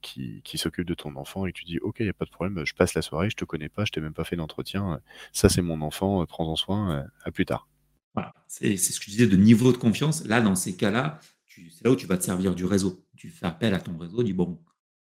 qui, 0.03 0.43
qui 0.45 0.59
s'occupe 0.59 0.87
de 0.87 0.95
ton 0.95 1.17
enfant 1.17 1.47
et 1.47 1.53
tu 1.53 1.65
dis 1.65 1.79
OK, 1.81 1.97
il 2.01 2.07
y 2.07 2.11
a 2.11 2.15
pas 2.15 2.25
de 2.25 2.31
problème, 2.31 2.65
je 2.65 2.75
passe 2.75 2.95
la 2.95 3.03
soirée, 3.03 3.31
je 3.31 3.37
te 3.37 3.45
connais 3.45 3.69
pas, 3.69 3.85
je 3.85 3.93
t'ai 3.93 4.01
même 4.01 4.15
pas 4.15 4.25
fait 4.25 4.37
d'entretien, 4.37 5.01
ça 5.33 5.49
c'est 5.49 5.63
mon 5.63 5.81
enfant, 5.83 6.25
prends-en 6.27 6.57
soin, 6.57 7.07
à 7.25 7.31
plus 7.31 7.47
tard. 7.47 7.69
Voilà, 8.15 8.33
c'est 8.49 8.77
ce 8.77 8.99
que 8.99 9.05
je 9.07 9.11
disais 9.11 9.27
de 9.27 9.37
niveau 9.37 9.73
de 9.73 9.77
confiance. 9.77 10.25
Là, 10.25 10.41
dans 10.41 10.55
ces 10.55 10.75
cas-là, 10.75 11.21
c'est 11.47 11.85
là 11.85 11.91
où 11.91 11.97
tu 11.97 12.07
vas 12.07 12.17
te 12.17 12.25
servir 12.25 12.55
du 12.55 12.65
réseau. 12.65 13.05
Tu 13.17 13.31
fais 13.31 13.47
appel 13.47 13.75
à 13.75 13.81
ton 13.81 13.97
réseau, 13.99 14.23
dis 14.23 14.33
bon, 14.33 14.59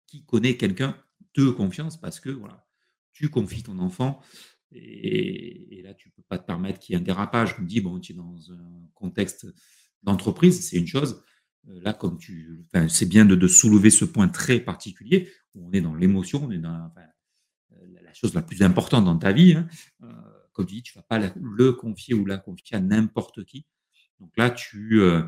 qui 0.08 0.24
connaît 0.26 0.58
quelqu'un 0.58 0.96
de 1.36 1.50
confiance 1.50 1.98
parce 1.98 2.20
que 2.20 2.30
voilà, 2.30 2.66
tu 3.14 3.30
confies 3.30 3.64
ton 3.64 3.80
enfant 3.80 4.22
et, 4.72 5.82
là, 5.84 5.94
tu 5.94 6.10
peux 6.12 6.22
pas 6.28 6.38
te 6.38 6.46
permettre 6.46 6.80
qu'il 6.80 6.94
y 6.94 6.98
ait 6.98 7.02
un 7.02 7.04
dérapage. 7.04 7.58
Me 7.60 7.66
dis, 7.66 7.82
bon, 7.82 8.00
tu 8.00 8.14
es 8.14 8.16
dans 8.16 8.52
un 8.52 8.88
contexte 8.94 9.48
d'entreprise, 10.04 10.68
c'est 10.68 10.78
une 10.78 10.88
chose. 10.88 11.24
Euh, 11.68 11.80
là, 11.82 11.94
comme 11.94 12.18
tu, 12.18 12.66
c'est 12.88 13.08
bien 13.08 13.26
de, 13.26 13.48
soulever 13.48 13.90
ce 13.90 14.06
point 14.06 14.28
très 14.28 14.60
particulier 14.60 15.30
où 15.56 15.68
on 15.68 15.72
est 15.72 15.82
dans 15.82 15.96
l'émotion, 15.96 16.46
on 16.46 16.52
est 16.52 16.60
dans 16.60 16.92
la 17.72 18.14
chose 18.14 18.34
la 18.34 18.42
plus 18.42 18.62
importante 18.62 19.06
dans 19.06 19.18
ta 19.18 19.32
vie. 19.32 19.54
Hein. 19.54 19.68
Euh, 20.04 20.12
comme 20.54 20.66
tu 20.66 20.76
dis, 20.76 20.84
tu 20.84 20.94
vas 20.94 21.04
pas 21.04 21.20
le 21.20 21.72
confier 21.74 22.14
ou 22.14 22.26
la 22.26 22.38
confier 22.38 22.78
à 22.78 22.80
n'importe 22.80 23.46
qui. 23.46 23.66
Donc 24.20 24.32
là, 24.36 24.50
tu, 24.50 25.02
euh, 25.02 25.24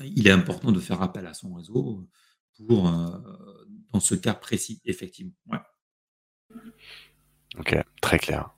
il 0.00 0.26
est 0.26 0.30
important 0.30 0.70
de 0.70 0.80
faire 0.80 1.02
appel 1.02 1.26
à 1.26 1.34
son 1.34 1.54
réseau 1.54 2.08
pour, 2.56 2.84
dans 3.92 4.00
ce 4.00 4.14
cas 4.14 4.34
précis, 4.34 4.80
effectivement. 4.84 5.34
Ok, 7.58 7.76
très 8.00 8.18
clair. 8.18 8.53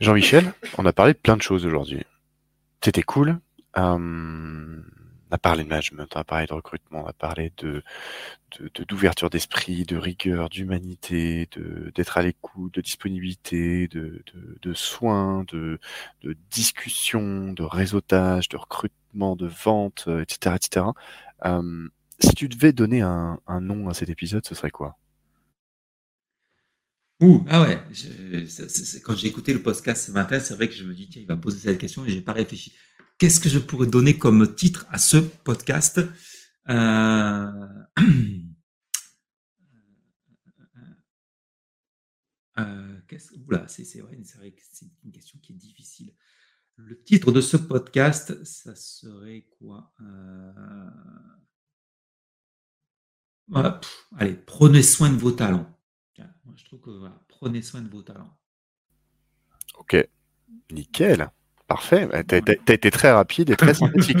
Jean-Michel, 0.00 0.52
on 0.78 0.86
a 0.86 0.92
parlé 0.92 1.12
de 1.12 1.18
plein 1.18 1.36
de 1.36 1.42
choses 1.42 1.66
aujourd'hui. 1.66 2.04
C'était 2.82 3.02
cool. 3.02 3.38
on 3.74 4.82
a 5.30 5.38
parlé 5.38 5.64
de 5.64 5.68
management, 5.68 6.08
on 6.14 6.20
a 6.20 6.24
parlé 6.24 6.46
de 6.46 6.54
recrutement, 6.54 7.04
on 7.04 7.06
a 7.06 7.12
parlé 7.12 7.52
de 7.58 7.82
d'ouverture 8.88 9.28
d'esprit, 9.28 9.84
de 9.84 9.96
rigueur, 9.96 10.48
d'humanité, 10.48 11.48
de 11.52 11.92
d'être 11.94 12.16
à 12.16 12.22
l'écoute, 12.22 12.74
de 12.74 12.80
disponibilité, 12.80 13.88
de, 13.88 14.22
de, 14.62 14.74
soins, 14.74 15.44
de, 15.48 15.78
discussion, 16.50 17.52
de 17.52 17.62
réseautage, 17.62 18.48
de 18.48 18.56
recrutement, 18.56 19.36
de 19.36 19.46
vente, 19.46 20.08
etc., 20.22 20.56
etc 20.56 20.86
si 22.20 22.34
tu 22.34 22.48
devais 22.48 22.72
donner 22.72 23.00
un, 23.00 23.38
nom 23.60 23.88
à 23.88 23.94
cet 23.94 24.08
épisode, 24.08 24.46
ce 24.46 24.54
serait 24.54 24.70
quoi? 24.70 24.96
Ouh, 27.20 27.44
ah 27.48 27.62
ouais, 27.62 27.82
quand 29.02 29.16
j'ai 29.16 29.26
écouté 29.26 29.52
le 29.52 29.60
podcast 29.60 30.06
ce 30.06 30.12
matin, 30.12 30.38
c'est 30.38 30.54
vrai 30.54 30.68
que 30.68 30.74
je 30.74 30.84
me 30.84 30.94
dis, 30.94 31.08
tiens, 31.08 31.20
il 31.20 31.26
va 31.26 31.36
poser 31.36 31.58
cette 31.58 31.78
question 31.78 32.04
et 32.04 32.10
j'ai 32.10 32.20
pas 32.20 32.32
réfléchi. 32.32 32.72
Qu'est-ce 33.18 33.40
que 33.40 33.48
je 33.48 33.58
pourrais 33.58 33.88
donner 33.88 34.16
comme 34.16 34.54
titre 34.54 34.86
à 34.90 34.98
ce 34.98 35.16
podcast? 35.16 36.00
Euh... 36.68 37.50
euh 42.58 43.00
oula, 43.48 43.66
c'est 43.66 43.82
vrai, 44.00 44.16
vrai 44.36 44.52
que 44.52 44.62
c'est 44.70 44.86
une 45.04 45.10
question 45.10 45.40
qui 45.42 45.52
est 45.54 45.56
difficile. 45.56 46.14
Le 46.76 47.02
titre 47.02 47.32
de 47.32 47.40
ce 47.40 47.56
podcast, 47.56 48.44
ça 48.44 48.76
serait 48.76 49.48
quoi? 49.58 49.92
Euh 50.00 50.90
allez, 54.16 54.34
prenez 54.34 54.84
soin 54.84 55.10
de 55.10 55.16
vos 55.16 55.32
talents. 55.32 55.77
Je 56.56 56.64
trouve 56.64 56.80
que 56.80 56.90
prenez 57.28 57.62
soin 57.62 57.80
de 57.80 57.88
vos 57.88 58.02
talents. 58.02 58.36
Ok, 59.78 59.96
nickel. 60.72 61.30
Parfait, 61.66 62.08
tu 62.26 62.34
as, 62.34 62.72
été 62.72 62.90
très 62.90 63.12
rapide 63.12 63.50
et 63.50 63.56
très 63.56 63.74
synthétique. 63.74 64.16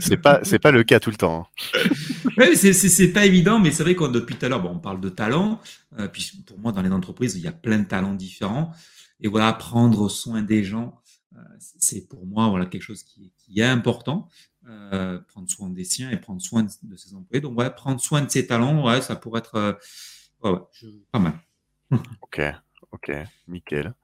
c'est 0.00 0.16
pas 0.16 0.40
c'est 0.42 0.58
pas 0.58 0.72
le 0.72 0.82
cas 0.82 0.98
tout 0.98 1.10
le 1.10 1.16
temps. 1.16 1.46
Hein. 1.46 1.90
Oui, 2.36 2.56
c'est 2.56 3.12
pas 3.12 3.24
évident, 3.24 3.60
mais 3.60 3.70
c'est 3.70 3.84
vrai 3.84 3.94
qu'on 3.94 4.08
depuis 4.08 4.36
tout 4.36 4.46
à 4.46 4.48
l'heure, 4.48 4.60
bon, 4.60 4.70
on 4.70 4.78
parle 4.80 5.00
de 5.00 5.08
talent. 5.08 5.60
Euh, 5.98 6.08
puis 6.08 6.32
pour 6.44 6.58
moi, 6.58 6.72
dans 6.72 6.82
les 6.82 6.90
entreprises, 6.90 7.36
il 7.36 7.42
y 7.42 7.46
a 7.46 7.52
plein 7.52 7.78
de 7.78 7.84
talents 7.84 8.14
différents. 8.14 8.72
Et 9.20 9.28
voilà, 9.28 9.52
prendre 9.52 10.08
soin 10.08 10.42
des 10.42 10.64
gens, 10.64 11.00
euh, 11.36 11.40
c'est 11.58 12.08
pour 12.08 12.26
moi 12.26 12.48
voilà 12.48 12.66
quelque 12.66 12.82
chose 12.82 13.04
qui, 13.04 13.32
qui 13.36 13.60
est 13.60 13.64
important. 13.64 14.28
Euh, 14.68 15.18
prendre 15.28 15.48
soin 15.48 15.70
des 15.70 15.84
siens 15.84 16.10
et 16.10 16.16
prendre 16.16 16.42
soin 16.42 16.64
de, 16.64 16.96
ses 16.96 17.14
employés. 17.14 17.40
Donc, 17.40 17.56
ouais, 17.58 17.70
prendre 17.70 18.00
soin 18.00 18.22
de 18.22 18.30
ses 18.30 18.46
talents, 18.46 18.84
ouais, 18.84 19.00
ça 19.02 19.14
pourrait 19.14 19.38
être 19.38 19.78
pas 20.40 21.18
mal. 21.18 21.40
ok, 22.22 22.40
ok, 22.92 23.12
nickel. 23.48 23.94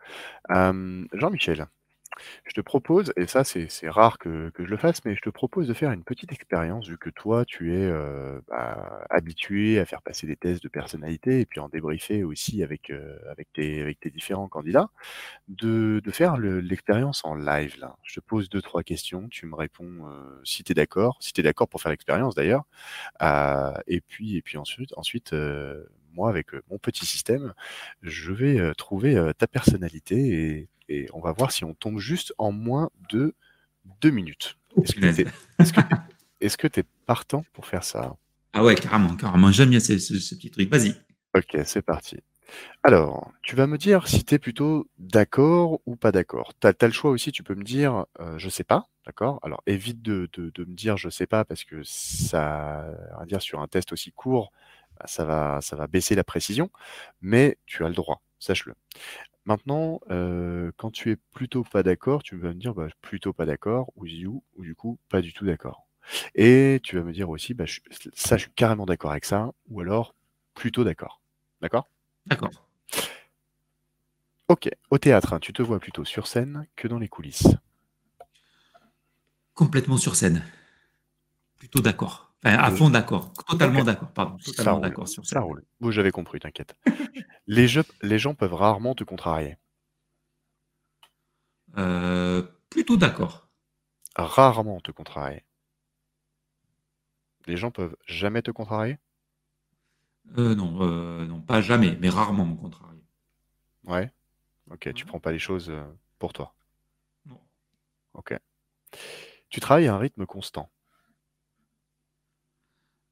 Jean-Michel, 0.48 1.66
je 2.44 2.52
te 2.52 2.60
propose, 2.60 3.12
et 3.16 3.26
ça 3.26 3.44
c'est 3.44 3.68
rare 3.88 4.18
que, 4.18 4.52
je 4.58 4.64
le 4.64 4.76
fasse, 4.76 5.04
mais 5.04 5.14
je 5.14 5.20
te 5.20 5.30
propose 5.30 5.66
de 5.66 5.74
faire 5.74 5.90
une 5.92 6.04
petite 6.04 6.32
expérience, 6.32 6.88
vu 6.88 6.98
que 6.98 7.10
toi 7.10 7.44
tu 7.44 7.74
es 7.74 7.90
bah, 8.48 9.04
habitué 9.10 9.78
à 9.78 9.84
faire 9.84 10.02
passer 10.02 10.26
des 10.26 10.36
tests 10.36 10.62
de 10.62 10.68
personnalité 10.68 11.40
et 11.40 11.46
puis 11.46 11.60
en 11.60 11.68
débriefer 11.68 12.24
aussi 12.24 12.62
avec, 12.62 12.92
avec, 13.30 13.52
tes, 13.52 14.10
différents 14.10 14.48
candidats, 14.48 14.90
de, 15.48 16.00
faire 16.12 16.36
l'expérience 16.36 17.24
en 17.24 17.34
live. 17.34 17.76
Je 18.02 18.14
te 18.14 18.20
pose 18.20 18.48
deux, 18.48 18.62
trois 18.62 18.82
questions, 18.82 19.28
tu 19.28 19.46
me 19.46 19.56
réponds 19.56 20.08
si 20.44 20.62
tu 20.62 20.72
es 20.72 20.74
d'accord, 20.74 21.16
si 21.20 21.32
tu 21.32 21.40
es 21.40 21.44
d'accord 21.44 21.68
pour 21.68 21.82
faire 21.82 21.90
l'expérience 21.90 22.34
d'ailleurs, 22.34 22.64
et, 23.86 24.00
puis, 24.00 24.36
et 24.36 24.42
puis 24.42 24.58
ensuite, 24.58 24.92
ensuite 24.96 25.34
moi 26.14 26.30
avec 26.30 26.48
mon 26.70 26.78
petit 26.78 27.06
système, 27.06 27.52
je 28.02 28.32
vais 28.32 28.72
trouver 28.74 29.32
ta 29.38 29.46
personnalité 29.46 30.16
et 30.16 30.68
et 30.88 31.06
on 31.12 31.20
va 31.20 31.32
voir 31.32 31.52
si 31.52 31.64
on 31.64 31.74
tombe 31.74 31.98
juste 31.98 32.34
en 32.38 32.52
moins 32.52 32.90
de 33.10 33.34
deux 34.00 34.10
minutes. 34.10 34.58
Est-ce 34.82 36.56
que 36.56 36.66
tu 36.66 36.80
es, 36.80 36.84
partant 37.06 37.44
pour 37.52 37.66
faire 37.66 37.84
ça? 37.84 38.16
Ah 38.52 38.64
ouais, 38.64 38.74
carrément, 38.74 39.16
carrément. 39.16 39.50
J'aime 39.50 39.70
bien 39.70 39.80
ce, 39.80 39.98
ce, 39.98 40.34
petit 40.34 40.50
truc. 40.50 40.70
Vas-y. 40.70 40.94
Ok, 41.34 41.58
c'est 41.64 41.82
parti. 41.82 42.18
Alors, 42.82 43.32
tu 43.42 43.56
vas 43.56 43.66
me 43.66 43.78
dire 43.78 44.06
si 44.06 44.24
tu 44.24 44.34
es 44.34 44.38
plutôt 44.38 44.86
d'accord 44.98 45.80
ou 45.86 45.96
pas 45.96 46.12
d'accord. 46.12 46.52
Tu 46.60 46.66
as, 46.66 46.86
le 46.86 46.92
choix 46.92 47.10
aussi, 47.10 47.32
tu 47.32 47.42
peux 47.42 47.54
me 47.54 47.64
dire 47.64 48.04
euh, 48.20 48.38
je 48.38 48.48
sais 48.48 48.64
pas, 48.64 48.86
d'accord? 49.06 49.40
Alors, 49.42 49.62
évite 49.66 50.02
de, 50.02 50.28
de, 50.34 50.64
me 50.64 50.74
dire 50.74 50.96
je 50.96 51.08
sais 51.08 51.26
pas 51.26 51.44
parce 51.44 51.64
que 51.64 51.80
ça, 51.82 52.86
on 53.16 53.20
va 53.20 53.26
dire 53.26 53.42
sur 53.42 53.60
un 53.60 53.66
test 53.66 53.92
aussi 53.92 54.12
court, 54.12 54.52
bah, 54.98 55.06
ça, 55.06 55.24
va, 55.24 55.60
ça 55.60 55.76
va 55.76 55.86
baisser 55.86 56.14
la 56.14 56.24
précision, 56.24 56.70
mais 57.20 57.58
tu 57.66 57.84
as 57.84 57.88
le 57.88 57.94
droit, 57.94 58.22
sache-le. 58.38 58.74
Maintenant, 59.46 60.00
euh, 60.10 60.72
quand 60.78 60.90
tu 60.90 61.10
es 61.10 61.16
plutôt 61.16 61.64
pas 61.64 61.82
d'accord, 61.82 62.22
tu 62.22 62.36
vas 62.36 62.48
me 62.48 62.54
dire 62.54 62.74
bah, 62.74 62.88
plutôt 63.02 63.32
pas 63.32 63.44
d'accord, 63.44 63.92
ou 63.96 64.06
ou 64.06 64.62
du 64.62 64.74
coup 64.74 64.98
pas 65.10 65.20
du 65.20 65.32
tout 65.32 65.44
d'accord. 65.44 65.86
Et 66.34 66.80
tu 66.82 66.96
vas 66.96 67.02
me 67.02 67.12
dire 67.12 67.28
aussi, 67.30 67.54
bah, 67.54 67.64
ça, 68.14 68.36
je 68.36 68.42
suis 68.42 68.52
carrément 68.52 68.86
d'accord 68.86 69.10
avec 69.10 69.24
ça, 69.24 69.52
ou 69.68 69.80
alors 69.80 70.14
plutôt 70.54 70.84
d'accord. 70.84 71.20
D'accord? 71.60 71.88
D'accord. 72.26 72.50
Ok, 74.48 74.68
au 74.90 74.98
théâtre, 74.98 75.32
hein, 75.32 75.40
tu 75.40 75.52
te 75.52 75.62
vois 75.62 75.80
plutôt 75.80 76.04
sur 76.04 76.26
scène 76.26 76.66
que 76.76 76.86
dans 76.86 76.98
les 76.98 77.08
coulisses. 77.08 77.48
Complètement 79.54 79.96
sur 79.96 80.16
scène. 80.16 80.44
Plutôt 81.56 81.80
d'accord. 81.80 82.33
Enfin, 82.44 82.58
à 82.58 82.70
fond 82.70 82.90
d'accord. 82.90 83.32
Totalement 83.48 83.84
d'accord, 83.84 84.10
pardon. 84.12 84.36
Totalement 84.36 84.78
d'accord 84.78 85.08
sur 85.08 85.24
ça. 85.24 85.36
Ça 85.36 85.40
roule. 85.40 85.64
Bon, 85.80 85.90
j'avais 85.90 86.10
compris, 86.10 86.40
t'inquiète. 86.40 86.76
les, 87.46 87.66
les 88.02 88.18
gens 88.18 88.34
peuvent 88.34 88.54
rarement 88.54 88.94
te 88.94 89.04
contrarier. 89.04 89.56
Euh, 91.78 92.42
plutôt 92.68 92.96
d'accord. 92.96 93.48
Rarement 94.16 94.80
te 94.80 94.90
contrarier. 94.90 95.42
Les 97.46 97.56
gens 97.56 97.70
peuvent 97.70 97.96
jamais 98.06 98.42
te 98.42 98.50
contrarier? 98.50 98.98
Euh, 100.38 100.54
non, 100.54 100.78
euh, 100.80 101.26
non, 101.26 101.40
pas 101.40 101.60
jamais, 101.60 101.96
mais 102.00 102.08
rarement 102.08 102.46
me 102.46 102.56
contrarier. 102.56 103.02
Ouais. 103.84 104.10
Ok, 104.70 104.92
tu 104.94 105.04
prends 105.04 105.20
pas 105.20 105.32
les 105.32 105.38
choses 105.38 105.72
pour 106.18 106.32
toi. 106.32 106.54
Non. 107.26 107.40
Ok. 108.14 108.38
Tu 109.50 109.60
travailles 109.60 109.88
à 109.88 109.94
un 109.94 109.98
rythme 109.98 110.26
constant. 110.26 110.70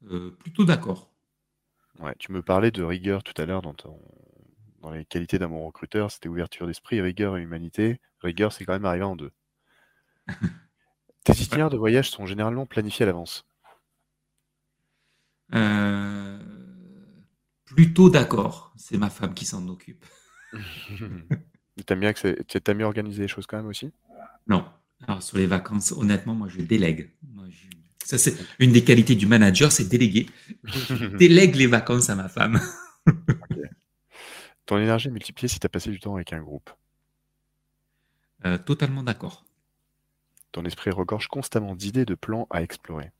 Euh, 0.09 0.31
plutôt 0.31 0.65
d'accord. 0.65 1.11
Ouais, 1.99 2.15
tu 2.19 2.31
me 2.31 2.41
parlais 2.41 2.71
de 2.71 2.83
rigueur 2.83 3.23
tout 3.23 3.39
à 3.41 3.45
l'heure 3.45 3.61
dans, 3.61 3.75
dans 4.81 4.91
les 4.91 5.05
qualités 5.05 5.39
d'un 5.39 5.49
bon 5.49 5.65
recruteur, 5.65 6.11
c'était 6.11 6.27
ouverture 6.27 6.67
d'esprit, 6.67 6.99
rigueur 7.01 7.37
et 7.37 7.41
humanité. 7.41 7.99
Rigueur, 8.21 8.51
c'est 8.51 8.65
quand 8.65 8.73
même 8.73 8.85
arrivé 8.85 9.05
en 9.05 9.15
deux. 9.15 9.31
Tes 11.23 11.33
itinéraires 11.33 11.69
de 11.69 11.77
voyage 11.77 12.09
sont 12.09 12.25
généralement 12.25 12.65
planifiés 12.65 13.03
à 13.03 13.05
l'avance. 13.07 13.45
Euh, 15.53 16.39
plutôt 17.65 18.09
d'accord. 18.09 18.73
C'est 18.75 18.97
ma 18.97 19.09
femme 19.09 19.33
qui 19.33 19.45
s'en 19.45 19.67
occupe. 19.67 20.05
T'aimes 21.85 22.01
bien, 22.01 22.13
que 22.13 22.73
mieux 22.73 22.85
organisé 22.85 23.23
les 23.23 23.27
choses 23.27 23.47
quand 23.47 23.57
même 23.57 23.67
aussi? 23.67 23.91
Non. 24.47 24.65
Alors 25.07 25.23
sur 25.23 25.37
les 25.37 25.47
vacances, 25.47 25.91
honnêtement, 25.91 26.35
moi 26.35 26.47
je 26.47 26.61
délègue. 26.61 27.11
Moi, 27.33 27.45
je 27.49 27.67
ça, 28.03 28.17
c'est 28.17 28.35
une 28.59 28.71
des 28.71 28.83
qualités 28.83 29.15
du 29.15 29.25
manager, 29.25 29.71
c'est 29.71 29.85
déléguer. 29.85 30.29
Je 30.63 31.07
délègue 31.17 31.55
les 31.55 31.67
vacances 31.67 32.09
à 32.09 32.15
ma 32.15 32.29
femme. 32.29 32.59
Ton 34.65 34.77
énergie 34.77 35.07
est 35.07 35.11
multipliée 35.11 35.47
si 35.47 35.59
tu 35.59 35.65
as 35.65 35.69
passé 35.69 35.89
du 35.89 35.99
temps 35.99 36.15
avec 36.15 36.33
un 36.33 36.41
groupe. 36.41 36.69
Euh, 38.45 38.57
totalement 38.57 39.03
d'accord. 39.03 39.45
Ton 40.51 40.65
esprit 40.65 40.91
regorge 40.91 41.27
constamment 41.27 41.75
d'idées, 41.75 42.05
de 42.05 42.15
plans 42.15 42.47
à 42.49 42.61
explorer. 42.61 43.11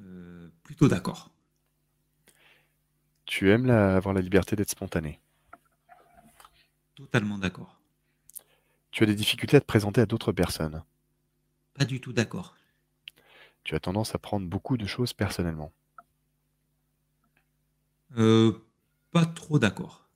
Euh, 0.00 0.48
plutôt 0.62 0.88
d'accord. 0.88 1.30
Tu 3.24 3.50
aimes 3.50 3.70
avoir 3.70 4.14
la 4.14 4.20
liberté 4.20 4.56
d'être 4.56 4.70
spontané. 4.70 5.20
Totalement 6.94 7.38
d'accord. 7.38 7.80
Tu 8.90 9.04
as 9.04 9.06
des 9.06 9.14
difficultés 9.14 9.56
à 9.56 9.60
te 9.60 9.66
présenter 9.66 10.00
à 10.00 10.06
d'autres 10.06 10.32
personnes. 10.32 10.82
Pas 11.74 11.84
du 11.84 12.00
tout 12.00 12.12
d'accord. 12.12 12.54
Tu 13.64 13.74
as 13.74 13.80
tendance 13.80 14.14
à 14.14 14.18
prendre 14.18 14.46
beaucoup 14.46 14.76
de 14.76 14.86
choses 14.86 15.12
personnellement. 15.12 15.72
Euh, 18.16 18.52
pas 19.12 19.24
trop 19.24 19.58
d'accord. 19.58 20.08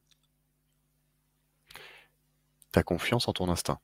Tu 2.73 2.79
as 2.79 2.83
confiance 2.83 3.29
en 3.29 3.33
ton 3.33 3.49
instinct. 3.49 3.79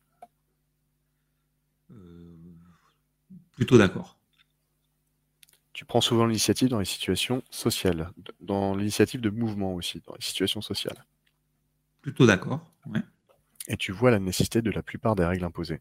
Euh, 1.90 2.36
plutôt 3.52 3.78
d'accord. 3.78 4.18
Tu 5.72 5.84
prends 5.84 6.00
souvent 6.00 6.26
l'initiative 6.26 6.68
dans 6.68 6.78
les 6.78 6.84
situations 6.84 7.42
sociales, 7.50 8.12
dans 8.40 8.74
l'initiative 8.74 9.20
de 9.20 9.30
mouvement 9.30 9.74
aussi, 9.74 10.02
dans 10.06 10.14
les 10.14 10.22
situations 10.22 10.60
sociales. 10.60 11.06
Plutôt 12.02 12.26
d'accord, 12.26 12.70
ouais. 12.86 13.00
Et 13.68 13.76
tu 13.76 13.92
vois 13.92 14.10
la 14.10 14.18
nécessité 14.18 14.60
de 14.60 14.70
la 14.70 14.82
plupart 14.82 15.14
des 15.14 15.24
règles 15.24 15.44
imposées. 15.44 15.80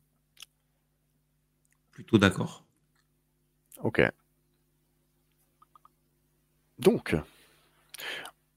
Plutôt 1.91 2.17
d'accord. 2.17 2.63
Ok. 3.83 4.01
Donc, 6.79 7.15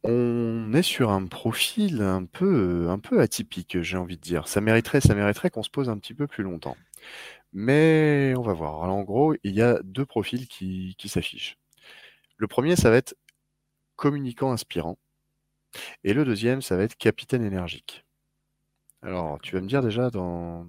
on 0.02 0.72
est 0.74 0.82
sur 0.82 1.10
un 1.10 1.26
profil 1.26 2.02
un 2.02 2.24
peu, 2.26 2.88
atypique, 3.20 3.80
j'ai 3.82 3.96
envie 3.96 4.16
de 4.16 4.22
dire. 4.22 4.48
Ça 4.48 4.60
mériterait, 4.60 5.00
ça 5.00 5.14
mériterait 5.14 5.50
qu'on 5.50 5.62
se 5.62 5.70
pose 5.70 5.88
un 5.88 5.98
petit 5.98 6.14
peu 6.14 6.26
plus 6.26 6.44
longtemps. 6.44 6.76
Mais 7.52 8.34
on 8.36 8.42
va 8.42 8.52
voir. 8.52 8.82
Alors, 8.82 8.96
en 8.96 9.02
gros, 9.02 9.34
il 9.44 9.54
y 9.54 9.62
a 9.62 9.80
deux 9.82 10.06
profils 10.06 10.48
qui, 10.48 10.94
qui 10.98 11.08
s'affichent. 11.08 11.58
Le 12.36 12.46
premier, 12.48 12.76
ça 12.76 12.90
va 12.90 12.96
être 12.96 13.16
communicant 13.96 14.52
inspirant. 14.52 14.98
Et 16.04 16.14
le 16.14 16.24
deuxième, 16.24 16.62
ça 16.62 16.76
va 16.76 16.84
être 16.84 16.96
capitaine 16.96 17.44
énergique. 17.44 18.04
Alors, 19.02 19.38
tu 19.42 19.54
vas 19.54 19.60
me 19.62 19.68
dire 19.68 19.82
déjà 19.82 20.10
dans 20.10 20.66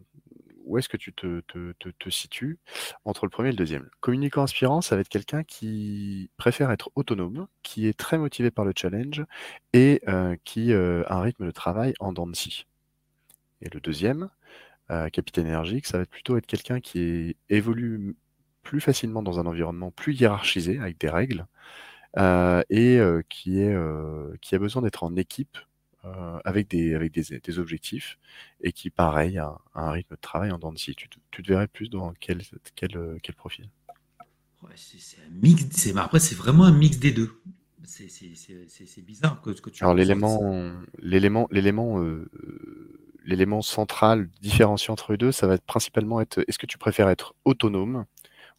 où 0.66 0.78
est-ce 0.78 0.90
que 0.90 0.98
tu 0.98 1.14
te, 1.14 2.10
situes 2.10 2.60
entre 3.06 3.26
le 3.26 3.30
premier 3.30 3.50
et 3.50 3.52
le 3.52 3.58
deuxième? 3.58 3.90
Communicant 4.00 4.44
inspirant, 4.44 4.82
ça 4.82 4.96
va 4.96 5.02
être 5.02 5.10
quelqu'un 5.10 5.44
qui 5.44 6.30
préfère 6.38 6.72
être 6.72 6.92
autonome, 6.96 7.48
qui 7.64 7.88
est 7.88 7.98
très 7.98 8.18
motivé 8.18 8.52
par 8.52 8.66
le 8.66 8.74
challenge 8.76 9.24
et 9.74 10.02
euh, 10.08 10.36
qui 10.44 10.74
euh, 10.74 11.04
a 11.08 11.16
un 11.16 11.22
rythme 11.22 11.46
de 11.46 11.52
travail 11.52 11.94
en 12.00 12.14
dents 12.14 12.28
de 12.28 12.36
scie. 12.36 12.66
Et 13.62 13.70
le 13.70 13.80
deuxième, 13.80 14.30
euh, 14.92 15.10
capitaine 15.10 15.48
énergique, 15.48 15.86
ça 15.88 15.98
va 15.98 16.04
être 16.04 16.10
plutôt 16.10 16.38
être 16.38 16.46
quelqu'un 16.46 16.80
qui 16.80 17.38
évolue 17.50 18.16
plus 18.64 18.82
facilement 18.82 19.24
dans 19.24 19.40
un 19.40 19.46
environnement 19.46 19.92
plus 19.92 20.14
hiérarchisé, 20.14 20.80
avec 20.80 21.00
des 21.00 21.10
règles, 21.10 21.46
et 22.70 23.00
qui 23.30 23.62
a 23.62 24.60
besoin 24.60 24.82
d'être 24.82 25.04
en 25.04 25.16
équipe 25.16 25.58
euh, 26.06 26.40
avec, 26.46 26.70
des, 26.70 26.94
avec 26.94 27.12
des, 27.12 27.40
des, 27.40 27.60
objectifs 27.60 28.20
et 28.62 28.72
qui, 28.72 28.90
pareil, 28.90 29.38
a, 29.38 29.58
un 29.74 29.92
rythme 29.92 30.16
de 30.16 30.20
travail 30.22 30.52
en 30.52 30.60
dents 30.60 30.72
de 30.72 30.78
Tu, 30.78 30.94
tu, 30.96 31.08
te 31.10 31.48
verrais 31.48 31.68
plus 31.68 31.90
dans 31.90 32.14
quel, 32.20 32.42
quel, 32.76 32.96
euh, 32.96 33.18
quel 33.24 33.34
profil? 33.34 33.70
Ouais, 34.62 34.74
c'est, 34.76 35.18
un 35.18 35.30
mix. 35.32 35.88
après, 35.96 36.20
c'est 36.20 36.36
vraiment 36.36 36.66
un 36.66 36.72
mix 36.72 37.00
des 37.00 37.12
deux. 37.12 37.42
C'est, 37.84 39.02
bizarre 39.02 39.42
que, 39.42 39.52
que 39.52 39.70
tu. 39.70 39.84
Alors 39.84 39.96
l'élément, 39.96 40.72
l'élément, 41.00 41.48
l'élément, 41.52 42.00
euh, 42.02 42.30
l'élément 43.24 43.62
central 43.62 44.30
différenciant 44.42 44.94
entre 44.94 45.12
les 45.12 45.18
deux, 45.18 45.32
ça 45.32 45.48
va 45.48 45.56
être 45.56 45.66
principalement 45.66 46.22
être. 46.22 46.44
Est-ce 46.48 46.60
que 46.60 46.66
tu 46.66 46.78
préfères 46.78 47.10
être 47.10 47.36
autonome 47.46 48.06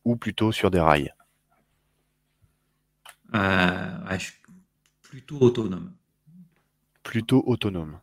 ou 0.04 0.16
plutôt 0.16 0.52
sur 0.52 0.70
des 0.70 0.80
rails? 0.80 1.12
Euh, 3.34 4.18
Plutôt 5.02 5.38
autonome 5.40 5.92
plutôt 7.06 7.44
autonome. 7.46 8.00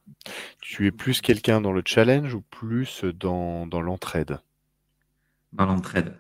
Tu 0.62 0.88
es 0.88 0.92
plus 0.92 1.20
quelqu'un 1.20 1.60
dans 1.60 1.74
le 1.74 1.84
challenge 1.86 2.34
ou 2.34 2.42
plus 2.42 3.04
dans, 3.04 3.68
dans 3.68 3.82
l'entraide? 3.82 4.40
Dans 5.52 5.66
l'entraide. 5.66 6.18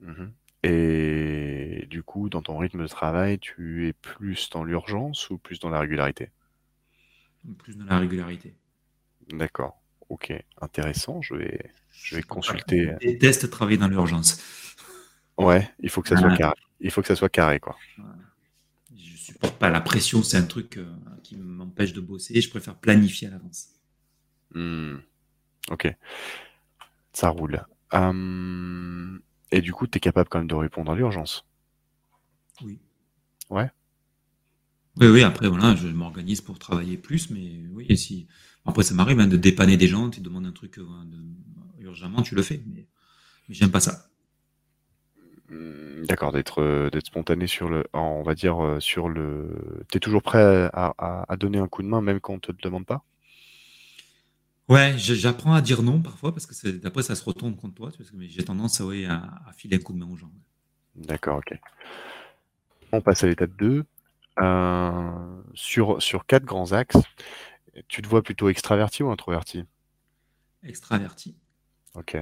Mhm. 0.00 0.30
Et 0.62 1.86
du 1.88 2.02
coup, 2.02 2.28
dans 2.28 2.42
ton 2.42 2.58
rythme 2.58 2.82
de 2.82 2.86
travail, 2.86 3.38
tu 3.38 3.88
es 3.88 3.94
plus 3.94 4.50
dans 4.50 4.62
l'urgence 4.62 5.30
ou 5.30 5.38
plus 5.38 5.58
dans 5.58 5.70
la 5.70 5.80
régularité? 5.80 6.30
Plus 7.58 7.78
dans 7.78 7.86
la 7.86 7.98
régularité. 7.98 8.54
D'accord. 9.32 9.80
Ok, 10.10 10.34
intéressant. 10.60 11.22
Je 11.22 11.34
vais, 11.34 11.72
je 11.90 12.16
vais 12.16 12.22
consulter. 12.22 12.92
Je 13.00 13.06
déteste 13.06 13.48
travailler 13.48 13.78
dans 13.78 13.88
l'urgence. 13.88 14.38
Ouais, 15.38 15.66
il 15.80 15.88
faut 15.88 16.02
que 16.02 16.10
ça 16.10 16.18
soit 16.18 16.36
carré. 16.36 16.56
Il 16.78 16.90
faut 16.90 17.00
que 17.00 17.08
ça 17.08 17.16
soit 17.16 17.30
carré, 17.30 17.58
quoi 17.58 17.74
supporte 19.22 19.58
pas 19.58 19.70
la 19.70 19.80
pression, 19.80 20.22
c'est 20.22 20.36
un 20.36 20.46
truc 20.46 20.76
euh, 20.76 20.92
qui 21.22 21.36
m'empêche 21.36 21.92
de 21.92 22.00
bosser. 22.00 22.40
Je 22.40 22.50
préfère 22.50 22.76
planifier 22.76 23.28
à 23.28 23.30
l'avance. 23.30 23.68
Hmm. 24.54 24.96
Ok, 25.70 25.88
ça 27.12 27.28
roule. 27.28 27.64
Hum, 27.92 29.20
et 29.50 29.60
du 29.60 29.72
coup, 29.72 29.86
tu 29.86 29.98
es 29.98 30.00
capable 30.00 30.28
quand 30.28 30.38
même 30.38 30.48
de 30.48 30.54
répondre 30.54 30.92
à 30.92 30.96
l'urgence? 30.96 31.46
Oui. 32.62 32.80
Ouais? 33.50 33.70
Oui, 34.96 35.06
oui, 35.06 35.22
après, 35.22 35.48
voilà, 35.48 35.74
je 35.74 35.88
m'organise 35.88 36.40
pour 36.40 36.58
travailler 36.58 36.98
plus, 36.98 37.30
mais 37.30 37.62
oui, 37.72 37.96
si. 37.96 38.26
Après, 38.66 38.82
ça 38.82 38.94
m'arrive 38.94 39.20
hein, 39.20 39.26
de 39.26 39.36
dépanner 39.36 39.76
des 39.76 39.88
gens, 39.88 40.10
tu 40.10 40.20
demandes 40.20 40.46
un 40.46 40.52
truc 40.52 40.78
euh, 40.78 40.84
urgemment, 41.80 42.22
tu 42.22 42.34
le 42.34 42.42
fais, 42.42 42.62
mais, 42.66 42.86
mais 43.48 43.54
j'aime 43.54 43.70
pas 43.70 43.80
ça. 43.80 44.11
Mmh, 45.48 46.04
d'accord, 46.06 46.32
d'être 46.32 46.62
euh, 46.62 46.90
d'être 46.90 47.06
spontané 47.06 47.46
sur 47.46 47.68
le, 47.68 47.84
on 47.92 48.22
va 48.22 48.34
dire 48.34 48.62
euh, 48.62 48.80
sur 48.80 49.08
le. 49.08 49.84
T'es 49.90 50.00
toujours 50.00 50.22
prêt 50.22 50.70
à, 50.72 51.26
donner 51.38 51.58
un 51.58 51.68
coup 51.68 51.82
de 51.82 51.88
main 51.88 52.00
même 52.00 52.20
quand 52.20 52.34
on 52.34 52.38
te 52.38 52.52
le 52.52 52.58
demande 52.62 52.86
pas? 52.86 53.02
Ouais, 54.68 54.94
j'apprends 54.96 55.52
à 55.52 55.60
dire 55.60 55.82
non 55.82 56.00
parfois 56.00 56.32
parce 56.32 56.46
que 56.46 56.86
après 56.86 57.02
ça 57.02 57.14
se 57.14 57.24
retourne 57.24 57.56
contre 57.56 57.74
toi, 57.74 57.90
j'ai 58.20 58.44
tendance 58.44 58.80
à, 58.80 58.84
à, 58.84 59.52
filer 59.52 59.76
un 59.76 59.80
coup 59.80 59.92
de 59.92 59.98
main 59.98 60.08
aux 60.10 60.16
gens. 60.16 60.30
D'accord, 60.94 61.38
ok. 61.38 61.58
On 62.92 63.00
passe 63.00 63.24
à 63.24 63.26
l'étape 63.26 63.52
2. 63.58 63.84
Euh, 64.40 65.42
sur, 65.52 66.00
sur 66.02 66.24
quatre 66.24 66.44
grands 66.44 66.72
axes, 66.72 66.96
tu 67.88 68.00
te 68.00 68.08
vois 68.08 68.22
plutôt 68.22 68.48
extraverti 68.48 69.02
ou 69.02 69.10
introverti? 69.10 69.64
Extraverti. 70.62 71.36
Ok 71.94 72.16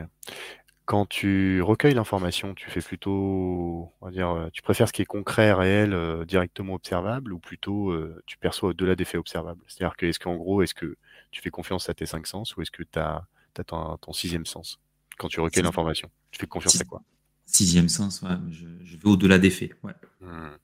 quand 0.90 1.06
tu 1.06 1.62
recueilles 1.62 1.94
l'information, 1.94 2.52
tu 2.52 2.68
fais 2.68 2.80
plutôt, 2.80 3.94
on 4.00 4.06
va 4.06 4.10
dire, 4.10 4.30
euh, 4.30 4.48
tu 4.52 4.60
préfères 4.60 4.88
ce 4.88 4.92
qui 4.92 5.02
est 5.02 5.04
concret, 5.06 5.52
réel, 5.52 5.94
euh, 5.94 6.24
directement 6.24 6.74
observable, 6.74 7.32
ou 7.32 7.38
plutôt 7.38 7.90
euh, 7.92 8.20
tu 8.26 8.36
perçois 8.38 8.70
au-delà 8.70 8.96
des 8.96 9.04
faits 9.04 9.20
observables? 9.20 9.62
C'est-à-dire 9.68 9.96
que, 9.96 10.06
est-ce 10.06 10.18
qu'en 10.18 10.34
gros, 10.34 10.62
est-ce 10.62 10.74
que 10.74 10.96
tu 11.30 11.42
fais 11.42 11.50
confiance 11.50 11.88
à 11.88 11.94
tes 11.94 12.06
cinq 12.06 12.26
sens, 12.26 12.56
ou 12.56 12.62
est-ce 12.62 12.72
que 12.72 12.82
tu 12.82 12.98
as, 12.98 13.24
ton, 13.64 14.12
sixième 14.12 14.44
sens 14.46 14.80
quand 15.16 15.28
tu 15.28 15.38
recueilles 15.38 15.62
l'information? 15.62 16.10
Tu 16.32 16.40
fais 16.40 16.48
confiance 16.48 16.80
à 16.80 16.84
quoi? 16.84 17.04
Sixième 17.46 17.88
sens, 17.88 18.22
ouais, 18.22 18.30
je, 18.50 18.96
vais 18.96 19.08
au-delà 19.08 19.38
des 19.38 19.50
faits. 19.50 19.70
Ouais. 19.84 19.94
Mmh. 20.22 20.56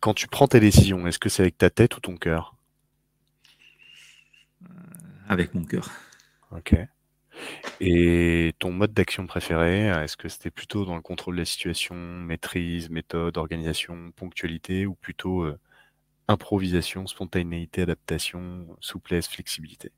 Quand 0.00 0.14
tu 0.14 0.26
prends 0.26 0.48
tes 0.48 0.58
décisions, 0.58 1.06
est-ce 1.06 1.20
que 1.20 1.28
c'est 1.28 1.42
avec 1.42 1.56
ta 1.56 1.70
tête 1.70 1.96
ou 1.96 2.00
ton 2.00 2.16
cœur? 2.16 2.56
Avec 5.28 5.54
mon 5.54 5.62
cœur. 5.62 5.92
Ok. 6.50 6.74
Et 7.80 8.54
ton 8.58 8.72
mode 8.72 8.92
d'action 8.92 9.26
préféré, 9.26 9.86
est-ce 9.88 10.16
que 10.16 10.28
c'était 10.28 10.50
plutôt 10.50 10.84
dans 10.84 10.96
le 10.96 11.02
contrôle 11.02 11.36
de 11.36 11.40
la 11.40 11.44
situation, 11.44 11.94
maîtrise, 11.96 12.90
méthode, 12.90 13.38
organisation, 13.38 14.12
ponctualité, 14.12 14.86
ou 14.86 14.94
plutôt 14.94 15.42
euh, 15.42 15.58
improvisation, 16.28 17.06
spontanéité, 17.06 17.82
adaptation, 17.82 18.66
souplesse, 18.80 19.28
flexibilité? 19.28 19.92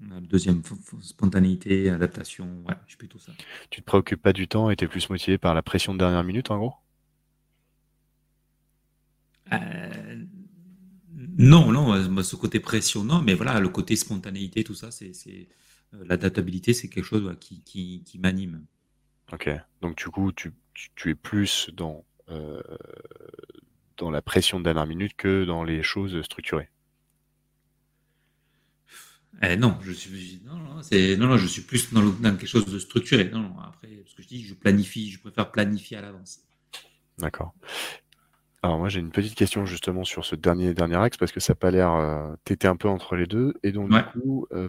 Le 0.00 0.20
deuxième, 0.20 0.62
spontanéité, 1.00 1.90
adaptation, 1.90 2.62
ouais, 2.68 2.74
je 2.86 2.90
suis 2.90 2.98
plutôt 2.98 3.18
ça. 3.18 3.32
Tu 3.70 3.80
te 3.80 3.86
préoccupes 3.86 4.22
pas 4.22 4.32
du 4.32 4.46
temps 4.46 4.70
et 4.70 4.76
tu 4.76 4.84
es 4.84 4.88
plus 4.88 5.08
motivé 5.10 5.38
par 5.38 5.54
la 5.54 5.62
pression 5.62 5.94
de 5.94 5.98
dernière 5.98 6.24
minute, 6.24 6.50
en 6.50 6.58
gros? 6.58 6.74
Euh, 9.52 10.24
Non, 11.38 11.72
non, 11.72 12.22
ce 12.22 12.36
côté 12.36 12.60
pression, 12.60 13.02
non, 13.04 13.22
mais 13.22 13.34
voilà, 13.34 13.60
le 13.60 13.68
côté 13.70 13.96
spontanéité, 13.96 14.62
tout 14.64 14.74
ça, 14.74 14.90
c'est 14.90 15.48
euh, 15.94 16.04
l'adaptabilité, 16.06 16.72
c'est 16.74 16.88
quelque 16.88 17.04
chose 17.04 17.34
qui, 17.40 17.62
qui, 17.62 18.18
m'anime. 18.18 18.64
Ok, 19.32 19.50
donc 19.80 19.96
du 19.96 20.06
coup, 20.06 20.32
tu, 20.32 20.52
tu, 20.74 21.10
es 21.10 21.14
plus 21.14 21.70
dans, 21.74 22.04
euh, 22.30 22.62
dans 23.96 24.10
la 24.10 24.22
pression 24.22 24.58
de 24.58 24.64
dernière 24.64 24.86
minute 24.86 25.14
que 25.16 25.44
dans 25.44 25.64
les 25.64 25.82
choses 25.82 26.20
structurées. 26.22 26.70
Eh 29.42 29.56
non, 29.56 29.78
je 29.82 29.92
suis 29.92 30.42
non, 30.44 30.56
non, 30.56 30.80
non, 30.82 31.26
non, 31.28 31.36
je 31.36 31.46
suis 31.46 31.62
plus 31.62 31.92
dans, 31.92 32.02
quelque 32.20 32.46
chose 32.46 32.66
de 32.66 32.78
structuré. 32.78 33.30
Non, 33.30 33.40
non, 33.40 33.58
après, 33.60 33.88
parce 33.88 34.14
que 34.14 34.22
je 34.22 34.28
dis, 34.28 34.44
je 34.44 34.54
planifie, 34.54 35.10
je 35.10 35.20
préfère 35.20 35.52
planifier 35.52 35.96
à 35.96 36.00
l'avance. 36.00 36.40
D'accord. 37.18 37.54
Alors 38.62 38.78
moi 38.78 38.88
j'ai 38.88 38.98
une 39.00 39.10
petite 39.12 39.34
question 39.36 39.64
justement 39.66 40.02
sur 40.04 40.24
ce 40.24 40.34
dernier 40.34 40.74
dernier 40.74 40.96
axe 40.96 41.16
parce 41.16 41.30
que 41.32 41.40
ça 41.40 41.52
n'a 41.52 41.56
pas 41.56 41.70
l'air. 41.70 41.92
Euh, 41.92 42.34
T'étais 42.44 42.66
un 42.68 42.76
peu 42.76 42.88
entre 42.88 43.14
les 43.16 43.26
deux 43.26 43.54
et 43.62 43.70
donc 43.72 43.90
Ouais. 43.92 44.02
du 44.14 44.20
coup, 44.20 44.46
euh, 44.52 44.68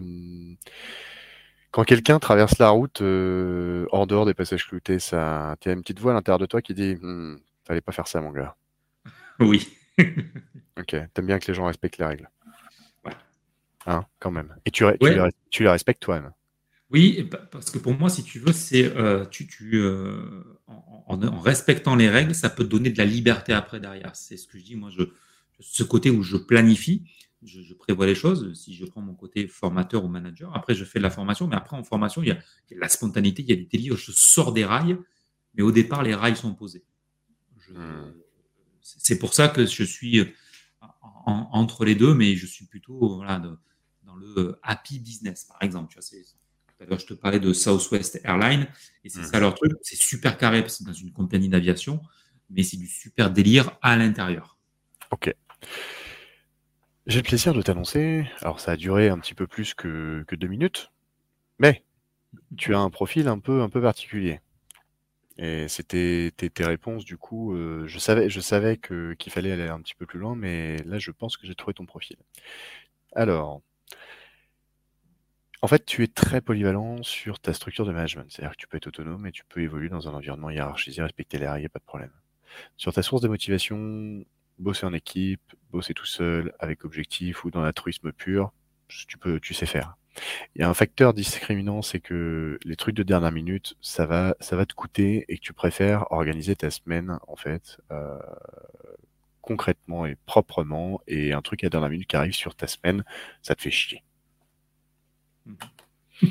quand 1.72 1.84
quelqu'un 1.84 2.18
traverse 2.18 2.58
la 2.58 2.70
route 2.70 3.00
euh, 3.02 3.86
hors 3.90 4.06
dehors 4.06 4.26
des 4.26 4.34
passages 4.34 4.66
cloutés, 4.66 4.98
ça, 4.98 5.56
t'as 5.60 5.72
une 5.72 5.82
petite 5.82 6.00
voix 6.00 6.12
à 6.12 6.14
l'intérieur 6.14 6.38
de 6.38 6.46
toi 6.46 6.62
qui 6.62 6.74
dit, 6.74 6.96
Hmm, 7.00 7.36
fallait 7.66 7.80
pas 7.80 7.92
faire 7.92 8.06
ça 8.08 8.20
mon 8.20 8.30
gars. 8.30 8.56
Oui. 9.40 9.68
Ok, 10.78 10.94
t'aimes 11.14 11.26
bien 11.26 11.38
que 11.38 11.46
les 11.48 11.54
gens 11.54 11.66
respectent 11.66 11.98
les 11.98 12.04
règles. 12.06 12.28
Ouais. 13.04 13.12
Hein, 13.86 14.04
quand 14.18 14.30
même. 14.30 14.54
Et 14.66 14.70
tu, 14.70 14.84
tu 14.84 15.04
Ouais. 15.04 15.14
les, 15.14 15.20
res- 15.20 15.32
tu 15.50 15.62
les 15.62 15.68
respectes 15.70 16.00
toi-même. 16.02 16.30
Oui, 16.90 17.28
parce 17.52 17.70
que 17.70 17.78
pour 17.78 17.94
moi, 17.94 18.10
si 18.10 18.24
tu 18.24 18.40
veux, 18.40 18.52
c'est 18.52 18.84
euh, 18.96 19.24
tu, 19.26 19.46
tu 19.46 19.76
euh, 19.76 20.42
en, 20.66 21.04
en- 21.06 21.22
en 21.22 21.40
respectant 21.40 21.94
les 21.94 22.08
règles, 22.08 22.34
ça 22.34 22.50
peut 22.50 22.64
te 22.64 22.68
donner 22.68 22.90
de 22.90 22.98
la 22.98 23.04
liberté 23.04 23.52
après 23.52 23.78
derrière. 23.78 24.16
C'est 24.16 24.36
ce 24.36 24.48
que 24.48 24.58
je 24.58 24.64
dis. 24.64 24.76
Moi, 24.76 24.90
je 24.90 25.04
ce 25.60 25.82
côté 25.84 26.10
où 26.10 26.22
je 26.22 26.36
planifie, 26.36 27.04
je, 27.42 27.60
je 27.62 27.74
prévois 27.74 28.06
les 28.06 28.14
choses. 28.16 28.54
Si 28.54 28.74
je 28.74 28.84
prends 28.86 29.02
mon 29.02 29.14
côté 29.14 29.46
formateur 29.46 30.04
ou 30.04 30.08
manager, 30.08 30.56
après 30.56 30.74
je 30.74 30.84
fais 30.84 30.98
de 30.98 31.04
la 31.04 31.10
formation, 31.10 31.46
mais 31.46 31.56
après 31.56 31.76
en 31.76 31.84
formation, 31.84 32.22
il 32.22 32.28
y 32.28 32.32
a, 32.32 32.38
il 32.68 32.72
y 32.72 32.74
a 32.74 32.76
de 32.76 32.80
la 32.80 32.88
spontanéité, 32.88 33.42
il 33.42 33.50
y 33.50 33.52
a 33.52 33.56
du 33.56 33.66
délire. 33.66 33.96
Je 33.96 34.10
sors 34.12 34.52
des 34.52 34.64
rails, 34.64 34.98
mais 35.54 35.62
au 35.62 35.70
départ, 35.70 36.02
les 36.02 36.14
rails 36.14 36.36
sont 36.36 36.54
posés. 36.54 36.84
Hmm. 37.70 38.12
C'est 38.82 39.18
pour 39.18 39.34
ça 39.34 39.48
que 39.48 39.66
je 39.66 39.84
suis 39.84 40.20
en- 40.80 40.88
en- 41.26 41.48
entre 41.52 41.84
les 41.84 41.94
deux, 41.94 42.14
mais 42.14 42.36
je 42.36 42.46
suis 42.46 42.66
plutôt 42.66 43.16
voilà, 43.16 43.38
de- 43.40 43.58
dans 44.04 44.16
le 44.16 44.58
happy 44.62 44.98
business, 45.00 45.44
par 45.44 45.58
exemple. 45.62 45.88
Tu 45.90 45.96
vois, 45.96 46.02
c'est- 46.02 46.24
tout 46.80 46.84
à 46.84 46.86
l'heure, 46.88 46.98
je 46.98 47.06
te 47.06 47.14
parlais 47.14 47.40
de 47.40 47.52
Southwest 47.52 48.20
Airlines, 48.24 48.66
et 49.04 49.08
c'est 49.10 49.20
Mhm. 49.20 49.26
ça 49.26 49.40
leur 49.40 49.54
truc. 49.54 49.72
C'est 49.82 49.96
super 49.96 50.38
carré, 50.38 50.62
parce 50.62 50.74
que 50.74 50.78
c'est 50.78 50.84
dans 50.90 50.92
une 50.92 51.12
compagnie 51.12 51.48
d'aviation, 51.48 52.00
mais 52.48 52.62
c'est 52.62 52.78
du 52.78 52.86
super 52.86 53.30
délire 53.30 53.76
à 53.82 53.96
l'intérieur. 53.96 54.58
Ok. 55.10 55.34
J'ai 57.06 57.18
le 57.18 57.24
plaisir 57.24 57.54
de 57.54 57.62
t'annoncer, 57.62 58.26
alors 58.40 58.60
ça 58.60 58.72
a 58.72 58.76
duré 58.76 59.08
un 59.08 59.18
petit 59.18 59.34
peu 59.34 59.46
plus 59.46 59.74
que, 59.74 60.24
que 60.26 60.36
deux 60.36 60.46
minutes, 60.46 60.90
mais 61.58 61.84
tu 62.56 62.74
as 62.74 62.80
un 62.80 62.90
profil 62.90 63.28
un 63.28 63.38
peu, 63.38 63.62
un 63.62 63.68
peu 63.68 63.82
particulier. 63.82 64.40
Et 65.38 65.68
c'était 65.68 66.32
tes, 66.36 66.50
tes 66.50 66.64
réponses, 66.64 67.04
du 67.04 67.16
coup, 67.16 67.54
euh, 67.54 67.86
je 67.86 67.98
savais, 67.98 68.28
je 68.28 68.40
savais 68.40 68.76
que, 68.76 69.14
qu'il 69.14 69.32
fallait 69.32 69.52
aller 69.52 69.68
un 69.68 69.80
petit 69.80 69.94
peu 69.94 70.06
plus 70.06 70.18
loin, 70.18 70.34
mais 70.36 70.76
là, 70.84 70.98
je 70.98 71.10
pense 71.10 71.36
que 71.36 71.46
j'ai 71.46 71.54
trouvé 71.54 71.74
ton 71.74 71.86
profil. 71.86 72.16
Alors, 73.14 73.62
en 75.62 75.66
fait, 75.68 75.84
tu 75.84 76.02
es 76.02 76.06
très 76.06 76.40
polyvalent 76.40 77.02
sur 77.02 77.38
ta 77.38 77.52
structure 77.52 77.84
de 77.84 77.92
management. 77.92 78.26
C'est-à-dire 78.30 78.52
que 78.52 78.56
tu 78.56 78.66
peux 78.66 78.78
être 78.78 78.86
autonome 78.86 79.26
et 79.26 79.32
tu 79.32 79.44
peux 79.48 79.60
évoluer 79.60 79.88
dans 79.88 80.08
un 80.08 80.14
environnement 80.14 80.50
hiérarchisé, 80.50 81.02
respecter 81.02 81.38
les 81.38 81.48
règles, 81.48 81.68
pas 81.68 81.78
de 81.78 81.84
problème. 81.84 82.12
Sur 82.76 82.92
ta 82.92 83.02
source 83.02 83.22
de 83.22 83.28
motivation, 83.28 84.24
bosser 84.58 84.86
en 84.86 84.94
équipe, 84.94 85.42
bosser 85.70 85.94
tout 85.94 86.06
seul, 86.06 86.54
avec 86.58 86.84
objectif 86.84 87.44
ou 87.44 87.50
dans 87.50 87.60
l'altruisme 87.62 88.12
pur, 88.12 88.52
tu 88.88 89.18
peux, 89.18 89.38
tu 89.40 89.54
sais 89.54 89.66
faire. 89.66 89.96
Il 90.54 90.62
y 90.62 90.64
a 90.64 90.68
un 90.68 90.74
facteur 90.74 91.14
discriminant, 91.14 91.82
c'est 91.82 92.00
que 92.00 92.58
les 92.64 92.76
trucs 92.76 92.96
de 92.96 93.02
dernière 93.02 93.32
minute, 93.32 93.76
ça 93.80 94.06
va, 94.06 94.36
ça 94.40 94.56
va 94.56 94.66
te 94.66 94.74
coûter 94.74 95.24
et 95.28 95.36
que 95.36 95.42
tu 95.42 95.52
préfères 95.52 96.10
organiser 96.10 96.56
ta 96.56 96.70
semaine, 96.70 97.18
en 97.28 97.36
fait, 97.36 97.78
euh, 97.92 98.18
concrètement 99.42 100.06
et 100.06 100.16
proprement, 100.26 101.00
et 101.06 101.32
un 101.32 101.42
truc 101.42 101.64
à 101.64 101.68
dernière 101.68 101.90
minute 101.90 102.08
qui 102.08 102.16
arrive 102.16 102.34
sur 102.34 102.54
ta 102.54 102.66
semaine, 102.66 103.04
ça 103.42 103.54
te 103.54 103.62
fait 103.62 103.70
chier. 103.70 104.02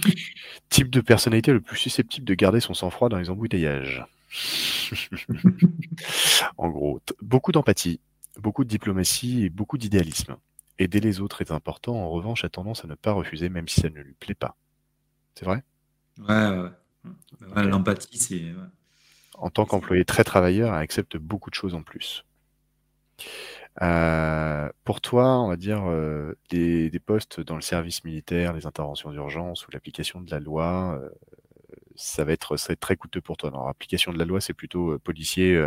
Type 0.70 0.90
de 0.90 1.02
personnalité 1.02 1.52
le 1.52 1.62
plus 1.62 1.78
susceptible 1.78 2.26
de 2.26 2.34
garder 2.34 2.60
son 2.60 2.74
sang-froid 2.74 3.10
dans 3.10 3.18
les 3.18 3.30
embouteillages. 3.30 4.06
en 6.58 6.70
gros, 6.70 7.02
beaucoup 7.22 7.52
d'empathie, 7.52 8.00
beaucoup 8.38 8.64
de 8.64 8.70
diplomatie 8.70 9.46
et 9.46 9.50
beaucoup 9.50 9.78
d'idéalisme. 9.78 10.38
Aider 10.78 11.00
les 11.00 11.20
autres 11.20 11.42
est 11.42 11.52
important, 11.52 11.96
en 11.96 12.10
revanche, 12.10 12.46
a 12.46 12.50
tendance 12.50 12.86
à 12.86 12.88
ne 12.88 12.96
pas 12.96 13.12
refuser 13.12 13.50
même 13.50 13.68
si 13.68 13.82
ça 13.82 13.90
ne 13.90 14.00
lui 14.00 14.14
plaît 14.14 14.36
pas. 14.36 14.56
C'est 15.36 15.46
vrai? 15.46 15.64
Ouais, 16.20 16.72
ouais. 17.56 17.66
L'empathie, 17.66 18.18
c'est. 18.18 18.36
ouais. 18.36 18.68
En 19.36 19.50
tant 19.50 19.66
qu'employé 19.66 20.04
très 20.04 20.24
travailleur, 20.24 20.74
elle 20.74 20.82
accepte 20.82 21.18
beaucoup 21.18 21.50
de 21.50 21.56
choses 21.56 21.74
en 21.74 21.82
plus. 21.82 22.26
Euh, 23.82 24.70
pour 24.84 25.02
toi, 25.02 25.40
on 25.40 25.48
va 25.48 25.56
dire 25.56 25.84
euh, 25.90 26.38
des, 26.50 26.90
des 26.90 27.00
postes 27.00 27.40
dans 27.40 27.56
le 27.56 27.62
service 27.62 28.04
militaire, 28.04 28.54
les 28.54 28.66
interventions 28.66 29.12
d'urgence 29.12 29.68
ou 29.68 29.72
l'application 29.72 30.22
de 30.22 30.30
la 30.32 30.40
loi, 30.40 31.00
euh, 31.02 31.10
ça 31.96 32.26
va 32.26 32.34
être, 32.34 32.58
ça 32.58 32.70
va 32.70 32.74
être 32.74 32.80
très 32.80 32.98
coûteux 32.98 33.22
pour 33.22 33.38
toi. 33.38 33.50
Alors, 33.50 33.68
l'application 33.68 34.12
de 34.12 34.18
la 34.18 34.26
loi, 34.26 34.42
c'est 34.42 34.54
plutôt 34.54 34.98
policier, 35.00 35.62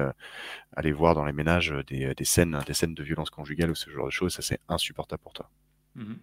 aller 0.77 0.93
voir 0.93 1.15
dans 1.15 1.24
les 1.24 1.33
ménages 1.33 1.74
des, 1.87 2.15
des 2.15 2.24
scènes, 2.24 2.59
des 2.66 2.74
scènes 2.74 2.95
de 2.95 3.03
violence 3.03 3.31
conjugale 3.31 3.70
ou 3.70 3.74
ce 3.74 3.91
genre 3.91 4.07
de 4.07 4.11
choses, 4.11 4.35
ça 4.35 4.43
c'est 4.43 4.61
insupportable 4.69 5.23
pour 5.23 5.33
toi. 5.33 5.51
Mhm. 5.95 6.19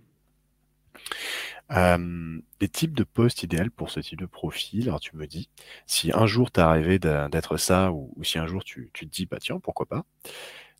Euh, 1.71 2.41
des 2.59 2.67
types 2.67 2.95
de 2.95 3.03
postes 3.03 3.43
idéaux 3.43 3.69
pour 3.75 3.91
ce 3.91 3.99
type 3.99 4.19
de 4.19 4.25
profil. 4.25 4.87
Alors 4.87 4.99
tu 4.99 5.15
me 5.15 5.27
dis, 5.27 5.49
si 5.85 6.11
un 6.13 6.25
jour 6.25 6.51
tu 6.51 6.59
as 6.59 6.69
rêvé 6.71 6.97
d'être 6.99 7.57
ça, 7.57 7.91
ou, 7.91 8.11
ou 8.15 8.23
si 8.23 8.39
un 8.39 8.47
jour 8.47 8.63
tu, 8.63 8.89
tu 8.93 9.07
te 9.07 9.11
dis, 9.11 9.25
bah 9.27 9.37
tiens, 9.39 9.59
pourquoi 9.59 9.85
pas, 9.85 10.03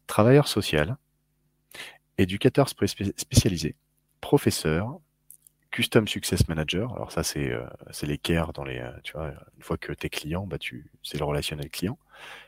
travailleur 0.10 0.48
social, 0.48 0.98
éducateur 2.18 2.68
spé- 2.68 2.88
spé- 2.88 3.14
spécialisé, 3.15 3.76
professeur, 4.22 4.99
custom 5.72 6.07
success 6.07 6.48
manager. 6.48 6.91
Alors 6.95 7.11
ça 7.11 7.23
c'est 7.23 7.52
euh, 7.52 7.64
dans 8.53 8.64
les, 8.65 8.80
euh, 8.80 8.91
tu 9.03 9.14
vois, 9.14 9.30
une 9.56 9.64
fois 9.64 9.77
que 9.77 9.94
t'es 9.94 10.10
client, 10.10 10.48
bah 10.48 10.57
c'est 11.03 11.19
le 11.19 11.26
relationnel 11.26 11.69
client, 11.69 11.98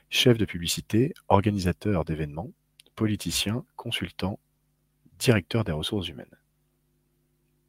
chef 0.09 0.37
de 0.39 0.45
publicité, 0.45 1.13
organisateur 1.27 2.03
d'événements, 2.03 2.51
politicien, 2.95 3.63
consultant, 3.75 4.39
directeur 5.19 5.63
des 5.63 5.71
ressources 5.71 6.09
humaines. 6.09 6.35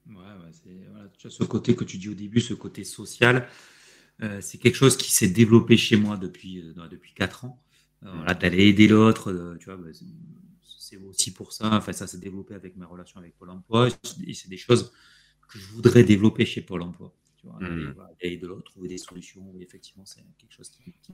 Ouais, 0.08 0.16
ouais, 0.16 1.30
ce 1.30 1.44
côté 1.44 1.76
que 1.76 1.84
tu 1.84 1.98
dis 1.98 2.08
au 2.08 2.14
début, 2.14 2.40
ce 2.40 2.54
côté 2.54 2.82
social, 2.82 3.46
euh, 4.22 4.40
c'est 4.40 4.58
quelque 4.58 4.74
chose 4.74 4.96
qui 4.96 5.12
s'est 5.12 5.28
développé 5.28 5.76
chez 5.76 5.96
moi 5.96 6.16
depuis 6.16 6.60
euh, 6.60 6.88
depuis 6.88 7.12
quatre 7.12 7.44
ans. 7.44 7.62
Euh, 8.04 8.12
voilà, 8.14 8.34
d'aller 8.34 8.66
aider 8.68 8.88
l'autre, 8.88 9.30
euh, 9.32 9.56
tu 9.58 9.66
vois, 9.66 9.76
bah, 9.76 9.88
c'est- 9.92 10.96
aussi 10.96 11.32
pour 11.32 11.52
ça. 11.52 11.70
Enfin, 11.76 11.92
ça 11.92 12.06
s'est 12.06 12.18
développé 12.18 12.54
avec 12.54 12.76
ma 12.76 12.86
relation 12.86 13.18
avec 13.18 13.36
Pôle 13.38 13.50
Emploi, 13.50 13.88
et 14.26 14.34
c'est 14.34 14.48
des 14.50 14.56
choses 14.58 14.92
que 15.48 15.58
je 15.58 15.66
voudrais 15.68 16.04
développer 16.04 16.44
chez 16.44 16.60
Pôle 16.62 16.82
Emploi. 16.82 17.14
Tu 17.38 17.46
vois, 17.46 17.58
voilà, 17.94 18.10
aider 18.20 18.46
l'autre, 18.46 18.70
trouver 18.72 18.88
des 18.88 18.98
solutions. 18.98 19.54
Effectivement, 19.60 20.04
c'est 20.04 20.22
quelque 20.38 20.52
chose 20.52 20.68
qui, 20.70 20.92
qui. 21.02 21.12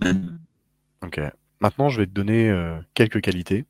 Ok. 1.02 1.20
Maintenant, 1.60 1.88
je 1.88 2.00
vais 2.00 2.06
te 2.06 2.12
donner 2.12 2.50
euh, 2.50 2.78
quelques 2.94 3.20
qualités 3.20 3.66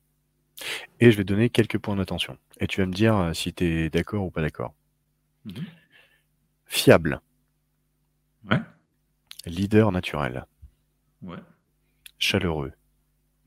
et 1.01 1.11
je 1.11 1.17
vais 1.17 1.25
te 1.25 1.29
donner 1.29 1.51
quelques 1.51 1.79
points 1.79 1.97
d'attention. 1.97 2.39
Et 2.61 2.67
tu 2.67 2.81
vas 2.81 2.87
me 2.87 2.93
dire 2.93 3.17
euh, 3.17 3.33
si 3.33 3.53
tu 3.53 3.65
es 3.65 3.91
d'accord 3.91 4.25
ou 4.25 4.31
pas 4.31 4.43
d'accord. 4.43 4.75
Mhm. 5.45 5.67
Fiable, 6.67 7.21
Ouais, 8.51 8.61
leader 9.47 9.91
naturel, 9.91 10.47
ouais, 11.23 11.39
chaleureux, 12.19 12.73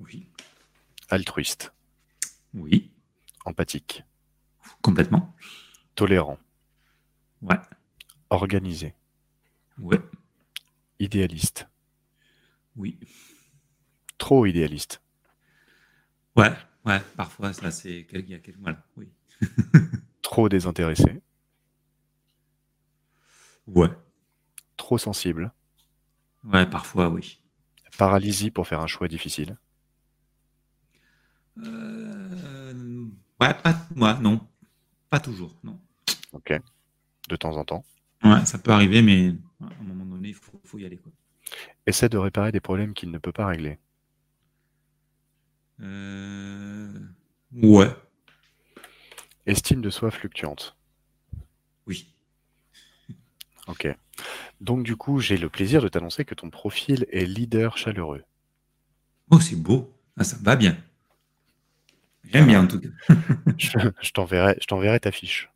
oui, 0.03 0.27
altruiste, 1.09 1.73
oui, 2.53 2.91
empathique, 3.45 4.03
complètement. 4.81 5.33
tolérant, 5.95 6.37
Ouais, 7.41 7.59
organisé, 8.31 8.95
ouais, 9.79 10.01
idéaliste, 10.99 11.67
oui. 12.75 12.97
trop 14.17 14.45
idéaliste, 14.45 15.01
Ouais, 16.35 16.51
ouais, 16.85 16.99
parfois, 17.17 17.53
ça, 17.53 17.71
c'est 17.71 18.05
il 18.13 18.29
y 18.29 18.33
a 18.33 18.39
quel- 18.39 18.57
voilà, 18.59 18.83
oui. 18.97 19.09
trop 20.23 20.49
désintéressé, 20.49 21.21
Ouais, 23.67 23.89
trop 24.75 24.97
sensible, 24.97 25.53
ouais, 26.43 26.67
parfois, 26.69 27.09
oui. 27.09 27.41
paralysie 27.97 28.51
pour 28.51 28.67
faire 28.67 28.81
un 28.81 28.87
choix 28.87 29.07
difficile, 29.07 29.57
Euh, 31.57 33.05
ouais, 33.39 33.53
pas, 33.53 33.87
ouais, 33.95 34.19
non, 34.19 34.39
pas 35.09 35.19
toujours, 35.19 35.55
non. 35.63 35.79
ok, 36.33 36.53
de 37.29 37.35
temps 37.35 37.57
en 37.57 37.65
temps. 37.65 37.83
Ouais, 38.23 38.45
ça 38.45 38.57
peut 38.57 38.71
arriver, 38.71 39.01
mais 39.01 39.33
à 39.61 39.65
un 39.65 39.83
moment 39.83 40.05
donné, 40.05 40.29
il 40.29 40.35
faut, 40.35 40.59
faut 40.63 40.77
y 40.77 40.85
aller, 40.85 40.97
quoi. 40.97 41.11
Essaie 41.85 42.07
de 42.09 42.17
réparer 42.17 42.51
des 42.51 42.59
problèmes 42.61 42.93
qu'il 42.93 43.11
ne 43.11 43.17
peut 43.17 43.31
pas 43.33 43.47
régler. 43.47 43.77
Euh, 45.81 46.93
ouais, 47.53 47.89
Estime 49.45 49.81
de 49.81 49.89
soi 49.89 50.11
fluctuante. 50.11 50.75
oui. 51.87 52.07
Ok. 53.67 53.87
Donc 54.59 54.83
du 54.83 54.95
coup, 54.95 55.19
j'ai 55.19 55.37
le 55.37 55.49
plaisir 55.49 55.81
de 55.81 55.87
t'annoncer 55.87 56.25
que 56.25 56.35
ton 56.35 56.49
profil 56.49 57.05
est 57.11 57.25
leader 57.25 57.77
chaleureux. 57.77 58.23
Oh, 59.31 59.39
c'est 59.39 59.55
beau. 59.55 59.91
Ah, 60.17 60.23
ça 60.23 60.37
va 60.41 60.55
bien. 60.55 60.77
J'aime 62.23 62.47
bien, 62.47 62.63
en 62.63 62.67
tout 62.67 62.79
cas. 62.79 62.89
je 63.57 63.77
je 64.01 64.11
t'enverrai, 64.11 64.57
je 64.61 64.67
t'enverrai 64.67 64.99
ta 64.99 65.11
fiche. 65.11 65.49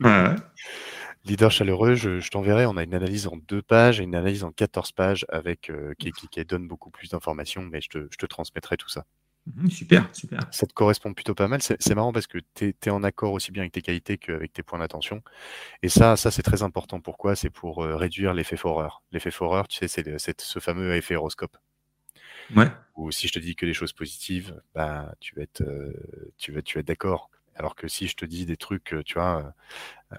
Ouais, 0.00 0.34
Leader 1.24 1.50
chaleureux, 1.50 1.94
je, 1.94 2.18
je 2.18 2.30
t'enverrai. 2.30 2.66
On 2.66 2.76
a 2.76 2.82
une 2.82 2.94
analyse 2.94 3.26
en 3.26 3.36
deux 3.36 3.62
pages 3.62 4.00
et 4.00 4.04
une 4.04 4.14
analyse 4.14 4.42
en 4.44 4.52
14 4.52 4.92
pages 4.92 5.26
avec 5.28 5.70
euh, 5.70 5.92
qui, 5.98 6.12
qui, 6.12 6.28
qui 6.28 6.44
donne 6.44 6.66
beaucoup 6.66 6.90
plus 6.90 7.10
d'informations, 7.10 7.62
mais 7.62 7.80
je 7.80 7.88
te, 7.88 8.08
je 8.10 8.16
te 8.16 8.26
transmettrai 8.26 8.76
tout 8.76 8.88
ça. 8.88 9.04
Mhm, 9.46 9.70
super, 9.70 10.08
super. 10.12 10.40
Ça 10.50 10.66
te 10.66 10.72
correspond 10.72 11.12
plutôt 11.14 11.34
pas 11.34 11.48
mal. 11.48 11.60
C'est 11.62 11.94
marrant 11.94 12.12
parce 12.12 12.26
que 12.26 12.38
tu 12.54 12.74
es, 12.82 12.90
en 12.90 13.02
accord 13.02 13.32
aussi 13.32 13.52
bien 13.52 13.62
avec 13.62 13.72
tes 13.72 13.82
qualités 13.82 14.18
qu'avec 14.18 14.52
tes 14.52 14.62
points 14.62 14.78
d'attention. 14.78 15.22
Et 15.82 15.88
ça, 15.88 16.16
ça 16.16 16.30
c'est 16.30 16.42
très 16.42 16.62
important. 16.62 17.00
Pourquoi? 17.00 17.36
C'est 17.36 17.50
pour 17.50 17.82
euh, 17.84 17.96
réduire 17.96 18.34
l'effet 18.34 18.56
foreur. 18.56 19.02
L'effet 19.12 19.30
foreur, 19.30 19.68
tu 19.68 19.78
sais, 19.78 19.88
c'est 20.18 20.40
ce 20.40 20.58
fameux 20.58 20.94
effet 20.94 21.16
horoscope. 21.16 21.56
Ouais. 22.56 22.70
Ou 22.96 23.10
si 23.10 23.28
je 23.28 23.32
te 23.32 23.38
dis 23.38 23.54
que 23.54 23.66
des 23.66 23.74
choses 23.74 23.92
positives, 23.92 24.60
bah, 24.74 25.14
tu 25.20 25.34
vas 25.34 25.42
être, 25.42 25.62
euh, 25.62 25.92
tu 26.38 26.52
vas, 26.52 26.62
tu 26.62 26.74
vas 26.74 26.80
être 26.80 26.86
d'accord. 26.86 27.30
Alors 27.54 27.74
que 27.74 27.88
si 27.88 28.08
je 28.08 28.16
te 28.16 28.24
dis 28.24 28.46
des 28.46 28.56
trucs, 28.56 28.94
tu 29.04 29.14
vois, 29.14 29.54
euh, 30.12 30.16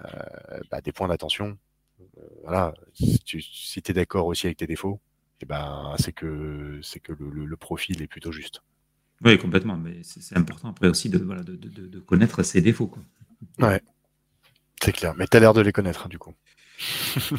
bah, 0.70 0.80
des 0.80 0.92
points 0.92 1.08
d'attention, 1.08 1.58
voilà, 2.42 2.74
si 2.94 3.18
tu 3.82 3.90
es 3.90 3.94
d'accord 3.94 4.26
aussi 4.26 4.46
avec 4.46 4.58
tes 4.58 4.66
défauts, 4.66 5.00
et 5.40 5.44
eh 5.44 5.46
ben, 5.46 5.94
c'est 5.98 6.12
que, 6.12 6.78
c'est 6.82 7.00
que 7.00 7.12
le 7.12 7.56
profil 7.56 8.00
est 8.00 8.06
plutôt 8.06 8.30
juste. 8.30 8.62
Oui, 9.24 9.38
complètement. 9.38 9.76
Mais 9.76 10.00
c'est 10.02 10.36
important 10.36 10.68
après 10.68 10.88
aussi 10.88 11.08
de, 11.08 11.18
voilà, 11.18 11.42
de, 11.42 11.54
de, 11.54 11.86
de, 11.86 12.00
connaître 12.00 12.42
ses 12.42 12.60
défauts. 12.60 12.86
Quoi. 12.86 13.02
Ouais, 13.58 13.80
c'est 14.82 14.92
clair. 14.92 15.14
Mais 15.16 15.26
tu 15.26 15.36
as 15.36 15.40
l'air 15.40 15.54
de 15.54 15.60
les 15.60 15.72
connaître, 15.72 16.06
hein, 16.06 16.08
du 16.08 16.18
coup. 16.18 16.34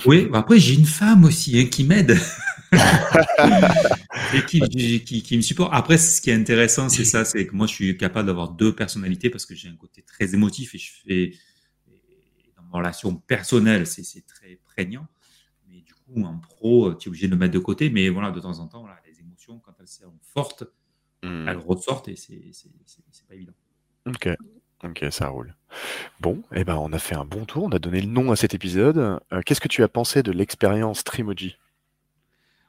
oui, 0.06 0.28
bah, 0.32 0.40
après, 0.40 0.60
j'ai 0.60 0.76
une 0.76 0.86
femme 0.86 1.26
aussi 1.26 1.60
hein, 1.60 1.66
qui 1.66 1.84
m'aide. 1.84 2.18
et 4.36 4.46
qui, 4.46 4.60
qui, 5.04 5.22
qui, 5.22 5.38
me 5.38 5.42
supporte. 5.42 5.72
Après, 5.74 5.98
ce 5.98 6.22
qui 6.22 6.30
est 6.30 6.36
intéressant, 6.36 6.90
c'est 6.90 7.06
ça, 7.06 7.26
c'est 7.26 7.46
que 7.48 7.56
moi, 7.56 7.68
je 7.68 7.74
suis 7.74 7.98
capable 7.98 8.28
d'avoir 8.28 8.50
deux 8.50 8.74
personnalités 8.76 9.30
parce 9.30 9.46
que 9.46 9.56
j'ai 9.56 9.70
un 9.70 9.76
côté 9.76 10.02
très 10.02 10.34
émotif 10.34 10.76
et 10.76 10.78
je 10.78 10.92
fais, 11.06 11.32
dans 12.56 12.64
ma 12.64 12.78
relation 12.80 13.16
personnelle, 13.16 13.88
c'est 13.88 14.26
très 14.26 14.60
prégnant. 14.64 15.08
Mais 15.70 15.82
du 15.82 15.94
coup, 15.94 16.24
en 16.24 16.38
pro, 16.38 16.94
tu 16.94 17.08
es 17.08 17.10
obligé 17.10 17.28
de 17.28 17.34
le 17.34 17.38
mettre 17.38 17.54
de 17.54 17.60
côté. 17.60 17.90
Mais 17.90 18.10
voilà, 18.10 18.32
de 18.32 18.40
temps 18.40 18.60
en 18.60 18.68
temps, 18.68 18.82
voilà, 18.82 18.98
les 19.08 19.20
émotions, 19.20 19.60
quand 19.60 19.74
elles 19.80 19.88
sont 19.88 20.14
fortes, 20.34 20.66
Mmh. 21.24 21.48
elles 21.48 21.58
ressortent 21.58 22.10
et 22.10 22.16
c'est 22.18 22.34
pas 23.28 23.36
évident. 23.36 23.54
Ok, 24.06 24.28
ok, 24.84 25.06
ça 25.10 25.30
roule. 25.30 25.56
Bon, 26.20 26.44
et 26.52 26.60
eh 26.60 26.64
ben 26.66 26.76
on 26.76 26.92
a 26.92 27.00
fait 27.00 27.16
un 27.16 27.24
bon 27.24 27.46
tour, 27.46 27.64
on 27.64 27.72
a 27.72 27.80
donné 27.80 28.02
le 28.02 28.08
nom 28.08 28.32
à 28.32 28.36
cet 28.36 28.54
épisode. 28.54 28.98
Euh, 28.98 29.42
qu'est-ce 29.46 29.62
que 29.62 29.70
tu 29.70 29.84
as 29.84 29.88
pensé 29.88 30.22
de 30.22 30.34
l'expérience 30.34 31.06
Trimoji? 31.06 31.56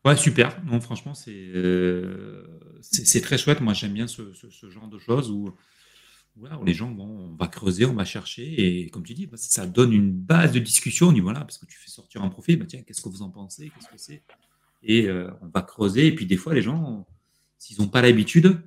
Ouais, 0.05 0.17
super. 0.17 0.63
Non, 0.65 0.81
franchement, 0.81 1.15
euh, 1.29 2.45
c'est 2.83 3.21
très 3.21 3.39
chouette. 3.39 3.61
Moi, 3.61 3.73
j'aime 3.73 3.95
bien 3.95 4.07
ce, 4.07 4.23
genre 4.69 4.89
de 4.89 4.99
choses 4.99 5.31
où, 5.31 5.55
les 6.67 6.75
gens 6.75 6.93
vont, 6.93 7.31
on 7.31 7.35
va 7.37 7.47
creuser, 7.47 7.87
on 7.87 7.95
va 7.95 8.05
chercher, 8.05 8.83
et 8.83 8.91
comme 8.91 9.05
tu 9.05 9.15
dis, 9.15 9.27
bah, 9.27 9.37
ça 9.37 9.67
donne 9.67 9.93
une 9.93 10.13
base 10.13 10.53
de 10.53 10.59
discussion. 10.59 11.09
On 11.09 11.13
dit 11.13 11.21
voilà, 11.21 11.41
parce 11.41 11.59
que 11.59 11.67
tu 11.67 11.79
fais 11.79 11.91
sortir 11.91 12.23
un 12.23 12.29
profil, 12.29 12.59
bah, 12.59 12.67
tiens, 12.69 12.83
qu'est-ce 12.83 13.01
que 13.01 13.09
vous 13.09 13.23
en 13.23 13.31
pensez? 13.31 13.71
Qu'est-ce 13.71 13.89
que 13.89 13.99
c'est? 13.99 14.23
Et 14.83 15.07
euh, 15.07 15.31
on 15.41 15.49
va 15.49 15.63
creuser, 15.63 16.09
et 16.09 16.15
puis 16.15 16.27
des 16.27 16.37
fois, 16.37 16.55
les 16.55 16.63
gens 16.63 17.07
s'ils 17.65 17.81
n'ont 17.81 17.89
pas 17.89 18.03
l'habitude, 18.03 18.61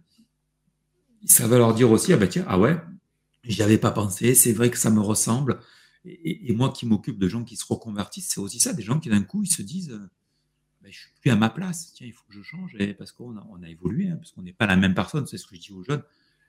ça 1.26 1.47
va 1.47 1.59
leur 1.59 1.76
dire 1.76 1.91
aussi, 1.91 2.14
ah 2.14 2.18
bah 2.18 2.27
tiens, 2.27 2.45
ah 2.47 2.57
ouais, 2.57 2.81
j'y 3.43 3.61
avais 3.61 3.77
pas 3.77 3.91
pensé, 3.91 4.34
c'est 4.34 4.53
vrai 4.53 4.72
que 4.72 4.77
ça 4.77 4.89
me 4.89 5.01
ressemble. 5.01 5.59
Et, 6.03 6.51
moi 6.53 6.72
qui 6.72 6.88
m'occupe 6.88 7.19
de 7.19 7.27
gens 7.27 7.43
qui 7.43 7.57
se 7.57 7.65
reconvertissent, 7.65 8.30
c'est 8.30 8.39
aussi 8.39 8.59
ça, 8.59 8.73
des 8.73 8.81
gens 8.81 8.99
qui 8.99 9.09
d'un 9.09 9.22
coup, 9.22 9.43
ils 9.43 9.51
se 9.51 9.61
disent, 9.61 9.99
je 10.91 10.91
bah, 10.91 10.91
je 10.91 10.99
suis 10.99 11.22
plus 11.22 11.31
à 11.31 11.35
ma 11.35 11.49
place, 11.49 11.93
tiens, 11.93 12.07
il 12.07 12.14
faut 12.14 12.23
que 12.27 12.34
je 12.34 12.41
change, 12.41 12.76
parce 12.97 13.11
qu'on 13.11 13.35
a, 13.38 13.69
évolué, 13.69 14.09
hein, 14.09 14.18
parce 14.18 14.31
qu'on 14.31 14.41
n'est 14.41 14.53
pas 14.53 14.65
la 14.65 14.76
même 14.76 14.93
personne, 14.93 15.27
c'est 15.27 15.38
ce 15.38 15.47
que 15.47 15.55
je 15.55 15.61
dis 15.61 15.72
aux 15.72 15.84
jeunes, 15.84 16.03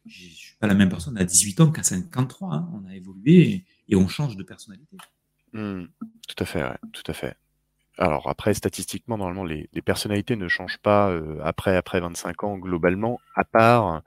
je 0.07 0.25
ne 0.25 0.31
suis 0.31 0.57
pas 0.57 0.67
la 0.67 0.75
même 0.75 0.89
personne 0.89 1.19
à 1.19 1.25
18 1.25 1.61
ans 1.61 1.71
qu'à 1.71 1.83
53, 1.83 2.55
hein. 2.55 2.69
on 2.73 2.87
a 2.87 2.95
évolué 2.95 3.65
et, 3.89 3.97
on 3.97 4.09
change 4.09 4.37
de 4.37 4.43
personnalité. 4.43 4.97
Mmh. 5.53 5.85
tout 6.29 6.43
à 6.43 6.45
fait, 6.45 6.63
tout 6.93 7.03
à 7.07 7.15
fait. 7.15 7.37
Alors 7.97 8.29
après, 8.29 8.55
statistiquement, 8.55 9.19
normalement, 9.19 9.45
les, 9.45 9.69
personnalités 9.85 10.37
ne 10.37 10.47
changent 10.47 10.79
pas 10.79 11.11
euh, 11.11 11.41
après, 11.43 11.77
après 11.77 12.01
25 12.01 12.45
ans 12.45 12.59
globalement, 12.59 13.19
à 13.35 13.45
part, 13.45 14.03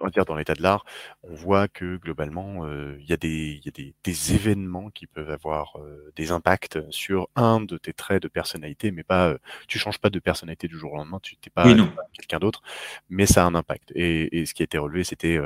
on 0.00 0.04
va 0.04 0.10
dire 0.10 0.24
dans 0.24 0.34
l'état 0.34 0.54
de 0.54 0.62
l'art, 0.62 0.84
on 1.22 1.34
voit 1.34 1.68
que 1.68 1.96
globalement, 1.96 2.64
euh, 2.66 2.96
il 3.00 3.06
y 3.08 3.12
a, 3.12 3.16
des, 3.16 3.60
y 3.64 3.68
a 3.68 3.70
des, 3.70 3.94
des, 4.04 4.34
événements 4.34 4.90
qui 4.90 5.06
peuvent 5.06 5.30
avoir 5.30 5.76
des 6.16 6.32
impacts 6.32 6.78
sur 6.90 7.28
un 7.36 7.60
de 7.60 7.76
tes 7.78 7.92
traits 7.92 8.22
de 8.22 8.28
personnalité, 8.28 8.90
mais 8.90 9.02
pas, 9.02 9.36
tu 9.68 9.78
changes 9.78 9.98
pas 9.98 10.10
de 10.10 10.18
personnalité 10.18 10.68
du 10.68 10.78
jour 10.78 10.92
au 10.92 10.96
lendemain, 10.96 11.20
tu 11.22 11.36
n'es 11.36 11.50
pas, 11.50 11.64
quelqu'un 12.12 12.38
d'autre, 12.38 12.62
mais 13.08 13.26
ça 13.26 13.44
a 13.44 13.46
un 13.46 13.54
impact. 13.54 13.92
Et, 13.94 14.40
et 14.40 14.46
ce 14.46 14.54
qui 14.54 14.62
a 14.62 14.64
été 14.64 14.78
relevé, 14.78 15.04
c'était 15.04 15.38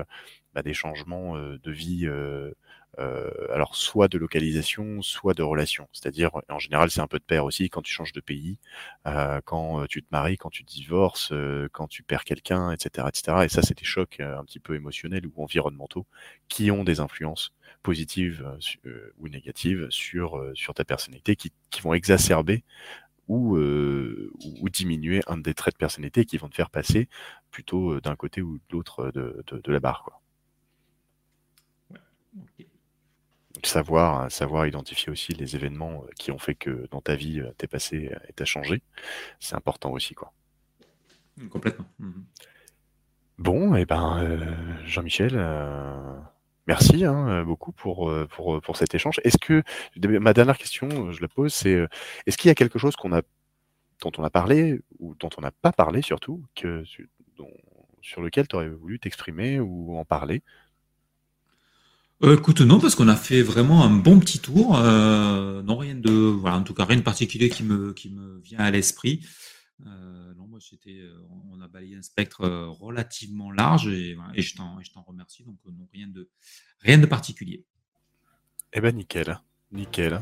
bah, 0.55 0.63
des 0.63 0.75
changements 0.75 1.37
de 1.37 1.71
vie 1.71 2.07
euh, 2.07 2.53
alors 2.99 3.77
soit 3.77 4.09
de 4.09 4.19
localisation, 4.19 5.03
soit 5.03 5.35
de 5.35 5.43
relation. 5.43 5.89
C'est-à-dire, 5.93 6.31
en 6.49 6.59
général, 6.59 6.91
c'est 6.91 7.01
un 7.01 7.07
peu 7.07 7.19
de 7.19 7.25
pair 7.25 7.45
aussi 7.45 7.69
quand 7.71 7.83
tu 7.83 7.93
changes 7.93 8.13
de 8.13 8.21
pays, 8.21 8.59
euh, 9.07 9.41
quand 9.45 9.83
euh, 9.83 9.87
tu 9.87 10.03
te 10.03 10.09
maries, 10.11 10.37
quand 10.37 10.51
tu 10.51 10.63
divorces, 10.63 11.33
quand 11.73 11.89
tu 11.89 12.03
perds 12.03 12.25
quelqu'un, 12.25 12.71
etc., 12.73 13.07
etc. 13.09 13.39
Et 13.45 13.49
ça, 13.49 13.63
c'est 13.63 13.77
des 13.79 13.85
chocs 13.85 14.21
un 14.21 14.45
petit 14.45 14.61
peu 14.61 14.75
émotionnels 14.75 15.27
ou 15.27 15.43
environnementaux 15.43 16.07
qui 16.49 16.71
ont 16.71 16.85
des 16.85 17.01
influences 17.01 17.53
positives 17.83 18.47
ou 19.19 19.29
négatives 19.29 19.87
sur 19.91 20.43
sur 20.55 20.75
ta 20.75 20.85
personnalité, 20.85 21.37
qui, 21.37 21.53
qui 21.71 21.81
vont 21.83 21.95
exacerber 21.95 22.65
ou, 23.29 23.57
ou, 23.57 24.69
diminuer 24.69 25.23
un 25.27 25.39
des 25.39 25.55
traits 25.55 25.75
de 25.75 25.79
personnalité 25.79 26.25
qui 26.27 26.37
vont 26.37 26.49
te 26.49 26.55
faire 26.55 26.71
passer 26.71 27.09
plutôt 27.51 28.01
d'un 28.01 28.17
côté 28.17 28.43
ou 28.43 28.59
de 28.59 28.63
l'autre 28.71 29.11
de, 29.13 29.43
de, 29.47 29.59
de, 29.59 29.73
la 29.73 29.81
barre. 29.81 30.03
Quoi. 30.05 30.21
Savoir, 33.67 34.31
savoir 34.31 34.67
identifier 34.67 35.11
aussi 35.11 35.33
les 35.33 35.57
événements 35.57 36.05
euh, 36.05 36.11
qui 36.19 36.31
ont 36.31 36.39
fait 36.39 36.55
que 36.55 36.89
dans 36.91 37.01
ta 37.01 37.15
vie, 37.15 37.41
euh, 37.41 37.53
t'es 37.59 37.67
passé 37.67 38.11
euh, 38.13 38.19
et 38.29 38.33
t'as 38.33 38.45
changé, 38.45 38.83
c'est 39.41 39.55
important 39.55 39.91
aussi, 39.93 40.15
quoi. 40.15 40.33
Complètement. 41.51 41.87
Bon, 43.39 43.75
et 43.75 43.81
eh 43.81 43.85
ben, 43.85 44.47
Jean-Michel, 44.85 45.37
merci 46.69 47.05
hein, 47.05 47.43
beaucoup 47.43 47.73
pour, 47.73 48.13
pour, 48.31 48.61
pour 48.61 48.77
cet 48.77 48.95
échange. 48.95 49.21
Est-ce 49.25 49.39
que, 49.39 49.65
ma 50.21 50.33
dernière 50.33 50.57
question, 50.57 51.11
je 51.11 51.21
la 51.21 51.27
pose, 51.27 51.53
c'est 51.53 51.89
est-ce 52.27 52.37
qu'il 52.37 52.49
y 52.49 52.53
a 52.53 52.55
quelque 52.55 52.79
chose 52.79 52.95
qu'on 52.95 53.13
a, 53.13 53.23
dont 54.01 54.13
on 54.17 54.23
a 54.23 54.31
parlé, 54.31 54.81
ou 55.01 55.17
dont 55.17 55.31
on 55.37 55.41
n'a 55.41 55.51
pas 55.51 55.73
parlé 55.73 56.03
surtout, 56.03 56.45
que, 56.55 56.85
sur 58.01 58.23
lequel 58.23 58.47
tu 58.47 58.55
aurais 58.55 58.69
voulu 58.69 59.01
t'exprimer 59.01 59.59
ou 59.59 59.99
en 59.99 60.05
parler? 60.05 60.45
Euh, 62.25 62.37
écoute, 62.37 62.61
non, 62.61 62.81
parce 62.81 62.95
qu'on 62.95 63.09
a 63.09 63.17
fait 63.17 63.43
vraiment 63.43 63.85
un 63.85 63.91
bon 63.91 64.19
petit 64.19 64.39
tour. 64.39 64.79
Euh, 64.79 65.63
non, 65.63 65.77
rien 65.77 65.95
de, 65.95 66.11
voilà, 66.11 66.57
en 66.57 66.63
tout 66.63 66.75
cas, 66.75 66.85
rien 66.85 66.97
de 66.97 67.03
particulier 67.03 67.49
qui 67.51 67.63
me, 67.63 67.93
qui 67.93 68.11
me 68.11 68.41
vient 68.41 68.59
à 68.59 68.71
l'esprit. 68.71 69.21
Euh, 69.87 70.35
non, 70.35 70.47
moi, 70.47 70.59
c'était, 70.61 71.03
on 71.53 71.61
a 71.61 71.69
balayé 71.69 71.97
un 71.97 72.03
spectre 72.03 72.47
relativement 72.81 73.51
large 73.51 73.89
et, 73.89 74.17
et 74.35 74.43
je 74.43 74.57
t'en, 74.57 74.79
remercie. 75.07 75.45
Donc, 75.45 75.57
non, 75.67 75.87
rien 75.93 76.09
de, 76.09 76.31
rien 76.81 76.99
de 76.99 77.07
particulier. 77.07 77.65
Eh 78.73 78.81
ben, 78.81 78.97
nickel, 78.97 79.39
nickel. 79.71 80.21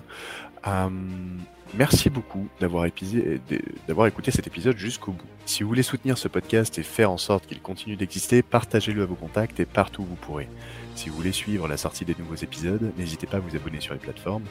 merci 1.74 2.11
beaucoup 2.11 2.49
d'avoir 2.61 2.85
écouté 2.85 4.31
cet 4.31 4.47
épisode 4.47 4.77
jusqu'au 4.77 5.12
bout. 5.12 5.29
Si 5.47 5.62
vous 5.62 5.69
voulez 5.69 5.83
soutenir 5.83 6.19
ce 6.19 6.29
podcast 6.29 6.79
et 6.79 6.83
faire 6.83 7.11
en 7.11 7.19
sorte 7.19 7.47
qu'il 7.47 7.61
continue 7.61 7.97
d'exister, 7.97 8.43
partagez-le 8.43 9.03
à 9.03 9.07
vos 9.07 9.15
contacts 9.15 9.61
et 9.61 9.66
partout 9.66 10.03
où 10.03 10.07
vous 10.07 10.16
pourrez. 10.16 10.49
Si 10.94 11.09
vous 11.09 11.16
voulez 11.16 11.32
suivre 11.32 11.69
la 11.69 11.77
sortie 11.77 12.05
des 12.05 12.14
nouveaux 12.19 12.35
épisodes, 12.35 12.93
n'hésitez 12.97 13.27
pas 13.27 13.39
à 13.39 13.40
vous 13.40 13.56
abonner 13.56 13.81
sur 13.81 13.94
les 13.94 14.01
plateformes, 14.01 14.44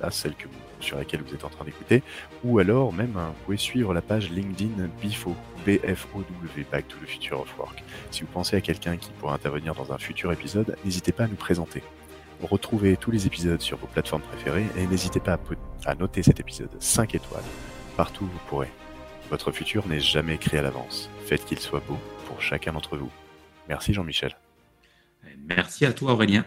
là, 0.00 0.10
celle 0.10 0.34
sur 0.80 0.96
laquelle 0.96 1.22
vous 1.22 1.34
êtes 1.34 1.44
en 1.44 1.48
train 1.48 1.64
d'écouter, 1.64 2.02
ou 2.44 2.58
alors 2.58 2.92
même 2.92 3.16
hein, 3.16 3.32
vous 3.36 3.44
pouvez 3.44 3.56
suivre 3.56 3.92
la 3.92 4.02
page 4.02 4.30
LinkedIn 4.30 4.88
BIFO, 5.00 5.34
B-F-O-W, 5.66 6.66
Back 6.70 6.88
to 6.88 6.96
the 6.98 7.08
Future 7.08 7.40
of 7.40 7.58
Work. 7.58 7.82
Si 8.10 8.22
vous 8.22 8.28
pensez 8.32 8.56
à 8.56 8.60
quelqu'un 8.60 8.96
qui 8.96 9.10
pourrait 9.12 9.34
intervenir 9.34 9.74
dans 9.74 9.92
un 9.92 9.98
futur 9.98 10.32
épisode, 10.32 10.76
n'hésitez 10.84 11.12
pas 11.12 11.24
à 11.24 11.28
nous 11.28 11.36
présenter. 11.36 11.82
Retrouvez 12.42 12.96
tous 12.96 13.10
les 13.10 13.26
épisodes 13.26 13.60
sur 13.60 13.76
vos 13.76 13.86
plateformes 13.86 14.22
préférées 14.22 14.66
et 14.76 14.86
n'hésitez 14.86 15.20
pas 15.20 15.34
à, 15.34 15.90
à 15.90 15.94
noter 15.94 16.22
cet 16.22 16.40
épisode 16.40 16.70
5 16.78 17.14
étoiles 17.14 17.42
partout 17.96 18.24
où 18.24 18.28
vous 18.28 18.40
pourrez. 18.48 18.72
Votre 19.30 19.52
futur 19.52 19.86
n'est 19.86 20.00
jamais 20.00 20.34
écrit 20.34 20.56
à 20.56 20.62
l'avance. 20.62 21.10
Faites 21.26 21.44
qu'il 21.44 21.58
soit 21.58 21.82
beau 21.86 21.98
pour 22.26 22.40
chacun 22.40 22.72
d'entre 22.72 22.96
vous. 22.96 23.10
Merci 23.68 23.92
Jean-Michel. 23.92 24.34
Merci 25.48 25.84
à 25.86 25.92
toi 25.92 26.12
Aurélien. 26.12 26.44